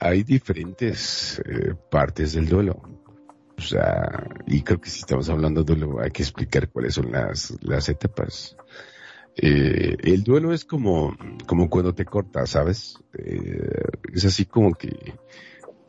hay 0.06 0.22
diferentes 0.22 1.40
eh, 1.46 1.74
partes 1.90 2.34
del 2.34 2.48
duelo. 2.48 2.80
O 3.56 3.60
sea 3.60 4.26
y 4.46 4.62
creo 4.62 4.80
que 4.80 4.90
si 4.90 5.00
estamos 5.00 5.28
hablando 5.30 5.62
de 5.62 5.74
duelo 5.74 6.00
hay 6.00 6.10
que 6.10 6.22
explicar 6.22 6.68
cuáles 6.70 6.94
son 6.94 7.10
las 7.12 7.56
las 7.62 7.88
etapas. 7.88 8.56
Eh, 9.36 9.96
el 10.02 10.22
duelo 10.22 10.52
es 10.52 10.64
como 10.64 11.16
como 11.46 11.68
cuando 11.68 11.92
te 11.94 12.04
cortas 12.04 12.50
sabes 12.50 12.98
Eh, 13.14 13.88
es 14.12 14.24
así 14.24 14.44
como 14.44 14.74
que 14.74 14.90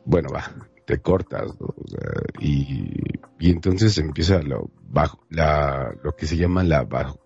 bueno, 0.04 0.28
va, 0.32 0.44
te 0.86 0.98
cortas, 1.00 1.52
y, 2.40 2.94
y 3.40 3.50
entonces 3.50 3.98
empieza 3.98 4.40
lo, 4.40 4.70
bajo, 4.88 5.18
la, 5.30 5.92
lo 6.04 6.14
que 6.14 6.26
se 6.26 6.36
llama 6.36 6.62
la 6.62 6.84
bajo- 6.84 7.18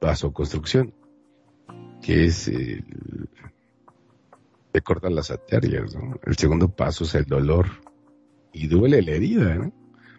vasoconstrucción, 0.00 0.92
que 2.02 2.24
es 2.24 2.48
el, 2.48 2.84
te 4.74 4.80
cortan 4.82 5.14
las 5.14 5.30
arterias, 5.30 5.94
¿no? 5.94 6.18
El 6.26 6.36
segundo 6.36 6.68
paso 6.68 7.04
es 7.04 7.14
el 7.14 7.26
dolor 7.26 7.66
y 8.52 8.66
duele 8.66 9.02
la 9.02 9.12
herida, 9.12 9.54
¿no? 9.54 9.72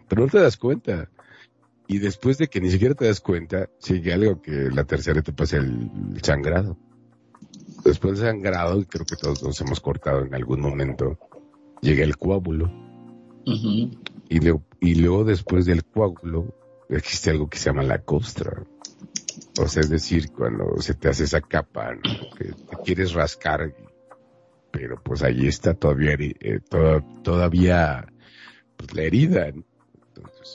Pero 0.08 0.22
no 0.22 0.28
te 0.28 0.38
das 0.40 0.56
cuenta. 0.56 1.10
Y 1.86 1.98
después 1.98 2.38
de 2.38 2.48
que 2.48 2.62
ni 2.62 2.70
siquiera 2.70 2.94
te 2.94 3.04
das 3.04 3.20
cuenta, 3.20 3.68
sigue 3.78 4.14
algo 4.14 4.40
que 4.40 4.70
la 4.72 4.84
tercera 4.84 5.20
etapa 5.20 5.44
es 5.44 5.52
el 5.52 5.90
sangrado. 6.22 6.78
Después 7.84 8.18
del 8.18 8.28
sangrado, 8.30 8.82
creo 8.88 9.04
que 9.04 9.16
todos 9.16 9.42
nos 9.42 9.60
hemos 9.60 9.78
cortado 9.80 10.24
en 10.24 10.34
algún 10.34 10.62
momento, 10.62 11.18
llega 11.82 12.02
el 12.02 12.16
coágulo. 12.16 12.72
Y, 14.30 14.40
luego- 14.40 14.62
y 14.80 14.94
luego 14.94 15.24
después 15.24 15.66
del 15.66 15.84
coágulo 15.84 16.54
existe 16.88 17.28
algo 17.28 17.50
que 17.50 17.58
se 17.58 17.66
llama 17.68 17.82
la 17.82 17.98
costra. 18.00 18.64
O 19.60 19.68
sea, 19.68 19.82
es 19.82 19.90
decir, 19.90 20.30
cuando 20.32 20.80
se 20.80 20.94
te 20.94 21.10
hace 21.10 21.24
esa 21.24 21.42
capa, 21.42 21.94
¿no? 21.94 22.00
que 22.38 22.44
te 22.46 22.76
quieres 22.84 23.12
rascar, 23.12 23.74
pero 24.70 25.02
pues 25.02 25.22
ahí 25.22 25.46
está 25.46 25.74
todavía, 25.74 26.14
eh, 26.18 26.60
toda- 26.68 27.04
todavía 27.22 28.06
pues, 28.76 28.94
la 28.94 29.02
herida. 29.02 29.52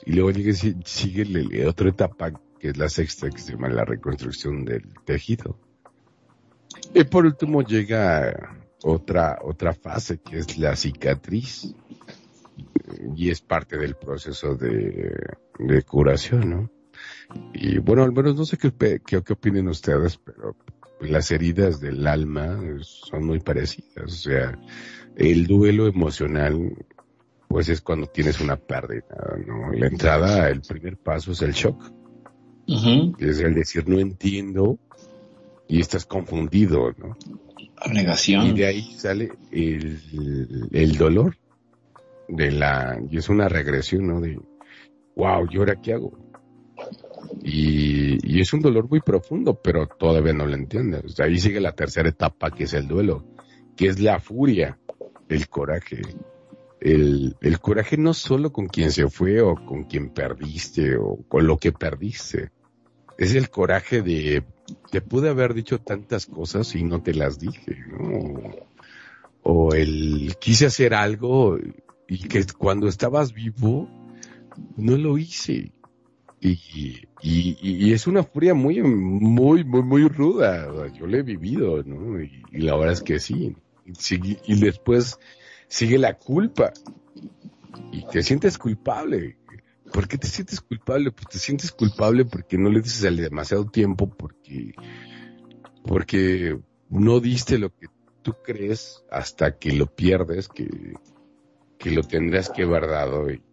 y 0.06 0.14
luego 0.14 0.34
sigue, 0.34 0.76
sigue 0.86 1.68
otra 1.68 1.90
etapa, 1.90 2.32
que 2.60 2.70
es 2.70 2.78
la 2.78 2.90
sexta, 2.90 3.30
que 3.30 3.40
se 3.40 3.54
llama 3.54 3.70
la 3.70 3.86
reconstrucción 3.86 4.66
del 4.66 4.94
tejido. 5.06 5.60
Y 6.94 7.04
por 7.04 7.26
último 7.26 7.62
llega 7.62 8.58
otra, 8.84 9.40
otra 9.44 9.74
fase, 9.74 10.20
que 10.20 10.40
es 10.40 10.58
la 10.58 10.76
cicatriz 10.76 11.74
y 13.16 13.30
es 13.30 13.42
parte 13.42 13.78
del 13.78 13.96
proceso 13.96 14.56
de, 14.56 15.38
curación, 15.88 16.50
¿no? 16.50 16.70
Y 17.54 17.78
bueno, 17.78 18.04
al 18.04 18.12
menos 18.12 18.36
no 18.36 18.46
sé 18.46 18.58
qué, 18.58 18.72
qué, 19.06 19.22
qué 19.24 19.34
opinen 19.34 19.68
ustedes, 19.68 20.18
pero 20.18 20.56
las 21.02 21.32
heridas 21.32 21.80
del 21.80 22.06
alma 22.08 22.60
son 22.82 23.26
muy 23.26 23.40
parecidas. 23.40 24.06
O 24.06 24.08
sea, 24.08 24.60
el 25.16 25.48
duelo 25.48 25.88
emocional, 25.88 26.76
pues 27.48 27.70
es 27.70 27.82
cuando 27.82 28.08
tienes 28.08 28.40
una 28.40 28.56
pérdida, 28.56 29.38
¿no? 29.46 29.72
La 29.74 29.88
entrada, 29.88 30.50
el 30.50 30.62
primer 30.62 30.98
paso 30.98 31.32
es 31.32 31.42
el 31.42 31.54
shock, 31.54 31.92
es 33.20 33.40
el 33.40 33.54
decir 33.54 33.88
no 33.88 34.00
entiendo 34.00 34.80
y 35.68 35.80
estás 35.80 36.06
confundido, 36.06 36.94
¿no? 36.98 37.18
Abnegación. 37.78 38.48
Y 38.48 38.52
de 38.54 38.66
ahí 38.66 38.94
sale 38.98 39.32
el, 39.52 40.70
el 40.72 40.98
dolor 40.98 41.38
de 42.28 42.52
la, 42.52 43.00
y 43.10 43.18
es 43.18 43.28
una 43.30 43.50
regresión, 43.50 44.08
¿no? 44.08 44.22
De, 44.22 44.40
wow, 45.16 45.48
¿y 45.50 45.58
ahora 45.58 45.76
qué 45.82 45.94
hago? 45.94 46.31
Y, 47.44 48.18
y 48.24 48.42
es 48.42 48.54
un 48.54 48.62
dolor 48.62 48.90
muy 48.90 49.02
profundo, 49.02 49.60
pero 49.62 49.88
todavía 49.88 50.34
no 50.34 50.46
lo 50.46 50.58
sea, 51.10 51.26
ahí 51.26 51.40
sigue 51.40 51.60
la 51.60 51.74
tercera 51.74 52.10
etapa, 52.10 52.52
que 52.52 52.66
es 52.66 52.74
el 52.74 52.88
duelo, 52.88 53.26
que 53.76 53.88
es 53.88 54.00
la 54.00 54.20
furia, 54.20 54.78
el 55.30 55.48
coraje. 55.48 56.02
El, 56.80 57.36
el 57.42 57.60
coraje 57.60 57.96
no 57.98 58.14
solo 58.14 58.52
con 58.52 58.68
quien 58.68 58.92
se 58.92 59.08
fue 59.08 59.40
o 59.40 59.56
con 59.56 59.84
quien 59.84 60.10
perdiste 60.10 60.96
o 60.98 61.20
con 61.28 61.46
lo 61.46 61.58
que 61.58 61.72
perdiste. 61.72 62.50
Es 63.18 63.36
el 63.36 63.50
coraje 63.50 64.02
de, 64.02 64.44
te 64.90 65.02
pude 65.02 65.30
haber 65.30 65.54
dicho 65.54 65.80
tantas 65.80 66.26
cosas 66.26 66.74
y 66.76 66.84
no 66.84 67.02
te 67.04 67.14
las 67.14 67.40
dije, 67.40 67.78
¿no? 67.88 68.42
O 69.44 69.74
el 69.74 70.36
quise 70.40 70.68
hacer 70.68 70.94
algo 70.94 71.58
y 72.08 72.28
que 72.28 72.46
cuando 72.58 72.88
estabas 72.88 73.34
vivo 73.34 73.88
no 74.76 74.98
lo 74.98 75.18
hice. 75.18 75.72
Y, 76.44 77.08
y, 77.22 77.58
y 77.62 77.94
es 77.94 78.08
una 78.08 78.24
furia 78.24 78.56
muy, 78.56 78.82
muy, 78.82 79.64
muy, 79.64 79.84
muy 79.84 80.08
ruda. 80.08 80.92
Yo 80.92 81.06
lo 81.06 81.16
he 81.16 81.22
vivido, 81.22 81.84
¿no? 81.84 82.20
Y, 82.20 82.44
la 82.52 82.76
verdad 82.76 82.94
es 82.94 83.04
que 83.04 83.20
sí. 83.20 83.56
Y 84.48 84.60
después 84.60 85.20
sigue 85.68 86.00
la 86.00 86.18
culpa. 86.18 86.74
Y 87.92 88.08
te 88.08 88.24
sientes 88.24 88.58
culpable. 88.58 89.38
¿Por 89.94 90.08
qué 90.08 90.18
te 90.18 90.26
sientes 90.26 90.62
culpable? 90.62 91.12
Pues 91.12 91.28
te 91.28 91.38
sientes 91.38 91.72
culpable 91.72 92.26
porque 92.26 92.58
no 92.58 92.70
le 92.72 92.82
dices 92.82 93.06
al 93.06 93.18
demasiado 93.18 93.66
tiempo, 93.66 94.10
porque, 94.10 94.74
porque 95.84 96.58
no 96.90 97.20
diste 97.20 97.60
lo 97.60 97.70
que 97.70 97.88
tú 98.24 98.34
crees 98.44 99.04
hasta 99.12 99.60
que 99.60 99.74
lo 99.74 99.86
pierdes, 99.86 100.48
que, 100.48 100.96
que 101.78 101.92
lo 101.92 102.02
tendrás 102.02 102.50
que 102.50 102.64
haber 102.64 102.88
dado. 102.88 103.30
Y, 103.30 103.44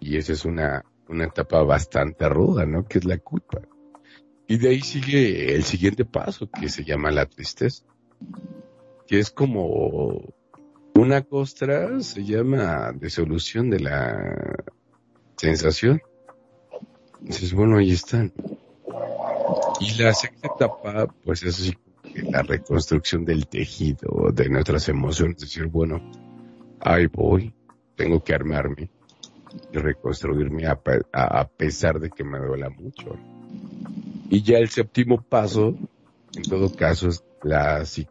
y 0.00 0.16
esa 0.18 0.32
es 0.32 0.44
una, 0.44 0.84
una 1.08 1.24
etapa 1.24 1.62
bastante 1.62 2.28
ruda, 2.28 2.66
¿no? 2.66 2.86
Que 2.86 2.98
es 2.98 3.04
la 3.04 3.18
culpa. 3.18 3.60
Y 4.46 4.58
de 4.58 4.70
ahí 4.70 4.80
sigue 4.80 5.54
el 5.54 5.64
siguiente 5.64 6.04
paso, 6.04 6.48
que 6.48 6.68
se 6.68 6.84
llama 6.84 7.10
la 7.10 7.26
tristeza. 7.26 7.84
Que 9.06 9.18
es 9.18 9.30
como 9.30 10.34
una 10.94 11.22
costra, 11.22 12.00
se 12.00 12.24
llama 12.24 12.92
disolución 12.92 13.70
de 13.70 13.80
la 13.80 14.64
sensación. 15.36 16.00
Dices, 17.20 17.52
bueno, 17.52 17.78
ahí 17.78 17.92
están. 17.92 18.32
Y 19.80 20.02
la 20.02 20.14
sexta 20.14 20.48
etapa, 20.54 21.06
pues 21.24 21.42
es 21.42 21.60
así 21.60 21.74
la 22.30 22.42
reconstrucción 22.42 23.24
del 23.24 23.46
tejido, 23.46 24.30
de 24.32 24.48
nuestras 24.48 24.88
emociones. 24.88 25.38
Decir, 25.38 25.66
bueno, 25.66 26.00
ahí 26.80 27.06
voy, 27.06 27.52
tengo 27.96 28.22
que 28.22 28.34
armarme 28.34 28.90
reconstruirme 29.72 30.66
a, 30.66 30.76
pe- 30.76 31.02
a- 31.12 31.40
a 31.40 31.48
pesar 31.48 32.00
de 32.00 32.10
que 32.10 32.24
me 32.24 32.38
duela 32.38 32.70
mucho. 32.70 33.04
Y 34.30 34.42
ya 34.42 34.58
el 34.58 34.68
séptimo 34.70 35.22
paso, 35.22 35.74
en 36.34 36.42
todo 36.44 36.74
caso, 36.74 37.08
es 37.08 37.22
la, 37.42 37.84
sí, 37.84 38.06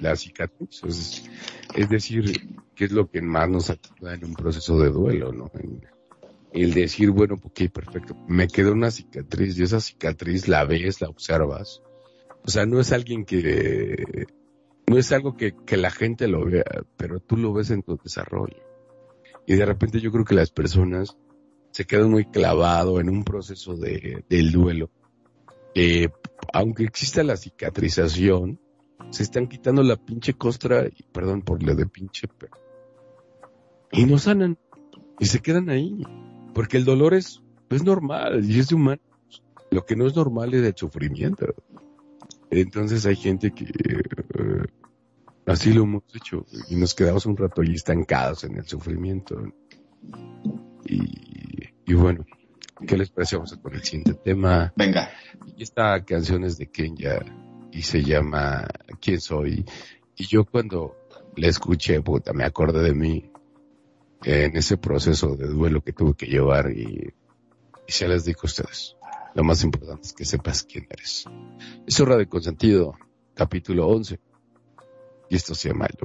la 0.00 0.16
cicatriz. 0.16 0.82
Es, 0.84 1.24
es 1.74 1.88
decir, 1.88 2.24
qué 2.74 2.84
es 2.86 2.92
lo 2.92 3.08
que 3.08 3.22
más 3.22 3.48
nos 3.48 3.70
ayuda 3.70 4.14
en 4.14 4.24
un 4.24 4.34
proceso 4.34 4.78
de 4.78 4.90
duelo, 4.90 5.32
¿no? 5.32 5.50
El 6.52 6.72
decir, 6.74 7.10
bueno, 7.10 7.34
ok, 7.42 7.70
perfecto, 7.72 8.16
me 8.28 8.48
quedó 8.48 8.72
una 8.72 8.90
cicatriz 8.90 9.58
y 9.58 9.62
esa 9.62 9.80
cicatriz 9.80 10.48
la 10.48 10.64
ves, 10.64 11.00
la 11.00 11.08
observas. 11.08 11.82
O 12.44 12.50
sea, 12.50 12.64
no 12.64 12.80
es 12.80 12.92
alguien 12.92 13.24
que, 13.24 14.26
no 14.86 14.96
es 14.98 15.12
algo 15.12 15.36
que, 15.36 15.54
que 15.66 15.76
la 15.76 15.90
gente 15.90 16.28
lo 16.28 16.44
vea, 16.44 16.64
pero 16.96 17.20
tú 17.20 17.36
lo 17.36 17.52
ves 17.52 17.70
en 17.70 17.82
tu 17.82 17.96
desarrollo. 18.02 18.56
Y 19.46 19.54
de 19.54 19.64
repente 19.64 20.00
yo 20.00 20.10
creo 20.10 20.24
que 20.24 20.34
las 20.34 20.50
personas 20.50 21.16
se 21.70 21.84
quedan 21.84 22.10
muy 22.10 22.24
clavado 22.24 23.00
en 23.00 23.08
un 23.08 23.22
proceso 23.22 23.76
de, 23.76 24.24
del 24.28 24.52
duelo. 24.52 24.90
que 25.74 26.10
aunque 26.52 26.84
exista 26.84 27.22
la 27.22 27.36
cicatrización, 27.36 28.58
se 29.10 29.22
están 29.22 29.46
quitando 29.46 29.82
la 29.82 29.96
pinche 29.96 30.34
costra, 30.34 30.86
y 30.86 31.02
perdón 31.12 31.42
por 31.42 31.62
lo 31.62 31.74
de 31.74 31.86
pinche, 31.86 32.28
pero, 32.38 32.56
y 33.92 34.04
no 34.04 34.18
sanan, 34.18 34.58
y 35.18 35.26
se 35.26 35.40
quedan 35.40 35.68
ahí, 35.68 36.02
porque 36.54 36.76
el 36.76 36.84
dolor 36.84 37.14
es, 37.14 37.42
es 37.70 37.84
normal, 37.84 38.44
y 38.44 38.58
es 38.58 38.68
de 38.68 38.74
humano. 38.74 39.02
Lo 39.70 39.84
que 39.84 39.96
no 39.96 40.06
es 40.06 40.16
normal 40.16 40.54
es 40.54 40.64
el 40.64 40.76
sufrimiento. 40.76 41.54
Entonces 42.50 43.04
hay 43.04 43.16
gente 43.16 43.50
que 43.50 43.64
eh, 43.64 44.66
así 45.46 45.72
lo 45.72 45.84
hemos 45.84 46.02
hecho 46.14 46.44
y 46.68 46.76
nos 46.76 46.94
quedamos 46.94 47.26
un 47.26 47.36
rato 47.36 47.62
ahí 47.62 47.74
estancados 47.74 48.44
en 48.44 48.56
el 48.56 48.66
sufrimiento. 48.66 49.42
Y, 50.84 51.02
y 51.86 51.94
bueno, 51.94 52.24
¿qué 52.86 52.96
les 52.96 53.10
parece? 53.10 53.36
Vamos 53.36 53.52
a 53.52 53.60
con 53.60 53.74
el 53.74 53.82
siguiente 53.82 54.14
tema. 54.14 54.72
Venga. 54.76 55.10
Y 55.56 55.62
esta 55.62 56.04
canción 56.04 56.44
es 56.44 56.58
de 56.58 56.68
Kenya 56.68 57.20
y 57.72 57.82
se 57.82 58.02
llama 58.02 58.66
¿Quién 59.00 59.20
soy? 59.20 59.64
Y 60.16 60.26
yo 60.26 60.44
cuando 60.44 60.96
la 61.36 61.48
escuché, 61.48 62.00
puta, 62.00 62.32
me 62.32 62.44
acordé 62.44 62.82
de 62.82 62.94
mí. 62.94 63.30
en 64.24 64.56
ese 64.56 64.76
proceso 64.76 65.36
de 65.36 65.46
duelo 65.46 65.82
que 65.82 65.92
tuve 65.92 66.14
que 66.14 66.26
llevar 66.26 66.70
y, 66.72 67.12
y 67.86 67.92
se 67.92 68.08
les 68.08 68.24
digo 68.24 68.40
a 68.42 68.46
ustedes. 68.46 68.96
Lo 69.34 69.44
más 69.44 69.62
importante 69.62 70.06
es 70.06 70.12
que 70.14 70.24
sepas 70.24 70.62
quién 70.62 70.86
eres. 70.88 71.26
Es 71.86 72.00
hora 72.00 72.16
de 72.16 72.26
consentido, 72.26 72.94
capítulo 73.34 73.86
11. 73.88 74.18
Y 75.28 75.36
esto 75.36 75.54
se 75.54 75.68
llama 75.68 75.86
el 75.86 75.96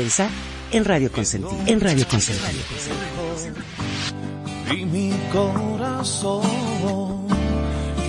Piensa 0.00 0.30
en 0.72 0.86
Radio 0.86 1.12
Consentido. 1.12 1.62
En 1.66 1.78
Radio 1.78 2.08
Consentido. 2.08 2.48
y 4.72 4.86
mi 4.86 5.12
corazón 5.30 6.40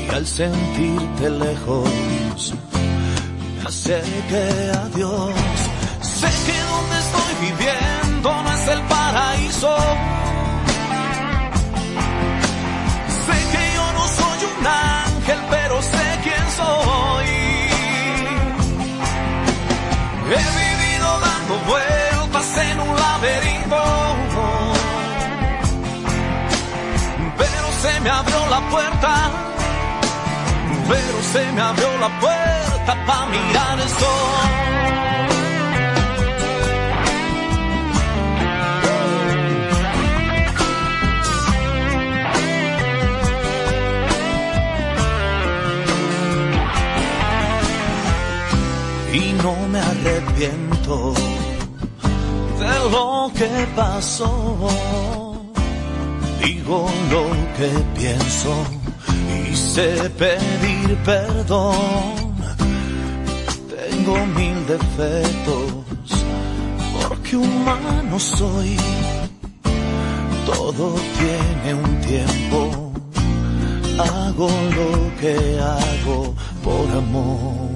y 0.07 0.15
al 0.15 0.25
sentirte 0.25 1.29
lejos 1.31 2.53
me 3.57 3.67
acerqué 3.67 4.71
a 4.73 4.87
Dios 4.95 5.31
sé 6.01 6.29
que 6.45 6.57
donde 6.71 6.97
estoy 7.05 7.33
viviendo 7.41 8.41
no 8.41 8.53
es 8.53 8.67
el 8.69 8.81
paraíso 8.83 9.75
sé 13.25 13.37
que 13.51 13.63
yo 13.75 13.85
no 13.97 14.07
soy 14.07 14.39
un 14.59 14.65
ángel 14.65 15.39
pero 15.49 15.81
sé 15.81 16.19
quién 16.23 16.45
soy 16.55 16.90
vueltas 21.67 22.57
en 22.57 22.79
un 22.79 22.95
laberinto 22.95 24.11
pero 27.37 27.71
se 27.81 27.99
me 28.01 28.09
abrió 28.09 28.47
la 28.49 28.61
puerta, 28.69 29.31
pero 30.89 31.21
se 31.33 31.51
me 31.51 31.61
abrió 31.61 31.97
la 31.99 32.19
puerta 32.19 33.05
para 33.05 33.25
mirar 33.27 33.79
el 33.79 33.89
sol. 33.89 34.61
Y 49.13 49.33
no 49.43 49.67
me 49.67 49.79
arrepiento 49.79 51.13
lo 52.89 53.31
que 53.35 53.67
pasó 53.75 55.41
digo 56.43 56.89
lo 57.11 57.23
que 57.57 57.99
pienso 57.99 58.53
y 59.49 59.55
sé 59.55 60.09
pedir 60.17 60.97
perdón. 61.05 61.75
Tengo 63.69 64.25
mil 64.37 64.67
defectos 64.67 66.25
porque 66.93 67.37
humano 67.37 68.19
soy. 68.19 68.77
Todo 70.45 70.95
tiene 71.19 71.81
un 71.83 72.01
tiempo. 72.01 72.91
Hago 73.99 74.49
lo 74.77 75.21
que 75.21 75.59
hago 75.59 76.33
por 76.63 76.97
amor. 76.97 77.70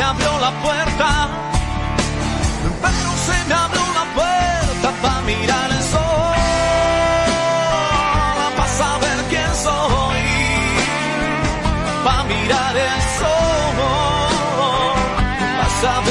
Me 0.00 0.06
abrió 0.06 0.38
la 0.38 0.50
puerta, 0.62 1.28
pero 2.84 3.10
se 3.26 3.36
me 3.48 3.54
abrió 3.54 3.86
la 4.00 4.06
puerta 4.18 4.88
para 5.02 5.20
mirar 5.32 5.70
el 5.70 5.82
sol, 5.94 6.36
para 8.56 8.72
saber 8.82 9.18
quién 9.28 9.54
soy, 9.66 10.22
para 12.02 12.22
mirar 12.32 12.76
el 12.88 13.02
sol 13.20 13.76
a 15.64 15.68
saber 15.82 16.09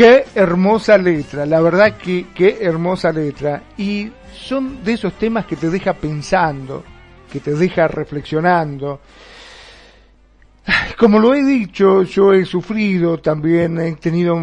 Qué 0.00 0.24
hermosa 0.34 0.96
letra, 0.96 1.44
la 1.44 1.60
verdad 1.60 1.98
que 1.98 2.28
qué 2.34 2.56
hermosa 2.62 3.12
letra. 3.12 3.64
Y 3.76 4.10
son 4.32 4.82
de 4.82 4.94
esos 4.94 5.12
temas 5.18 5.44
que 5.44 5.56
te 5.56 5.68
deja 5.68 5.92
pensando, 5.92 6.82
que 7.30 7.38
te 7.38 7.52
deja 7.52 7.86
reflexionando. 7.86 9.00
Como 10.98 11.18
lo 11.18 11.34
he 11.34 11.44
dicho, 11.44 12.02
yo 12.04 12.32
he 12.32 12.46
sufrido 12.46 13.18
también, 13.18 13.78
he 13.78 13.92
tenido 13.96 14.38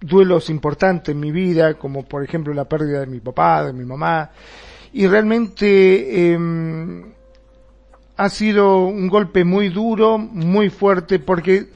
duelos 0.00 0.50
importantes 0.50 1.14
en 1.14 1.20
mi 1.20 1.30
vida, 1.30 1.74
como 1.74 2.02
por 2.02 2.24
ejemplo 2.24 2.52
la 2.52 2.64
pérdida 2.64 2.98
de 2.98 3.06
mi 3.06 3.20
papá, 3.20 3.66
de 3.66 3.72
mi 3.72 3.84
mamá, 3.84 4.28
y 4.92 5.06
realmente 5.06 6.32
em, 6.32 7.12
ha 8.16 8.28
sido 8.28 8.86
un 8.86 9.06
golpe 9.06 9.44
muy 9.44 9.68
duro, 9.68 10.18
muy 10.18 10.68
fuerte, 10.68 11.20
porque 11.20 11.68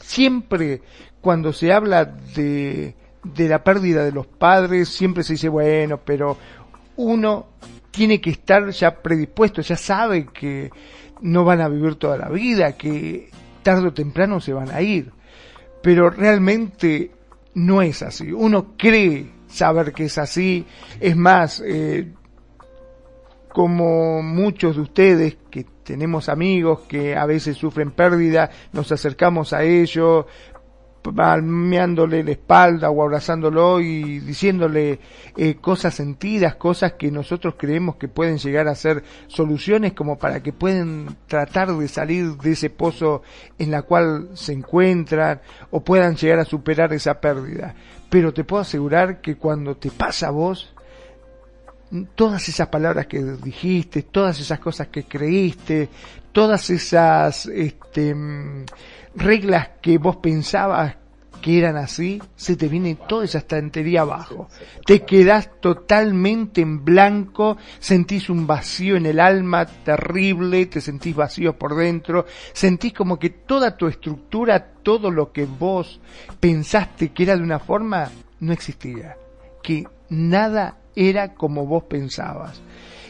siempre 0.00 0.80
cuando 1.24 1.54
se 1.54 1.72
habla 1.72 2.04
de, 2.04 2.94
de 3.22 3.48
la 3.48 3.64
pérdida 3.64 4.04
de 4.04 4.12
los 4.12 4.26
padres, 4.26 4.90
siempre 4.90 5.22
se 5.22 5.32
dice, 5.32 5.48
bueno, 5.48 5.98
pero 6.04 6.36
uno 6.96 7.46
tiene 7.90 8.20
que 8.20 8.28
estar 8.28 8.68
ya 8.68 9.02
predispuesto, 9.02 9.62
ya 9.62 9.76
sabe 9.76 10.26
que 10.26 10.70
no 11.22 11.46
van 11.46 11.62
a 11.62 11.68
vivir 11.68 11.94
toda 11.94 12.18
la 12.18 12.28
vida, 12.28 12.76
que 12.76 13.30
tarde 13.62 13.88
o 13.88 13.94
temprano 13.94 14.38
se 14.38 14.52
van 14.52 14.70
a 14.70 14.82
ir. 14.82 15.12
Pero 15.82 16.10
realmente 16.10 17.10
no 17.54 17.80
es 17.80 18.02
así. 18.02 18.30
Uno 18.30 18.74
cree 18.76 19.30
saber 19.48 19.94
que 19.94 20.04
es 20.04 20.18
así. 20.18 20.66
Es 21.00 21.16
más, 21.16 21.62
eh, 21.64 22.12
como 23.48 24.20
muchos 24.20 24.76
de 24.76 24.82
ustedes 24.82 25.38
que 25.50 25.64
tenemos 25.84 26.28
amigos 26.28 26.80
que 26.88 27.16
a 27.16 27.24
veces 27.24 27.56
sufren 27.56 27.92
pérdida, 27.92 28.50
nos 28.72 28.92
acercamos 28.92 29.54
a 29.54 29.62
ellos 29.62 30.26
palmeándole 31.12 32.24
la 32.24 32.30
espalda 32.30 32.90
o 32.90 33.02
abrazándolo 33.02 33.80
y 33.80 34.20
diciéndole 34.20 35.00
eh, 35.36 35.56
cosas 35.56 35.94
sentidas, 35.94 36.54
cosas 36.54 36.94
que 36.94 37.10
nosotros 37.10 37.54
creemos 37.58 37.96
que 37.96 38.08
pueden 38.08 38.38
llegar 38.38 38.68
a 38.68 38.74
ser 38.74 39.04
soluciones 39.26 39.92
como 39.92 40.18
para 40.18 40.42
que 40.42 40.52
puedan 40.52 41.16
tratar 41.26 41.72
de 41.72 41.88
salir 41.88 42.36
de 42.36 42.52
ese 42.52 42.70
pozo 42.70 43.22
en 43.58 43.70
la 43.70 43.82
cual 43.82 44.30
se 44.34 44.52
encuentran 44.52 45.40
o 45.70 45.80
puedan 45.80 46.16
llegar 46.16 46.38
a 46.38 46.44
superar 46.44 46.92
esa 46.92 47.20
pérdida. 47.20 47.74
Pero 48.08 48.32
te 48.32 48.44
puedo 48.44 48.62
asegurar 48.62 49.20
que 49.20 49.36
cuando 49.36 49.76
te 49.76 49.90
pasa 49.90 50.28
a 50.28 50.30
vos, 50.30 50.74
todas 52.14 52.48
esas 52.48 52.68
palabras 52.68 53.06
que 53.06 53.22
dijiste, 53.22 54.02
todas 54.02 54.40
esas 54.40 54.58
cosas 54.58 54.88
que 54.88 55.04
creíste, 55.04 55.88
todas 56.32 56.70
esas 56.70 57.46
este, 57.46 58.14
reglas 59.16 59.70
que 59.80 59.98
vos 59.98 60.16
pensabas 60.16 60.96
que 61.44 61.58
eran 61.58 61.76
así, 61.76 62.22
se 62.36 62.56
te 62.56 62.68
viene 62.68 62.96
toda 63.06 63.26
esa 63.26 63.36
estantería 63.36 64.00
abajo. 64.00 64.48
Te 64.86 65.02
quedás 65.02 65.60
totalmente 65.60 66.62
en 66.62 66.86
blanco, 66.86 67.58
sentís 67.80 68.30
un 68.30 68.46
vacío 68.46 68.96
en 68.96 69.04
el 69.04 69.20
alma 69.20 69.66
terrible, 69.66 70.64
te 70.64 70.80
sentís 70.80 71.14
vacío 71.14 71.58
por 71.58 71.76
dentro, 71.76 72.24
sentís 72.54 72.94
como 72.94 73.18
que 73.18 73.28
toda 73.28 73.76
tu 73.76 73.88
estructura, 73.88 74.72
todo 74.82 75.10
lo 75.10 75.32
que 75.32 75.44
vos 75.44 76.00
pensaste 76.40 77.10
que 77.10 77.24
era 77.24 77.36
de 77.36 77.42
una 77.42 77.58
forma, 77.58 78.10
no 78.40 78.54
existía. 78.54 79.18
Que 79.62 79.84
nada 80.08 80.78
era 80.96 81.34
como 81.34 81.66
vos 81.66 81.84
pensabas. 81.84 82.62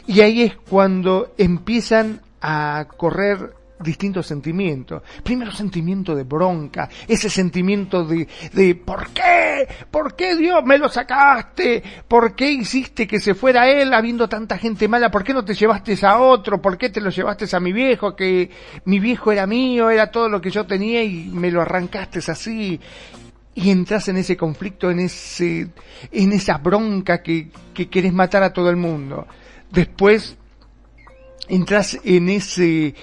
Y 0.07 0.19
ahí 0.19 0.41
es 0.41 0.57
cuando 0.57 1.33
empiezan 1.37 2.19
a 2.41 2.85
correr 2.97 3.53
distintos 3.85 4.27
sentimientos. 4.27 5.03
Primero 5.23 5.51
sentimiento 5.51 6.15
de 6.15 6.23
bronca, 6.23 6.89
ese 7.07 7.29
sentimiento 7.29 8.03
de, 8.03 8.27
de 8.53 8.75
¿por 8.75 9.09
qué? 9.09 9.67
¿Por 9.89 10.15
qué 10.15 10.35
Dios 10.35 10.63
me 10.65 10.77
lo 10.77 10.89
sacaste? 10.89 11.81
¿Por 12.07 12.35
qué 12.35 12.51
hiciste 12.51 13.07
que 13.07 13.19
se 13.19 13.35
fuera 13.35 13.69
él 13.69 13.93
habiendo 13.93 14.27
tanta 14.27 14.57
gente 14.57 14.87
mala? 14.87 15.11
¿Por 15.11 15.23
qué 15.23 15.33
no 15.33 15.45
te 15.45 15.53
llevaste 15.53 15.97
a 16.05 16.19
otro? 16.19 16.61
¿Por 16.61 16.77
qué 16.77 16.89
te 16.89 16.99
lo 16.99 17.09
llevaste 17.09 17.55
a 17.55 17.59
mi 17.59 17.71
viejo? 17.71 18.15
Que 18.15 18.49
mi 18.85 18.99
viejo 18.99 19.31
era 19.31 19.47
mío, 19.47 19.89
era 19.89 20.11
todo 20.11 20.27
lo 20.27 20.41
que 20.41 20.51
yo 20.51 20.65
tenía 20.65 21.03
y 21.03 21.29
me 21.31 21.51
lo 21.51 21.61
arrancaste 21.61 22.19
así 22.27 22.79
y 23.55 23.69
entras 23.69 24.09
en 24.09 24.17
ese 24.17 24.35
conflicto, 24.35 24.91
en 24.91 24.99
ese, 24.99 25.69
en 26.11 26.33
esa 26.33 26.57
bronca 26.57 27.23
que, 27.23 27.49
que 27.73 27.89
querés 27.89 28.13
matar 28.13 28.43
a 28.43 28.51
todo 28.51 28.69
el 28.69 28.75
mundo. 28.75 29.27
Después 29.71 30.37
entras 31.47 31.97
en 32.03 32.29
ese, 32.29 32.95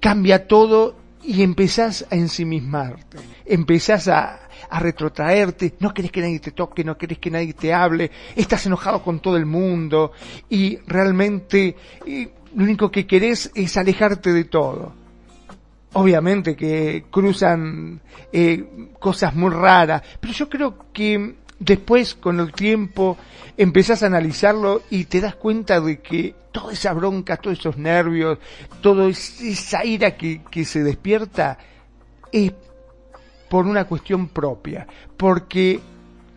cambia 0.00 0.46
todo 0.46 0.96
y 1.22 1.42
empezás 1.42 2.06
a 2.10 2.16
ensimismarte, 2.16 3.18
empezás 3.44 4.08
a, 4.08 4.40
a 4.70 4.80
retrotraerte, 4.80 5.74
no 5.80 5.92
querés 5.92 6.10
que 6.10 6.20
nadie 6.20 6.40
te 6.40 6.52
toque, 6.52 6.84
no 6.84 6.96
querés 6.96 7.18
que 7.18 7.30
nadie 7.30 7.52
te 7.52 7.72
hable, 7.72 8.10
estás 8.36 8.64
enojado 8.66 9.02
con 9.02 9.20
todo 9.20 9.36
el 9.36 9.46
mundo. 9.46 10.12
Y 10.48 10.78
realmente 10.86 11.76
lo 12.54 12.64
único 12.64 12.90
que 12.90 13.06
querés 13.06 13.50
es 13.54 13.76
alejarte 13.76 14.32
de 14.32 14.44
todo. 14.44 14.94
Obviamente 15.92 16.54
que 16.54 17.06
cruzan 17.10 18.00
eh, 18.32 18.88
cosas 19.00 19.34
muy 19.34 19.50
raras, 19.50 20.02
pero 20.20 20.32
yo 20.32 20.48
creo 20.48 20.86
que 20.92 21.34
después 21.60 22.14
con 22.14 22.40
el 22.40 22.52
tiempo 22.52 23.16
empezás 23.56 24.02
a 24.02 24.06
analizarlo 24.06 24.82
y 24.90 25.04
te 25.04 25.20
das 25.20 25.36
cuenta 25.36 25.80
de 25.80 26.00
que 26.00 26.34
toda 26.50 26.72
esa 26.72 26.92
bronca, 26.92 27.36
todos 27.36 27.60
esos 27.60 27.76
nervios, 27.76 28.38
toda 28.80 29.08
esa 29.08 29.84
ira 29.84 30.16
que, 30.16 30.40
que 30.50 30.64
se 30.64 30.82
despierta 30.82 31.58
es 32.32 32.52
por 33.48 33.66
una 33.66 33.84
cuestión 33.84 34.28
propia, 34.28 34.86
porque 35.16 35.80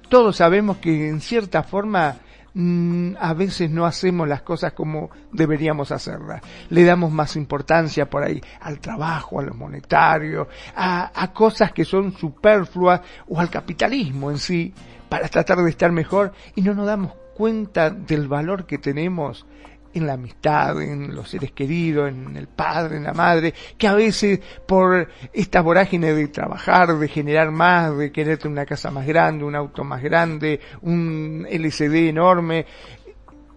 todos 0.10 0.36
sabemos 0.36 0.78
que 0.78 1.08
en 1.10 1.22
cierta 1.22 1.64
forma 1.64 2.18
mm, 2.54 3.14
a 3.20 3.34
veces 3.34 3.70
no 3.70 3.86
hacemos 3.86 4.28
las 4.28 4.42
cosas 4.42 4.74
como 4.74 5.10
deberíamos 5.32 5.92
hacerlas. 5.92 6.42
Le 6.70 6.84
damos 6.84 7.12
más 7.12 7.36
importancia 7.36 8.10
por 8.10 8.24
ahí 8.24 8.42
al 8.62 8.80
trabajo, 8.80 9.40
a 9.40 9.44
lo 9.44 9.54
monetario, 9.54 10.50
a, 10.76 11.12
a 11.16 11.32
cosas 11.32 11.72
que 11.72 11.86
son 11.86 12.14
superfluas 12.18 13.02
o 13.30 13.40
al 13.40 13.50
capitalismo 13.50 14.30
en 14.30 14.40
sí 14.40 14.74
para 15.14 15.30
tratar 15.30 15.60
de 15.60 15.70
estar 15.70 15.92
mejor 15.92 16.34
y 16.56 16.64
no 16.64 16.74
nos 16.74 16.88
damos 16.88 17.14
cuenta 17.36 17.92
del 17.92 18.28
valor 18.28 18.66
que 18.66 18.80
tenemos 18.80 19.46
en 19.94 20.08
la 20.08 20.14
amistad, 20.14 20.82
en 20.82 21.14
los 21.14 21.30
seres 21.30 21.52
queridos, 21.52 22.10
en 22.10 22.36
el 22.36 22.48
padre, 22.48 22.98
en 22.98 23.04
la 23.04 23.14
madre, 23.14 23.54
que 23.78 23.88
a 23.88 23.94
veces 23.94 24.40
por 24.66 25.08
esta 25.32 25.62
vorágine 25.62 26.16
de 26.16 26.30
trabajar, 26.30 26.98
de 26.98 27.08
generar 27.08 27.52
más, 27.52 27.96
de 27.96 28.12
quererte 28.12 28.48
una 28.48 28.66
casa 28.66 28.90
más 28.90 29.06
grande, 29.06 29.46
un 29.46 29.54
auto 29.54 29.84
más 29.84 30.02
grande, 30.02 30.60
un 30.82 31.46
LCD 31.48 32.10
enorme, 32.10 32.66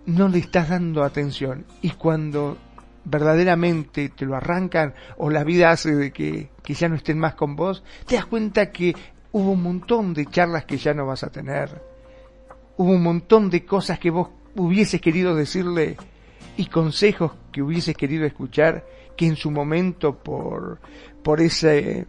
no 0.04 0.28
le 0.28 0.40
estás 0.40 0.68
dando 0.68 1.04
atención. 1.04 1.64
Y 1.80 1.92
cuando 1.92 2.58
verdaderamente 3.06 4.10
te 4.10 4.26
lo 4.26 4.36
arrancan 4.36 4.92
o 5.16 5.30
la 5.30 5.42
vida 5.42 5.70
hace 5.70 5.94
de 5.94 6.12
que, 6.12 6.50
que 6.62 6.74
ya 6.74 6.90
no 6.90 6.96
estén 6.96 7.18
más 7.18 7.34
con 7.34 7.56
vos, 7.56 7.82
te 8.06 8.16
das 8.16 8.26
cuenta 8.26 8.70
que 8.70 8.94
hubo 9.36 9.52
un 9.52 9.62
montón 9.62 10.14
de 10.14 10.24
charlas 10.24 10.64
que 10.64 10.78
ya 10.78 10.94
no 10.94 11.04
vas 11.04 11.22
a 11.22 11.28
tener. 11.28 11.82
Hubo 12.78 12.90
un 12.90 13.02
montón 13.02 13.50
de 13.50 13.66
cosas 13.66 13.98
que 13.98 14.08
vos 14.08 14.30
hubieses 14.54 14.98
querido 14.98 15.34
decirle 15.34 15.98
y 16.56 16.64
consejos 16.66 17.32
que 17.52 17.60
hubieses 17.60 17.94
querido 17.94 18.24
escuchar 18.24 18.86
que 19.14 19.26
en 19.26 19.36
su 19.36 19.50
momento 19.50 20.16
por, 20.16 20.78
por 21.22 21.42
ese, 21.42 22.06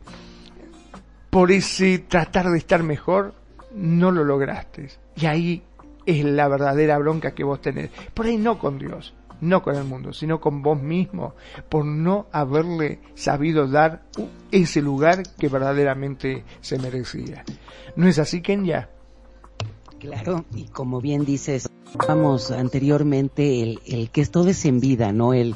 por 1.29 1.51
ese 1.51 1.99
tratar 1.99 2.49
de 2.49 2.59
estar 2.59 2.81
mejor 2.81 3.33
no 3.75 4.09
lo 4.11 4.23
lograste. 4.23 4.87
Y 5.17 5.25
ahí 5.25 5.63
es 6.05 6.23
la 6.23 6.47
verdadera 6.47 6.97
bronca 6.97 7.31
que 7.31 7.43
vos 7.43 7.59
tenés. 7.59 7.89
Por 8.13 8.27
ahí 8.27 8.37
no 8.37 8.57
con 8.57 8.79
Dios, 8.79 9.13
no 9.41 9.61
con 9.61 9.75
el 9.75 9.83
mundo, 9.83 10.13
sino 10.13 10.39
con 10.39 10.61
vos 10.61 10.81
mismo, 10.81 11.35
por 11.69 11.85
no 11.85 12.27
haberle 12.31 12.99
sabido 13.15 13.67
dar 13.67 14.03
ese 14.51 14.81
lugar 14.81 15.23
que 15.37 15.49
verdaderamente 15.49 16.43
se 16.61 16.79
merecía. 16.79 17.43
¿No 17.95 18.07
es 18.07 18.19
así, 18.19 18.41
Kenya? 18.41 18.89
Claro, 19.99 20.45
y 20.53 20.65
como 20.65 21.01
bien 21.01 21.25
dices, 21.25 21.69
vamos 22.07 22.51
anteriormente, 22.51 23.63
el, 23.63 23.81
el 23.85 24.11
que 24.11 24.21
esto 24.21 24.47
es 24.47 24.63
en 24.65 24.79
vida, 24.79 25.11
¿no? 25.11 25.33
El, 25.33 25.55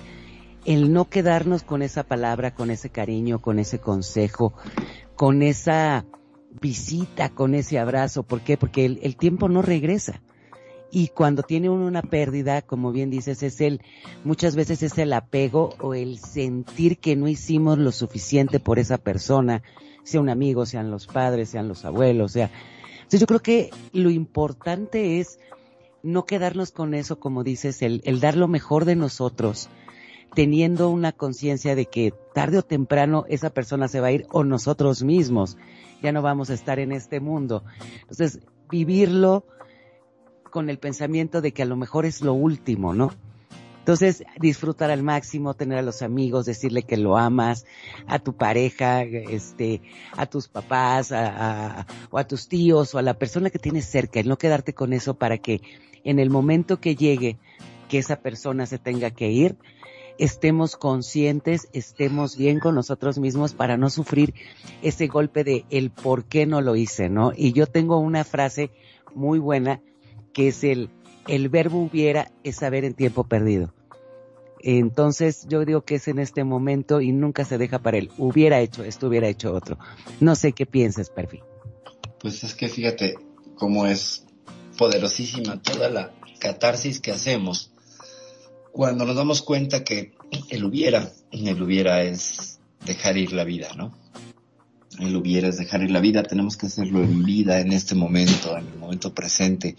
el 0.65 0.91
no 0.91 1.09
quedarnos 1.09 1.63
con 1.63 1.81
esa 1.81 2.03
palabra, 2.03 2.55
con 2.55 2.71
ese 2.71 2.89
cariño, 2.89 3.39
con 3.39 3.59
ese 3.59 3.79
consejo, 3.79 4.53
con 5.15 5.43
esa 5.43 6.05
visita, 6.59 7.29
con 7.29 7.53
ese 7.53 7.77
abrazo. 7.79 8.23
¿Por 8.23 8.41
qué? 8.41 8.57
Porque 8.57 8.85
el 8.85 9.15
tiempo 9.15 9.47
no 9.47 9.61
regresa. 9.61 10.21
Y 10.91 11.07
cuando 11.07 11.43
tiene 11.43 11.69
uno 11.69 11.85
una 11.85 12.01
pérdida, 12.01 12.61
como 12.61 12.91
bien 12.91 13.09
dices, 13.09 13.43
es 13.43 13.61
el, 13.61 13.81
muchas 14.23 14.55
veces 14.55 14.83
es 14.83 14.97
el 14.97 15.13
apego 15.13 15.73
o 15.79 15.93
el 15.93 16.17
sentir 16.17 16.97
que 16.97 17.15
no 17.15 17.27
hicimos 17.27 17.77
lo 17.77 17.91
suficiente 17.91 18.59
por 18.59 18.77
esa 18.77 18.97
persona, 18.97 19.63
sea 20.03 20.19
un 20.19 20.29
amigo, 20.29 20.65
sean 20.65 20.91
los 20.91 21.07
padres, 21.07 21.49
sean 21.49 21.67
los 21.67 21.85
abuelos, 21.85 22.33
sea. 22.33 22.51
Entonces 22.95 23.21
yo 23.21 23.27
creo 23.27 23.41
que 23.41 23.69
lo 23.93 24.09
importante 24.09 25.19
es 25.19 25.39
no 26.03 26.25
quedarnos 26.25 26.71
con 26.71 26.93
eso, 26.93 27.19
como 27.19 27.43
dices, 27.43 27.81
el, 27.81 28.01
el 28.03 28.19
dar 28.19 28.35
lo 28.35 28.47
mejor 28.47 28.85
de 28.85 28.95
nosotros, 28.95 29.69
teniendo 30.35 30.89
una 30.89 31.11
conciencia 31.13 31.75
de 31.75 31.85
que 31.85 32.13
tarde 32.33 32.57
o 32.57 32.63
temprano 32.63 33.25
esa 33.29 33.49
persona 33.49 33.87
se 33.87 34.01
va 34.01 34.07
a 34.07 34.11
ir 34.11 34.25
o 34.31 34.43
nosotros 34.43 35.03
mismos 35.03 35.57
ya 36.01 36.11
no 36.11 36.21
vamos 36.21 36.49
a 36.49 36.53
estar 36.53 36.79
en 36.79 36.91
este 36.91 37.19
mundo. 37.19 37.63
Entonces, 38.01 38.39
vivirlo 38.69 39.45
con 40.51 40.69
el 40.69 40.77
pensamiento 40.77 41.41
de 41.41 41.51
que 41.53 41.63
a 41.63 41.65
lo 41.65 41.75
mejor 41.75 42.05
es 42.05 42.21
lo 42.21 42.33
último, 42.33 42.93
¿no? 42.93 43.11
Entonces, 43.79 44.23
disfrutar 44.39 44.91
al 44.91 45.01
máximo, 45.01 45.55
tener 45.55 45.79
a 45.79 45.81
los 45.81 46.03
amigos, 46.03 46.45
decirle 46.45 46.83
que 46.83 46.97
lo 46.97 47.17
amas, 47.17 47.65
a 48.05 48.19
tu 48.19 48.33
pareja, 48.33 49.01
este, 49.01 49.81
a 50.15 50.27
tus 50.27 50.47
papás, 50.49 51.11
a, 51.11 51.79
a- 51.79 51.87
o 52.11 52.19
a 52.19 52.27
tus 52.27 52.47
tíos, 52.47 52.93
o 52.93 52.99
a 52.99 53.01
la 53.01 53.15
persona 53.15 53.49
que 53.49 53.57
tienes 53.57 53.85
cerca, 53.85 54.19
y 54.19 54.23
no 54.23 54.37
quedarte 54.37 54.73
con 54.75 54.93
eso 54.93 55.15
para 55.15 55.39
que 55.39 55.61
en 56.03 56.19
el 56.19 56.29
momento 56.29 56.79
que 56.79 56.95
llegue 56.95 57.39
que 57.89 57.97
esa 57.97 58.17
persona 58.17 58.67
se 58.67 58.77
tenga 58.77 59.09
que 59.09 59.31
ir, 59.31 59.57
estemos 60.19 60.75
conscientes, 60.77 61.67
estemos 61.73 62.37
bien 62.37 62.59
con 62.59 62.75
nosotros 62.75 63.17
mismos 63.17 63.53
para 63.55 63.77
no 63.77 63.89
sufrir 63.89 64.35
ese 64.83 65.07
golpe 65.07 65.43
de 65.43 65.65
el 65.71 65.89
por 65.89 66.25
qué 66.25 66.45
no 66.45 66.61
lo 66.61 66.75
hice, 66.75 67.09
¿no? 67.09 67.31
Y 67.35 67.51
yo 67.53 67.65
tengo 67.65 67.97
una 67.97 68.23
frase 68.23 68.69
muy 69.15 69.39
buena 69.39 69.81
que 70.33 70.47
es 70.49 70.63
el, 70.63 70.89
el 71.27 71.49
verbo 71.49 71.79
hubiera 71.79 72.31
es 72.43 72.57
saber 72.57 72.85
en 72.85 72.93
tiempo 72.93 73.23
perdido. 73.23 73.73
Entonces 74.63 75.47
yo 75.49 75.65
digo 75.65 75.81
que 75.81 75.95
es 75.95 76.07
en 76.07 76.19
este 76.19 76.43
momento 76.43 77.01
y 77.01 77.11
nunca 77.11 77.45
se 77.45 77.57
deja 77.57 77.79
para 77.79 77.97
él. 77.97 78.11
Hubiera 78.17 78.59
hecho 78.59 78.83
esto, 78.83 79.07
hubiera 79.07 79.27
hecho 79.27 79.53
otro. 79.53 79.79
No 80.19 80.35
sé 80.35 80.53
qué 80.53 80.65
piensas, 80.65 81.09
Perfil. 81.09 81.41
Pues 82.19 82.43
es 82.43 82.53
que 82.53 82.69
fíjate 82.69 83.15
cómo 83.55 83.87
es 83.87 84.25
poderosísima 84.77 85.61
toda 85.61 85.89
la 85.89 86.13
catarsis 86.39 86.99
que 86.99 87.11
hacemos 87.11 87.71
cuando 88.71 89.05
nos 89.05 89.15
damos 89.15 89.41
cuenta 89.41 89.83
que 89.83 90.13
el 90.49 90.63
hubiera, 90.63 91.11
el 91.31 91.61
hubiera 91.61 92.03
es 92.03 92.59
dejar 92.85 93.17
ir 93.17 93.33
la 93.33 93.43
vida, 93.43 93.69
¿no? 93.75 93.97
El 94.99 95.15
hubiera 95.15 95.49
es 95.49 95.57
dejar 95.57 95.81
en 95.81 95.93
la 95.93 95.99
vida, 95.99 96.23
tenemos 96.23 96.57
que 96.57 96.67
hacerlo 96.67 97.01
en 97.01 97.23
vida, 97.23 97.59
en 97.59 97.71
este 97.73 97.95
momento, 97.95 98.57
en 98.57 98.67
el 98.67 98.77
momento 98.77 99.13
presente. 99.13 99.75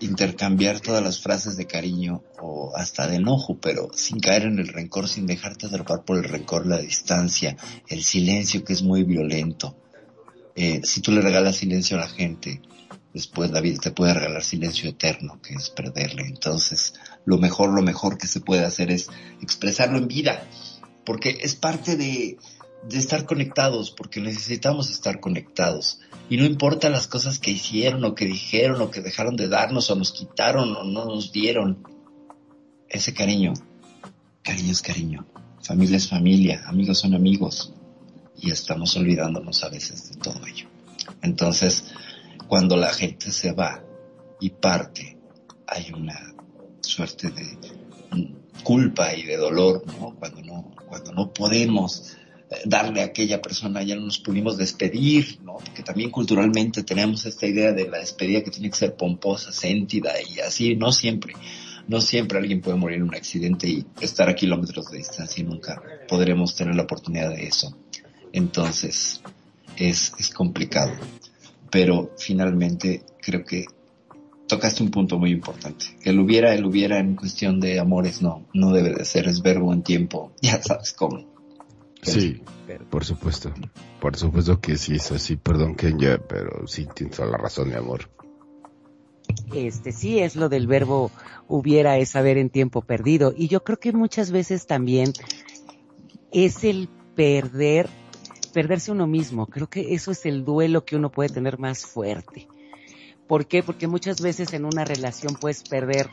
Intercambiar 0.00 0.80
todas 0.80 1.02
las 1.02 1.20
frases 1.20 1.56
de 1.56 1.66
cariño 1.66 2.22
o 2.40 2.72
hasta 2.74 3.06
de 3.06 3.16
enojo, 3.16 3.58
pero 3.60 3.90
sin 3.94 4.18
caer 4.18 4.44
en 4.44 4.58
el 4.58 4.68
rencor, 4.68 5.08
sin 5.08 5.26
dejarte 5.26 5.66
atrapar 5.66 6.04
por 6.04 6.16
el 6.16 6.24
rencor, 6.24 6.66
la 6.66 6.78
distancia, 6.78 7.56
el 7.88 8.02
silencio 8.02 8.64
que 8.64 8.72
es 8.72 8.82
muy 8.82 9.04
violento. 9.04 9.76
Eh, 10.54 10.80
si 10.84 11.00
tú 11.00 11.12
le 11.12 11.20
regalas 11.20 11.56
silencio 11.56 11.96
a 11.96 12.00
la 12.00 12.08
gente, 12.08 12.60
después 13.12 13.50
la 13.50 13.60
vida 13.60 13.78
te 13.80 13.90
puede 13.90 14.14
regalar 14.14 14.42
silencio 14.42 14.88
eterno, 14.88 15.40
que 15.42 15.54
es 15.54 15.70
perderle. 15.70 16.24
Entonces, 16.26 16.94
lo 17.24 17.38
mejor, 17.38 17.70
lo 17.70 17.82
mejor 17.82 18.18
que 18.18 18.26
se 18.26 18.40
puede 18.40 18.64
hacer 18.64 18.90
es 18.90 19.08
expresarlo 19.42 19.98
en 19.98 20.08
vida, 20.08 20.46
porque 21.04 21.38
es 21.40 21.54
parte 21.54 21.96
de, 21.96 22.38
de 22.88 22.98
estar 22.98 23.26
conectados, 23.26 23.90
porque 23.90 24.20
necesitamos 24.20 24.90
estar 24.90 25.20
conectados. 25.20 26.00
Y 26.30 26.36
no 26.36 26.44
importa 26.44 26.88
las 26.88 27.08
cosas 27.08 27.40
que 27.40 27.50
hicieron 27.50 28.04
o 28.04 28.14
que 28.14 28.24
dijeron 28.24 28.80
o 28.80 28.90
que 28.90 29.00
dejaron 29.00 29.34
de 29.34 29.48
darnos 29.48 29.90
o 29.90 29.96
nos 29.96 30.12
quitaron 30.12 30.76
o 30.76 30.84
no 30.84 31.04
nos 31.04 31.32
dieron. 31.32 31.82
Ese 32.88 33.12
cariño, 33.12 33.52
cariño 34.42 34.70
es 34.70 34.80
cariño, 34.80 35.26
familia 35.60 35.96
es 35.96 36.08
familia, 36.08 36.62
amigos 36.66 37.00
son 37.00 37.14
amigos. 37.14 37.74
Y 38.40 38.50
estamos 38.50 38.96
olvidándonos 38.96 39.64
a 39.64 39.70
veces 39.70 40.10
de 40.10 40.16
todo 40.18 40.46
ello. 40.46 40.68
Entonces, 41.20 41.84
cuando 42.46 42.76
la 42.76 42.92
gente 42.92 43.32
se 43.32 43.50
va 43.50 43.82
y 44.40 44.50
parte, 44.50 45.18
hay 45.66 45.90
una 45.92 46.32
suerte 46.80 47.30
de 47.30 47.58
culpa 48.62 49.14
y 49.14 49.24
de 49.24 49.36
dolor, 49.36 49.84
¿no? 49.98 50.14
Cuando 50.14 50.42
no, 50.42 50.74
cuando 50.88 51.12
no 51.12 51.32
podemos 51.32 52.16
eh, 52.50 52.56
darle 52.66 53.02
a 53.02 53.06
aquella 53.06 53.42
persona, 53.42 53.82
ya 53.82 53.96
no 53.96 54.02
nos 54.02 54.18
pudimos 54.18 54.56
despedir, 54.56 55.40
¿no? 55.42 55.49
Porque 55.64 55.82
también 55.82 56.10
culturalmente 56.10 56.82
tenemos 56.82 57.26
esta 57.26 57.46
idea 57.46 57.72
de 57.72 57.88
la 57.88 57.98
despedida 57.98 58.42
que 58.42 58.50
tiene 58.50 58.70
que 58.70 58.76
ser 58.76 58.96
pomposa, 58.96 59.52
sentida 59.52 60.12
y 60.22 60.40
así, 60.40 60.76
no 60.76 60.92
siempre. 60.92 61.34
No 61.88 62.00
siempre 62.00 62.38
alguien 62.38 62.60
puede 62.60 62.76
morir 62.76 62.98
en 62.98 63.04
un 63.04 63.14
accidente 63.14 63.68
y 63.68 63.84
estar 64.00 64.28
a 64.28 64.34
kilómetros 64.34 64.90
de 64.90 64.98
distancia 64.98 65.42
y 65.42 65.46
nunca 65.46 65.82
podremos 66.08 66.54
tener 66.54 66.74
la 66.74 66.82
oportunidad 66.82 67.30
de 67.30 67.46
eso. 67.46 67.76
Entonces, 68.32 69.20
es, 69.76 70.12
es 70.18 70.30
complicado. 70.30 70.92
Pero 71.70 72.12
finalmente 72.16 73.02
creo 73.20 73.44
que 73.44 73.66
tocaste 74.50 74.82
un 74.82 74.90
punto 74.90 75.16
muy 75.16 75.30
importante. 75.30 75.86
El 76.02 76.18
hubiera, 76.18 76.52
el 76.52 76.64
hubiera 76.66 76.98
en 76.98 77.14
cuestión 77.14 77.60
de 77.60 77.78
amores 77.78 78.20
no, 78.20 78.46
no 78.52 78.72
debe 78.72 78.92
de 78.92 79.04
ser, 79.04 79.28
es 79.28 79.42
verbo 79.42 79.72
en 79.72 79.82
tiempo, 79.82 80.32
ya 80.42 80.60
sabes 80.60 80.92
cómo. 80.92 81.29
Sí, 82.02 82.42
por 82.90 83.04
supuesto. 83.04 83.52
Por 84.00 84.16
supuesto 84.16 84.60
que 84.60 84.76
sí 84.76 84.94
es 84.94 85.12
así. 85.12 85.36
Perdón, 85.36 85.74
Kenya, 85.74 86.18
pero 86.18 86.66
sí 86.66 86.86
tienes 86.94 87.16
toda 87.16 87.30
la 87.30 87.38
razón, 87.38 87.68
mi 87.68 87.74
amor. 87.74 88.10
Este 89.54 89.92
sí 89.92 90.18
es 90.18 90.36
lo 90.36 90.48
del 90.48 90.66
verbo 90.66 91.10
hubiera 91.46 91.98
es 91.98 92.10
saber 92.10 92.38
en 92.38 92.50
tiempo 92.50 92.82
perdido 92.82 93.32
y 93.36 93.48
yo 93.48 93.62
creo 93.62 93.78
que 93.78 93.92
muchas 93.92 94.30
veces 94.30 94.66
también 94.66 95.12
es 96.32 96.64
el 96.64 96.88
perder 97.14 97.88
perderse 98.52 98.90
uno 98.90 99.06
mismo. 99.06 99.46
Creo 99.46 99.68
que 99.68 99.94
eso 99.94 100.10
es 100.10 100.26
el 100.26 100.44
duelo 100.44 100.84
que 100.84 100.96
uno 100.96 101.10
puede 101.10 101.30
tener 101.30 101.58
más 101.58 101.86
fuerte. 101.86 102.48
¿Por 103.30 103.46
qué? 103.46 103.62
Porque 103.62 103.86
muchas 103.86 104.20
veces 104.20 104.52
en 104.54 104.64
una 104.64 104.84
relación 104.84 105.36
puedes 105.36 105.62
perder 105.62 106.10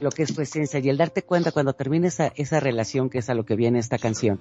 lo 0.00 0.10
que 0.10 0.22
es 0.22 0.32
tu 0.32 0.40
esencia 0.40 0.78
y 0.78 0.88
el 0.88 0.98
darte 0.98 1.24
cuenta 1.24 1.50
cuando 1.50 1.72
termine 1.72 2.06
esa, 2.06 2.28
esa 2.36 2.60
relación, 2.60 3.10
que 3.10 3.18
es 3.18 3.28
a 3.28 3.34
lo 3.34 3.44
que 3.44 3.56
viene 3.56 3.80
esta 3.80 3.98
canción, 3.98 4.38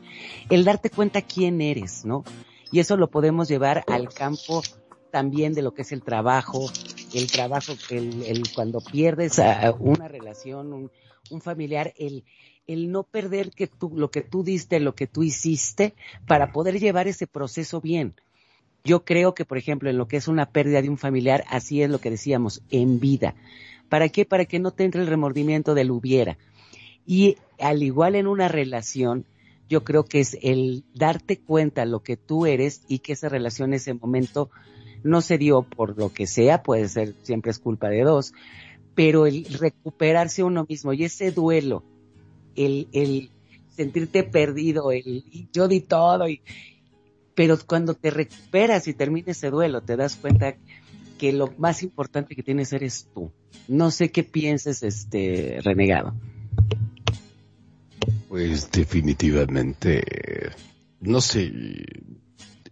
el 0.51 0.63
darte 0.63 0.91
cuenta 0.91 1.23
quién 1.23 1.59
eres, 1.59 2.05
¿no? 2.05 2.23
Y 2.71 2.81
eso 2.81 2.97
lo 2.97 3.09
podemos 3.09 3.47
llevar 3.47 3.83
al 3.87 4.09
campo 4.09 4.61
también 5.09 5.55
de 5.55 5.63
lo 5.63 5.73
que 5.73 5.81
es 5.81 5.91
el 5.91 6.03
trabajo, 6.03 6.69
el 7.15 7.31
trabajo, 7.31 7.73
el, 7.89 8.21
el 8.21 8.43
cuando 8.53 8.79
pierdes 8.79 9.39
a 9.39 9.71
una 9.79 10.07
relación, 10.07 10.71
un, 10.71 10.91
un 11.31 11.41
familiar, 11.41 11.95
el, 11.97 12.25
el 12.67 12.91
no 12.91 13.05
perder 13.05 13.49
que 13.49 13.65
tú, 13.65 13.91
lo 13.95 14.11
que 14.11 14.21
tú 14.21 14.43
diste, 14.43 14.79
lo 14.79 14.93
que 14.93 15.07
tú 15.07 15.23
hiciste, 15.23 15.95
para 16.27 16.51
poder 16.51 16.79
llevar 16.79 17.07
ese 17.07 17.25
proceso 17.25 17.81
bien. 17.81 18.13
Yo 18.83 19.03
creo 19.03 19.33
que, 19.33 19.45
por 19.45 19.57
ejemplo, 19.57 19.89
en 19.89 19.97
lo 19.97 20.07
que 20.07 20.17
es 20.17 20.27
una 20.27 20.47
pérdida 20.47 20.81
de 20.81 20.89
un 20.89 20.97
familiar, 20.97 21.43
así 21.49 21.81
es 21.81 21.89
lo 21.89 21.99
que 21.99 22.09
decíamos, 22.09 22.61
en 22.71 22.99
vida. 22.99 23.35
¿Para 23.89 24.09
qué? 24.09 24.25
Para 24.25 24.45
que 24.45 24.59
no 24.59 24.71
te 24.71 24.85
entre 24.85 25.01
el 25.01 25.07
remordimiento 25.07 25.73
del 25.73 25.91
hubiera. 25.91 26.37
Y 27.05 27.37
al 27.59 27.83
igual 27.83 28.15
en 28.15 28.27
una 28.27 28.47
relación, 28.47 29.25
yo 29.67 29.83
creo 29.83 30.05
que 30.05 30.19
es 30.19 30.37
el 30.41 30.83
darte 30.93 31.39
cuenta 31.39 31.85
lo 31.85 32.01
que 32.01 32.17
tú 32.17 32.45
eres 32.45 32.81
y 32.87 32.99
que 32.99 33.13
esa 33.13 33.29
relación 33.29 33.69
en 33.69 33.75
ese 33.75 33.93
momento 33.93 34.49
no 35.03 35.21
se 35.21 35.37
dio 35.37 35.63
por 35.63 35.97
lo 35.97 36.11
que 36.11 36.27
sea, 36.27 36.63
puede 36.63 36.87
ser, 36.87 37.15
siempre 37.23 37.51
es 37.51 37.59
culpa 37.59 37.89
de 37.89 38.03
dos, 38.03 38.33
pero 38.95 39.25
el 39.25 39.45
recuperarse 39.45 40.43
uno 40.43 40.65
mismo 40.67 40.93
y 40.93 41.05
ese 41.05 41.31
duelo, 41.31 41.83
el, 42.55 42.87
el 42.91 43.29
sentirte 43.69 44.23
perdido, 44.23 44.91
el 44.91 45.23
yo 45.53 45.67
di 45.67 45.79
todo, 45.81 46.27
y, 46.27 46.41
pero 47.39 47.57
cuando 47.65 47.93
te 47.93 48.11
recuperas 48.11 48.89
y 48.89 48.93
termina 48.93 49.31
ese 49.31 49.49
duelo, 49.49 49.79
te 49.79 49.95
das 49.95 50.17
cuenta 50.17 50.57
que 51.17 51.31
lo 51.31 51.53
más 51.57 51.83
importante 51.83 52.35
que 52.35 52.43
tienes 52.43 52.73
eres 52.73 53.07
tú. 53.13 53.31
No 53.69 53.91
sé 53.91 54.11
qué 54.11 54.25
pienses, 54.25 54.83
este 54.83 55.59
renegado. 55.63 56.13
Pues 58.27 58.69
definitivamente, 58.71 60.03
no 60.99 61.21
sé, 61.21 61.49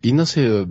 y 0.02 0.12
no 0.12 0.26
sé, 0.26 0.68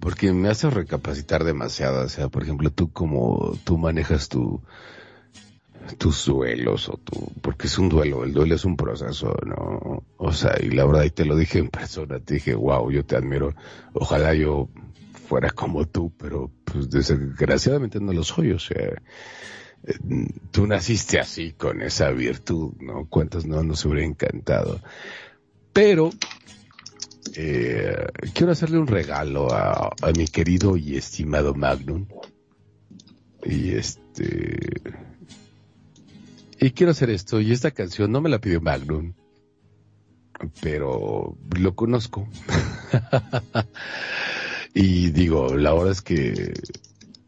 porque 0.00 0.32
me 0.32 0.48
hace 0.48 0.68
recapacitar 0.68 1.44
demasiado, 1.44 2.06
o 2.06 2.08
sea, 2.08 2.28
por 2.30 2.42
ejemplo, 2.42 2.72
tú 2.72 2.90
como 2.90 3.56
tú 3.62 3.78
manejas 3.78 4.28
tu, 4.28 4.60
tus 5.98 6.26
duelos 6.26 6.88
o 6.88 6.96
tu, 6.96 7.32
porque 7.40 7.66
es 7.66 7.78
un 7.78 7.88
duelo, 7.88 8.24
el 8.24 8.32
duelo 8.32 8.54
es 8.54 8.64
un 8.64 8.76
proceso, 8.76 9.36
¿no? 9.44 10.04
O 10.16 10.32
sea, 10.32 10.54
y 10.60 10.70
la 10.70 10.84
verdad, 10.84 11.04
y 11.04 11.10
te 11.10 11.24
lo 11.24 11.36
dije 11.36 11.58
en 11.58 11.68
persona, 11.68 12.20
te 12.20 12.34
dije, 12.34 12.54
wow, 12.54 12.90
yo 12.90 13.04
te 13.04 13.16
admiro, 13.16 13.54
ojalá 13.92 14.34
yo 14.34 14.68
fuera 15.28 15.50
como 15.50 15.86
tú, 15.86 16.12
pero 16.18 16.50
pues 16.64 16.90
desgraciadamente 16.90 18.00
no 18.00 18.12
lo 18.12 18.24
soy, 18.24 18.52
o 18.52 18.58
sea, 18.58 18.76
eh, 19.84 19.98
tú 20.50 20.66
naciste 20.66 21.18
así, 21.18 21.52
con 21.52 21.82
esa 21.82 22.10
virtud, 22.10 22.72
¿no? 22.80 23.06
¿Cuántos 23.08 23.46
no 23.46 23.62
nos 23.62 23.84
hubiera 23.84 24.06
encantado? 24.06 24.80
Pero, 25.72 26.10
eh, 27.36 28.06
quiero 28.34 28.52
hacerle 28.52 28.78
un 28.78 28.86
regalo 28.86 29.52
a, 29.52 29.90
a 30.02 30.12
mi 30.16 30.26
querido 30.26 30.76
y 30.76 30.96
estimado 30.96 31.54
Magnum. 31.54 32.06
Y 33.44 33.70
este, 33.70 34.58
y 36.60 36.70
quiero 36.72 36.92
hacer 36.92 37.10
esto, 37.10 37.40
y 37.40 37.52
esta 37.52 37.70
canción 37.70 38.12
no 38.12 38.20
me 38.20 38.28
la 38.28 38.38
pidió 38.38 38.60
Magnum, 38.60 39.14
pero 40.60 41.36
lo 41.58 41.74
conozco. 41.74 42.28
y 44.74 45.10
digo, 45.10 45.56
la 45.56 45.72
verdad 45.72 45.92
es 45.92 46.02
que 46.02 46.52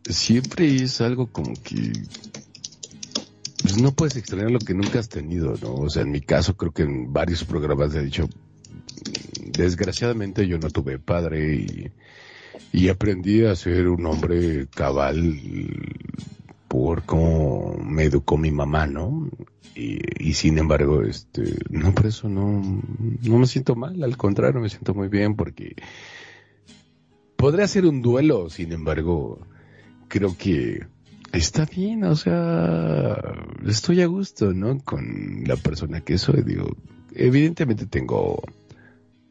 siempre 0.05 0.75
es 0.77 1.01
algo 1.01 1.29
como 1.29 1.55
que 1.63 1.93
pues 3.63 3.81
no 3.81 3.93
puedes 3.93 4.17
extrañar 4.17 4.51
lo 4.51 4.59
que 4.59 4.75
nunca 4.75 4.99
has 4.99 5.09
tenido, 5.09 5.55
¿no? 5.63 5.75
O 5.75 5.89
sea, 5.89 6.03
en 6.03 6.11
mi 6.11 6.21
caso 6.21 6.57
creo 6.57 6.73
que 6.73 6.83
en 6.83 7.13
varios 7.13 7.45
programas 7.45 7.95
he 7.95 8.03
dicho, 8.03 8.29
desgraciadamente 9.47 10.47
yo 10.47 10.59
no 10.59 10.69
tuve 10.69 10.99
padre 10.99 11.55
y, 11.55 11.93
y 12.73 12.89
aprendí 12.89 13.45
a 13.45 13.55
ser 13.55 13.89
un 13.89 14.05
hombre 14.05 14.67
cabal 14.69 15.39
por 16.73 17.03
cómo 17.03 17.77
me 17.85 18.05
educó 18.05 18.39
mi 18.39 18.51
mamá, 18.51 18.87
¿no? 18.87 19.29
Y, 19.75 20.33
sin 20.33 20.57
embargo, 20.57 21.03
este, 21.03 21.43
no, 21.69 21.95
por 21.95 22.07
eso 22.07 22.31
no, 22.31 22.63
no 23.21 23.39
me 23.39 23.47
siento 23.47 23.77
mal, 23.77 24.03
al 24.03 24.17
contrario, 24.17 24.59
me 24.59 24.71
siento 24.71 24.95
muy 24.95 25.09
bien 25.09 25.37
porque 25.37 25.77
podría 27.37 27.69
ser 27.69 27.85
un 27.85 28.01
duelo, 28.01 28.49
sin 28.49 28.73
embargo, 28.73 29.39
creo 30.09 30.35
que 30.39 30.87
está 31.35 31.67
bien, 31.67 32.05
o 32.05 32.17
sea, 32.17 33.19
estoy 33.67 34.01
a 34.01 34.07
gusto, 34.07 34.55
¿no? 34.55 34.79
Con 34.79 35.45
la 35.45 35.57
persona 35.57 36.01
que 36.01 36.17
soy, 36.17 36.43
digo, 36.43 36.75
evidentemente 37.15 37.85
tengo 37.85 38.43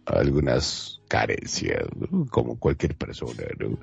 algunas 0.05 1.01
carencias, 1.07 1.87
¿no? 1.97 2.27
como 2.27 2.59
cualquier 2.59 2.95
persona, 2.95 3.45
¿no? 3.57 3.79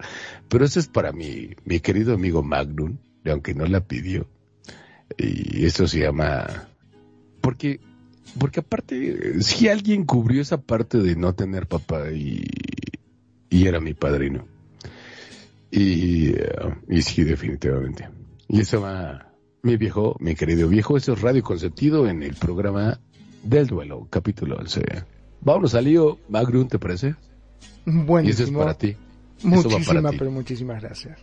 Pero 0.48 0.64
eso 0.64 0.78
es 0.78 0.86
para 0.86 1.10
mi, 1.10 1.56
mi 1.64 1.80
querido 1.80 2.14
amigo 2.14 2.44
Magnum, 2.44 2.98
aunque 3.24 3.54
no 3.54 3.66
la 3.66 3.80
pidió. 3.80 4.26
Y 5.16 5.64
esto 5.64 5.88
se 5.88 6.00
llama, 6.00 6.68
porque, 7.40 7.80
porque 8.38 8.60
aparte, 8.60 9.40
si 9.42 9.68
alguien 9.68 10.04
cubrió 10.04 10.42
esa 10.42 10.60
parte 10.60 10.98
de 10.98 11.16
no 11.16 11.34
tener 11.34 11.66
papá 11.66 12.10
y, 12.12 12.44
y 13.50 13.66
era 13.66 13.80
mi 13.80 13.94
padrino. 13.94 14.46
Y, 15.70 16.30
uh, 16.30 16.74
y 16.88 17.02
sí, 17.02 17.24
definitivamente. 17.24 18.08
Y 18.48 18.60
eso 18.60 18.80
va, 18.80 19.32
mi 19.62 19.76
viejo, 19.76 20.16
mi 20.20 20.34
querido 20.34 20.68
viejo, 20.68 20.96
eso 20.96 21.12
es 21.12 21.20
Radio 21.20 21.42
Consentido 21.42 22.08
en 22.08 22.22
el 22.22 22.34
programa 22.34 23.00
del 23.42 23.66
duelo, 23.66 24.06
capítulo 24.10 24.56
11. 24.56 24.82
Vámonos 25.40 25.74
al 25.74 25.84
lío, 25.84 26.18
Magrun, 26.28 26.68
¿te 26.68 26.78
parece? 26.78 27.08
Y 27.08 27.90
eso 27.90 28.00
es 28.00 28.06
Buenísimo. 28.06 28.58
para 28.60 28.74
ti. 28.74 28.96
Eso 29.38 29.48
Muchísimas, 29.48 30.14
pero 30.18 30.30
muchísimas 30.30 30.82
gracias. 30.82 31.18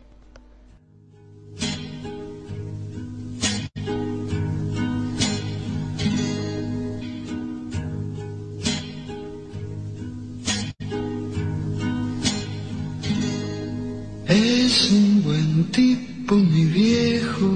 Tipo, 15.71 16.35
mi 16.35 16.65
viejo, 16.65 17.51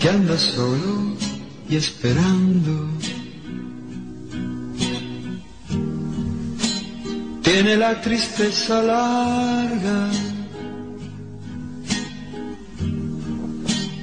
que 0.00 0.08
anda 0.08 0.36
solo 0.38 1.14
y 1.68 1.76
esperando. 1.76 2.88
Tiene 7.42 7.76
la 7.76 8.00
tristeza 8.00 8.82
larga 8.82 10.10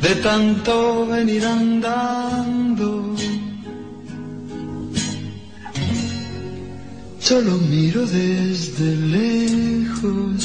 de 0.01 0.15
tanto 0.15 1.07
venir 1.07 1.45
andando. 1.45 3.10
Solo 7.31 7.59
miro 7.59 8.05
desde 8.05 8.93
lejos, 9.17 10.43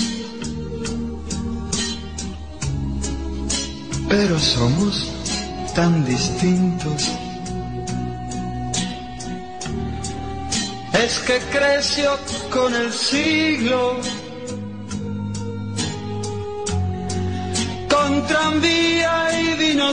pero 4.08 4.38
somos 4.38 5.12
tan 5.74 6.04
distintos. 6.04 7.10
Es 11.04 11.18
que 11.26 11.40
creció 11.50 12.16
con 12.52 12.72
el 12.72 12.92
siglo, 12.92 13.96
con 17.90 18.26
tranvía 18.28 19.42
y 19.42 19.54
vino 19.58 19.92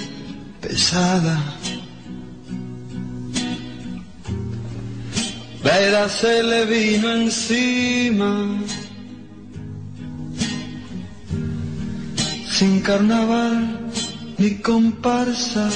La 5.63 5.79
edad 5.79 6.09
se 6.09 6.43
le 6.43 6.65
vino 6.65 7.11
encima. 7.13 8.59
Sin 12.49 12.81
carnaval 12.81 13.79
ni 14.37 14.55
comparsa. 14.55 15.69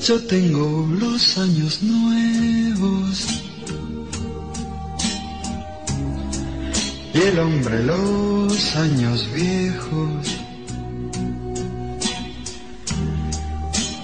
Yo 0.00 0.18
tengo 0.26 0.88
los 0.98 1.36
años 1.36 1.82
nuevos. 1.82 3.26
Y 7.12 7.18
el 7.18 7.38
hombre 7.38 7.84
los 7.84 8.76
años 8.76 9.28
viejos. 9.34 10.37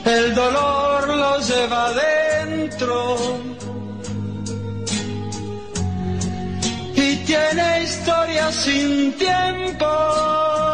El 0.04 0.34
dolor 0.34 1.08
lo 1.08 1.38
lleva 1.40 1.86
adentro 1.86 3.16
y 6.94 7.16
tiene 7.24 7.82
historia 7.82 8.52
sin 8.52 9.12
tiempo. 9.14 10.73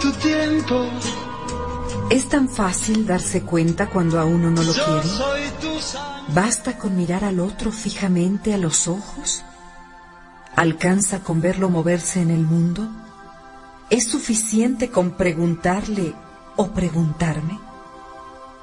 tu 0.00 0.10
tiempo. 0.12 0.88
Es 2.10 2.28
tan 2.28 2.48
fácil 2.48 3.06
darse 3.06 3.42
cuenta 3.42 3.88
cuando 3.88 4.18
a 4.18 4.24
uno 4.24 4.50
no 4.50 4.62
lo 4.62 4.72
quiere. 4.72 5.08
¿Basta 6.34 6.78
con 6.78 6.96
mirar 6.96 7.24
al 7.24 7.38
otro 7.38 7.70
fijamente 7.70 8.54
a 8.54 8.58
los 8.58 8.88
ojos? 8.88 9.44
¿Alcanza 10.56 11.20
con 11.20 11.40
verlo 11.40 11.70
moverse 11.70 12.20
en 12.20 12.30
el 12.30 12.40
mundo? 12.40 12.88
¿Es 13.90 14.08
suficiente 14.08 14.90
con 14.90 15.12
preguntarle 15.12 16.14
o 16.56 16.72
preguntarme? 16.72 17.58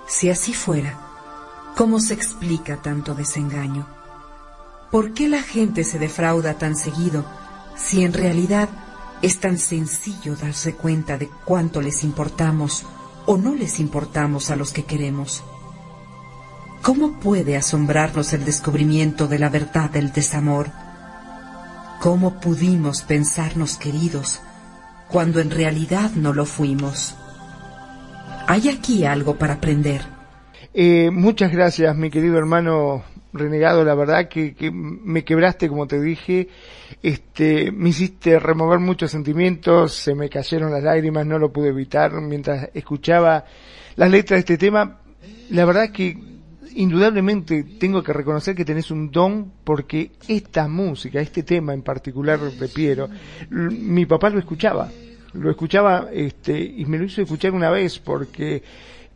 Si 0.07 0.29
así 0.29 0.53
fuera, 0.53 0.97
¿cómo 1.75 1.99
se 1.99 2.13
explica 2.13 2.77
tanto 2.77 3.13
desengaño? 3.13 3.87
¿Por 4.91 5.13
qué 5.13 5.27
la 5.27 5.41
gente 5.41 5.83
se 5.83 5.99
defrauda 5.99 6.53
tan 6.55 6.75
seguido 6.75 7.25
si 7.75 8.03
en 8.03 8.13
realidad 8.13 8.69
es 9.21 9.39
tan 9.39 9.57
sencillo 9.57 10.35
darse 10.35 10.73
cuenta 10.73 11.17
de 11.17 11.29
cuánto 11.45 11.81
les 11.81 12.03
importamos 12.03 12.85
o 13.25 13.37
no 13.37 13.55
les 13.55 13.79
importamos 13.79 14.49
a 14.49 14.55
los 14.55 14.71
que 14.73 14.85
queremos? 14.85 15.43
¿Cómo 16.81 17.19
puede 17.19 17.57
asombrarnos 17.57 18.33
el 18.33 18.45
descubrimiento 18.45 19.27
de 19.27 19.39
la 19.39 19.49
verdad 19.49 19.89
del 19.89 20.13
desamor? 20.13 20.69
¿Cómo 21.99 22.39
pudimos 22.39 23.01
pensarnos 23.01 23.77
queridos 23.77 24.39
cuando 25.09 25.39
en 25.39 25.51
realidad 25.51 26.11
no 26.11 26.33
lo 26.33 26.45
fuimos? 26.45 27.15
Hay 28.47 28.69
aquí 28.69 29.03
algo 29.03 29.37
para 29.37 29.55
aprender. 29.55 30.05
Eh, 30.73 31.09
muchas 31.11 31.51
gracias, 31.51 31.95
mi 31.97 32.09
querido 32.09 32.37
hermano 32.37 33.03
renegado. 33.37 33.83
La 33.83 33.95
verdad 33.95 34.27
que, 34.27 34.53
que 34.53 34.71
me 34.71 35.23
quebraste, 35.23 35.69
como 35.69 35.87
te 35.87 36.01
dije. 36.01 36.49
Este, 37.01 37.71
me 37.71 37.89
hiciste 37.89 38.39
remover 38.39 38.79
muchos 38.79 39.11
sentimientos, 39.11 39.93
se 39.93 40.15
me 40.15 40.29
cayeron 40.29 40.71
las 40.71 40.83
lágrimas, 40.83 41.25
no 41.25 41.37
lo 41.37 41.51
pude 41.51 41.69
evitar 41.69 42.11
mientras 42.21 42.69
escuchaba 42.73 43.45
las 43.95 44.11
letras 44.11 44.37
de 44.37 44.39
este 44.39 44.57
tema. 44.57 45.01
La 45.49 45.65
verdad 45.65 45.91
que 45.91 46.17
indudablemente 46.75 47.63
tengo 47.63 48.03
que 48.03 48.13
reconocer 48.13 48.55
que 48.55 48.65
tenés 48.65 48.91
un 48.91 49.11
don 49.11 49.51
porque 49.63 50.11
esta 50.27 50.67
música, 50.67 51.19
este 51.19 51.43
tema 51.43 51.73
en 51.73 51.81
particular 51.81 52.39
de 52.39 52.67
Piero, 52.67 53.09
mi 53.49 54.05
papá 54.05 54.29
lo 54.29 54.39
escuchaba, 54.39 54.89
lo 55.33 55.49
escuchaba 55.49 56.09
este 56.13 56.59
y 56.59 56.85
me 56.85 56.97
lo 56.97 57.05
hizo 57.05 57.21
escuchar 57.21 57.53
una 57.53 57.69
vez 57.69 57.99
porque 57.99 58.61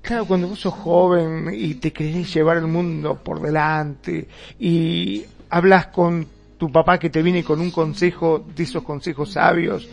Claro, 0.02 0.26
cuando 0.26 0.48
vos 0.48 0.60
sos 0.60 0.74
joven 0.74 1.52
y 1.54 1.76
te 1.76 1.94
querés 1.94 2.34
llevar 2.34 2.58
el 2.58 2.68
mundo 2.68 3.16
por 3.24 3.42
delante 3.42 4.28
y 4.60 5.24
hablas 5.50 5.88
con 5.88 6.26
tu 6.58 6.72
papá 6.72 6.98
que 6.98 7.10
te 7.10 7.22
viene 7.22 7.44
con 7.44 7.60
un 7.60 7.72
consejo 7.72 8.46
de 8.56 8.64
esos 8.64 8.84
consejos 8.84 9.32
sabios 9.32 9.88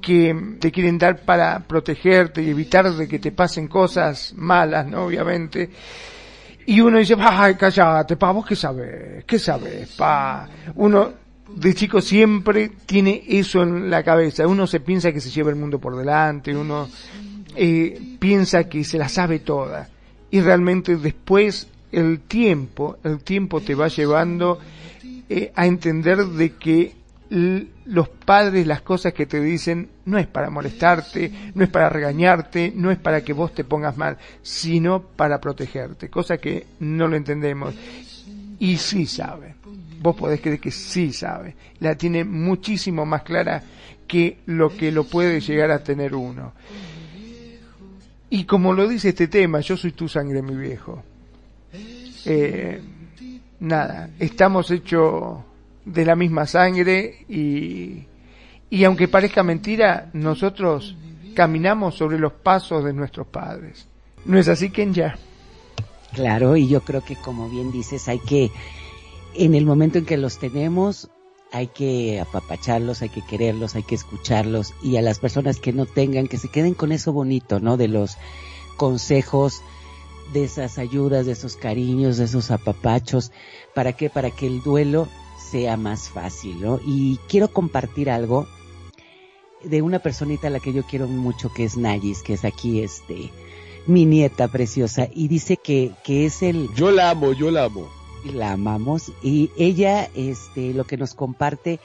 que 0.00 0.56
te 0.60 0.70
quieren 0.70 0.98
dar 0.98 1.20
para 1.20 1.60
protegerte 1.60 2.42
y 2.42 2.50
evitar 2.50 2.90
de 2.92 3.08
que 3.08 3.18
te 3.18 3.32
pasen 3.32 3.66
cosas 3.66 4.32
malas, 4.36 4.86
¿no? 4.86 5.06
Obviamente. 5.06 5.70
Y 6.66 6.80
uno 6.80 6.98
dice, 6.98 7.16
ay, 7.18 7.54
cállate, 7.54 8.16
pa, 8.16 8.32
vos 8.32 8.46
qué 8.46 8.56
sabés, 8.56 9.24
qué 9.24 9.38
sabés, 9.38 9.88
pa. 9.96 10.48
Uno 10.74 11.12
de 11.54 11.74
chico 11.74 12.00
siempre 12.00 12.70
tiene 12.86 13.22
eso 13.26 13.62
en 13.62 13.88
la 13.90 14.02
cabeza. 14.02 14.46
Uno 14.46 14.66
se 14.66 14.80
piensa 14.80 15.12
que 15.12 15.20
se 15.20 15.30
lleva 15.30 15.50
el 15.50 15.56
mundo 15.56 15.78
por 15.78 15.96
delante, 15.96 16.56
uno 16.56 16.88
eh, 17.56 18.16
piensa 18.18 18.68
que 18.68 18.84
se 18.84 18.98
la 18.98 19.08
sabe 19.08 19.40
toda. 19.40 19.88
Y 20.30 20.40
realmente 20.40 20.96
después 20.96 21.68
el 21.92 22.20
tiempo, 22.20 22.98
el 23.04 23.20
tiempo 23.20 23.60
te 23.60 23.74
va 23.74 23.88
llevando 23.88 24.58
eh, 25.28 25.52
a 25.54 25.66
entender 25.66 26.24
de 26.24 26.54
que 26.54 26.94
los 27.28 28.08
padres 28.08 28.66
las 28.66 28.82
cosas 28.82 29.12
que 29.12 29.26
te 29.26 29.40
dicen 29.40 29.88
no 30.04 30.18
es 30.18 30.26
para 30.26 30.50
molestarte, 30.50 31.32
no 31.54 31.64
es 31.64 31.70
para 31.70 31.88
regañarte, 31.88 32.72
no 32.74 32.90
es 32.90 32.98
para 32.98 33.22
que 33.22 33.32
vos 33.32 33.52
te 33.52 33.64
pongas 33.64 33.96
mal, 33.96 34.16
sino 34.42 35.02
para 35.02 35.40
protegerte, 35.40 36.08
cosa 36.08 36.38
que 36.38 36.66
no 36.80 37.08
lo 37.08 37.16
entendemos. 37.16 37.74
Y 38.58 38.76
sí 38.76 39.06
sabe, 39.06 39.56
vos 40.00 40.14
podés 40.14 40.40
creer 40.40 40.60
que 40.60 40.70
sí 40.70 41.12
sabe, 41.12 41.56
la 41.80 41.96
tiene 41.96 42.24
muchísimo 42.24 43.04
más 43.04 43.22
clara 43.22 43.62
que 44.06 44.38
lo 44.46 44.76
que 44.76 44.92
lo 44.92 45.04
puede 45.04 45.40
llegar 45.40 45.72
a 45.72 45.82
tener 45.82 46.14
uno. 46.14 46.52
Y 48.30 48.44
como 48.44 48.72
lo 48.72 48.88
dice 48.88 49.10
este 49.10 49.28
tema, 49.28 49.60
yo 49.60 49.76
soy 49.76 49.92
tu 49.92 50.08
sangre, 50.08 50.42
mi 50.42 50.54
viejo. 50.54 51.02
Eh, 52.24 52.80
nada, 53.60 54.10
estamos 54.18 54.70
hechos 54.70 55.38
de 55.84 56.04
la 56.04 56.16
misma 56.16 56.46
sangre 56.46 57.24
y, 57.28 58.04
y 58.68 58.84
aunque 58.84 59.06
parezca 59.06 59.44
mentira, 59.44 60.10
nosotros 60.12 60.96
caminamos 61.34 61.94
sobre 61.94 62.18
los 62.18 62.32
pasos 62.32 62.84
de 62.84 62.92
nuestros 62.92 63.28
padres. 63.28 63.86
¿No 64.24 64.38
es 64.38 64.48
así, 64.48 64.70
Kenya? 64.70 65.16
Claro, 66.12 66.56
y 66.56 66.66
yo 66.66 66.80
creo 66.80 67.04
que 67.04 67.14
como 67.14 67.48
bien 67.48 67.70
dices, 67.70 68.08
hay 68.08 68.18
que, 68.18 68.50
en 69.34 69.54
el 69.54 69.66
momento 69.66 69.98
en 69.98 70.06
que 70.06 70.16
los 70.16 70.38
tenemos, 70.38 71.10
hay 71.52 71.68
que 71.68 72.20
apapacharlos, 72.20 73.02
hay 73.02 73.08
que 73.08 73.22
quererlos, 73.22 73.74
hay 73.74 73.82
que 73.82 73.94
escucharlos 73.94 74.74
y 74.82 74.96
a 74.96 75.02
las 75.02 75.18
personas 75.18 75.58
que 75.58 75.72
no 75.72 75.86
tengan, 75.86 76.28
que 76.28 76.38
se 76.38 76.48
queden 76.48 76.74
con 76.74 76.92
eso 76.92 77.12
bonito, 77.12 77.60
¿no? 77.60 77.76
De 77.76 77.88
los 77.88 78.16
consejos, 78.76 79.62
de 80.32 80.44
esas 80.44 80.78
ayudas, 80.78 81.26
de 81.26 81.32
esos 81.32 81.56
cariños, 81.56 82.16
de 82.16 82.24
esos 82.24 82.50
apapachos. 82.50 83.32
¿Para 83.74 83.92
qué? 83.92 84.10
Para 84.10 84.30
que 84.30 84.46
el 84.46 84.62
duelo 84.62 85.08
sea 85.50 85.76
más 85.76 86.08
fácil, 86.08 86.60
¿no? 86.60 86.80
Y 86.84 87.18
quiero 87.28 87.48
compartir 87.52 88.10
algo 88.10 88.46
de 89.62 89.82
una 89.82 90.00
personita 90.00 90.48
a 90.48 90.50
la 90.50 90.60
que 90.60 90.72
yo 90.72 90.82
quiero 90.84 91.06
mucho, 91.08 91.52
que 91.52 91.64
es 91.64 91.76
Nayis, 91.76 92.22
que 92.22 92.34
es 92.34 92.44
aquí, 92.44 92.80
este, 92.80 93.30
mi 93.86 94.04
nieta 94.04 94.48
preciosa, 94.48 95.08
y 95.12 95.28
dice 95.28 95.56
que, 95.56 95.92
que 96.04 96.26
es 96.26 96.42
el... 96.42 96.68
Yo 96.74 96.90
la 96.90 97.10
amo, 97.10 97.32
yo 97.32 97.50
la 97.50 97.64
amo. 97.64 97.88
La 98.34 98.52
amamos. 98.52 99.12
Y 99.22 99.50
ella 99.56 100.08
este 100.14 100.74
lo 100.74 100.84
que 100.84 100.96
nos 100.96 101.14
comparte 101.14 101.80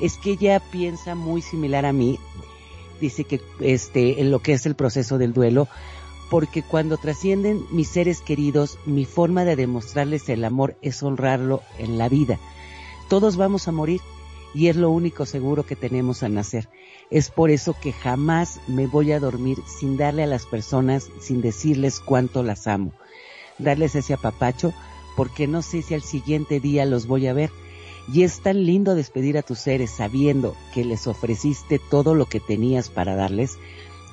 es 0.00 0.16
que 0.16 0.32
ella 0.32 0.60
piensa 0.70 1.14
muy 1.14 1.42
similar 1.42 1.84
a 1.86 1.92
mí. 1.92 2.18
Dice 3.00 3.24
que 3.24 3.40
este 3.60 4.20
en 4.20 4.30
lo 4.30 4.40
que 4.40 4.52
es 4.52 4.66
el 4.66 4.74
proceso 4.74 5.18
del 5.18 5.32
duelo 5.32 5.68
porque 6.30 6.62
cuando 6.62 6.96
trascienden 6.96 7.64
mis 7.70 7.88
seres 7.88 8.20
queridos 8.20 8.78
mi 8.86 9.04
forma 9.04 9.44
de 9.44 9.56
demostrarles 9.56 10.28
el 10.28 10.44
amor 10.44 10.76
es 10.80 11.02
honrarlo 11.02 11.62
en 11.78 11.98
la 11.98 12.08
vida. 12.08 12.38
Todos 13.08 13.36
vamos 13.36 13.66
a 13.66 13.72
morir 13.72 14.00
y 14.54 14.68
es 14.68 14.76
lo 14.76 14.90
único 14.90 15.26
seguro 15.26 15.64
que 15.64 15.76
tenemos 15.76 16.22
al 16.22 16.34
nacer. 16.34 16.68
Es 17.10 17.30
por 17.30 17.50
eso 17.50 17.74
que 17.80 17.92
jamás 17.92 18.60
me 18.68 18.86
voy 18.86 19.12
a 19.12 19.20
dormir 19.20 19.58
sin 19.66 19.96
darle 19.96 20.22
a 20.22 20.28
las 20.28 20.46
personas 20.46 21.10
sin 21.20 21.40
decirles 21.40 22.00
cuánto 22.00 22.42
las 22.42 22.66
amo. 22.66 22.92
Darles 23.58 23.96
ese 23.96 24.14
apapacho 24.14 24.72
porque 25.20 25.46
no 25.46 25.60
sé 25.60 25.82
si 25.82 25.92
al 25.92 26.00
siguiente 26.00 26.60
día 26.60 26.86
los 26.86 27.06
voy 27.06 27.26
a 27.26 27.34
ver. 27.34 27.50
Y 28.10 28.22
es 28.22 28.40
tan 28.40 28.64
lindo 28.64 28.94
despedir 28.94 29.36
a 29.36 29.42
tus 29.42 29.58
seres 29.58 29.90
sabiendo 29.90 30.56
que 30.72 30.82
les 30.82 31.06
ofreciste 31.06 31.78
todo 31.78 32.14
lo 32.14 32.24
que 32.24 32.40
tenías 32.40 32.88
para 32.88 33.16
darles, 33.16 33.58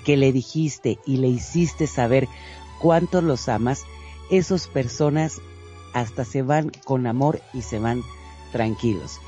que 0.03 0.17
le 0.17 0.33
dijiste 0.33 0.99
y 1.05 1.15
le 1.15 1.29
hiciste 1.29 1.87
saber 1.87 2.27
cuánto 2.81 3.21
los 3.21 3.47
amas, 3.47 3.85
esas 4.29 4.67
personas 4.67 5.39
hasta 5.93 6.25
se 6.25 6.41
van 6.41 6.73
con 6.83 7.07
amor 7.07 7.39
y 7.53 7.61
se 7.61 7.79
van 7.79 8.03
tranquilos. 8.51 9.21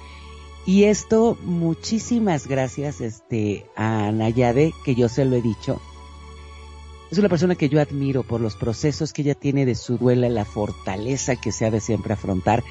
Y 0.66 0.84
esto, 0.84 1.38
muchísimas 1.44 2.46
gracias 2.46 3.00
este, 3.00 3.68
a 3.78 4.12
Nayade, 4.12 4.74
que 4.84 4.96
yo 4.96 5.08
se 5.08 5.24
lo 5.24 5.38
he 5.38 5.42
dicho, 5.42 5.80
es 7.12 7.18
una 7.18 7.30
persona 7.30 7.56
que 7.56 7.70
yo 7.70 7.82
admiro 7.82 8.24
por 8.24 8.40
los 8.42 8.56
procesos 8.56 9.14
que 9.14 9.24
ella 9.24 9.36
tiene 9.36 9.66
de 9.66 9.76
su 9.76 9.98
duela, 9.98 10.30
la 10.30 10.46
fortaleza 10.46 11.36
que 11.36 11.52
se 11.52 11.66
ha 11.66 11.72
de 11.72 11.82
siempre 11.82 12.14
afrontar. 12.14 12.64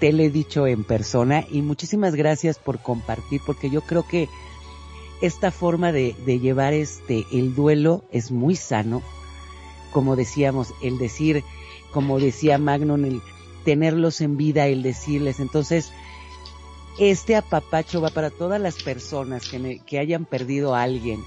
Te 0.00 0.12
lo 0.12 0.22
he 0.22 0.30
dicho 0.30 0.66
en 0.66 0.84
persona 0.84 1.44
y 1.50 1.62
muchísimas 1.62 2.14
gracias 2.14 2.58
por 2.58 2.78
compartir 2.80 3.40
porque 3.46 3.70
yo 3.70 3.80
creo 3.82 4.06
que 4.06 4.28
esta 5.22 5.50
forma 5.50 5.92
de, 5.92 6.14
de 6.24 6.38
llevar 6.40 6.72
este 6.72 7.26
el 7.32 7.54
duelo 7.54 8.04
es 8.10 8.30
muy 8.30 8.56
sano. 8.56 9.02
Como 9.92 10.14
decíamos, 10.16 10.72
el 10.82 10.98
decir, 10.98 11.42
como 11.92 12.18
decía 12.20 12.58
Magnum, 12.58 13.04
el 13.04 13.20
tenerlos 13.64 14.20
en 14.20 14.36
vida, 14.36 14.66
el 14.66 14.82
decirles. 14.82 15.40
Entonces, 15.40 15.90
este 16.98 17.36
apapacho 17.36 18.00
va 18.00 18.10
para 18.10 18.30
todas 18.30 18.60
las 18.60 18.76
personas 18.82 19.48
que, 19.48 19.58
me- 19.58 19.78
que 19.80 19.98
hayan 19.98 20.24
perdido 20.24 20.74
a 20.74 20.82
alguien 20.82 21.20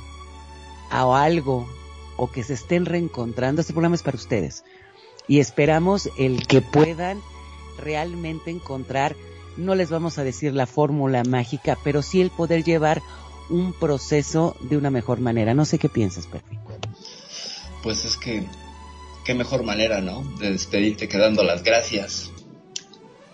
o 0.92 1.14
algo 1.16 1.68
o 2.18 2.32
que 2.32 2.44
se 2.44 2.54
estén 2.54 2.86
reencontrando. 2.86 3.62
Este 3.62 3.74
programa 3.74 3.96
es 3.96 4.04
para 4.04 4.18
ustedes. 4.18 4.64
Y 5.28 5.40
esperamos 5.40 6.10
el 6.18 6.46
que 6.48 6.62
puedan 6.62 7.22
realmente 7.78 8.52
encontrar, 8.52 9.16
no 9.58 9.76
les 9.76 9.90
vamos 9.90 10.18
a 10.18 10.24
decir 10.24 10.54
la 10.54 10.68
fórmula 10.68 11.24
mágica, 11.24 11.78
pero 11.84 12.02
sí 12.02 12.22
el 12.22 12.30
poder 12.30 12.64
llevar 12.64 13.02
un 13.50 13.74
proceso 13.74 14.56
de 14.62 14.78
una 14.78 14.90
mejor 14.90 15.20
manera. 15.20 15.54
No 15.54 15.66
sé 15.66 15.78
qué 15.80 15.90
piensas, 15.90 16.28
Perfi. 16.28 16.58
Pues 17.82 18.06
es 18.06 18.18
que, 18.18 18.46
qué 19.26 19.34
mejor 19.34 19.64
manera, 19.64 20.02
¿no? 20.02 20.24
De 20.40 20.52
despedirte 20.52 21.08
que 21.08 21.18
dando 21.18 21.44
las 21.44 21.64
gracias. 21.64 22.32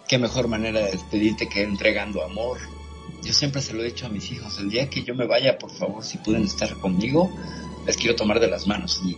Qué 0.08 0.18
mejor 0.18 0.48
manera 0.48 0.80
de 0.80 0.92
despedirte 0.92 1.48
que 1.48 1.64
entregando 1.64 2.24
amor. 2.24 2.58
Yo 3.24 3.34
siempre 3.34 3.62
se 3.62 3.74
lo 3.74 3.84
he 3.84 3.86
dicho 3.86 4.06
a 4.06 4.10
mis 4.10 4.32
hijos, 4.32 4.58
el 4.60 4.70
día 4.70 4.90
que 4.90 5.04
yo 5.04 5.14
me 5.14 5.28
vaya, 5.28 5.58
por 5.58 5.72
favor, 5.72 6.04
si 6.04 6.18
pueden 6.18 6.44
estar 6.44 6.74
conmigo, 6.78 7.30
les 7.90 7.98
quiero 7.98 8.16
tomar 8.16 8.40
de 8.40 8.48
las 8.48 8.68
manos 8.68 9.02
y, 9.04 9.18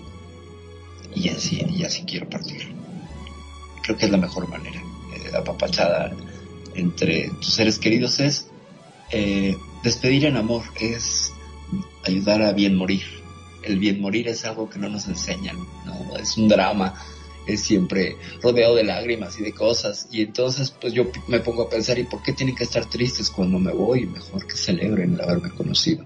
y 1.14 1.28
así, 1.28 1.62
y 1.70 1.84
así 1.84 2.06
quiero 2.06 2.30
partir. 2.30 2.74
Creo 3.84 3.98
que 3.98 4.06
es 4.06 4.12
la 4.12 4.18
mejor 4.18 4.48
manera. 4.48 4.82
Eh, 5.14 5.30
la 5.30 5.44
papachada 5.44 6.16
entre 6.74 7.30
tus 7.42 7.54
seres 7.54 7.78
queridos 7.80 8.22
es 8.22 8.48
eh, 9.12 9.58
despedir 9.84 10.24
en 10.24 10.38
amor, 10.38 10.64
es 10.80 11.34
ayudar 12.06 12.42
a 12.44 12.54
bien 12.54 12.78
morir. 12.78 13.04
El 13.62 13.78
bien 13.78 14.00
morir 14.00 14.30
es 14.30 14.46
algo 14.46 14.70
que 14.70 14.80
no 14.80 14.88
nos 14.88 15.06
enseñan, 15.10 15.58
¿no? 15.86 16.16
Es 16.16 16.38
un 16.38 16.48
drama, 16.48 16.96
es 17.46 17.60
siempre 17.60 18.16
rodeado 18.42 18.76
de 18.76 18.86
lágrimas 18.86 19.38
y 19.38 19.44
de 19.44 19.52
cosas. 19.52 20.08
Y 20.12 20.22
entonces, 20.22 20.72
pues 20.72 20.94
yo 20.94 21.12
me 21.28 21.42
pongo 21.42 21.64
a 21.64 21.70
pensar, 21.70 22.00
¿y 22.00 22.06
por 22.06 22.24
qué 22.24 22.32
tienen 22.32 22.56
que 22.56 22.64
estar 22.64 22.86
tristes 22.86 23.30
cuando 23.30 23.60
me 23.60 23.74
voy? 23.74 24.06
Mejor 24.06 24.48
que 24.48 24.56
celebren 24.56 25.16
el 25.16 25.22
haberme 25.22 25.50
conocido. 25.50 26.06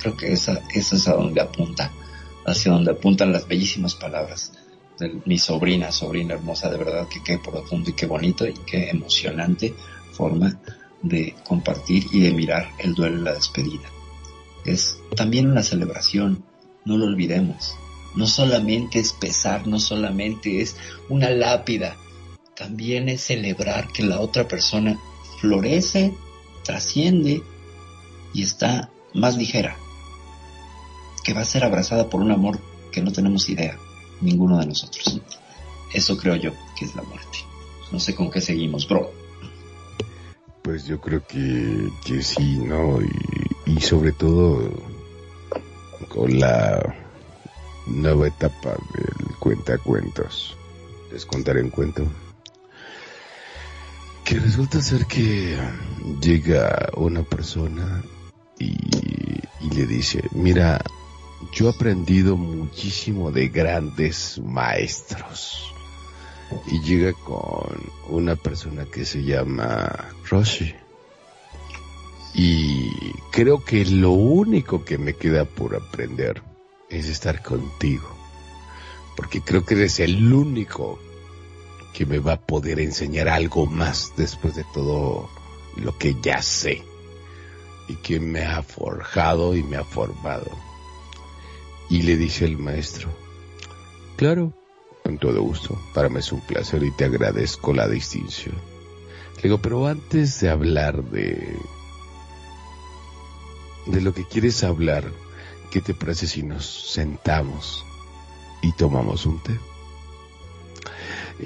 Creo 0.00 0.16
que 0.16 0.32
esa, 0.32 0.62
es 0.72 1.08
a 1.08 1.12
donde 1.12 1.40
apunta, 1.40 1.92
hacia 2.46 2.72
donde 2.72 2.92
apuntan 2.92 3.32
las 3.32 3.46
bellísimas 3.46 3.94
palabras 3.94 4.52
de 4.98 5.20
mi 5.26 5.38
sobrina, 5.38 5.92
sobrina 5.92 6.34
hermosa, 6.34 6.70
de 6.70 6.78
verdad 6.78 7.08
que 7.08 7.22
qué 7.22 7.38
profundo 7.38 7.90
y 7.90 7.92
qué 7.92 8.06
bonito 8.06 8.46
y 8.46 8.54
qué 8.66 8.90
emocionante 8.90 9.74
forma 10.12 10.58
de 11.02 11.34
compartir 11.44 12.06
y 12.12 12.20
de 12.20 12.32
mirar 12.32 12.70
el 12.78 12.94
duelo 12.94 13.20
y 13.20 13.24
la 13.24 13.34
despedida. 13.34 13.88
Es 14.64 14.98
también 15.16 15.50
una 15.50 15.62
celebración, 15.62 16.44
no 16.84 16.96
lo 16.96 17.06
olvidemos. 17.06 17.74
No 18.14 18.26
solamente 18.26 18.98
es 18.98 19.12
pesar, 19.12 19.66
no 19.66 19.78
solamente 19.78 20.60
es 20.60 20.76
una 21.08 21.30
lápida, 21.30 21.96
también 22.56 23.08
es 23.08 23.22
celebrar 23.22 23.88
que 23.88 24.02
la 24.02 24.20
otra 24.20 24.48
persona 24.48 24.98
florece, 25.40 26.14
trasciende 26.64 27.42
y 28.34 28.42
está 28.42 28.90
más 29.14 29.36
ligera, 29.36 29.76
que 31.24 31.32
va 31.32 31.42
a 31.42 31.44
ser 31.44 31.64
abrazada 31.64 32.08
por 32.08 32.20
un 32.20 32.30
amor 32.30 32.58
que 32.90 33.02
no 33.02 33.12
tenemos 33.12 33.48
idea, 33.48 33.78
ninguno 34.20 34.58
de 34.58 34.66
nosotros. 34.66 35.20
Eso 35.92 36.16
creo 36.16 36.36
yo 36.36 36.52
que 36.76 36.84
es 36.84 36.94
la 36.94 37.02
muerte. 37.02 37.38
No 37.90 37.98
sé 37.98 38.14
con 38.14 38.30
qué 38.30 38.40
seguimos, 38.40 38.88
bro. 38.88 39.12
Pues 40.62 40.86
yo 40.86 41.00
creo 41.00 41.26
que, 41.26 41.88
que 42.04 42.22
sí, 42.22 42.58
¿no? 42.58 42.98
Y, 43.66 43.80
sobre 43.80 44.12
todo 44.12 44.70
con 46.08 46.38
la 46.38 46.94
nueva 47.86 48.28
etapa 48.28 48.70
del 48.70 49.36
cuenta 49.38 49.78
cuentos. 49.78 50.56
Les 51.12 51.24
contaré 51.24 51.62
un 51.62 51.70
cuento. 51.70 52.06
Que 54.24 54.38
resulta 54.38 54.80
ser 54.80 55.06
que 55.06 55.56
llega 56.20 56.90
una 56.96 57.22
persona 57.22 58.02
y 58.58 59.74
le 59.74 59.86
dice, 59.86 60.22
mira, 60.32 60.80
yo 61.52 61.66
he 61.66 61.70
aprendido 61.70 62.36
muchísimo 62.36 63.30
de 63.30 63.48
grandes 63.48 64.40
maestros. 64.44 65.72
Y 66.66 66.80
llega 66.80 67.12
con 67.12 67.80
una 68.08 68.36
persona 68.36 68.84
que 68.84 69.04
se 69.04 69.22
llama 69.22 70.08
Roshi. 70.28 70.74
Y 72.34 72.90
creo 73.30 73.64
que 73.64 73.84
lo 73.84 74.10
único 74.10 74.84
que 74.84 74.98
me 74.98 75.14
queda 75.14 75.44
por 75.44 75.76
aprender 75.76 76.42
es 76.88 77.08
estar 77.08 77.42
contigo. 77.42 78.08
Porque 79.16 79.40
creo 79.40 79.64
que 79.64 79.74
eres 79.74 80.00
el 80.00 80.32
único 80.32 80.98
que 81.94 82.06
me 82.06 82.18
va 82.18 82.34
a 82.34 82.40
poder 82.40 82.80
enseñar 82.80 83.28
algo 83.28 83.66
más 83.66 84.12
después 84.16 84.54
de 84.54 84.64
todo 84.74 85.28
lo 85.76 85.96
que 85.98 86.16
ya 86.20 86.42
sé. 86.42 86.82
Y 87.88 87.96
que 87.96 88.20
me 88.20 88.44
ha 88.44 88.62
forjado 88.62 89.56
y 89.56 89.62
me 89.62 89.76
ha 89.76 89.84
formado. 89.84 90.69
Y 91.90 92.02
le 92.02 92.16
dice 92.16 92.44
el 92.44 92.56
maestro, 92.56 93.10
claro, 94.16 94.54
con 95.02 95.18
todo 95.18 95.42
gusto, 95.42 95.76
para 95.92 96.08
mí 96.08 96.20
es 96.20 96.30
un 96.30 96.40
placer 96.40 96.82
y 96.84 96.92
te 96.92 97.04
agradezco 97.04 97.72
la 97.74 97.88
distinción. 97.88 98.54
Le 99.36 99.42
digo, 99.42 99.58
pero 99.58 99.86
antes 99.86 100.40
de 100.40 100.50
hablar 100.50 101.02
de, 101.02 101.56
de 103.86 104.00
lo 104.00 104.14
que 104.14 104.24
quieres 104.24 104.62
hablar, 104.62 105.04
¿qué 105.72 105.80
te 105.80 105.94
parece 105.94 106.28
si 106.28 106.44
nos 106.44 106.64
sentamos 106.92 107.84
y 108.62 108.70
tomamos 108.72 109.26
un 109.26 109.42
té? 109.42 109.58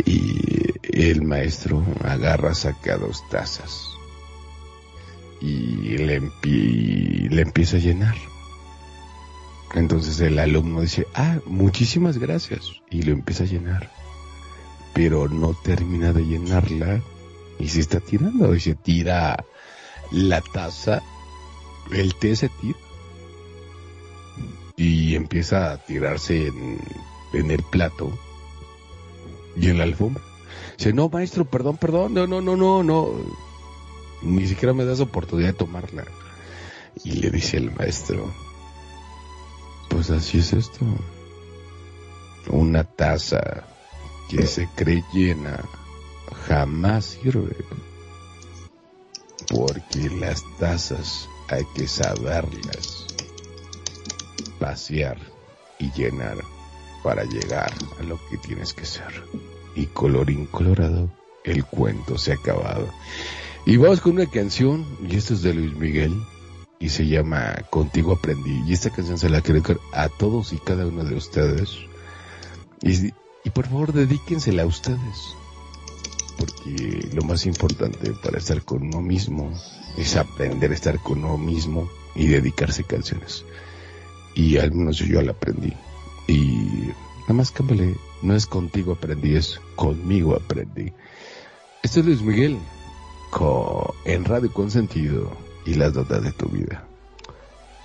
Y 0.05 0.73
el 0.93 1.23
maestro 1.23 1.83
agarra, 2.03 2.55
saca 2.55 2.99
dos 2.99 3.27
tazas 3.31 3.89
y 5.41 5.97
le, 5.99 6.21
empie- 6.21 7.31
le 7.31 7.43
empieza 7.43 7.77
a 7.77 7.81
llenar. 7.81 8.17
Entonces 9.75 10.21
el 10.21 10.39
alumno 10.39 10.83
dice, 10.83 11.07
ah, 11.15 11.41
muchísimas 11.47 12.19
gracias. 12.19 12.81
Y 12.91 13.03
lo 13.03 13.13
empieza 13.13 13.43
a 13.45 13.49
llenar. 13.49 13.91
Pero 14.95 15.29
no 15.29 15.55
termina 15.65 16.13
de 16.13 16.25
llenarla 16.25 17.03
y 17.59 17.69
se 17.69 17.81
está 17.81 17.99
tirando. 17.99 18.55
Y 18.55 18.61
se 18.61 18.77
tira 18.77 19.45
la 20.13 20.41
taza, 20.41 21.03
el 21.93 22.15
té 22.15 22.37
se 22.37 22.49
tira. 22.49 22.79
Y 24.77 25.17
empieza 25.17 25.73
a 25.73 25.79
tirarse 25.79 26.47
en, 26.47 27.51
el 27.51 27.63
plato 27.65 28.17
y 29.57 29.71
en 29.71 29.79
la 29.79 29.85
alfombra. 29.85 30.23
Dice, 30.79 30.93
no, 30.93 31.09
maestro, 31.09 31.45
perdón, 31.45 31.79
perdón, 31.79 32.15
no, 32.15 32.29
no, 32.29 32.41
no, 32.41 32.57
no, 32.57 32.83
no. 32.85 33.11
Ni 34.23 34.47
siquiera 34.47 34.73
me 34.73 34.85
das 34.85 35.01
oportunidad 35.01 35.49
de 35.49 35.55
tomarla. 35.55 36.05
Y 37.03 37.13
le 37.13 37.31
dice 37.31 37.57
el 37.57 37.73
maestro, 37.73 38.33
pues 40.07 40.23
así 40.23 40.39
es 40.39 40.53
esto. 40.53 40.85
Una 42.49 42.85
taza 42.85 43.65
que 44.29 44.47
se 44.47 44.69
cree 44.75 45.03
llena 45.13 45.65
jamás 46.47 47.17
sirve. 47.23 47.57
Porque 49.49 50.11
las 50.11 50.43
tazas 50.59 51.29
hay 51.49 51.65
que 51.75 51.87
saberlas 51.89 53.07
vaciar 54.61 55.19
y 55.79 55.91
llenar 55.93 56.39
para 57.03 57.25
llegar 57.25 57.73
a 57.99 58.03
lo 58.03 58.19
que 58.29 58.37
tienes 58.39 58.75
que 58.75 58.85
ser. 58.85 59.25
Y 59.75 59.87
colorín 59.87 60.47
colorado, 60.47 61.09
el 61.45 61.65
cuento 61.65 62.19
se 62.19 62.33
ha 62.33 62.35
acabado. 62.35 62.89
Y 63.65 63.79
vamos 63.79 64.03
con 64.03 64.13
una 64.13 64.27
canción, 64.27 64.85
y 65.09 65.17
esto 65.17 65.33
es 65.33 65.43
de 65.43 65.55
Luis 65.55 65.75
Miguel, 65.75 66.15
y 66.79 66.89
se 66.91 67.07
llama 67.07 67.55
Contigo 67.71 68.13
Aprendí. 68.13 68.63
Y 68.67 68.73
esta 68.73 68.91
canción 68.91 69.19
se 69.19 69.29
la 69.31 69.41
quiero 69.41 69.63
a 69.93 70.09
todos 70.09 70.53
y 70.53 70.59
cada 70.59 70.87
uno 70.87 71.05
de 71.05 71.15
ustedes. 71.17 71.71
Y, 72.83 73.13
por 73.51 73.67
favor 73.67 73.93
dedíquensela 73.93 74.63
a 74.63 74.67
ustedes. 74.67 75.35
Porque 76.39 77.09
lo 77.15 77.23
más 77.23 77.47
importante 77.47 78.11
para 78.23 78.39
estar 78.39 78.63
con 78.65 78.83
uno 78.83 79.01
mismo 79.01 79.53
es 79.97 80.17
aprender 80.17 80.73
a 80.73 80.75
estar 80.75 80.99
con 81.01 81.19
uno 81.25 81.39
mismo 81.39 81.89
y 82.15 82.27
dedicarse 82.27 82.85
canciones. 82.85 83.45
Y 84.35 84.57
al 84.57 84.73
menos 84.73 84.99
yo 84.99 85.23
la 85.23 85.33
aprendí. 85.33 85.73
Y 86.27 86.91
nada 87.23 87.35
más 87.35 87.51
cámbiale, 87.53 87.95
no 88.23 88.35
es 88.35 88.47
contigo 88.47 88.93
aprendí, 88.93 89.37
es 89.37 89.61
conmigo 89.77 90.35
aprendí. 90.35 90.93
Esto 91.83 92.01
es 92.01 92.07
Luis 92.07 92.23
Miguel 92.23 92.59
co- 93.31 93.95
en 94.05 94.25
Radio 94.25 94.53
Consentido 94.53 95.31
y 95.65 95.75
las 95.75 95.95
notas 95.95 96.23
de 96.23 96.33
tu 96.33 96.47
vida. 96.49 96.85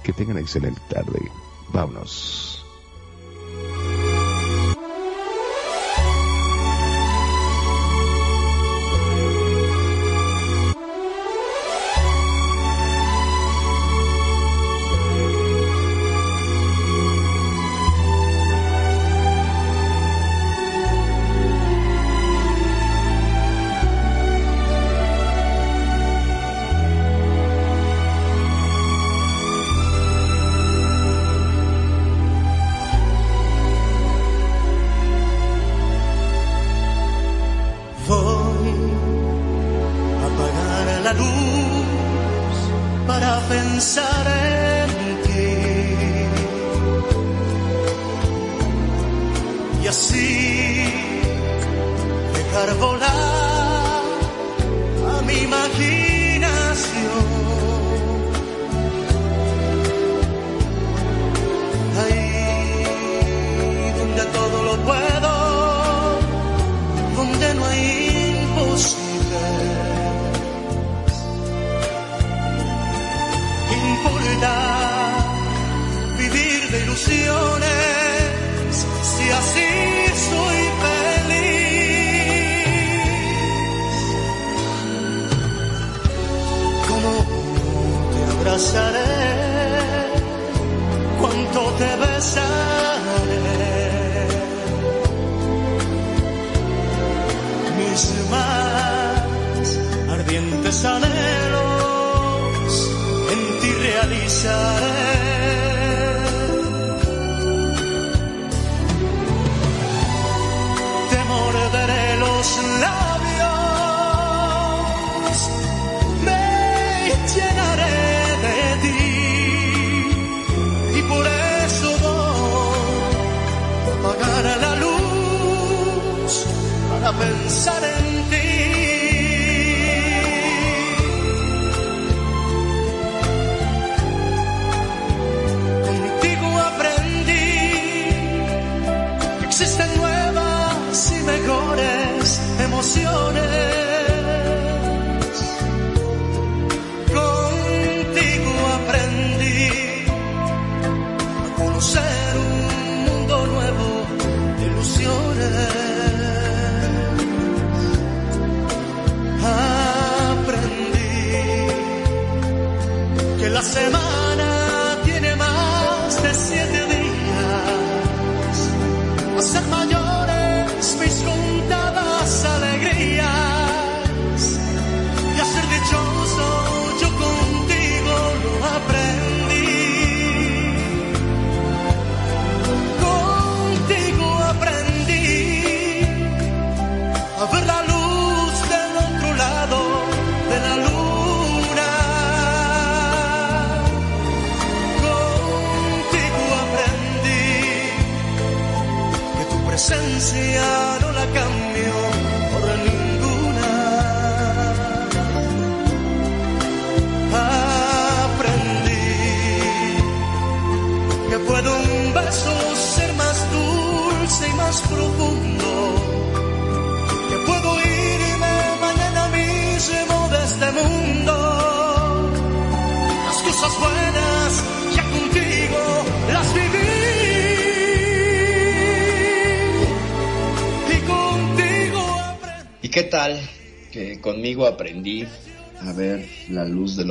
Que 0.03 0.14
tengan 0.14 0.38
excelente 0.38 0.81
tarde. 0.89 1.19
Vámonos. 1.73 2.59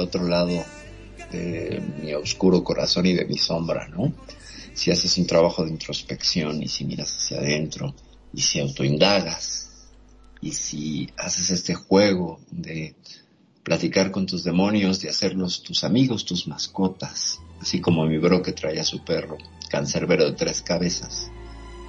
Otro 0.08 0.26
lado 0.26 0.64
de 1.30 1.82
mi 2.02 2.12
oscuro 2.14 2.64
corazón 2.64 3.06
y 3.06 3.14
de 3.14 3.24
mi 3.26 3.38
sombra, 3.38 3.88
¿no? 3.88 4.12
Si 4.74 4.90
haces 4.90 5.16
un 5.18 5.26
trabajo 5.26 5.64
de 5.64 5.70
introspección 5.70 6.62
y 6.62 6.68
si 6.68 6.84
miras 6.84 7.16
hacia 7.16 7.38
adentro 7.38 7.94
y 8.32 8.40
si 8.40 8.60
autoindagas 8.60 9.88
y 10.40 10.52
si 10.52 11.10
haces 11.16 11.50
este 11.50 11.74
juego 11.74 12.40
de 12.50 12.94
platicar 13.62 14.10
con 14.10 14.26
tus 14.26 14.44
demonios, 14.44 15.00
de 15.00 15.10
hacerlos 15.10 15.62
tus 15.62 15.84
amigos, 15.84 16.24
tus 16.24 16.46
mascotas, 16.48 17.40
así 17.60 17.80
como 17.80 18.06
mi 18.06 18.18
bro 18.18 18.40
que 18.42 18.52
trae 18.52 18.80
a 18.80 18.84
su 18.84 19.04
perro, 19.04 19.36
cancerbero 19.68 20.24
de 20.24 20.32
tres 20.32 20.62
cabezas, 20.62 21.30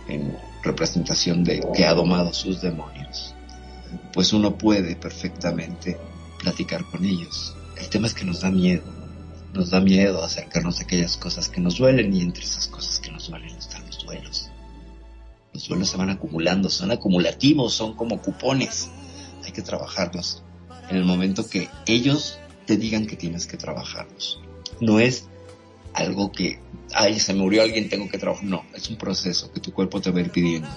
en 0.07 0.35
representación 0.63 1.43
de 1.43 1.61
que 1.73 1.85
ha 1.85 1.93
domado 1.93 2.33
sus 2.33 2.61
demonios, 2.61 3.35
pues 4.13 4.33
uno 4.33 4.57
puede 4.57 4.95
perfectamente 4.95 5.97
platicar 6.39 6.83
con 6.85 7.05
ellos. 7.05 7.55
El 7.79 7.89
tema 7.89 8.07
es 8.07 8.13
que 8.13 8.25
nos 8.25 8.41
da 8.41 8.51
miedo, 8.51 8.83
nos 9.53 9.71
da 9.71 9.79
miedo 9.79 10.23
acercarnos 10.23 10.79
a 10.79 10.83
aquellas 10.83 11.17
cosas 11.17 11.49
que 11.49 11.61
nos 11.61 11.77
duelen 11.77 12.13
y 12.13 12.21
entre 12.21 12.43
esas 12.43 12.67
cosas 12.67 12.99
que 12.99 13.11
nos 13.11 13.29
duelen 13.29 13.55
están 13.55 13.85
los 13.87 14.05
duelos. 14.05 14.49
Los 15.53 15.67
duelos 15.67 15.89
se 15.89 15.97
van 15.97 16.09
acumulando, 16.09 16.69
son 16.69 16.91
acumulativos, 16.91 17.73
son 17.73 17.95
como 17.95 18.21
cupones. 18.21 18.89
Hay 19.43 19.51
que 19.51 19.61
trabajarlos 19.61 20.43
en 20.89 20.97
el 20.97 21.05
momento 21.05 21.47
que 21.47 21.69
ellos 21.85 22.37
te 22.65 22.77
digan 22.77 23.07
que 23.07 23.15
tienes 23.15 23.47
que 23.47 23.57
trabajarlos. 23.57 24.39
No 24.79 24.99
es 24.99 25.27
algo 25.93 26.31
que, 26.31 26.59
ay, 26.93 27.19
se 27.19 27.33
me 27.33 27.39
murió 27.39 27.63
alguien, 27.63 27.89
tengo 27.89 28.09
que 28.09 28.17
trabajar. 28.17 28.45
No, 28.45 28.63
es 28.75 28.89
un 28.89 28.97
proceso 28.97 29.51
que 29.51 29.59
tu 29.59 29.73
cuerpo 29.73 30.01
te 30.01 30.11
va 30.11 30.19
a 30.19 30.21
ir 30.21 30.31
pidiendo. 30.31 30.69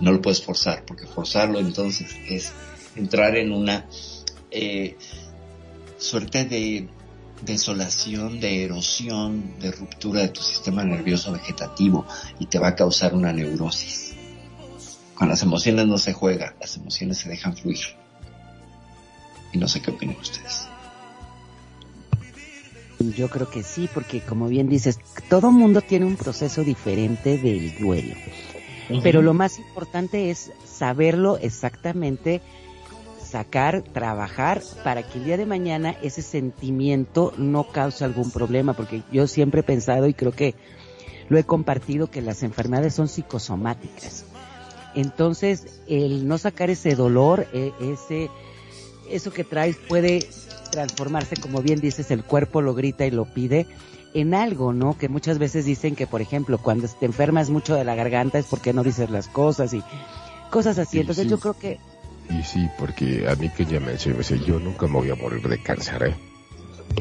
No 0.00 0.12
lo 0.12 0.22
puedes 0.22 0.42
forzar, 0.42 0.84
porque 0.84 1.06
forzarlo 1.06 1.58
entonces 1.58 2.14
es 2.28 2.52
entrar 2.96 3.36
en 3.36 3.52
una 3.52 3.86
eh, 4.50 4.96
suerte 6.00 6.44
de 6.46 6.88
desolación, 7.42 8.40
de 8.40 8.64
erosión, 8.64 9.58
de 9.60 9.70
ruptura 9.70 10.22
de 10.22 10.28
tu 10.28 10.42
sistema 10.42 10.84
nervioso 10.84 11.32
vegetativo 11.32 12.06
y 12.38 12.46
te 12.46 12.58
va 12.58 12.68
a 12.68 12.74
causar 12.74 13.14
una 13.14 13.32
neurosis. 13.32 14.14
Con 15.14 15.28
las 15.28 15.42
emociones 15.42 15.86
no 15.86 15.98
se 15.98 16.12
juega, 16.12 16.54
las 16.60 16.76
emociones 16.76 17.18
se 17.18 17.28
dejan 17.28 17.56
fluir. 17.56 17.80
Y 19.52 19.58
no 19.58 19.68
sé 19.68 19.80
qué 19.82 19.90
opinan 19.90 20.16
ustedes. 20.18 20.66
Yo 23.16 23.28
creo 23.28 23.48
que 23.48 23.62
sí, 23.62 23.88
porque 23.92 24.20
como 24.20 24.48
bien 24.48 24.68
dices, 24.68 24.98
todo 25.28 25.50
mundo 25.50 25.80
tiene 25.80 26.06
un 26.06 26.16
proceso 26.16 26.64
diferente 26.64 27.38
del 27.38 27.78
duelo. 27.78 28.14
Pero 29.02 29.22
lo 29.22 29.34
más 29.34 29.58
importante 29.58 30.30
es 30.30 30.50
saberlo 30.64 31.38
exactamente, 31.38 32.42
sacar, 33.30 33.82
trabajar, 33.82 34.62
para 34.82 35.02
que 35.02 35.18
el 35.18 35.24
día 35.24 35.36
de 35.36 35.46
mañana 35.46 35.94
ese 36.02 36.22
sentimiento 36.22 37.32
no 37.36 37.64
cause 37.64 38.04
algún 38.04 38.30
problema, 38.30 38.72
porque 38.74 39.02
yo 39.12 39.26
siempre 39.26 39.60
he 39.60 39.64
pensado 39.64 40.06
y 40.06 40.14
creo 40.14 40.32
que 40.32 40.54
lo 41.28 41.38
he 41.38 41.44
compartido 41.44 42.10
que 42.10 42.22
las 42.22 42.42
enfermedades 42.42 42.94
son 42.94 43.08
psicosomáticas. 43.08 44.24
Entonces, 44.94 45.80
el 45.86 46.26
no 46.26 46.38
sacar 46.38 46.70
ese 46.70 46.96
dolor, 46.96 47.46
eh, 47.52 47.72
ese, 47.80 48.28
eso 49.08 49.32
que 49.32 49.44
traes 49.44 49.76
puede 49.76 50.26
transformarse, 50.72 51.36
como 51.36 51.62
bien 51.62 51.80
dices, 51.80 52.10
el 52.10 52.24
cuerpo 52.24 52.60
lo 52.60 52.74
grita 52.74 53.06
y 53.06 53.12
lo 53.12 53.26
pide 53.26 53.66
en 54.12 54.34
algo, 54.34 54.72
¿no? 54.72 54.98
Que 54.98 55.08
muchas 55.08 55.38
veces 55.38 55.64
dicen 55.64 55.94
que, 55.94 56.08
por 56.08 56.20
ejemplo, 56.20 56.58
cuando 56.58 56.88
te 56.88 57.06
enfermas 57.06 57.48
mucho 57.50 57.76
de 57.76 57.84
la 57.84 57.94
garganta 57.94 58.38
es 58.38 58.46
porque 58.46 58.72
no 58.72 58.82
dices 58.82 59.08
las 59.10 59.28
cosas 59.28 59.72
y 59.72 59.84
cosas 60.50 60.78
así. 60.78 60.92
Sí, 60.92 61.00
Entonces 61.00 61.28
yo 61.28 61.38
creo 61.38 61.54
que 61.54 61.78
Y 62.30 62.42
sí, 62.42 62.68
porque 62.78 63.28
a 63.28 63.34
mí 63.34 63.48
que 63.50 63.64
ya 63.64 63.80
me 63.80 63.92
decía, 63.92 64.14
yo 64.46 64.58
nunca 64.60 64.86
me 64.86 64.94
voy 64.94 65.10
a 65.10 65.14
morir 65.16 65.46
de 65.48 65.60
cáncer, 65.62 66.02
¿eh? 66.04 66.14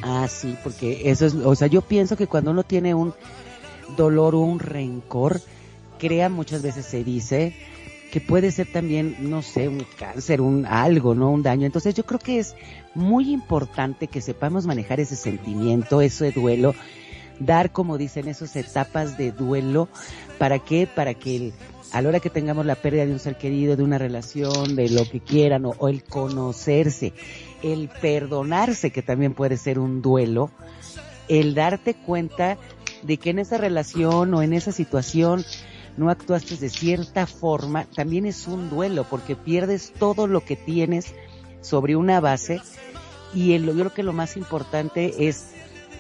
Ah, 0.02 0.28
sí, 0.28 0.56
porque 0.64 1.10
eso 1.10 1.26
es, 1.26 1.34
o 1.36 1.56
sea, 1.56 1.68
yo 1.68 1.82
pienso 1.82 2.16
que 2.18 2.28
cuando 2.28 2.52
uno 2.52 2.64
tiene 2.64 2.94
un 2.94 3.14
dolor 3.96 4.36
o 4.36 4.40
un 4.40 4.60
rencor, 4.60 5.42
crea 6.00 6.30
muchas 6.30 6.62
veces 6.62 6.86
se 6.86 7.04
dice 7.04 7.54
que 8.12 8.22
puede 8.22 8.52
ser 8.52 8.72
también, 8.72 9.18
no 9.20 9.44
sé, 9.44 9.68
un 9.68 9.86
cáncer, 10.00 10.42
un 10.42 10.66
algo, 10.66 11.14
¿no? 11.14 11.30
Un 11.30 11.44
daño. 11.44 11.68
Entonces 11.68 11.94
yo 11.94 12.06
creo 12.06 12.20
que 12.20 12.40
es 12.40 12.56
muy 12.96 13.32
importante 13.32 14.08
que 14.08 14.22
sepamos 14.22 14.66
manejar 14.66 15.00
ese 15.00 15.16
sentimiento, 15.16 16.02
ese 16.02 16.32
duelo, 16.32 16.74
dar, 17.40 17.72
como 17.72 18.00
dicen, 18.00 18.28
esas 18.28 18.56
etapas 18.56 19.16
de 19.18 19.32
duelo. 19.32 19.90
¿Para 20.40 20.58
qué? 20.58 20.88
Para 20.88 21.14
que 21.14 21.36
el- 21.36 21.54
a 21.91 22.02
la 22.02 22.10
hora 22.10 22.20
que 22.20 22.30
tengamos 22.30 22.66
la 22.66 22.76
pérdida 22.76 23.06
de 23.06 23.14
un 23.14 23.20
ser 23.20 23.38
querido, 23.38 23.76
de 23.76 23.84
una 23.84 23.98
relación, 23.98 24.76
de 24.76 24.90
lo 24.90 25.10
que 25.10 25.20
quieran, 25.20 25.66
o, 25.66 25.76
o 25.78 25.88
el 25.88 26.03
conocerse, 26.03 27.14
el 27.64 27.90
perdonarse, 28.02 28.91
que 28.91 29.02
también 29.02 29.34
puede 29.34 29.57
ser 29.57 29.80
un 29.80 30.02
duelo, 30.02 30.52
el 31.28 31.56
darte 31.56 31.94
cuenta 31.94 32.57
de 33.03 33.18
que 33.18 33.30
en 33.30 33.40
esa 33.40 33.57
relación 33.57 34.34
o 34.34 34.41
en 34.41 34.53
esa 34.53 34.72
situación 34.72 35.45
no 35.98 36.10
actuaste 36.10 36.56
de 36.57 36.70
cierta 36.70 37.28
forma, 37.28 37.86
también 37.86 38.26
es 38.26 38.48
un 38.48 38.70
duelo, 38.70 39.06
porque 39.10 39.36
pierdes 39.36 39.91
todo 39.98 40.28
lo 40.28 40.41
que 40.41 40.56
tienes 40.56 41.14
sobre 41.61 41.95
una 41.95 42.20
base 42.20 42.61
y 43.34 43.53
el, 43.53 43.66
yo 43.66 43.74
creo 43.74 43.94
que 43.94 44.03
lo 44.03 44.14
más 44.14 44.38
importante 44.38 45.28
es 45.28 45.48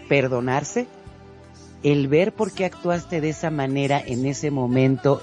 perdonarse, 0.07 0.87
el 1.83 2.07
ver 2.07 2.33
por 2.33 2.51
qué 2.51 2.65
actuaste 2.65 3.21
de 3.21 3.29
esa 3.29 3.51
manera 3.51 4.01
en 4.05 4.25
ese 4.25 4.51
momento, 4.51 5.21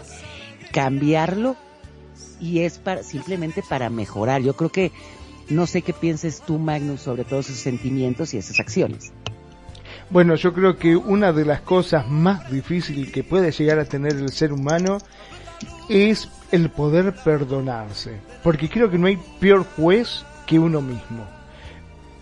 cambiarlo 0.72 1.56
y 2.40 2.60
es 2.60 2.78
para, 2.78 3.02
simplemente 3.02 3.62
para 3.62 3.90
mejorar. 3.90 4.42
Yo 4.42 4.54
creo 4.54 4.70
que 4.70 4.92
no 5.48 5.66
sé 5.66 5.82
qué 5.82 5.92
pienses 5.92 6.42
tú, 6.42 6.58
Magnus, 6.58 7.00
sobre 7.00 7.24
todos 7.24 7.48
esos 7.48 7.60
sentimientos 7.60 8.34
y 8.34 8.38
esas 8.38 8.58
acciones. 8.60 9.12
Bueno, 10.10 10.36
yo 10.36 10.52
creo 10.52 10.76
que 10.76 10.96
una 10.96 11.32
de 11.32 11.44
las 11.44 11.60
cosas 11.62 12.08
más 12.08 12.50
difíciles 12.50 13.10
que 13.10 13.24
puede 13.24 13.50
llegar 13.50 13.78
a 13.78 13.84
tener 13.84 14.12
el 14.12 14.30
ser 14.30 14.52
humano 14.52 14.98
es 15.88 16.28
el 16.52 16.70
poder 16.70 17.14
perdonarse. 17.24 18.20
Porque 18.42 18.68
creo 18.68 18.90
que 18.90 18.98
no 18.98 19.08
hay 19.08 19.18
peor 19.40 19.64
juez 19.76 20.24
que 20.46 20.58
uno 20.58 20.80
mismo. 20.80 21.26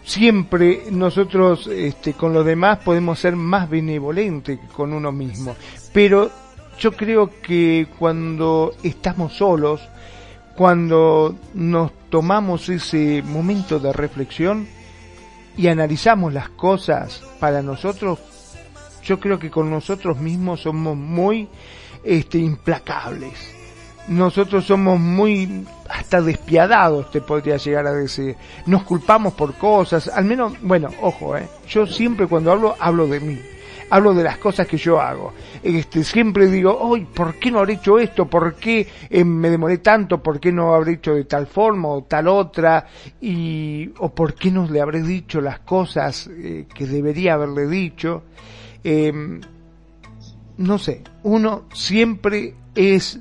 Siempre 0.02 0.84
nosotros 0.90 1.66
este, 1.66 2.12
con 2.12 2.32
los 2.32 2.44
demás 2.44 2.78
podemos 2.78 3.18
ser 3.18 3.36
más 3.36 3.68
benevolentes 3.68 4.58
que 4.58 4.66
con 4.66 4.92
uno 4.92 5.12
mismo. 5.12 5.56
Pero 5.92 6.30
yo 6.78 6.92
creo 6.92 7.30
que 7.40 7.86
cuando 7.98 8.74
estamos 8.82 9.34
solos, 9.34 9.80
cuando 10.56 11.34
nos 11.54 11.92
tomamos 12.10 12.68
ese 12.68 13.22
momento 13.22 13.78
de 13.78 13.92
reflexión, 13.92 14.66
y 15.56 15.68
analizamos 15.68 16.32
las 16.32 16.48
cosas 16.50 17.22
para 17.38 17.62
nosotros, 17.62 18.18
yo 19.02 19.20
creo 19.20 19.38
que 19.38 19.50
con 19.50 19.70
nosotros 19.70 20.18
mismos 20.18 20.62
somos 20.62 20.96
muy 20.96 21.48
este, 22.02 22.38
implacables. 22.38 23.54
nosotros 24.08 24.66
somos 24.66 25.00
muy 25.00 25.66
hasta 25.88 26.20
despiadados, 26.20 27.10
te 27.10 27.20
podría 27.20 27.56
llegar 27.56 27.86
a 27.86 27.92
decir. 27.92 28.36
Nos 28.66 28.82
culpamos 28.82 29.32
por 29.34 29.54
cosas, 29.54 30.08
al 30.08 30.24
menos, 30.24 30.54
bueno, 30.60 30.90
ojo, 31.00 31.36
eh, 31.36 31.48
yo 31.68 31.86
siempre 31.86 32.26
cuando 32.26 32.52
hablo, 32.52 32.76
hablo 32.78 33.06
de 33.06 33.20
mí. 33.20 33.38
Hablo 33.90 34.14
de 34.14 34.24
las 34.24 34.38
cosas 34.38 34.66
que 34.66 34.76
yo 34.76 35.00
hago. 35.00 35.32
Este, 35.62 36.04
siempre 36.04 36.48
digo, 36.48 36.76
hoy, 36.78 37.04
¿por 37.04 37.34
qué 37.34 37.50
no 37.50 37.58
habré 37.60 37.74
hecho 37.74 37.98
esto? 37.98 38.26
¿Por 38.26 38.54
qué 38.54 38.86
eh, 39.10 39.24
me 39.24 39.50
demoré 39.50 39.78
tanto? 39.78 40.22
¿Por 40.22 40.40
qué 40.40 40.52
no 40.52 40.74
habré 40.74 40.92
hecho 40.94 41.14
de 41.14 41.24
tal 41.24 41.46
forma 41.46 41.88
o 41.88 42.04
tal 42.04 42.28
otra? 42.28 42.86
Y, 43.20 43.90
o 43.98 44.14
por 44.14 44.34
qué 44.34 44.50
no 44.50 44.66
le 44.66 44.80
habré 44.80 45.02
dicho 45.02 45.40
las 45.40 45.60
cosas 45.60 46.28
eh, 46.32 46.66
que 46.72 46.86
debería 46.86 47.34
haberle 47.34 47.66
dicho. 47.66 48.24
Em, 48.82 49.40
no 50.56 50.78
sé, 50.78 51.02
uno 51.22 51.64
siempre 51.72 52.54
es 52.74 53.20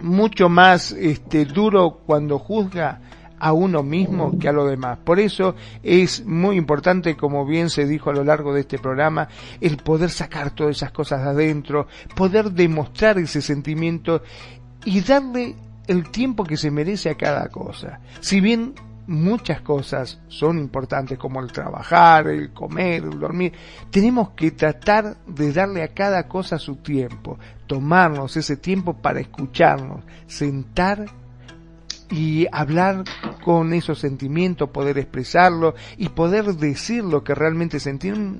mucho 0.00 0.48
más 0.48 0.92
este, 0.92 1.44
duro 1.44 2.00
cuando 2.06 2.38
juzga 2.38 3.00
a 3.44 3.52
uno 3.52 3.82
mismo 3.82 4.38
que 4.38 4.48
a 4.48 4.52
los 4.52 4.70
demás. 4.70 4.96
Por 5.04 5.20
eso 5.20 5.54
es 5.82 6.24
muy 6.24 6.56
importante, 6.56 7.14
como 7.14 7.44
bien 7.44 7.68
se 7.68 7.84
dijo 7.84 8.08
a 8.08 8.14
lo 8.14 8.24
largo 8.24 8.54
de 8.54 8.62
este 8.62 8.78
programa, 8.78 9.28
el 9.60 9.76
poder 9.76 10.08
sacar 10.08 10.52
todas 10.52 10.78
esas 10.78 10.92
cosas 10.92 11.22
de 11.22 11.28
adentro, 11.28 11.86
poder 12.16 12.52
demostrar 12.52 13.18
ese 13.18 13.42
sentimiento 13.42 14.22
y 14.86 15.02
darle 15.02 15.56
el 15.86 16.10
tiempo 16.10 16.44
que 16.44 16.56
se 16.56 16.70
merece 16.70 17.10
a 17.10 17.16
cada 17.16 17.48
cosa. 17.48 18.00
Si 18.20 18.40
bien 18.40 18.72
muchas 19.06 19.60
cosas 19.60 20.22
son 20.28 20.58
importantes 20.58 21.18
como 21.18 21.40
el 21.40 21.52
trabajar, 21.52 22.28
el 22.28 22.50
comer, 22.54 23.04
el 23.04 23.20
dormir, 23.20 23.52
tenemos 23.90 24.30
que 24.30 24.52
tratar 24.52 25.18
de 25.26 25.52
darle 25.52 25.82
a 25.82 25.88
cada 25.88 26.28
cosa 26.28 26.58
su 26.58 26.76
tiempo, 26.76 27.38
tomarnos 27.66 28.38
ese 28.38 28.56
tiempo 28.56 28.94
para 28.94 29.20
escucharnos, 29.20 30.02
sentar 30.26 31.04
y 32.10 32.46
hablar 32.52 33.04
con 33.44 33.72
esos 33.72 33.98
sentimientos, 33.98 34.70
poder 34.70 34.98
expresarlo 34.98 35.74
y 35.96 36.08
poder 36.10 36.54
decir 36.56 37.04
lo 37.04 37.24
que 37.24 37.34
realmente 37.34 37.80
sentimos 37.80 38.38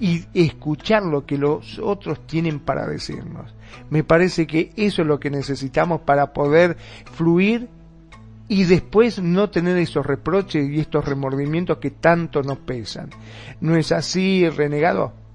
y 0.00 0.24
escuchar 0.34 1.02
lo 1.02 1.26
que 1.26 1.38
los 1.38 1.78
otros 1.78 2.26
tienen 2.26 2.60
para 2.60 2.86
decirnos. 2.86 3.54
Me 3.90 4.04
parece 4.04 4.46
que 4.46 4.72
eso 4.76 5.02
es 5.02 5.08
lo 5.08 5.20
que 5.20 5.30
necesitamos 5.30 6.00
para 6.02 6.32
poder 6.32 6.76
fluir 7.12 7.68
y 8.48 8.64
después 8.64 9.20
no 9.20 9.50
tener 9.50 9.76
esos 9.76 10.06
reproches 10.06 10.68
y 10.70 10.80
estos 10.80 11.04
remordimientos 11.04 11.78
que 11.78 11.90
tanto 11.90 12.42
nos 12.42 12.58
pesan. 12.58 13.10
¿No 13.60 13.76
es 13.76 13.92
así, 13.92 14.48
renegado? 14.48 15.25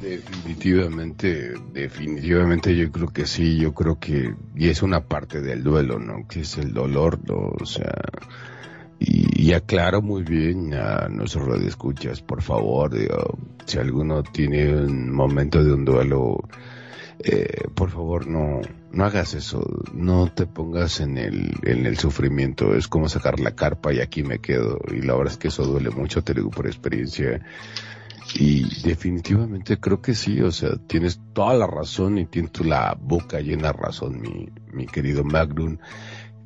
Definitivamente, 0.00 1.54
definitivamente 1.72 2.76
yo 2.76 2.90
creo 2.92 3.08
que 3.08 3.26
sí, 3.26 3.58
yo 3.58 3.74
creo 3.74 3.98
que, 3.98 4.34
y 4.54 4.68
es 4.68 4.82
una 4.82 5.00
parte 5.00 5.40
del 5.40 5.62
duelo, 5.62 5.98
¿no? 5.98 6.26
Que 6.28 6.40
es 6.40 6.58
el 6.58 6.72
dolor, 6.72 7.18
¿no? 7.26 7.52
O 7.60 7.66
sea, 7.66 7.94
y, 8.98 9.52
aclaro 9.52 10.02
muy 10.02 10.22
bien 10.22 10.74
a 10.74 11.08
nuestros 11.08 11.46
radioescuchas, 11.46 12.22
por 12.22 12.42
favor, 12.42 12.94
digo, 12.96 13.38
si 13.64 13.78
alguno 13.78 14.22
tiene 14.22 14.74
un 14.74 15.12
momento 15.12 15.62
de 15.62 15.72
un 15.72 15.84
duelo, 15.84 16.38
eh, 17.18 17.68
por 17.74 17.90
favor 17.90 18.26
no, 18.26 18.60
no 18.92 19.04
hagas 19.04 19.34
eso, 19.34 19.62
no 19.92 20.32
te 20.32 20.46
pongas 20.46 21.00
en 21.00 21.18
el, 21.18 21.52
en 21.62 21.86
el 21.86 21.98
sufrimiento, 21.98 22.74
es 22.74 22.88
como 22.88 23.08
sacar 23.08 23.38
la 23.38 23.52
carpa 23.52 23.92
y 23.92 24.00
aquí 24.00 24.22
me 24.22 24.38
quedo, 24.38 24.78
y 24.90 25.02
la 25.02 25.14
verdad 25.14 25.32
es 25.32 25.38
que 25.38 25.48
eso 25.48 25.64
duele 25.64 25.90
mucho, 25.90 26.22
te 26.22 26.34
digo 26.34 26.50
por 26.50 26.66
experiencia, 26.66 27.40
y 28.34 28.82
definitivamente 28.82 29.78
creo 29.78 30.00
que 30.02 30.14
sí, 30.14 30.40
o 30.40 30.50
sea, 30.50 30.70
tienes 30.86 31.20
toda 31.32 31.54
la 31.54 31.66
razón 31.66 32.18
y 32.18 32.26
tienes 32.26 32.58
la 32.64 32.96
boca 33.00 33.40
llena 33.40 33.68
de 33.68 33.72
razón, 33.72 34.20
mi, 34.20 34.48
mi 34.72 34.86
querido 34.86 35.24
Magnum. 35.24 35.78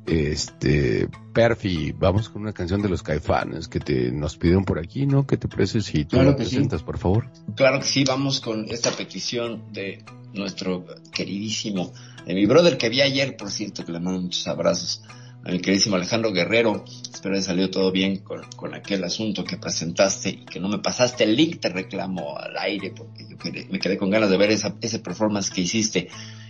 Este, 0.05 1.07
Perfi, 1.33 1.91
vamos 1.91 2.29
con 2.29 2.41
una 2.41 2.53
canción 2.53 2.81
de 2.81 2.89
los 2.89 3.03
caifanes 3.03 3.67
que 3.67 3.79
te 3.79 4.11
nos 4.11 4.35
pidieron 4.35 4.65
por 4.65 4.79
aquí, 4.79 5.05
¿no? 5.05 5.27
¿Qué 5.27 5.37
te 5.37 5.47
parece 5.47 5.81
si 5.81 6.05
tú 6.05 6.17
Claro 6.17 6.31
la 6.31 6.35
que 6.35 6.45
sí. 6.45 6.55
presentas, 6.55 6.81
por 6.83 6.97
favor? 6.97 7.29
Claro 7.55 7.79
que 7.79 7.85
sí, 7.85 8.03
vamos 8.03 8.39
con 8.39 8.65
esta 8.69 8.91
petición 8.91 9.71
de 9.71 10.03
nuestro 10.33 10.85
queridísimo, 11.11 11.93
de 12.25 12.33
mi 12.33 12.45
brother 12.45 12.77
que 12.77 12.89
vi 12.89 13.01
ayer, 13.01 13.37
por 13.37 13.51
cierto, 13.51 13.85
que 13.85 13.91
le 13.91 13.99
mando 13.99 14.21
muchos 14.21 14.47
abrazos, 14.47 15.03
a 15.43 15.51
mi 15.51 15.59
queridísimo 15.59 15.95
Alejandro 15.95 16.31
Guerrero. 16.31 16.83
Espero 17.11 17.35
que 17.35 17.41
salió 17.41 17.69
todo 17.69 17.91
bien 17.91 18.17
con, 18.17 18.73
aquel 18.73 19.03
asunto 19.03 19.43
que 19.43 19.57
presentaste 19.57 20.29
y 20.29 20.45
que 20.45 20.59
no 20.59 20.69
me 20.69 20.79
pasaste 20.79 21.23
el 21.23 21.35
link, 21.35 21.59
te 21.59 21.69
reclamo 21.69 22.37
al 22.37 22.57
aire 22.57 22.93
porque 22.95 23.27
yo 23.29 23.37
me 23.69 23.79
quedé 23.79 23.97
con 23.97 24.09
ganas 24.09 24.29
de 24.29 24.37
ver 24.37 24.51
esa, 24.51 24.75
ese 24.81 24.99
performance 24.99 25.49
que 25.49 25.61
hiciste. 25.61 26.09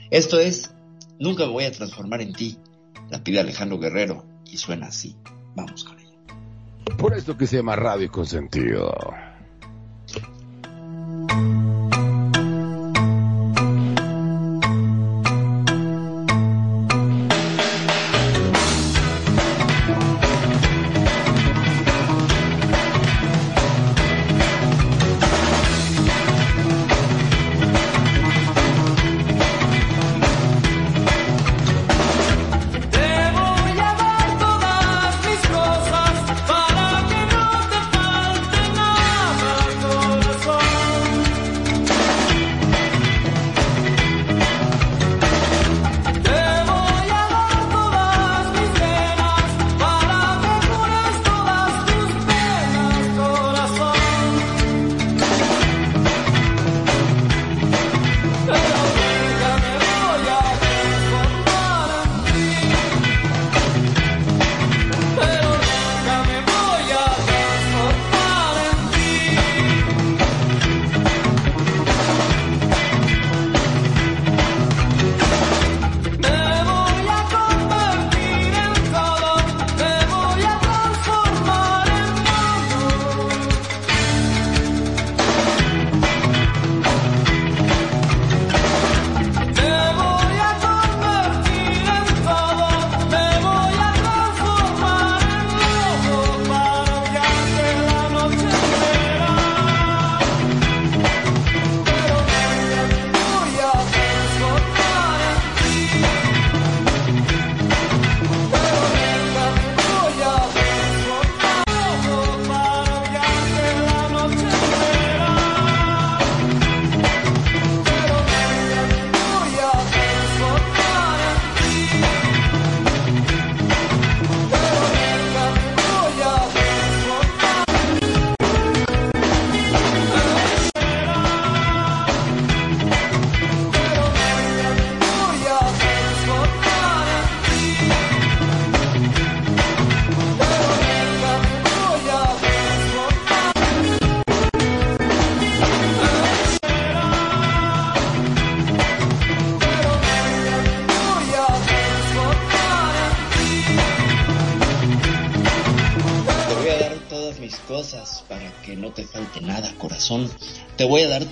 Esto 0.09 0.39
es 0.39 0.72
Nunca 1.22 1.45
me 1.45 1.51
voy 1.51 1.65
a 1.65 1.72
transformar 1.72 2.19
en 2.23 2.34
ti, 2.34 2.57
la 3.11 3.23
pide 3.23 3.39
Alejandro 3.39 3.77
Guerrero 3.77 4.26
y 4.43 4.57
suena 4.57 4.88
así. 4.88 5.15
Vamos 5.55 5.84
con 5.84 5.99
ella. 5.99 6.18
Por 6.97 7.13
esto 7.13 7.38
que 7.38 7.45
se 7.45 7.57
llama 7.57 7.76
Radio 7.76 8.11
Consentido. 8.11 8.91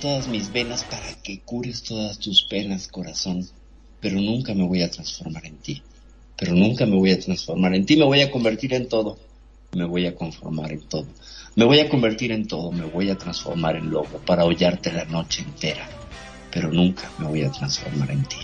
Todas 0.00 0.26
mis 0.26 0.52
venas 0.52 0.82
para 0.84 1.14
que 1.22 1.40
cures 1.40 1.82
todas 1.82 2.18
tus 2.18 2.42
penas, 2.42 2.88
corazón. 2.88 3.46
Pero 4.00 4.18
nunca 4.20 4.54
me 4.54 4.66
voy 4.66 4.82
a 4.82 4.90
transformar 4.90 5.44
en 5.46 5.58
ti. 5.58 5.82
Pero 6.36 6.54
nunca 6.54 6.86
me 6.86 6.96
voy 6.96 7.12
a 7.12 7.20
transformar 7.20 7.74
en 7.74 7.84
ti. 7.84 7.96
Me 7.96 8.04
voy 8.04 8.22
a 8.22 8.30
convertir 8.30 8.72
en 8.72 8.88
todo. 8.88 9.18
Me 9.72 9.84
voy 9.84 10.06
a 10.06 10.16
conformar 10.16 10.72
en 10.72 10.80
todo. 10.88 11.06
Me 11.54 11.64
voy 11.64 11.80
a 11.80 11.88
convertir 11.88 12.32
en 12.32 12.48
todo. 12.48 12.72
Me 12.72 12.86
voy 12.86 13.10
a 13.10 13.18
transformar 13.18 13.76
en 13.76 13.90
lobo 13.90 14.18
para 14.26 14.44
hollarte 14.44 14.90
la 14.90 15.04
noche 15.04 15.42
entera. 15.42 15.86
Pero 16.50 16.72
nunca 16.72 17.10
me 17.18 17.26
voy 17.26 17.42
a 17.42 17.52
transformar 17.52 18.10
en 18.10 18.24
ti. 18.24 18.38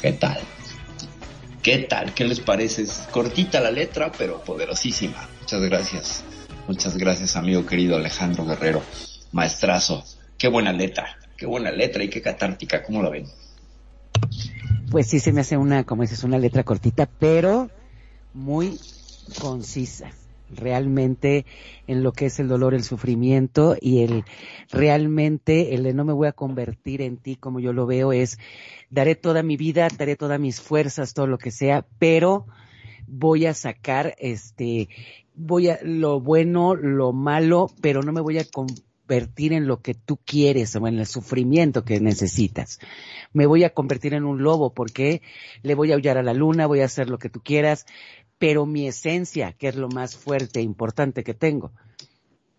¿Qué 0.00 0.12
tal? 0.12 0.38
¿Qué 1.62 1.78
tal? 1.78 2.12
¿Qué 2.12 2.24
les 2.24 2.40
parece? 2.40 2.86
Cortita 3.10 3.60
la 3.60 3.70
letra, 3.70 4.12
pero 4.12 4.42
poderosísima. 4.44 5.28
Muchas 5.40 5.62
gracias. 5.62 6.24
Muchas 6.68 6.96
gracias, 6.96 7.36
amigo 7.36 7.64
querido 7.64 7.96
Alejandro 7.96 8.44
Guerrero. 8.44 8.82
Maestrazo. 9.32 10.04
Qué 10.42 10.48
buena 10.48 10.72
letra. 10.72 11.06
Qué 11.36 11.46
buena 11.46 11.70
letra 11.70 12.02
y 12.02 12.08
qué 12.08 12.20
catártica. 12.20 12.82
¿Cómo 12.82 13.00
la 13.00 13.10
ven? 13.10 13.26
Pues 14.90 15.06
sí 15.06 15.20
se 15.20 15.32
me 15.32 15.42
hace 15.42 15.56
una, 15.56 15.84
como 15.84 16.02
dices, 16.02 16.24
una 16.24 16.36
letra 16.36 16.64
cortita, 16.64 17.06
pero 17.06 17.70
muy 18.34 18.76
concisa. 19.40 20.10
Realmente 20.50 21.46
en 21.86 22.02
lo 22.02 22.10
que 22.10 22.26
es 22.26 22.40
el 22.40 22.48
dolor, 22.48 22.74
el 22.74 22.82
sufrimiento 22.82 23.76
y 23.80 24.02
el 24.02 24.24
realmente 24.72 25.76
el 25.76 25.84
de 25.84 25.94
no 25.94 26.04
me 26.04 26.12
voy 26.12 26.26
a 26.26 26.32
convertir 26.32 27.02
en 27.02 27.18
ti 27.18 27.36
como 27.36 27.60
yo 27.60 27.72
lo 27.72 27.86
veo 27.86 28.12
es 28.12 28.40
daré 28.90 29.14
toda 29.14 29.44
mi 29.44 29.56
vida, 29.56 29.86
daré 29.96 30.16
todas 30.16 30.40
mis 30.40 30.60
fuerzas, 30.60 31.14
todo 31.14 31.28
lo 31.28 31.38
que 31.38 31.52
sea, 31.52 31.86
pero 32.00 32.48
voy 33.06 33.46
a 33.46 33.54
sacar 33.54 34.16
este 34.18 34.88
voy 35.36 35.68
a 35.68 35.78
lo 35.84 36.20
bueno, 36.20 36.74
lo 36.74 37.12
malo, 37.12 37.70
pero 37.80 38.02
no 38.02 38.10
me 38.10 38.20
voy 38.20 38.38
a 38.38 38.44
convertir 39.12 39.52
en 39.52 39.66
lo 39.66 39.82
que 39.82 39.92
tú 39.92 40.18
quieres 40.24 40.74
o 40.74 40.88
en 40.88 40.98
el 40.98 41.06
sufrimiento 41.06 41.84
que 41.84 42.00
necesitas. 42.00 42.78
Me 43.34 43.44
voy 43.44 43.62
a 43.62 43.74
convertir 43.74 44.14
en 44.14 44.24
un 44.24 44.42
lobo 44.42 44.72
porque 44.72 45.20
le 45.62 45.74
voy 45.74 45.90
a 45.90 45.96
aullar 45.96 46.16
a 46.16 46.22
la 46.22 46.32
luna, 46.32 46.66
voy 46.66 46.80
a 46.80 46.86
hacer 46.86 47.10
lo 47.10 47.18
que 47.18 47.28
tú 47.28 47.42
quieras, 47.42 47.84
pero 48.38 48.64
mi 48.64 48.88
esencia, 48.88 49.52
que 49.52 49.68
es 49.68 49.76
lo 49.76 49.88
más 49.88 50.16
fuerte 50.16 50.60
e 50.60 50.62
importante 50.62 51.24
que 51.24 51.34
tengo, 51.34 51.72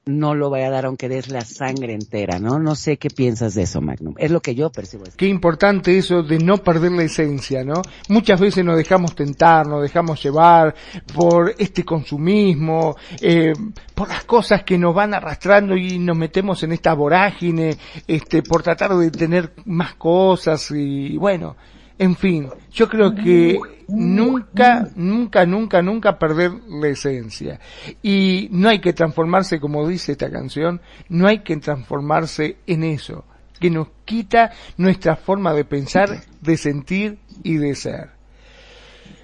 no 0.05 0.35
lo 0.35 0.49
voy 0.49 0.61
a 0.61 0.69
dar 0.69 0.85
aunque 0.85 1.07
des 1.07 1.29
la 1.29 1.41
sangre 1.41 1.93
entera, 1.93 2.37
¿no? 2.37 2.59
No 2.59 2.75
sé 2.75 2.97
qué 2.97 3.09
piensas 3.09 3.53
de 3.55 3.63
eso, 3.63 3.79
Magnum. 3.79 4.15
Es 4.17 4.31
lo 4.31 4.41
que 4.41 4.53
yo 4.53 4.69
percibo. 4.69 5.05
Qué 5.15 5.27
importante 5.27 5.97
eso 5.97 6.23
de 6.23 6.39
no 6.39 6.57
perder 6.57 6.91
la 6.91 7.03
esencia, 7.03 7.63
¿no? 7.63 7.81
Muchas 8.09 8.39
veces 8.39 8.65
nos 8.65 8.75
dejamos 8.75 9.15
tentar, 9.15 9.65
nos 9.65 9.81
dejamos 9.81 10.21
llevar 10.21 10.75
por 11.13 11.55
este 11.57 11.85
consumismo, 11.85 12.97
eh, 13.21 13.53
por 13.95 14.09
las 14.09 14.25
cosas 14.25 14.63
que 14.63 14.77
nos 14.77 14.93
van 14.93 15.13
arrastrando 15.13 15.77
y 15.77 15.99
nos 15.99 16.17
metemos 16.17 16.61
en 16.63 16.73
esta 16.73 16.93
vorágine, 16.93 17.77
este, 18.05 18.43
por 18.43 18.61
tratar 18.61 18.95
de 18.95 19.09
tener 19.09 19.53
más 19.65 19.95
cosas 19.95 20.69
y 20.71 21.17
bueno, 21.17 21.55
en 21.97 22.15
fin, 22.15 22.49
yo 22.71 22.89
creo 22.89 23.13
que 23.13 23.59
nunca, 23.87 24.89
nunca, 24.95 25.45
nunca, 25.45 25.81
nunca 25.81 26.17
perder 26.17 26.51
la 26.67 26.87
esencia. 26.87 27.59
Y 28.01 28.47
no 28.51 28.69
hay 28.69 28.79
que 28.79 28.93
transformarse, 28.93 29.59
como 29.59 29.87
dice 29.87 30.13
esta 30.13 30.31
canción, 30.31 30.81
no 31.09 31.27
hay 31.27 31.39
que 31.39 31.57
transformarse 31.57 32.57
en 32.65 32.83
eso, 32.83 33.25
que 33.59 33.69
nos 33.69 33.89
quita 34.05 34.51
nuestra 34.77 35.15
forma 35.15 35.53
de 35.53 35.65
pensar, 35.65 36.23
de 36.41 36.57
sentir 36.57 37.19
y 37.43 37.57
de 37.57 37.75
ser. 37.75 38.09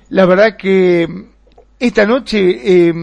La 0.09 0.25
verdad 0.25 0.57
que 0.57 1.07
esta 1.79 2.05
noche 2.05 2.87
eh, 2.89 2.93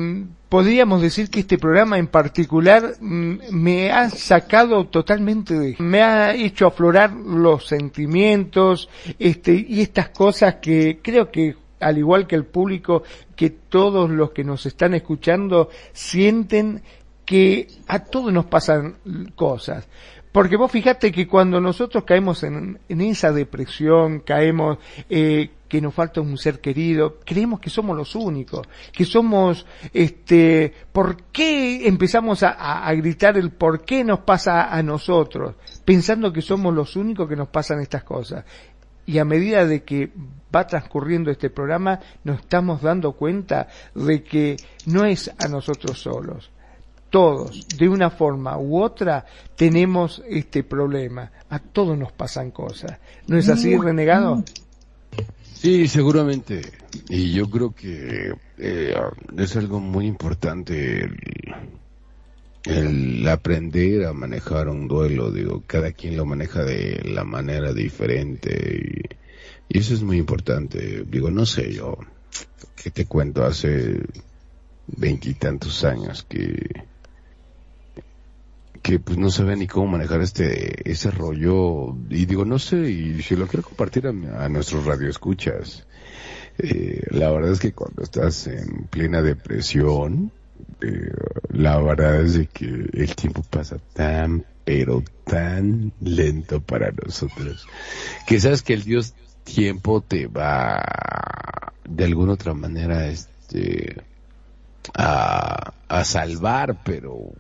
podríamos 0.49 1.03
decir 1.03 1.31
que 1.31 1.41
este 1.41 1.59
programa 1.59 1.99
en 1.99 2.07
particular 2.07 2.95
mm, 3.01 3.39
me 3.51 3.91
ha 3.91 4.11
sacado 4.11 4.87
totalmente 4.87 5.55
de, 5.55 5.77
me 5.79 6.03
ha 6.03 6.35
hecho 6.35 6.67
aflorar 6.67 7.13
los 7.13 7.67
sentimientos, 7.67 8.89
este, 9.19 9.55
y 9.69 9.81
estas 9.81 10.11
cosas 10.11 10.57
que 10.57 11.01
creo 11.03 11.31
que 11.31 11.57
al 11.81 11.99
igual 11.99 12.27
que 12.27 12.37
el 12.37 12.45
público, 12.45 13.03
que 13.35 13.51
todos 13.51 14.09
los 14.09 14.31
que 14.31 14.45
nos 14.45 14.65
están 14.67 14.95
escuchando 14.95 15.69
sienten 15.93 16.83
que 17.25 17.67
a 17.89 17.99
todos 17.99 18.33
nos 18.33 18.47
pasan 18.47 18.97
cosas. 19.35 19.87
Porque 20.33 20.57
vos 20.57 20.71
fijate 20.71 21.13
que 21.13 21.27
cuando 21.27 21.61
nosotros 21.61 22.05
caemos 22.05 22.43
en, 22.43 22.79
en 22.89 23.01
esa 23.01 23.33
depresión, 23.33 24.21
caemos 24.21 24.79
eh, 25.09 25.51
que 25.69 25.81
nos 25.81 25.95
falta 25.95 26.21
un 26.21 26.39
ser 26.39 26.61
querido, 26.61 27.19
creemos 27.25 27.61
que 27.61 27.71
somos 27.71 27.97
los 27.97 28.15
únicos, 28.15 28.67
que 28.93 29.05
somos, 29.05 29.67
este, 29.93 30.73
¿por 30.93 31.25
qué 31.25 31.87
empezamos 31.89 32.43
a, 32.43 32.51
a, 32.51 32.87
a 32.87 32.95
gritar 32.95 33.37
el 33.37 33.51
por 33.51 33.85
qué 33.85 34.05
nos 34.05 34.21
pasa 34.21 34.73
a 34.75 34.83
nosotros? 34.83 35.55
Pensando 35.85 36.33
que 36.33 36.43
somos 36.43 36.75
los 36.75 36.97
únicos 36.97 37.29
que 37.29 37.37
nos 37.37 37.49
pasan 37.49 37.81
estas 37.81 38.05
cosas. 38.05 38.45
Y 39.07 39.19
a 39.19 39.25
medida 39.25 39.65
de 39.67 39.85
que 39.85 40.11
va 40.55 40.67
transcurriendo 40.67 41.31
este 41.31 41.51
programa, 41.51 42.01
nos 42.25 42.41
estamos 42.41 42.83
dando 42.83 43.13
cuenta 43.13 43.69
de 43.95 44.23
que 44.23 44.57
no 44.87 45.05
es 45.05 45.31
a 45.39 45.49
nosotros 45.49 46.01
solos. 46.01 46.51
Todos, 47.09 47.69
de 47.69 47.89
una 47.89 48.11
forma 48.11 48.59
u 48.59 48.83
otra, 48.83 49.25
tenemos 49.55 50.23
este 50.29 50.65
problema. 50.65 51.31
A 51.49 51.61
todos 51.61 51.97
nos 51.97 52.13
pasan 52.13 52.51
cosas. 52.51 52.99
¿No 53.29 53.39
es 53.39 53.49
así, 53.49 53.77
renegado? 53.77 54.43
Sí, 55.61 55.89
seguramente. 55.89 56.63
Y 57.09 57.33
yo 57.33 57.49
creo 57.49 57.75
que 57.75 58.35
eh, 58.59 58.95
es 59.39 59.57
algo 59.57 59.81
muy 59.81 60.07
importante 60.07 61.09
el, 62.65 63.27
aprender 63.27 64.05
a 64.05 64.13
manejar 64.13 64.69
un 64.69 64.87
duelo. 64.87 65.31
Digo, 65.31 65.63
cada 65.67 65.93
quien 65.93 66.17
lo 66.17 66.27
maneja 66.27 66.63
de 66.63 67.03
la 67.05 67.25
manera 67.25 67.73
diferente 67.73 69.09
y, 69.71 69.77
y 69.77 69.79
eso 69.79 69.95
es 69.95 70.03
muy 70.03 70.19
importante. 70.19 71.05
Digo, 71.07 71.31
no 71.31 71.47
sé, 71.47 71.73
yo, 71.73 71.97
¿qué 72.83 72.91
te 72.91 73.07
cuento? 73.07 73.45
Hace 73.45 74.01
veintitantos 74.87 75.85
años 75.85 76.25
que 76.29 76.85
que 78.87 79.01
pues 79.01 79.19
no 79.19 79.31
sabía 79.31 79.57
ni 79.57 79.67
cómo 79.67 79.89
manejar 79.89 80.21
este 80.21 80.89
ese 80.89 81.11
rollo. 81.11 81.97
Y 82.09 82.25
digo 82.25 82.45
no 82.45 82.61
sé 82.61 82.89
y 82.89 83.21
si 83.21 83.35
lo 83.35 83.49
quiero 83.49 83.65
compartir 83.65 84.07
a, 84.07 84.11
a 84.11 84.49
nuestros 84.49 84.85
radioescuchas 84.85 85.85
eh, 86.59 87.03
la 87.11 87.33
verdad 87.33 87.51
es 87.51 87.59
que 87.59 87.73
cuando 87.73 88.05
estás 88.05 88.47
en 88.47 88.85
plena 88.85 89.23
depresión 89.23 90.31
eh, 90.81 91.11
la 91.49 91.79
verdad 91.81 92.21
es 92.23 92.35
de 92.35 92.47
que 92.47 92.65
el 92.67 93.17
tiempo 93.17 93.45
pasa 93.51 93.79
tan 93.93 94.47
pero 94.65 95.03
tan 95.25 95.93
lento 96.01 96.61
para 96.61 96.93
nosotros 96.93 97.67
que 98.25 98.39
sabes 98.39 98.63
que 98.63 98.75
el 98.75 98.85
Dios 98.85 99.15
tiempo 99.43 100.01
te 100.01 100.29
va 100.29 101.73
de 101.89 102.05
alguna 102.05 102.35
otra 102.35 102.55
manera 102.55 103.09
este 103.09 104.01
a, 104.95 105.75
a 105.89 106.05
salvar 106.05 106.85
pero 106.85 107.33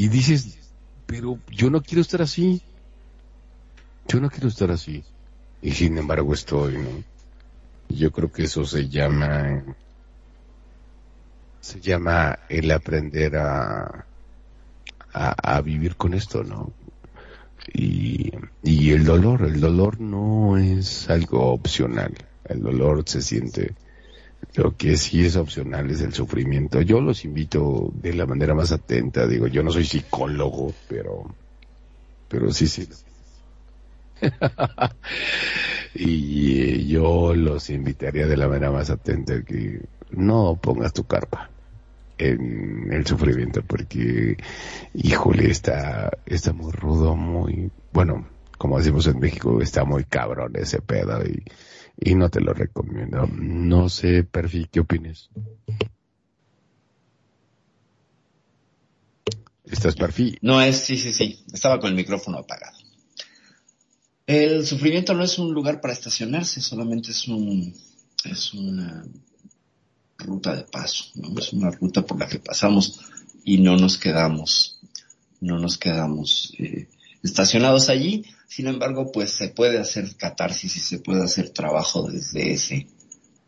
y 0.00 0.08
dices, 0.08 0.56
pero 1.04 1.38
yo 1.50 1.68
no 1.68 1.82
quiero 1.82 2.00
estar 2.00 2.22
así. 2.22 2.62
Yo 4.08 4.18
no 4.18 4.30
quiero 4.30 4.48
estar 4.48 4.70
así. 4.70 5.04
Y 5.60 5.72
sin 5.72 5.98
embargo 5.98 6.32
estoy, 6.32 6.78
¿no? 6.78 6.88
Yo 7.90 8.10
creo 8.10 8.32
que 8.32 8.44
eso 8.44 8.64
se 8.64 8.88
llama, 8.88 9.62
se 11.60 11.82
llama 11.82 12.38
el 12.48 12.70
aprender 12.70 13.36
a, 13.36 14.06
a, 15.12 15.60
vivir 15.60 15.96
con 15.96 16.14
esto, 16.14 16.44
¿no? 16.44 16.72
Y, 17.70 18.32
y 18.62 18.92
el 18.92 19.04
dolor, 19.04 19.42
el 19.42 19.60
dolor 19.60 20.00
no 20.00 20.56
es 20.56 21.10
algo 21.10 21.52
opcional. 21.52 22.14
El 22.44 22.62
dolor 22.62 23.02
se 23.04 23.20
siente, 23.20 23.74
lo 24.54 24.76
que 24.76 24.96
sí 24.96 25.24
es 25.24 25.36
opcional 25.36 25.90
es 25.90 26.00
el 26.00 26.12
sufrimiento. 26.12 26.80
Yo 26.80 27.00
los 27.00 27.24
invito 27.24 27.92
de 27.94 28.14
la 28.14 28.26
manera 28.26 28.54
más 28.54 28.72
atenta. 28.72 29.26
Digo, 29.26 29.46
yo 29.46 29.62
no 29.62 29.70
soy 29.70 29.84
psicólogo, 29.84 30.72
pero, 30.88 31.24
pero 32.28 32.52
sí, 32.52 32.66
sí. 32.66 32.88
y 35.94 36.60
eh, 36.60 36.86
yo 36.86 37.34
los 37.34 37.70
invitaría 37.70 38.26
de 38.26 38.36
la 38.36 38.48
manera 38.48 38.70
más 38.70 38.90
atenta 38.90 39.42
que 39.42 39.80
no 40.10 40.58
pongas 40.60 40.92
tu 40.92 41.04
carpa 41.04 41.48
en 42.18 42.92
el 42.92 43.06
sufrimiento 43.06 43.62
porque, 43.62 44.36
híjole, 44.92 45.50
está, 45.50 46.10
está 46.26 46.52
muy 46.52 46.70
rudo, 46.72 47.16
muy, 47.16 47.70
bueno, 47.92 48.26
como 48.58 48.76
decimos 48.76 49.06
en 49.06 49.20
México, 49.20 49.62
está 49.62 49.84
muy 49.84 50.04
cabrón 50.04 50.52
ese 50.56 50.82
pedo 50.82 51.24
y, 51.24 51.42
y 52.00 52.14
no 52.14 52.30
te 52.30 52.40
lo 52.40 52.52
recomiendo. 52.52 53.26
No 53.26 53.88
sé, 53.88 54.24
Perfi, 54.24 54.66
¿qué 54.70 54.80
opinas? 54.80 55.30
¿Estás 59.64 59.94
Perfi? 59.94 60.36
No 60.40 60.60
es, 60.60 60.78
sí, 60.78 60.96
sí, 60.96 61.12
sí. 61.12 61.44
Estaba 61.52 61.78
con 61.78 61.90
el 61.90 61.96
micrófono 61.96 62.38
apagado. 62.38 62.78
El 64.26 64.66
sufrimiento 64.66 65.14
no 65.14 65.24
es 65.24 65.38
un 65.38 65.52
lugar 65.52 65.80
para 65.80 65.92
estacionarse, 65.92 66.60
solamente 66.60 67.10
es 67.10 67.26
un, 67.28 67.74
es 68.24 68.54
una, 68.54 69.04
ruta 70.20 70.54
de 70.54 70.62
paso, 70.64 71.04
¿no? 71.14 71.38
Es 71.38 71.52
una 71.52 71.70
ruta 71.70 72.02
por 72.02 72.18
la 72.18 72.28
que 72.28 72.38
pasamos 72.38 73.00
y 73.44 73.58
no 73.58 73.76
nos 73.76 73.98
quedamos, 73.98 74.78
no 75.40 75.58
nos 75.58 75.78
quedamos 75.78 76.54
eh, 76.58 76.88
estacionados 77.22 77.88
allí. 77.88 78.24
Sin 78.50 78.66
embargo, 78.66 79.12
pues 79.12 79.30
se 79.30 79.50
puede 79.50 79.78
hacer 79.78 80.16
catarsis 80.16 80.76
y 80.76 80.80
se 80.80 80.98
puede 80.98 81.22
hacer 81.22 81.50
trabajo 81.50 82.10
desde 82.10 82.50
ese, 82.50 82.88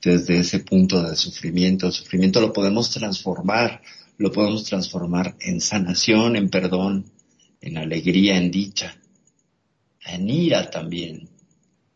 desde 0.00 0.38
ese 0.38 0.60
punto 0.60 1.02
de 1.02 1.16
sufrimiento. 1.16 1.88
El 1.88 1.92
sufrimiento 1.92 2.40
lo 2.40 2.52
podemos 2.52 2.88
transformar, 2.90 3.82
lo 4.16 4.30
podemos 4.30 4.62
transformar 4.62 5.34
en 5.40 5.60
sanación, 5.60 6.36
en 6.36 6.50
perdón, 6.50 7.10
en 7.60 7.78
alegría, 7.78 8.36
en 8.36 8.52
dicha, 8.52 8.96
en 10.06 10.30
ira 10.30 10.70
también, 10.70 11.28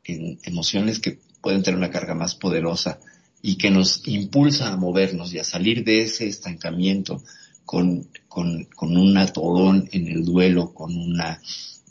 en 0.02 0.40
emociones 0.42 0.98
que 0.98 1.20
pueden 1.40 1.62
tener 1.62 1.78
una 1.78 1.92
carga 1.92 2.16
más 2.16 2.34
poderosa 2.34 2.98
y 3.40 3.56
que 3.56 3.70
nos 3.70 4.02
impulsa 4.08 4.72
a 4.72 4.76
movernos 4.76 5.32
y 5.32 5.38
a 5.38 5.44
salir 5.44 5.84
de 5.84 6.02
ese 6.02 6.26
estancamiento 6.26 7.22
con, 7.66 8.08
con, 8.28 8.64
con 8.64 8.96
un 8.96 9.18
atodón 9.18 9.88
en 9.92 10.06
el 10.06 10.24
duelo, 10.24 10.72
con 10.72 10.96
una, 10.96 11.42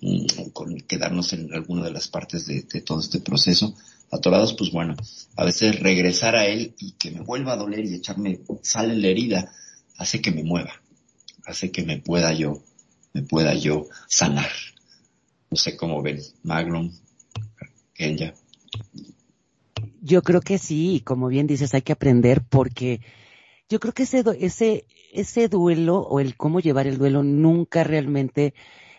mm, 0.02 0.50
con 0.54 0.78
quedarnos 0.78 1.34
en 1.34 1.54
alguna 1.54 1.84
de 1.84 1.92
las 1.92 2.08
partes 2.08 2.48
de, 2.48 2.64
todo 2.82 3.02
este 3.02 3.20
proceso 3.20 3.76
atorados, 4.12 4.54
pues 4.54 4.72
bueno, 4.72 4.96
a 5.36 5.44
veces 5.44 5.80
regresar 5.80 6.36
a 6.36 6.46
él 6.46 6.74
y 6.80 6.94
que 6.94 7.12
me 7.12 7.20
vuelva 7.20 7.54
a 7.54 7.58
doler 7.58 7.84
y 7.86 7.96
echarme 7.96 8.40
sal 8.62 8.92
en 8.92 9.02
la 9.02 9.10
herida 9.10 9.52
hace 9.98 10.22
que 10.22 10.32
me 10.32 10.44
mueva, 10.44 10.82
hace 11.46 11.72
que 11.72 11.84
me 11.84 11.98
pueda 11.98 12.34
yo, 12.34 12.64
me 13.14 13.24
pueda 13.24 13.54
yo 13.54 13.88
sanar. 14.08 14.52
No 15.52 15.58
sé 15.58 15.76
cómo 15.76 16.02
ven, 16.02 16.22
Magnum, 16.44 16.92
Kenya. 17.94 18.34
Yo 20.02 20.22
creo 20.22 20.40
que 20.40 20.58
sí, 20.60 21.02
como 21.04 21.28
bien 21.28 21.48
dices, 21.48 21.74
hay 21.74 21.82
que 21.82 21.94
aprender 21.94 22.44
porque 22.48 23.02
yo 23.70 23.80
creo 23.80 23.94
que 23.94 24.04
ese, 24.04 24.24
ese, 24.40 24.86
ese 25.16 25.48
duelo 25.48 26.00
o 26.00 26.20
el 26.20 26.36
cómo 26.36 26.60
llevar 26.60 26.88
el 26.88 26.98
duelo 26.98 27.24
nunca 27.24 27.84
realmente 27.84 28.54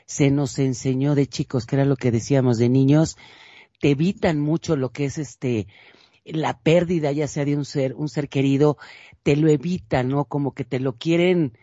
se 0.06 0.30
nos 0.30 0.58
enseñó 0.58 1.14
de 1.14 1.26
chicos, 1.26 1.66
que 1.66 1.76
era 1.76 1.84
lo 1.84 1.96
que 1.96 2.10
decíamos 2.10 2.58
de 2.58 2.68
niños, 2.68 3.16
te 3.80 3.90
evitan 3.90 4.40
mucho 4.40 4.76
lo 4.76 4.90
que 4.90 5.04
es 5.04 5.18
este, 5.18 5.66
la 6.24 6.58
pérdida 6.58 7.12
ya 7.12 7.28
sea 7.28 7.44
de 7.44 7.56
un 7.56 7.64
ser, 7.64 7.94
un 7.94 8.08
ser 8.08 8.28
querido, 8.28 8.78
te 9.22 9.36
lo 9.36 9.48
evitan, 9.48 10.08
¿no? 10.08 10.24
Como 10.24 10.54
que 10.54 10.64
te 10.64 10.80
lo 10.80 10.96
quieren, 10.96 11.58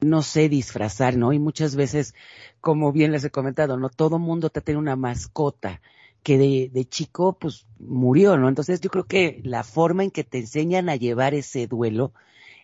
no 0.00 0.22
sé, 0.22 0.48
disfrazar, 0.48 1.16
¿no? 1.16 1.32
Y 1.32 1.38
muchas 1.38 1.74
veces, 1.74 2.14
como 2.60 2.92
bien 2.92 3.12
les 3.12 3.24
he 3.24 3.30
comentado, 3.30 3.76
¿no? 3.76 3.88
Todo 3.88 4.18
mundo 4.18 4.50
te 4.50 4.60
tiene 4.60 4.78
una 4.78 4.96
mascota 4.96 5.80
que 6.22 6.38
de, 6.38 6.70
de 6.72 6.84
chico, 6.84 7.38
pues, 7.38 7.66
murió, 7.78 8.36
¿no? 8.36 8.48
Entonces 8.48 8.80
yo 8.80 8.90
creo 8.90 9.04
que 9.04 9.40
la 9.42 9.64
forma 9.64 10.04
en 10.04 10.10
que 10.10 10.24
te 10.24 10.38
enseñan 10.38 10.88
a 10.88 10.96
llevar 10.96 11.34
ese 11.34 11.66
duelo 11.66 12.12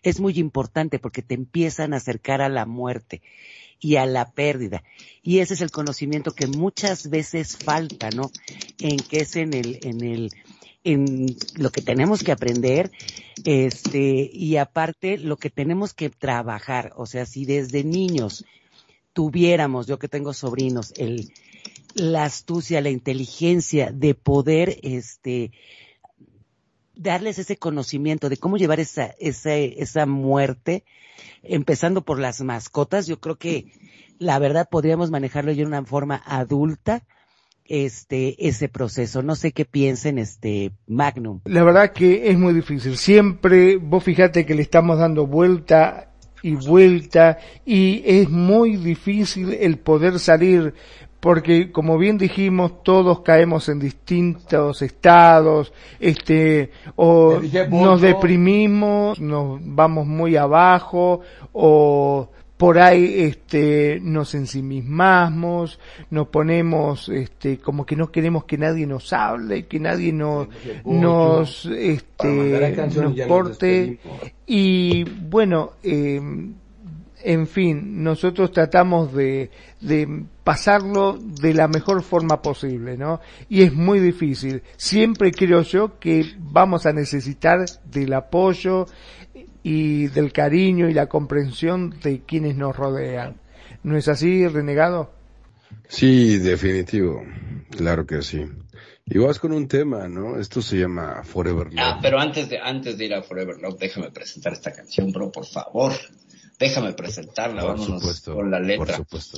es 0.03 0.19
muy 0.19 0.37
importante 0.37 0.99
porque 0.99 1.21
te 1.21 1.33
empiezan 1.33 1.93
a 1.93 1.97
acercar 1.97 2.41
a 2.41 2.49
la 2.49 2.65
muerte 2.65 3.21
y 3.79 3.95
a 3.95 4.05
la 4.05 4.31
pérdida. 4.31 4.83
Y 5.21 5.39
ese 5.39 5.55
es 5.55 5.61
el 5.61 5.71
conocimiento 5.71 6.31
que 6.31 6.47
muchas 6.47 7.09
veces 7.09 7.57
falta, 7.57 8.09
¿no? 8.11 8.31
En 8.79 8.97
que 8.97 9.21
es 9.21 9.35
en 9.35 9.53
el, 9.53 9.79
en 9.83 10.03
el, 10.03 10.31
en 10.83 11.35
lo 11.55 11.71
que 11.71 11.81
tenemos 11.81 12.23
que 12.23 12.31
aprender, 12.31 12.91
este, 13.43 14.29
y 14.31 14.57
aparte 14.57 15.17
lo 15.17 15.37
que 15.37 15.49
tenemos 15.49 15.93
que 15.93 16.09
trabajar. 16.09 16.93
O 16.95 17.05
sea, 17.05 17.25
si 17.25 17.45
desde 17.45 17.83
niños 17.83 18.45
tuviéramos, 19.13 19.87
yo 19.87 19.99
que 19.99 20.07
tengo 20.07 20.33
sobrinos, 20.33 20.93
el, 20.97 21.31
la 21.93 22.23
astucia, 22.23 22.81
la 22.81 22.89
inteligencia 22.89 23.91
de 23.91 24.15
poder, 24.15 24.79
este, 24.81 25.51
darles 26.95 27.39
ese 27.39 27.57
conocimiento 27.57 28.29
de 28.29 28.37
cómo 28.37 28.57
llevar 28.57 28.79
esa, 28.79 29.13
esa, 29.19 29.55
esa 29.55 30.05
muerte, 30.05 30.83
empezando 31.41 32.01
por 32.01 32.19
las 32.19 32.41
mascotas, 32.41 33.07
yo 33.07 33.19
creo 33.19 33.37
que 33.37 33.71
la 34.19 34.39
verdad 34.39 34.67
podríamos 34.69 35.11
manejarlo 35.11 35.53
de 35.53 35.65
una 35.65 35.83
forma 35.85 36.21
adulta, 36.25 37.03
este, 37.65 38.47
ese 38.47 38.69
proceso. 38.69 39.23
No 39.23 39.35
sé 39.35 39.51
qué 39.51 39.65
piensen, 39.65 40.17
este, 40.17 40.71
Magnum. 40.87 41.41
La 41.45 41.63
verdad 41.63 41.91
que 41.91 42.29
es 42.29 42.37
muy 42.37 42.53
difícil. 42.53 42.97
Siempre, 42.97 43.77
vos 43.77 44.03
fijate 44.03 44.45
que 44.45 44.55
le 44.55 44.61
estamos 44.61 44.99
dando 44.99 45.27
vuelta 45.27 46.09
y 46.41 46.55
vuelta 46.55 47.37
y 47.65 48.03
es 48.05 48.29
muy 48.29 48.75
difícil 48.75 49.53
el 49.53 49.79
poder 49.79 50.19
salir 50.19 50.73
porque 51.23 51.71
como 51.71 51.97
bien 51.97 52.17
dijimos 52.17 52.83
todos 52.83 53.21
caemos 53.21 53.69
en 53.69 53.79
distintos 53.79 54.81
estados 54.81 55.71
este 56.01 56.69
o 56.97 57.39
nos 57.69 58.01
deprimimos 58.01 59.21
nos 59.21 59.57
vamos 59.63 60.05
muy 60.05 60.35
abajo 60.35 61.21
o 61.53 62.27
por 62.57 62.77
ahí 62.77 63.21
este 63.21 64.01
nos 64.01 64.35
ensimismamos 64.35 65.79
nos 66.09 66.27
ponemos 66.27 67.07
este 67.07 67.57
como 67.57 67.85
que 67.85 67.95
no 67.95 68.11
queremos 68.11 68.43
que 68.43 68.57
nadie 68.57 68.85
nos 68.85 69.13
hable 69.13 69.65
que 69.67 69.79
nadie 69.79 70.11
nos 70.11 70.49
este 70.83 72.75
nos 72.75 72.95
ya 72.95 73.01
nos 73.01 73.27
porte 73.29 73.97
y 74.45 75.05
bueno 75.05 75.71
eh, 75.83 76.19
en 77.23 77.47
fin, 77.47 78.03
nosotros 78.03 78.51
tratamos 78.51 79.13
de, 79.13 79.49
de 79.81 80.25
pasarlo 80.43 81.17
de 81.17 81.53
la 81.53 81.67
mejor 81.67 82.03
forma 82.03 82.41
posible, 82.41 82.97
¿no? 82.97 83.21
Y 83.49 83.63
es 83.63 83.73
muy 83.73 83.99
difícil. 83.99 84.61
Siempre 84.75 85.31
creo 85.31 85.61
yo 85.61 85.99
que 85.99 86.25
vamos 86.37 86.85
a 86.85 86.93
necesitar 86.93 87.65
del 87.85 88.13
apoyo 88.13 88.85
y 89.63 90.07
del 90.07 90.33
cariño 90.33 90.89
y 90.89 90.93
la 90.93 91.07
comprensión 91.07 91.95
de 92.03 92.21
quienes 92.21 92.57
nos 92.57 92.75
rodean. 92.75 93.37
¿No 93.83 93.97
es 93.97 94.07
así, 94.07 94.47
renegado? 94.47 95.11
Sí, 95.87 96.37
definitivo. 96.37 97.23
Claro 97.69 98.05
que 98.05 98.21
sí. 98.21 98.45
Y 99.05 99.17
vas 99.17 99.37
con 99.39 99.51
un 99.51 99.67
tema, 99.67 100.07
¿no? 100.07 100.39
Esto 100.39 100.61
se 100.61 100.77
llama 100.77 101.23
Forever 101.23 101.67
Love. 101.67 101.79
Ah, 101.79 101.99
pero 102.01 102.19
antes 102.19 102.49
de, 102.49 102.57
antes 102.57 102.97
de 102.97 103.05
ir 103.05 103.13
a 103.13 103.21
Forever 103.21 103.57
Love, 103.59 103.77
déjame 103.77 104.11
presentar 104.11 104.53
esta 104.53 104.71
canción, 104.71 105.11
bro, 105.11 105.29
por 105.31 105.45
favor. 105.45 105.91
Déjame 106.59 106.93
presentarla, 106.93 107.61
por 107.61 107.71
vámonos 107.71 108.01
supuesto. 108.01 108.35
con 108.35 108.51
la 108.51 108.59
letra. 108.59 108.97
Por 108.97 109.21
supuesto. 109.21 109.37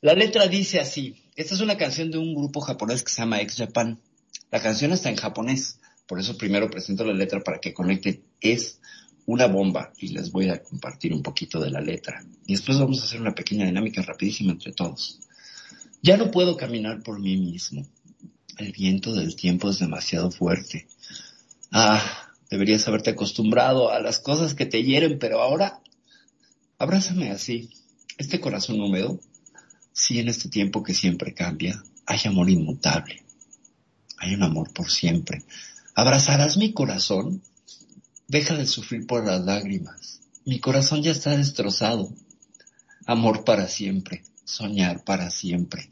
La 0.00 0.14
letra 0.14 0.46
dice 0.46 0.80
así. 0.80 1.22
Esta 1.34 1.54
es 1.54 1.60
una 1.60 1.76
canción 1.76 2.10
de 2.10 2.18
un 2.18 2.34
grupo 2.34 2.60
japonés 2.60 3.02
que 3.02 3.10
se 3.10 3.22
llama 3.22 3.40
Ex 3.40 3.56
Japan. 3.56 4.00
La 4.50 4.62
canción 4.62 4.92
está 4.92 5.10
en 5.10 5.16
japonés. 5.16 5.80
Por 6.06 6.20
eso 6.20 6.38
primero 6.38 6.70
presento 6.70 7.04
la 7.04 7.12
letra 7.12 7.40
para 7.40 7.58
que 7.58 7.74
conecten. 7.74 8.22
Es 8.40 8.80
una 9.26 9.46
bomba 9.46 9.92
y 9.98 10.08
les 10.08 10.30
voy 10.30 10.48
a 10.48 10.62
compartir 10.62 11.12
un 11.12 11.22
poquito 11.22 11.60
de 11.60 11.70
la 11.70 11.80
letra. 11.80 12.24
Y 12.46 12.52
después 12.52 12.78
vamos 12.78 13.00
a 13.00 13.04
hacer 13.04 13.20
una 13.20 13.34
pequeña 13.34 13.66
dinámica 13.66 14.02
rapidísima 14.02 14.52
entre 14.52 14.72
todos. 14.72 15.20
Ya 16.02 16.16
no 16.16 16.30
puedo 16.30 16.56
caminar 16.56 17.02
por 17.02 17.18
mí 17.18 17.36
mismo. 17.36 17.86
El 18.58 18.72
viento 18.72 19.12
del 19.12 19.34
tiempo 19.34 19.68
es 19.68 19.80
demasiado 19.80 20.30
fuerte. 20.30 20.86
Ah, 21.72 22.00
deberías 22.48 22.86
haberte 22.86 23.10
acostumbrado 23.10 23.90
a 23.90 24.00
las 24.00 24.20
cosas 24.20 24.54
que 24.54 24.66
te 24.66 24.82
hieren, 24.84 25.18
pero 25.18 25.42
ahora 25.42 25.80
abrázame 26.78 27.30
así. 27.30 27.70
Este 28.18 28.40
corazón 28.40 28.80
húmedo 28.80 29.20
si 29.96 30.18
en 30.18 30.28
este 30.28 30.50
tiempo 30.50 30.82
que 30.82 30.92
siempre 30.92 31.32
cambia 31.32 31.82
hay 32.04 32.20
amor 32.26 32.50
inmutable, 32.50 33.22
hay 34.18 34.34
un 34.34 34.42
amor 34.42 34.70
por 34.74 34.90
siempre. 34.90 35.42
¿Abrazarás 35.94 36.58
mi 36.58 36.74
corazón? 36.74 37.42
Deja 38.28 38.54
de 38.54 38.66
sufrir 38.66 39.06
por 39.06 39.24
las 39.24 39.42
lágrimas. 39.42 40.20
Mi 40.44 40.60
corazón 40.60 41.02
ya 41.02 41.12
está 41.12 41.34
destrozado. 41.34 42.12
Amor 43.06 43.44
para 43.44 43.68
siempre, 43.68 44.22
soñar 44.44 45.02
para 45.02 45.30
siempre. 45.30 45.88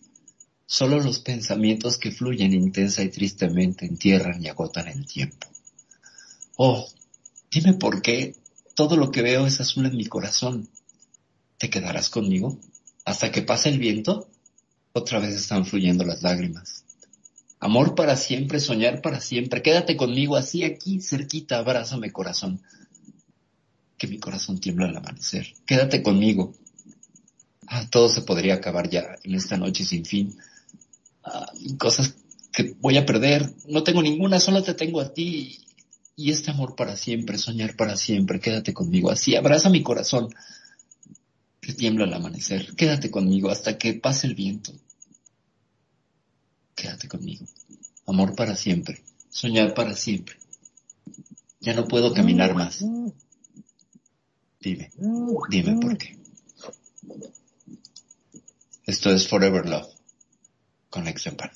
Solo 0.67 1.01
los 1.01 1.21
pensamientos 1.21 1.97
que 1.97 2.11
fluyen 2.11 2.53
intensa 2.53 3.03
y 3.03 3.09
tristemente 3.09 3.87
entierran 3.87 4.45
y 4.45 4.49
agotan 4.49 4.89
el 4.89 5.07
tiempo. 5.07 5.49
Oh, 6.57 6.87
dime 7.51 7.73
por 7.73 8.03
qué 8.03 8.37
todo 8.75 8.97
lo 8.97 9.11
que 9.11 9.23
veo 9.23 9.47
es 9.47 9.61
azul 9.61 9.87
en 9.87 9.97
mi 9.97 10.07
corazón. 10.07 10.69
¿Te 11.59 11.71
quedarás 11.71 12.11
conmigo? 12.11 12.59
hasta 13.05 13.31
que 13.31 13.43
pase 13.43 13.69
el 13.69 13.79
viento, 13.79 14.29
otra 14.93 15.19
vez 15.19 15.35
están 15.35 15.67
fluyendo 15.67 16.05
las 16.05 16.23
lágrimas. 16.23 16.85
Amor 17.61 17.95
para 17.95 18.17
siempre, 18.17 18.61
soñar 18.61 19.01
para 19.01 19.21
siempre. 19.21 19.63
Quédate 19.63 19.97
conmigo 19.97 20.37
así 20.37 20.65
aquí, 20.65 21.01
cerquita, 21.01 21.59
abrázame 21.59 22.13
corazón. 22.13 22.61
Que 23.97 24.07
mi 24.07 24.19
corazón 24.19 24.59
tiembla 24.59 24.87
al 24.87 24.97
amanecer. 24.97 25.55
Quédate 25.67 26.03
conmigo. 26.03 26.55
Ah, 27.67 27.89
todo 27.91 28.09
se 28.09 28.23
podría 28.23 28.55
acabar 28.55 28.91
ya 28.91 29.17
en 29.23 29.35
esta 29.35 29.57
noche 29.57 29.85
sin 29.85 30.05
fin. 30.05 30.37
Ah, 31.23 31.51
cosas 31.79 32.15
que 32.53 32.75
voy 32.81 32.99
a 32.99 33.07
perder. 33.07 33.55
No 33.67 33.83
tengo 33.83 34.03
ninguna, 34.03 34.41
solo 34.41 34.63
te 34.63 34.75
tengo 34.75 35.01
a 35.01 35.13
ti. 35.13 35.64
Y 36.17 36.31
este 36.31 36.51
amor 36.51 36.77
para 36.77 36.97
siempre, 36.97 37.39
soñar 37.39 37.77
para 37.77 37.97
siempre. 37.97 38.41
Quédate 38.41 38.73
conmigo 38.73 39.11
así, 39.11 39.35
abraza 39.37 39.69
mi 39.71 39.83
corazón 39.83 40.29
que 41.61 41.73
tiembla 41.73 42.05
al 42.05 42.15
amanecer. 42.15 42.75
Quédate 42.77 43.11
conmigo 43.11 43.51
hasta 43.51 43.79
que 43.79 43.95
pase 43.95 44.27
el 44.27 44.35
viento. 44.35 44.73
Quédate 46.75 47.09
conmigo. 47.09 47.47
Amor 48.07 48.35
para 48.37 48.55
siempre. 48.55 49.03
Soñar 49.31 49.75
para 49.75 49.95
siempre. 49.95 50.37
Ya 51.61 51.73
no 51.75 51.89
puedo 51.89 52.13
caminar 52.13 52.55
más. 52.55 52.85
Dime, 54.61 54.91
dime 55.49 55.81
por 55.81 55.99
qué. 55.99 56.19
Esto 58.85 59.11
es 59.11 59.27
Forever 59.27 59.67
Love 59.67 59.89
con 60.91 61.09
Ex 61.09 61.25
Pan. 61.37 61.51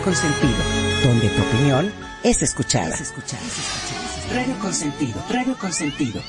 Radio 0.00 0.14
Consentido, 0.14 0.56
donde 1.04 1.28
tu 1.28 1.42
opinión 1.42 1.92
es 2.22 2.40
escuchada. 2.40 2.96
Radio 4.32 4.58
Consentido, 4.58 5.22
Radio 5.28 5.54
Consentido. 5.58 6.22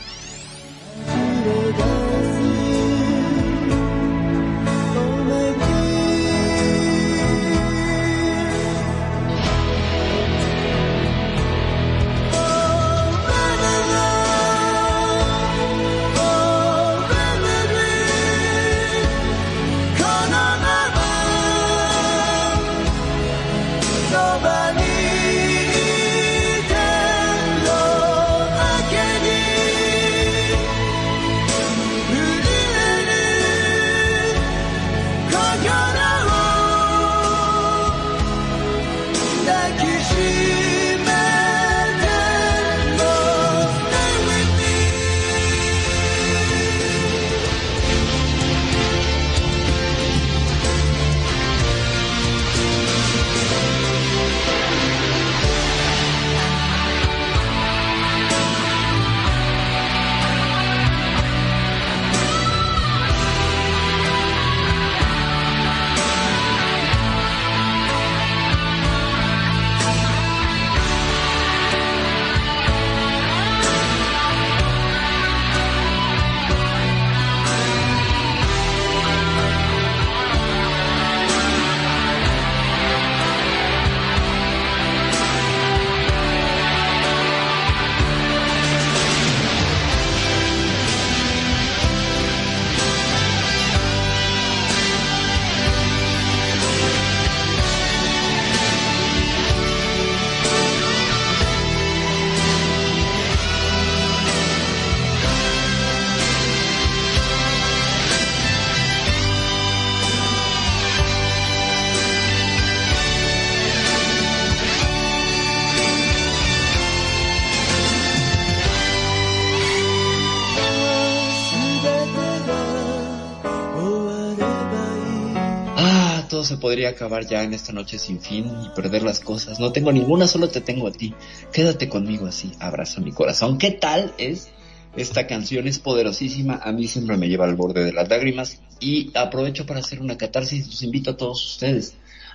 Se 126.51 126.57
podría 126.57 126.89
acabar 126.89 127.25
ya 127.25 127.43
en 127.43 127.53
esta 127.53 127.71
noche 127.71 127.97
sin 127.97 128.19
fin 128.19 128.45
y 128.65 128.75
perder 128.75 129.03
las 129.03 129.21
cosas. 129.21 129.59
No 129.59 129.71
tengo 129.71 129.93
ninguna, 129.93 130.27
solo 130.27 130.49
te 130.49 130.59
tengo 130.59 130.87
a 130.87 130.91
ti. 130.91 131.13
Quédate 131.53 131.87
conmigo 131.87 132.27
así, 132.27 132.51
abraza 132.59 132.99
mi 132.99 133.13
corazón. 133.13 133.57
¿Qué 133.57 133.71
tal 133.71 134.13
es? 134.17 134.49
Esta 134.97 135.27
canción 135.27 135.65
es 135.69 135.79
poderosísima, 135.79 136.59
a 136.61 136.73
mí 136.73 136.89
siempre 136.89 137.15
me 137.15 137.29
lleva 137.29 137.45
al 137.45 137.55
borde 137.55 137.85
de 137.85 137.93
las 137.93 138.09
lágrimas 138.09 138.59
y 138.81 139.11
aprovecho 139.15 139.65
para 139.65 139.79
hacer 139.79 140.01
una 140.01 140.17
catarsis. 140.17 140.67
Los 140.67 140.83
invito 140.83 141.11
a 141.11 141.17
todos 141.17 141.53
ustedes. 141.53 141.93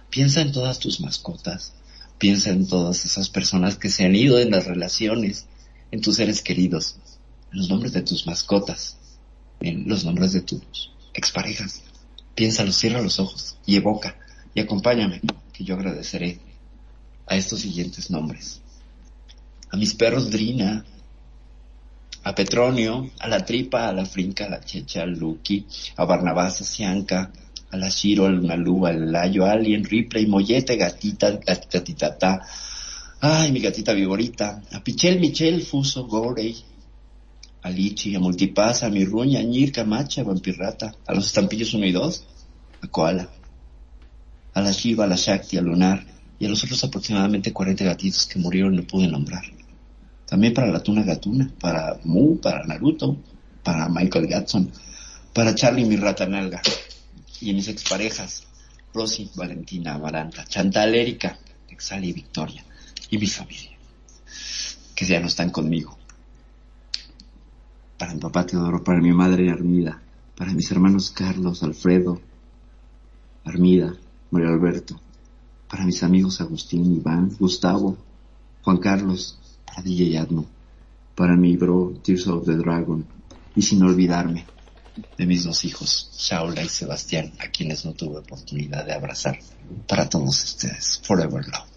Piensa 0.09 0.41
en 0.41 0.53
todas 0.53 0.79
tus 0.79 1.01
mascotas. 1.01 1.75
Piensa 2.17 2.49
en 2.49 2.67
todas 2.67 3.05
esas 3.05 3.29
personas 3.29 3.77
que 3.77 3.91
se 3.91 4.07
han 4.07 4.17
ido 4.17 4.39
en 4.39 4.51
las 4.51 4.65
relaciones, 4.65 5.45
en 5.91 6.01
tus 6.01 6.17
seres 6.17 6.41
queridos, 6.41 6.97
en 7.53 7.59
los 7.59 7.69
nombres 7.69 7.93
de 7.93 8.01
tus 8.01 8.27
mascotas, 8.27 8.97
en 9.61 9.87
los 9.87 10.07
nombres 10.07 10.33
de 10.33 10.41
tus 10.41 10.63
exparejas. 11.13 11.83
Piénsalo, 12.37 12.71
cierra 12.71 13.03
los 13.03 13.19
ojos 13.19 13.57
y 13.67 13.75
evoca 13.77 14.17
y 14.55 14.61
acompáñame, 14.61 15.21
que 15.53 15.65
yo 15.65 15.75
agradeceré 15.75 16.39
a 17.27 17.35
estos 17.35 17.61
siguientes 17.61 18.11
nombres. 18.11 18.61
A 19.71 19.77
mis 19.77 19.95
perros 19.95 20.31
Drina, 20.31 20.85
a 22.23 22.35
Petronio, 22.35 23.11
a 23.19 23.29
la 23.29 23.45
Tripa, 23.45 23.89
a 23.89 23.93
la 23.93 24.05
Frinca, 24.05 24.45
a 24.47 24.51
la 24.51 24.61
Checha, 24.61 25.03
al 25.03 25.19
Lucky, 25.19 25.67
a 25.97 26.05
Barnabás, 26.05 26.61
a 26.61 26.65
Cianca, 26.65 27.33
a 27.71 27.77
la 27.77 27.89
Shiro, 27.89 28.27
al 28.27 28.47
Nalú, 28.47 28.87
al 28.87 29.11
Layo, 29.11 29.45
a 29.47 29.53
Alien, 29.53 29.85
Ripley, 29.85 30.27
Mollete, 30.27 30.77
Gatita, 30.77 31.33
gat- 31.39 31.73
Gatitata, 31.73 32.41
ay, 33.21 33.51
mi 33.51 33.61
gatita 33.61 33.93
Vigorita, 33.93 34.63
a 34.73 34.85
Pichel, 34.85 35.19
Michel, 35.21 35.63
Fuso, 35.63 36.07
Gorey, 36.07 36.55
a 37.67 37.71
Lichi, 37.71 38.15
a 38.15 38.21
Multipass, 38.21 38.85
a 38.85 38.91
Mirruña, 38.91 39.41
a 39.41 39.43
Ñirca, 39.43 39.83
Macha, 39.85 40.21
a 40.21 40.25
Vampirrata, 40.25 40.95
a 41.05 41.15
los 41.15 41.27
estampillos 41.27 41.75
1 41.75 41.85
y 41.87 41.91
2, 41.91 42.25
a 42.83 42.87
Koala, 42.87 43.29
a 44.55 44.61
la 44.61 44.71
Shiva, 44.71 45.03
a 45.03 45.09
la 45.09 45.17
Shakti, 45.17 45.59
a 45.59 45.63
Lunar 45.63 46.07
y 46.39 46.47
a 46.47 46.49
los 46.49 46.63
otros 46.63 46.85
aproximadamente 46.85 47.53
40 47.53 47.85
gatitos 47.85 48.27
que 48.27 48.39
murieron 48.39 48.77
no 48.77 48.87
pude 48.87 49.09
nombrar. 49.09 49.43
También 50.27 50.55
para 50.55 50.71
la 50.71 50.81
Tuna 50.81 51.03
Gatuna, 51.03 51.51
para 51.61 51.99
Mu, 52.05 52.39
para 52.39 52.65
Naruto, 52.65 53.17
para 53.65 53.89
Michael 53.89 54.29
Gatson, 54.29 54.71
para 55.33 55.53
Charlie 55.53 55.87
mi 55.87 55.97
rata 55.97 56.25
nalga 56.25 56.63
y 57.41 57.53
mis 57.53 57.67
exparejas, 57.67 58.45
Rosy, 58.95 59.29
Valentina, 59.35 59.95
Amaranta, 59.95 60.45
Chantal, 60.45 60.95
Erika, 60.95 61.37
Exali 61.69 62.11
y 62.11 62.13
Victoria 62.13 62.65
y 63.11 63.19
mi 63.19 63.27
familia, 63.27 63.73
que 64.95 65.05
ya 65.05 65.19
no 65.19 65.27
están 65.27 65.51
conmigo. 65.51 65.99
Para 67.99 68.15
mi 68.15 68.21
papá 68.21 68.45
Teodoro, 68.45 68.85
para 68.85 69.01
mi 69.01 69.13
madre 69.13 69.51
Armida, 69.51 70.03
para 70.37 70.53
mis 70.53 70.71
hermanos 70.71 71.11
Carlos, 71.11 71.63
Alfredo, 71.63 72.21
Armida, 73.45 73.97
Mario 74.31 74.49
Alberto, 74.49 75.01
para 75.69 75.85
mis 75.85 76.03
amigos 76.03 76.41
Agustín, 76.41 76.95
Iván, 76.95 77.35
Gustavo, 77.39 77.97
Juan 78.63 78.79
Carlos, 78.79 79.39
para 79.65 79.83
DJ 79.83 80.19
Admo, 80.19 80.47
para 81.15 81.37
mi 81.37 81.57
bro 81.57 81.95
Tears 82.03 82.27
of 82.27 82.45
the 82.45 82.57
Dragon, 82.57 83.07
y 83.55 83.63
sin 83.63 83.83
olvidarme 83.83 84.45
de 85.17 85.27
mis 85.27 85.45
dos 85.45 85.65
hijos, 85.65 86.11
Shaula 86.17 86.63
y 86.63 86.69
Sebastián, 86.69 87.33
a 87.39 87.49
quienes 87.49 87.85
no 87.85 87.93
tuve 87.93 88.19
oportunidad 88.19 88.85
de 88.85 88.93
abrazar. 88.93 89.39
Para 89.89 90.09
todos 90.09 90.43
ustedes, 90.45 91.01
Forever 91.05 91.47
Love. 91.47 91.69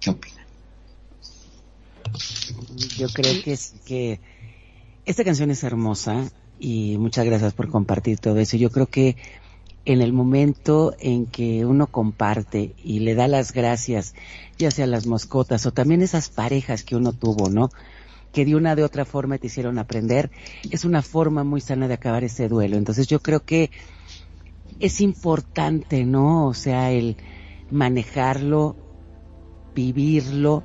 ¿Qué 0.00 0.10
opinan? 0.10 0.44
Yo 2.96 3.08
creo 3.08 3.42
que 3.42 3.58
que 3.84 4.20
esta 5.06 5.24
canción 5.24 5.50
es 5.50 5.62
hermosa 5.62 6.30
y 6.58 6.96
muchas 6.98 7.26
gracias 7.26 7.52
por 7.52 7.68
compartir 7.68 8.18
todo 8.18 8.38
eso. 8.38 8.56
Yo 8.56 8.70
creo 8.70 8.86
que 8.86 9.16
en 9.84 10.00
el 10.00 10.12
momento 10.12 10.94
en 10.98 11.26
que 11.26 11.66
uno 11.66 11.88
comparte 11.88 12.74
y 12.82 13.00
le 13.00 13.14
da 13.14 13.28
las 13.28 13.52
gracias, 13.52 14.14
ya 14.56 14.70
sea 14.70 14.86
a 14.86 14.88
las 14.88 15.06
mascotas 15.06 15.66
o 15.66 15.72
también 15.72 16.00
esas 16.00 16.30
parejas 16.30 16.84
que 16.84 16.96
uno 16.96 17.12
tuvo, 17.12 17.50
¿no? 17.50 17.70
Que 18.32 18.46
de 18.46 18.56
una 18.56 18.74
de 18.76 18.82
otra 18.82 19.04
forma 19.04 19.36
te 19.36 19.48
hicieron 19.48 19.78
aprender, 19.78 20.30
es 20.70 20.84
una 20.84 21.02
forma 21.02 21.44
muy 21.44 21.60
sana 21.60 21.86
de 21.86 21.94
acabar 21.94 22.24
ese 22.24 22.48
duelo. 22.48 22.76
Entonces 22.76 23.06
yo 23.06 23.20
creo 23.20 23.44
que 23.44 23.70
es 24.80 25.02
importante, 25.02 26.04
¿no? 26.04 26.46
O 26.46 26.54
sea, 26.54 26.90
el 26.92 27.16
manejarlo, 27.70 28.76
vivirlo 29.74 30.64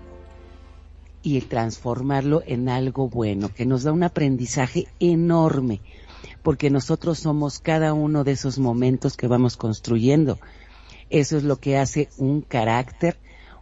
y 1.22 1.42
transformarlo 1.42 2.42
en 2.46 2.70
algo 2.70 3.10
bueno, 3.10 3.50
que 3.54 3.66
nos 3.66 3.84
da 3.84 3.92
un 3.92 4.04
aprendizaje 4.04 4.88
enorme, 5.00 5.82
porque 6.44 6.70
nosotros 6.70 7.20
somos 7.20 7.60
cada 7.60 7.94
uno 7.94 8.24
de 8.24 8.32
esos 8.32 8.60
momentos 8.60 9.18
que 9.18 9.28
vamos 9.28 9.58
construyendo. 9.58 10.40
Eso 11.10 11.38
es 11.38 11.44
lo 11.44 11.58
que 11.58 11.78
hace 11.78 12.10
un 12.18 12.42
carácter, 12.42 13.18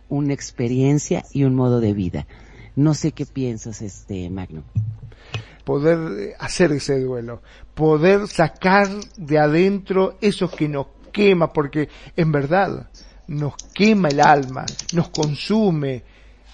una 0.09 0.33
experiencia 0.33 1.25
y 1.31 1.43
un 1.43 1.55
modo 1.55 1.79
de 1.79 1.93
vida. 1.93 2.27
No 2.75 2.93
sé 2.93 3.11
qué 3.11 3.25
piensas, 3.25 3.81
este 3.81 4.29
Magno. 4.29 4.63
poder 5.63 6.35
hacer 6.39 6.71
ese 6.71 6.99
duelo, 7.01 7.41
poder 7.73 8.27
sacar 8.27 8.87
de 9.17 9.39
adentro 9.39 10.17
eso 10.21 10.49
que 10.49 10.69
nos 10.69 10.87
quema, 11.11 11.51
porque 11.51 11.89
en 12.15 12.31
verdad 12.31 12.89
nos 13.27 13.55
quema 13.73 14.09
el 14.09 14.21
alma, 14.21 14.65
nos 14.93 15.09
consume, 15.09 16.03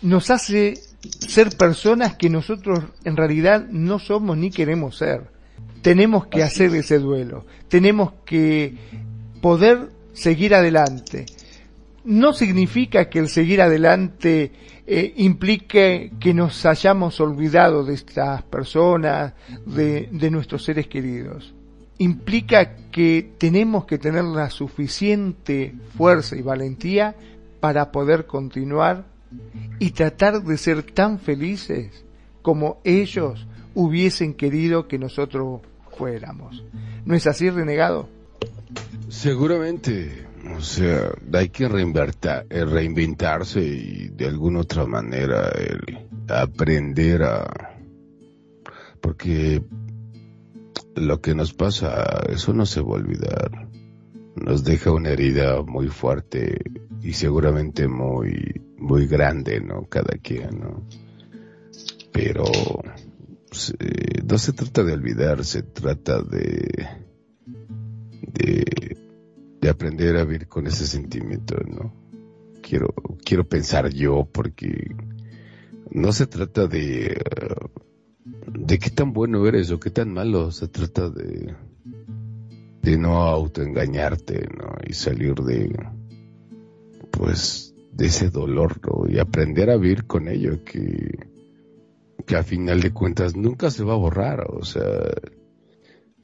nos 0.01 0.29
hace 0.31 0.73
ser 1.09 1.55
personas 1.57 2.15
que 2.15 2.29
nosotros 2.29 2.83
en 3.03 3.17
realidad 3.17 3.67
no 3.69 3.99
somos 3.99 4.37
ni 4.37 4.49
queremos 4.49 4.97
ser. 4.97 5.31
Tenemos 5.81 6.27
que 6.27 6.43
hacer 6.43 6.73
ese 6.75 6.99
duelo, 6.99 7.45
tenemos 7.67 8.13
que 8.25 8.75
poder 9.41 9.89
seguir 10.13 10.55
adelante. 10.55 11.25
No 12.05 12.33
significa 12.33 13.09
que 13.09 13.19
el 13.19 13.29
seguir 13.29 13.61
adelante 13.61 14.51
eh, 14.87 15.13
implique 15.17 16.11
que 16.19 16.33
nos 16.33 16.65
hayamos 16.65 17.19
olvidado 17.19 17.83
de 17.83 17.93
estas 17.93 18.43
personas, 18.43 19.33
de, 19.65 20.09
de 20.11 20.31
nuestros 20.31 20.63
seres 20.63 20.87
queridos. 20.87 21.53
Implica 21.97 22.75
que 22.91 23.33
tenemos 23.37 23.85
que 23.85 23.97
tener 23.97 24.23
la 24.23 24.49
suficiente 24.49 25.73
fuerza 25.97 26.35
y 26.35 26.41
valentía 26.41 27.15
para 27.59 27.91
poder 27.91 28.25
continuar 28.25 29.12
y 29.79 29.91
tratar 29.91 30.43
de 30.43 30.57
ser 30.57 30.83
tan 30.83 31.19
felices 31.19 32.05
como 32.41 32.79
ellos 32.83 33.47
hubiesen 33.73 34.33
querido 34.33 34.87
que 34.87 34.99
nosotros 34.99 35.61
fuéramos. 35.97 36.63
¿No 37.05 37.15
es 37.15 37.27
así, 37.27 37.49
renegado? 37.49 38.09
Seguramente, 39.09 40.25
o 40.55 40.61
sea, 40.61 41.11
hay 41.33 41.49
que 41.49 41.65
eh, 41.65 42.65
reinventarse 42.65 43.61
y 43.61 44.09
de 44.09 44.27
alguna 44.27 44.61
otra 44.61 44.85
manera 44.85 45.49
el 45.49 46.07
aprender 46.29 47.23
a... 47.23 47.77
Porque 49.01 49.61
lo 50.95 51.21
que 51.21 51.35
nos 51.35 51.53
pasa, 51.53 52.23
eso 52.29 52.53
no 52.53 52.65
se 52.65 52.81
va 52.81 52.91
a 52.91 53.01
olvidar. 53.01 53.67
Nos 54.35 54.63
deja 54.63 54.91
una 54.91 55.09
herida 55.09 55.61
muy 55.61 55.87
fuerte 55.87 56.57
y 57.01 57.13
seguramente 57.13 57.87
muy, 57.87 58.61
muy 58.83 59.07
grande, 59.07 59.61
¿no? 59.61 59.85
Cada 59.89 60.17
quien, 60.17 60.59
¿no? 60.59 60.83
Pero 62.11 62.43
se- 63.51 63.75
no 64.27 64.37
se 64.37 64.53
trata 64.53 64.83
de 64.83 64.93
olvidar, 64.93 65.43
se 65.45 65.63
trata 65.63 66.21
de, 66.21 66.87
de, 68.33 68.97
de 69.61 69.69
aprender 69.69 70.17
a 70.17 70.25
vivir 70.25 70.47
con 70.47 70.67
ese 70.67 70.85
sentimiento, 70.85 71.55
¿no? 71.65 71.93
Quiero, 72.61 72.93
quiero 73.25 73.47
pensar 73.47 73.89
yo 73.93 74.27
porque 74.31 74.95
no 75.91 76.11
se 76.11 76.27
trata 76.27 76.67
de, 76.67 77.05
eh, 77.07 77.55
de 78.51 78.79
qué 78.79 78.89
tan 78.89 79.13
bueno 79.13 79.45
eres 79.47 79.71
o 79.71 79.79
qué 79.79 79.91
tan 79.91 80.13
malo, 80.13 80.51
se 80.51 80.67
trata 80.67 81.09
de, 81.09 81.55
de 82.81 82.97
no 82.97 83.21
autoengañarte, 83.23 84.47
¿no? 84.57 84.75
Y 84.87 84.93
salir 84.93 85.35
de, 85.35 85.73
pues, 87.11 87.72
de 87.93 88.07
ese 88.07 88.29
dolor. 88.29 88.79
Y 89.09 89.19
aprender 89.19 89.69
a 89.69 89.77
vivir 89.77 90.05
con 90.05 90.27
ello, 90.27 90.63
que, 90.63 91.27
que 92.25 92.35
a 92.35 92.43
final 92.43 92.81
de 92.81 92.91
cuentas 92.91 93.35
nunca 93.35 93.71
se 93.71 93.83
va 93.83 93.93
a 93.93 93.97
borrar, 93.97 94.45
o 94.49 94.63
sea, 94.63 94.83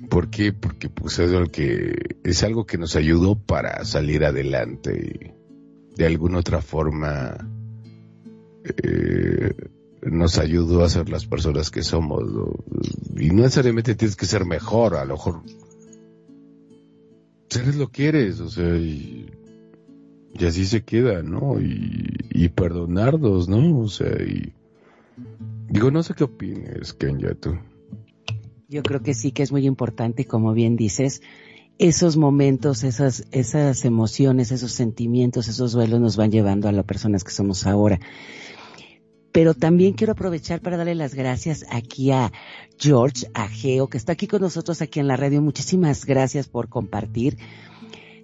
¿por 0.10 0.30
qué? 0.30 0.54
Porque 0.54 0.90
pues 0.90 1.20
es 1.20 1.32
algo 1.32 1.52
que, 1.52 2.18
es 2.24 2.44
algo 2.44 2.66
que 2.66 2.78
nos 2.78 2.96
ayudó 2.96 3.36
para 3.36 3.84
salir 3.86 4.26
adelante 4.26 4.94
y 4.98 5.96
de 5.96 6.06
alguna 6.06 6.40
otra 6.40 6.62
forma 6.62 7.36
eh, 8.84 9.54
nos 10.04 10.38
ayudó 10.38 10.84
a 10.84 10.90
ser 10.90 11.10
las 11.10 11.26
personas 11.26 11.72
que 11.72 11.84
somos. 11.84 12.24
Y 13.18 13.30
no 13.30 13.44
necesariamente 13.44 13.96
tienes 13.96 14.16
que 14.16 14.26
ser 14.26 14.46
mejor, 14.46 14.96
a 14.96 15.06
lo 15.06 15.16
mejor 15.16 15.41
eres 17.58 17.76
lo 17.76 17.90
que 17.90 18.08
eres, 18.08 18.40
o 18.40 18.50
sea, 18.50 18.76
y, 18.76 19.30
y 20.34 20.45
así 20.45 20.65
se 20.65 20.84
queda, 20.84 21.23
¿no? 21.23 21.60
Y, 21.60 22.07
y 22.31 22.49
perdonarnos, 22.49 23.49
¿no? 23.49 23.80
O 23.80 23.88
sea, 23.88 24.11
y 24.22 24.53
digo, 25.69 25.91
no 25.91 26.03
sé 26.03 26.14
qué 26.14 26.23
opines, 26.23 26.93
Kenya, 26.93 27.34
tú. 27.35 27.57
Yo 28.68 28.84
creo 28.84 29.01
que 29.01 29.14
sí 29.14 29.31
que 29.31 29.43
es 29.43 29.51
muy 29.51 29.65
importante, 29.65 30.26
como 30.26 30.53
bien 30.53 30.76
dices, 30.76 31.22
esos 31.80 32.18
momentos, 32.18 32.84
esas, 32.84 33.26
esas 33.31 33.85
emociones, 33.85 34.51
esos 34.51 34.73
sentimientos, 34.73 35.47
esos 35.47 35.72
duelos 35.72 35.99
nos 35.99 36.18
van 36.18 36.31
llevando 36.31 36.68
a 36.68 36.72
las 36.72 36.85
personas 36.85 37.23
que 37.23 37.31
somos 37.31 37.65
ahora. 37.65 37.99
Pero 39.31 39.53
también 39.53 39.93
quiero 39.93 40.14
aprovechar 40.14 40.60
para 40.60 40.76
darle 40.76 40.95
las 40.95 41.15
gracias 41.15 41.65
aquí 41.69 42.11
a 42.11 42.31
George, 42.77 43.27
a 43.34 43.47
Geo, 43.47 43.88
que 43.88 43.97
está 43.97 44.14
aquí 44.14 44.27
con 44.27 44.41
nosotros 44.41 44.81
aquí 44.81 44.99
en 44.99 45.07
la 45.07 45.18
radio. 45.18 45.41
Muchísimas 45.41 46.06
gracias 46.06 46.49
por 46.49 46.68
compartir. 46.68 47.38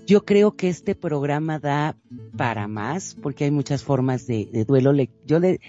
Yo 0.05 0.23
creo 0.23 0.55
que 0.55 0.69
este 0.69 0.93
programa 0.93 1.57
da 1.57 1.97
para 2.37 2.67
más, 2.67 3.15
porque 3.23 3.45
hay 3.45 3.51
muchas 3.51 3.83
formas 3.83 4.27
de, 4.27 4.47
duelo. 4.67 4.93
Le- 4.93 5.09
yo 5.25 5.39
le, 5.39 5.59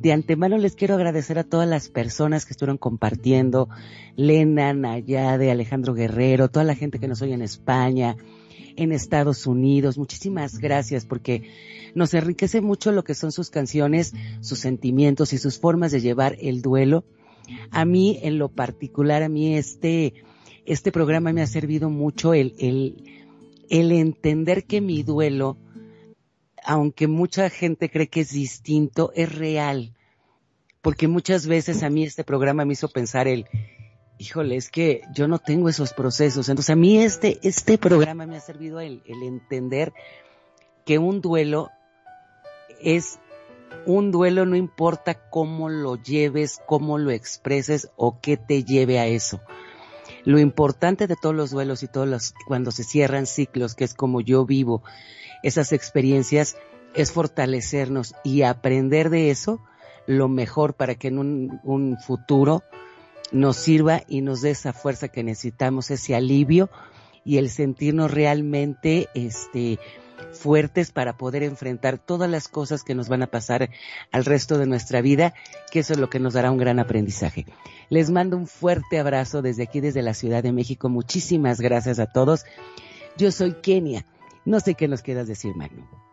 de 0.00 0.12
antemano 0.12 0.58
les 0.58 0.74
quiero 0.74 0.94
agradecer 0.94 1.38
a 1.38 1.44
todas 1.44 1.68
las 1.68 1.88
personas 1.88 2.46
que 2.46 2.52
estuvieron 2.52 2.78
compartiendo, 2.78 3.68
Lena, 4.16 4.72
Nayade, 4.74 5.52
Alejandro 5.52 5.94
Guerrero, 5.94 6.48
toda 6.48 6.64
la 6.64 6.74
gente 6.74 6.98
que 6.98 7.06
nos 7.06 7.22
oye 7.22 7.34
en 7.34 7.42
España, 7.42 8.16
en 8.74 8.90
Estados 8.90 9.46
Unidos. 9.46 9.98
Muchísimas 9.98 10.58
gracias 10.58 11.06
porque 11.06 11.48
nos 11.94 12.12
enriquece 12.12 12.60
mucho 12.60 12.90
lo 12.90 13.04
que 13.04 13.14
son 13.14 13.30
sus 13.30 13.50
canciones, 13.50 14.14
sus 14.40 14.58
sentimientos 14.58 15.32
y 15.32 15.38
sus 15.38 15.60
formas 15.60 15.92
de 15.92 16.00
llevar 16.00 16.36
el 16.40 16.60
duelo. 16.60 17.04
A 17.70 17.84
mí, 17.84 18.18
en 18.22 18.38
lo 18.38 18.48
particular, 18.48 19.22
a 19.22 19.28
mí 19.28 19.54
este, 19.56 20.12
este 20.64 20.90
programa 20.90 21.32
me 21.32 21.42
ha 21.42 21.46
servido 21.46 21.88
mucho 21.88 22.34
el, 22.34 22.54
el, 22.58 23.15
el 23.70 23.92
entender 23.92 24.64
que 24.64 24.80
mi 24.80 25.02
duelo, 25.02 25.56
aunque 26.64 27.06
mucha 27.06 27.50
gente 27.50 27.90
cree 27.90 28.08
que 28.08 28.20
es 28.20 28.30
distinto, 28.30 29.12
es 29.14 29.34
real. 29.34 29.94
Porque 30.82 31.08
muchas 31.08 31.46
veces 31.46 31.82
a 31.82 31.90
mí 31.90 32.04
este 32.04 32.24
programa 32.24 32.64
me 32.64 32.74
hizo 32.74 32.88
pensar 32.88 33.26
el, 33.26 33.46
híjole, 34.18 34.56
es 34.56 34.70
que 34.70 35.02
yo 35.14 35.28
no 35.28 35.38
tengo 35.38 35.68
esos 35.68 35.92
procesos. 35.92 36.48
Entonces 36.48 36.70
a 36.70 36.76
mí 36.76 36.98
este, 36.98 37.38
este 37.42 37.78
programa 37.78 38.26
me 38.26 38.36
ha 38.36 38.40
servido 38.40 38.80
el, 38.80 39.02
el 39.06 39.22
entender 39.22 39.92
que 40.84 40.98
un 40.98 41.20
duelo 41.20 41.70
es 42.80 43.18
un 43.86 44.10
duelo 44.10 44.46
no 44.46 44.56
importa 44.56 45.14
cómo 45.30 45.68
lo 45.68 45.96
lleves, 45.96 46.60
cómo 46.66 46.98
lo 46.98 47.10
expreses 47.10 47.90
o 47.96 48.20
qué 48.20 48.36
te 48.36 48.64
lleve 48.64 48.98
a 48.98 49.06
eso. 49.06 49.40
Lo 50.26 50.40
importante 50.40 51.06
de 51.06 51.14
todos 51.14 51.34
los 51.34 51.52
duelos 51.52 51.84
y 51.84 51.86
todos 51.86 52.08
los, 52.08 52.34
cuando 52.48 52.72
se 52.72 52.82
cierran 52.82 53.26
ciclos, 53.26 53.76
que 53.76 53.84
es 53.84 53.94
como 53.94 54.20
yo 54.20 54.44
vivo 54.44 54.82
esas 55.44 55.72
experiencias, 55.72 56.56
es 56.94 57.12
fortalecernos 57.12 58.14
y 58.24 58.42
aprender 58.42 59.08
de 59.08 59.30
eso 59.30 59.60
lo 60.06 60.28
mejor 60.28 60.74
para 60.74 60.96
que 60.96 61.08
en 61.08 61.18
un, 61.18 61.60
un 61.62 61.96
futuro 61.98 62.64
nos 63.30 63.56
sirva 63.56 64.02
y 64.08 64.20
nos 64.20 64.42
dé 64.42 64.50
esa 64.50 64.72
fuerza 64.72 65.06
que 65.06 65.22
necesitamos, 65.22 65.92
ese 65.92 66.16
alivio 66.16 66.70
y 67.24 67.38
el 67.38 67.48
sentirnos 67.48 68.10
realmente, 68.10 69.08
este, 69.14 69.78
fuertes 70.32 70.92
para 70.92 71.16
poder 71.16 71.42
enfrentar 71.42 71.98
todas 71.98 72.30
las 72.30 72.48
cosas 72.48 72.82
que 72.82 72.94
nos 72.94 73.08
van 73.08 73.22
a 73.22 73.26
pasar 73.26 73.70
al 74.12 74.24
resto 74.24 74.58
de 74.58 74.66
nuestra 74.66 75.00
vida, 75.00 75.34
que 75.70 75.80
eso 75.80 75.92
es 75.92 75.98
lo 75.98 76.10
que 76.10 76.20
nos 76.20 76.34
dará 76.34 76.50
un 76.50 76.58
gran 76.58 76.78
aprendizaje. 76.78 77.46
Les 77.88 78.10
mando 78.10 78.36
un 78.36 78.46
fuerte 78.46 78.98
abrazo 78.98 79.42
desde 79.42 79.64
aquí, 79.64 79.80
desde 79.80 80.02
la 80.02 80.14
Ciudad 80.14 80.42
de 80.42 80.52
México. 80.52 80.88
Muchísimas 80.88 81.60
gracias 81.60 81.98
a 81.98 82.06
todos. 82.06 82.44
Yo 83.16 83.30
soy 83.32 83.54
Kenia. 83.54 84.04
No 84.44 84.60
sé 84.60 84.74
qué 84.74 84.88
nos 84.88 85.02
quieras 85.02 85.26
decir, 85.26 85.56
Magno. 85.56 86.06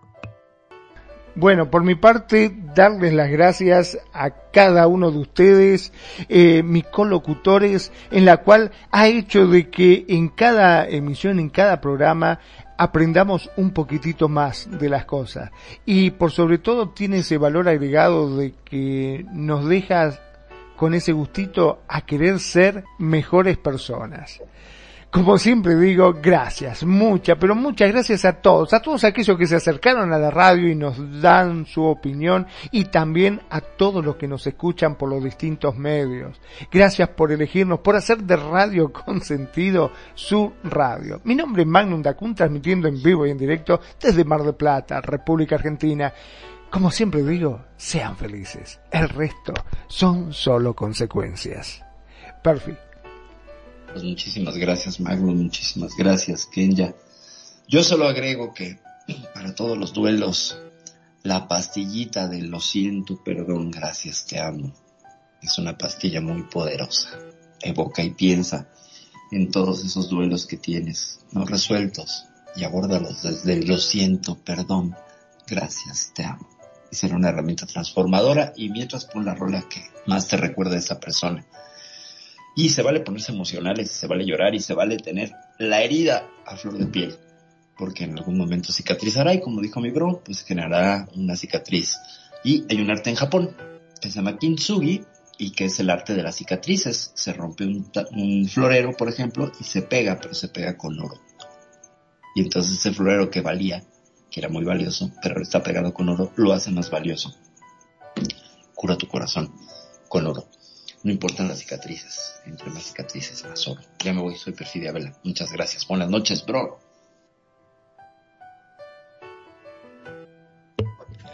Bueno, 1.35 1.71
por 1.71 1.84
mi 1.84 1.95
parte, 1.95 2.55
darles 2.75 3.11
las 3.11 3.31
gracias 3.31 3.97
a 4.13 4.30
cada 4.51 4.85
uno 4.85 5.09
de 5.09 5.17
ustedes, 5.17 5.91
eh, 6.30 6.61
mis 6.61 6.85
colocutores, 6.85 7.91
en 8.11 8.25
la 8.25 8.38
cual 8.38 8.71
ha 8.91 9.07
hecho 9.07 9.47
de 9.47 9.71
que 9.71 10.05
en 10.09 10.30
cada 10.30 10.88
emisión, 10.88 11.39
en 11.39 11.49
cada 11.49 11.81
programa, 11.81 12.39
aprendamos 12.84 13.49
un 13.55 13.72
poquitito 13.72 14.27
más 14.27 14.68
de 14.69 14.89
las 14.89 15.05
cosas. 15.05 15.51
Y 15.85 16.11
por 16.11 16.31
sobre 16.31 16.57
todo 16.57 16.89
tiene 16.89 17.19
ese 17.19 17.38
valor 17.38 17.69
agregado 17.69 18.35
de 18.35 18.53
que 18.65 19.26
nos 19.31 19.65
deja 19.68 20.19
con 20.76 20.93
ese 20.93 21.14
gustito 21.14 21.81
a 21.88 22.01
querer 22.01 22.39
ser 22.39 22.84
mejores 22.99 23.57
personas. 23.57 24.41
Como 25.14 25.38
siempre 25.38 25.76
digo, 25.76 26.15
gracias, 26.19 26.84
muchas, 26.84 27.38
pero 27.40 27.53
muchas 27.53 27.91
gracias 27.91 28.26
a 28.26 28.34
todos, 28.34 28.73
a 28.73 28.81
todos 28.81 29.03
aquellos 29.03 29.38
que 29.38 29.45
se 29.45 29.57
acercaron 29.57 30.11
a 30.11 30.18
la 30.18 30.31
radio 30.31 30.68
y 30.68 30.73
nos 30.73 31.22
dan 31.22 31.68
su 31.68 31.84
opinión 31.84 32.48
y 32.72 32.85
también 32.85 33.40
a 33.52 33.61
todos 33.61 34.03
los 34.03 34.15
que 34.15 34.27
nos 34.27 34.48
escuchan 34.48 34.95
por 34.95 35.10
los 35.10 35.23
distintos 35.23 35.77
medios. 35.77 36.41
Gracias 36.72 37.10
por 37.10 37.31
elegirnos, 37.31 37.81
por 37.81 37.95
hacer 37.95 38.23
de 38.23 38.38
Radio 38.38 38.91
con 39.06 39.22
sentido 39.22 39.91
su 40.15 40.52
radio. 40.64 41.22
Mi 41.26 41.35
nombre 41.35 41.61
es 41.61 41.68
Magnum 41.68 42.02
Dacun, 42.02 42.34
transmitiendo 42.34 42.88
en 42.88 42.99
vivo 43.03 43.27
y 43.27 43.30
en 43.30 43.38
directo 43.38 43.81
desde 44.02 44.26
Mar 44.26 44.41
del 44.41 44.56
Plata, 44.56 44.99
República 44.99 45.57
Argentina. 45.57 46.11
Como 46.72 46.90
siempre 46.90 47.22
digo, 47.22 47.65
sean 47.77 48.18
felices. 48.18 48.80
El 48.90 49.07
resto 49.10 49.53
son 49.85 50.34
solo 50.34 50.73
consecuencias. 50.73 51.85
Perfecto. 52.41 52.92
Pues 53.93 54.05
muchísimas 54.05 54.57
gracias, 54.57 54.99
Magnum, 54.99 55.43
muchísimas 55.43 55.95
gracias, 55.95 56.47
Kenya. 56.47 56.95
Yo 57.67 57.83
solo 57.83 58.07
agrego 58.07 58.51
que 58.51 58.79
para 59.35 59.53
todos 59.53 59.77
los 59.77 59.93
duelos, 59.93 60.57
la 61.21 61.47
pastillita 61.47 62.27
de 62.27 62.41
lo 62.41 62.59
siento, 62.59 63.23
perdón, 63.23 63.69
gracias, 63.69 64.25
te 64.25 64.39
amo, 64.39 64.73
es 65.43 65.59
una 65.59 65.77
pastilla 65.77 66.21
muy 66.21 66.41
poderosa. 66.41 67.19
Evoca 67.61 68.01
y 68.01 68.09
piensa 68.09 68.67
en 69.31 69.51
todos 69.51 69.85
esos 69.85 70.09
duelos 70.09 70.47
que 70.47 70.57
tienes, 70.57 71.19
no 71.31 71.45
resueltos, 71.45 72.25
y 72.55 72.63
abórdalos 72.63 73.21
desde 73.21 73.63
lo 73.63 73.77
siento, 73.77 74.39
perdón, 74.39 74.95
gracias, 75.47 76.11
te 76.15 76.23
amo. 76.23 76.49
Y 76.91 76.95
será 76.95 77.15
una 77.15 77.29
herramienta 77.29 77.67
transformadora 77.67 78.53
y 78.55 78.69
mientras 78.69 79.05
pon 79.05 79.23
la 79.23 79.35
rola 79.35 79.69
que 79.69 79.83
más 80.07 80.27
te 80.27 80.37
recuerda 80.37 80.77
a 80.77 80.79
esa 80.79 80.99
persona. 80.99 81.45
Y 82.55 82.69
se 82.69 82.84
vale 82.84 82.99
ponerse 82.99 83.31
emocionales, 83.31 83.91
se 83.91 84.07
vale 84.07 84.25
llorar 84.25 84.53
y 84.53 84.59
se 84.59 84.73
vale 84.73 84.97
tener 84.97 85.31
la 85.57 85.81
herida 85.81 86.30
a 86.45 86.55
flor 86.55 86.77
de 86.77 86.85
piel. 86.85 87.15
Porque 87.77 88.03
en 88.03 88.17
algún 88.17 88.38
momento 88.38 88.71
cicatrizará 88.71 89.34
y 89.34 89.41
como 89.41 89.61
dijo 89.61 89.81
mi 89.81 89.89
bro, 89.89 90.21
pues 90.23 90.43
generará 90.43 91.07
una 91.15 91.35
cicatriz. 91.35 91.97
Y 92.43 92.65
hay 92.69 92.81
un 92.81 92.91
arte 92.91 93.09
en 93.09 93.15
Japón 93.15 93.55
que 93.99 94.09
se 94.09 94.15
llama 94.15 94.38
kintsugi 94.38 95.03
y 95.39 95.51
que 95.51 95.65
es 95.65 95.80
el 95.80 95.89
arte 95.89 96.13
de 96.13 96.21
las 96.21 96.35
cicatrices. 96.35 97.11
Se 97.15 97.34
rompe 97.34 97.65
un, 97.65 97.89
un 98.11 98.47
florero, 98.47 98.95
por 98.95 99.09
ejemplo, 99.09 99.51
y 99.59 99.63
se 99.63 99.81
pega, 99.81 100.19
pero 100.21 100.34
se 100.34 100.49
pega 100.49 100.77
con 100.77 100.99
oro. 100.99 101.19
Y 102.35 102.41
entonces 102.41 102.80
ese 102.80 102.93
florero 102.93 103.30
que 103.30 103.41
valía, 103.41 103.84
que 104.30 104.39
era 104.39 104.49
muy 104.49 104.63
valioso, 104.63 105.11
pero 105.21 105.41
está 105.41 105.63
pegado 105.63 105.93
con 105.93 106.09
oro, 106.09 106.31
lo 106.35 106.53
hace 106.53 106.71
más 106.71 106.89
valioso. 106.89 107.34
Cura 108.73 108.97
tu 108.97 109.07
corazón 109.07 109.53
con 110.09 110.27
oro. 110.27 110.47
No 111.03 111.11
importan 111.11 111.49
las 111.49 111.59
cicatrices. 111.59 112.41
Entre 112.45 112.69
más 112.69 112.84
cicatrices, 112.84 113.43
más 113.45 113.67
oro. 113.67 113.81
Ya 113.99 114.13
me 114.13 114.21
voy, 114.21 114.35
soy 114.35 114.53
Perfidia 114.53 114.91
Vela. 114.93 115.13
Muchas 115.23 115.51
gracias. 115.51 115.85
Buenas 115.88 116.09
noches, 116.09 116.45
bro. 116.45 116.80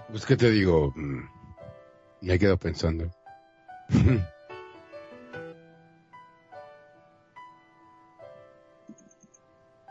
Pues, 0.10 0.26
¿qué 0.26 0.36
te 0.36 0.50
digo? 0.50 0.91
Mm, 0.96 1.24
Me 2.22 2.34
he 2.34 2.40
quedado 2.40 2.58
pensando. 2.58 3.12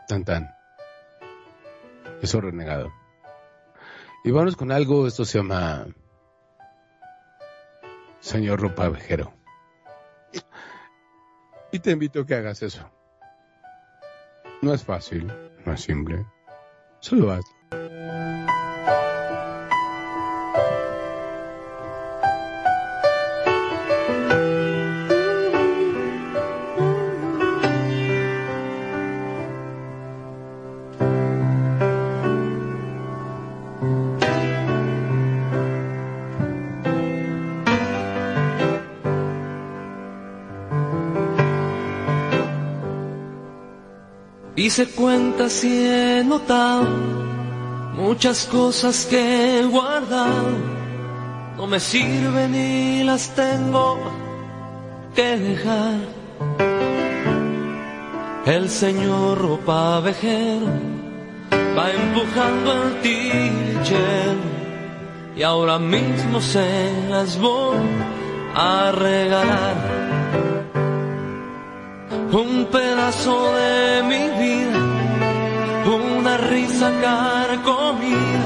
Tan 0.07 0.25
tan. 0.25 0.49
Eso 2.21 2.41
renegado. 2.41 2.91
Y 4.23 4.31
vamos 4.31 4.55
con 4.55 4.71
algo, 4.71 5.07
esto 5.07 5.23
se 5.23 5.37
llama 5.37 5.85
Señor 8.19 8.59
Ropa 8.59 8.89
Vejero. 8.89 9.38
Y 11.71 11.79
te 11.79 11.91
invito 11.91 12.21
a 12.21 12.25
que 12.25 12.35
hagas 12.35 12.63
eso. 12.63 12.89
No 14.61 14.73
es 14.73 14.83
fácil, 14.83 15.31
no 15.65 15.73
es 15.73 15.81
simple. 15.81 16.25
Solo 16.99 17.31
haz. 17.31 17.45
Hice 44.69 44.85
cuentas 44.85 45.63
y 45.63 45.87
he 45.87 46.23
notado 46.23 46.83
muchas 47.95 48.45
cosas 48.45 49.07
que 49.09 49.61
he 49.61 49.65
guardado. 49.65 50.51
No 51.57 51.65
me 51.65 51.79
sirven 51.79 52.53
y 52.53 53.03
las 53.03 53.33
tengo 53.33 53.97
que 55.15 55.37
dejar. 55.37 55.95
El 58.45 58.69
señor 58.69 59.39
ropa 59.39 60.01
vejero 60.01 60.67
va 61.75 61.91
empujando 61.91 62.71
el 62.83 63.01
teacher 63.01 64.35
y 65.35 65.41
ahora 65.41 65.79
mismo 65.79 66.39
se 66.39 66.93
las 67.09 67.39
voy 67.39 67.75
a 68.53 68.91
regalar 68.91 69.88
un 72.31 72.67
pedazo 72.71 73.53
de 73.53 74.03
mi 74.03 74.29
vida, 74.39 74.79
una 75.85 76.37
risa 76.37 76.91
carcomida, 77.01 78.45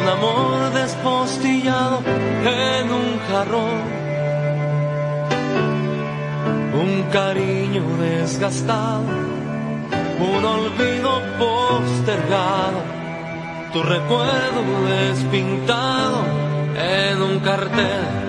un 0.00 0.08
amor 0.08 0.72
despostillado 0.74 2.02
en 2.06 2.92
un 2.92 3.18
jarrón. 3.28 3.98
Un 6.80 7.02
cariño 7.10 7.82
desgastado, 8.00 9.02
un 10.20 10.44
olvido 10.44 11.20
postergado, 11.38 12.80
tu 13.72 13.82
recuerdo 13.82 14.62
despintado 14.88 16.22
en 16.76 17.22
un 17.22 17.40
cartel. 17.40 18.27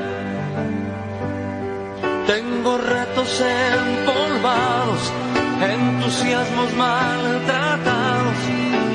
Tengo 2.62 2.78
retos 2.78 3.42
empolvados, 3.42 5.14
entusiasmos 5.62 6.74
maltratados 6.74 8.36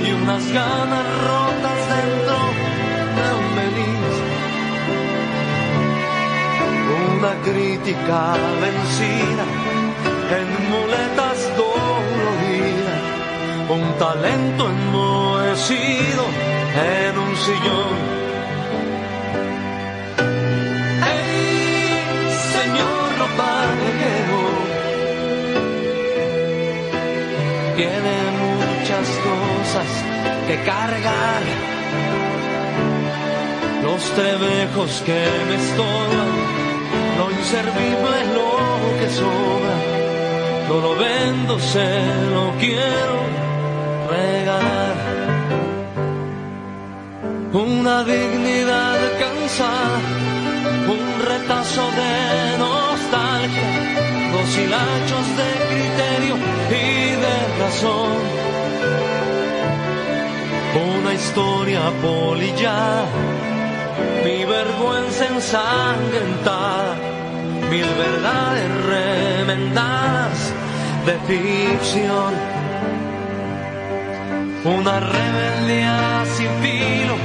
y 0.06 0.12
unas 0.12 0.52
ganas 0.52 1.06
rotas 1.28 1.78
dentro 1.96 2.36
de 3.16 3.26
un 3.40 3.46
melis. 3.56 4.16
Una 7.16 7.32
crítica 7.42 8.34
vencida 8.60 9.46
en 10.36 10.48
muletas 10.70 11.38
doloridas, 11.56 13.02
un 13.70 13.98
talento 13.98 14.68
enmohecido 14.68 16.24
en 16.84 17.18
un 17.18 17.34
sillón. 17.34 18.13
Cosas 29.34 29.90
que 30.46 30.56
cargar, 30.64 31.42
los 33.82 34.02
trebejos 34.18 35.02
que 35.06 35.20
me 35.48 35.54
estorban, 35.62 36.30
lo 37.18 37.30
inservible 37.30 38.14
es 38.24 38.28
lo 38.38 38.50
que 39.00 39.08
sobra, 39.20 39.76
no 40.68 40.76
lo 40.86 40.92
vendo, 40.96 41.58
se 41.58 41.88
lo 42.34 42.44
quiero 42.58 43.16
regalar. 44.10 44.94
Una 47.52 48.02
dignidad 48.02 48.98
cansada, 49.22 50.00
un 50.96 51.04
retazo 51.32 51.84
de 52.00 52.58
nostalgia, 52.58 53.68
dos 54.34 54.58
hilachos 54.58 55.26
de 55.40 55.50
criterio 55.70 56.34
y 56.70 57.10
de 57.24 57.36
razón. 57.62 58.53
Una 60.74 61.12
historia 61.12 61.82
polillada, 62.02 63.06
mi 64.24 64.44
vergüenza 64.44 65.26
ensangrentada, 65.26 66.96
mil 67.70 67.86
verdades 67.94 68.70
remendadas 68.84 70.52
de 71.06 71.14
ficción. 71.28 72.34
Una 74.64 74.98
rebeldía 74.98 76.24
sin 76.36 76.50
filo 76.62 77.16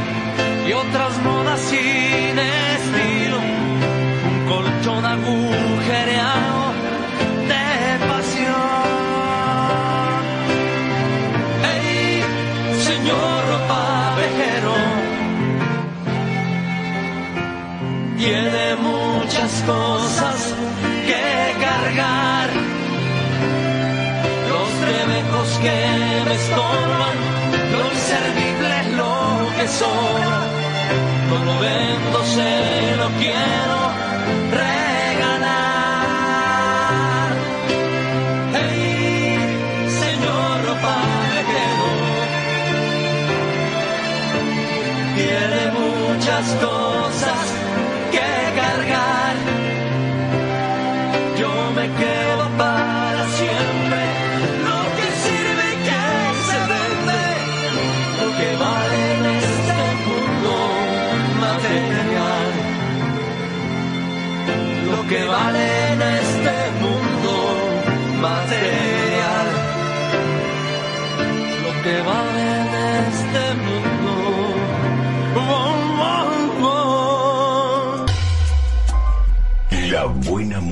y 0.68 0.74
otras 0.74 1.18
modas 1.24 1.60
sin 1.60 2.09
cosas 19.70 20.40
que 21.08 21.26
cargar. 21.66 22.50
Los 24.52 24.70
trebejos 24.84 25.50
que 25.64 25.78
me 26.28 26.36
estorban, 26.42 27.18
lo 27.74 27.82
inservible 27.96 28.72
es 28.82 28.88
lo 29.02 29.16
que 29.56 29.66
sobra. 29.82 30.38
No 31.30 31.38
lo 31.48 31.56
vendo, 31.68 32.18
se 32.36 32.52
lo 33.02 33.08
quiero 33.22 33.80
regalar. 34.64 35.70
¡Hey, 38.56 39.38
señor 40.02 40.54
ropavejero! 40.68 41.90
Tiene 45.16 45.62
muchas 45.80 46.46
cosas 46.62 46.79
me 51.80 51.88
quedo 51.96 52.29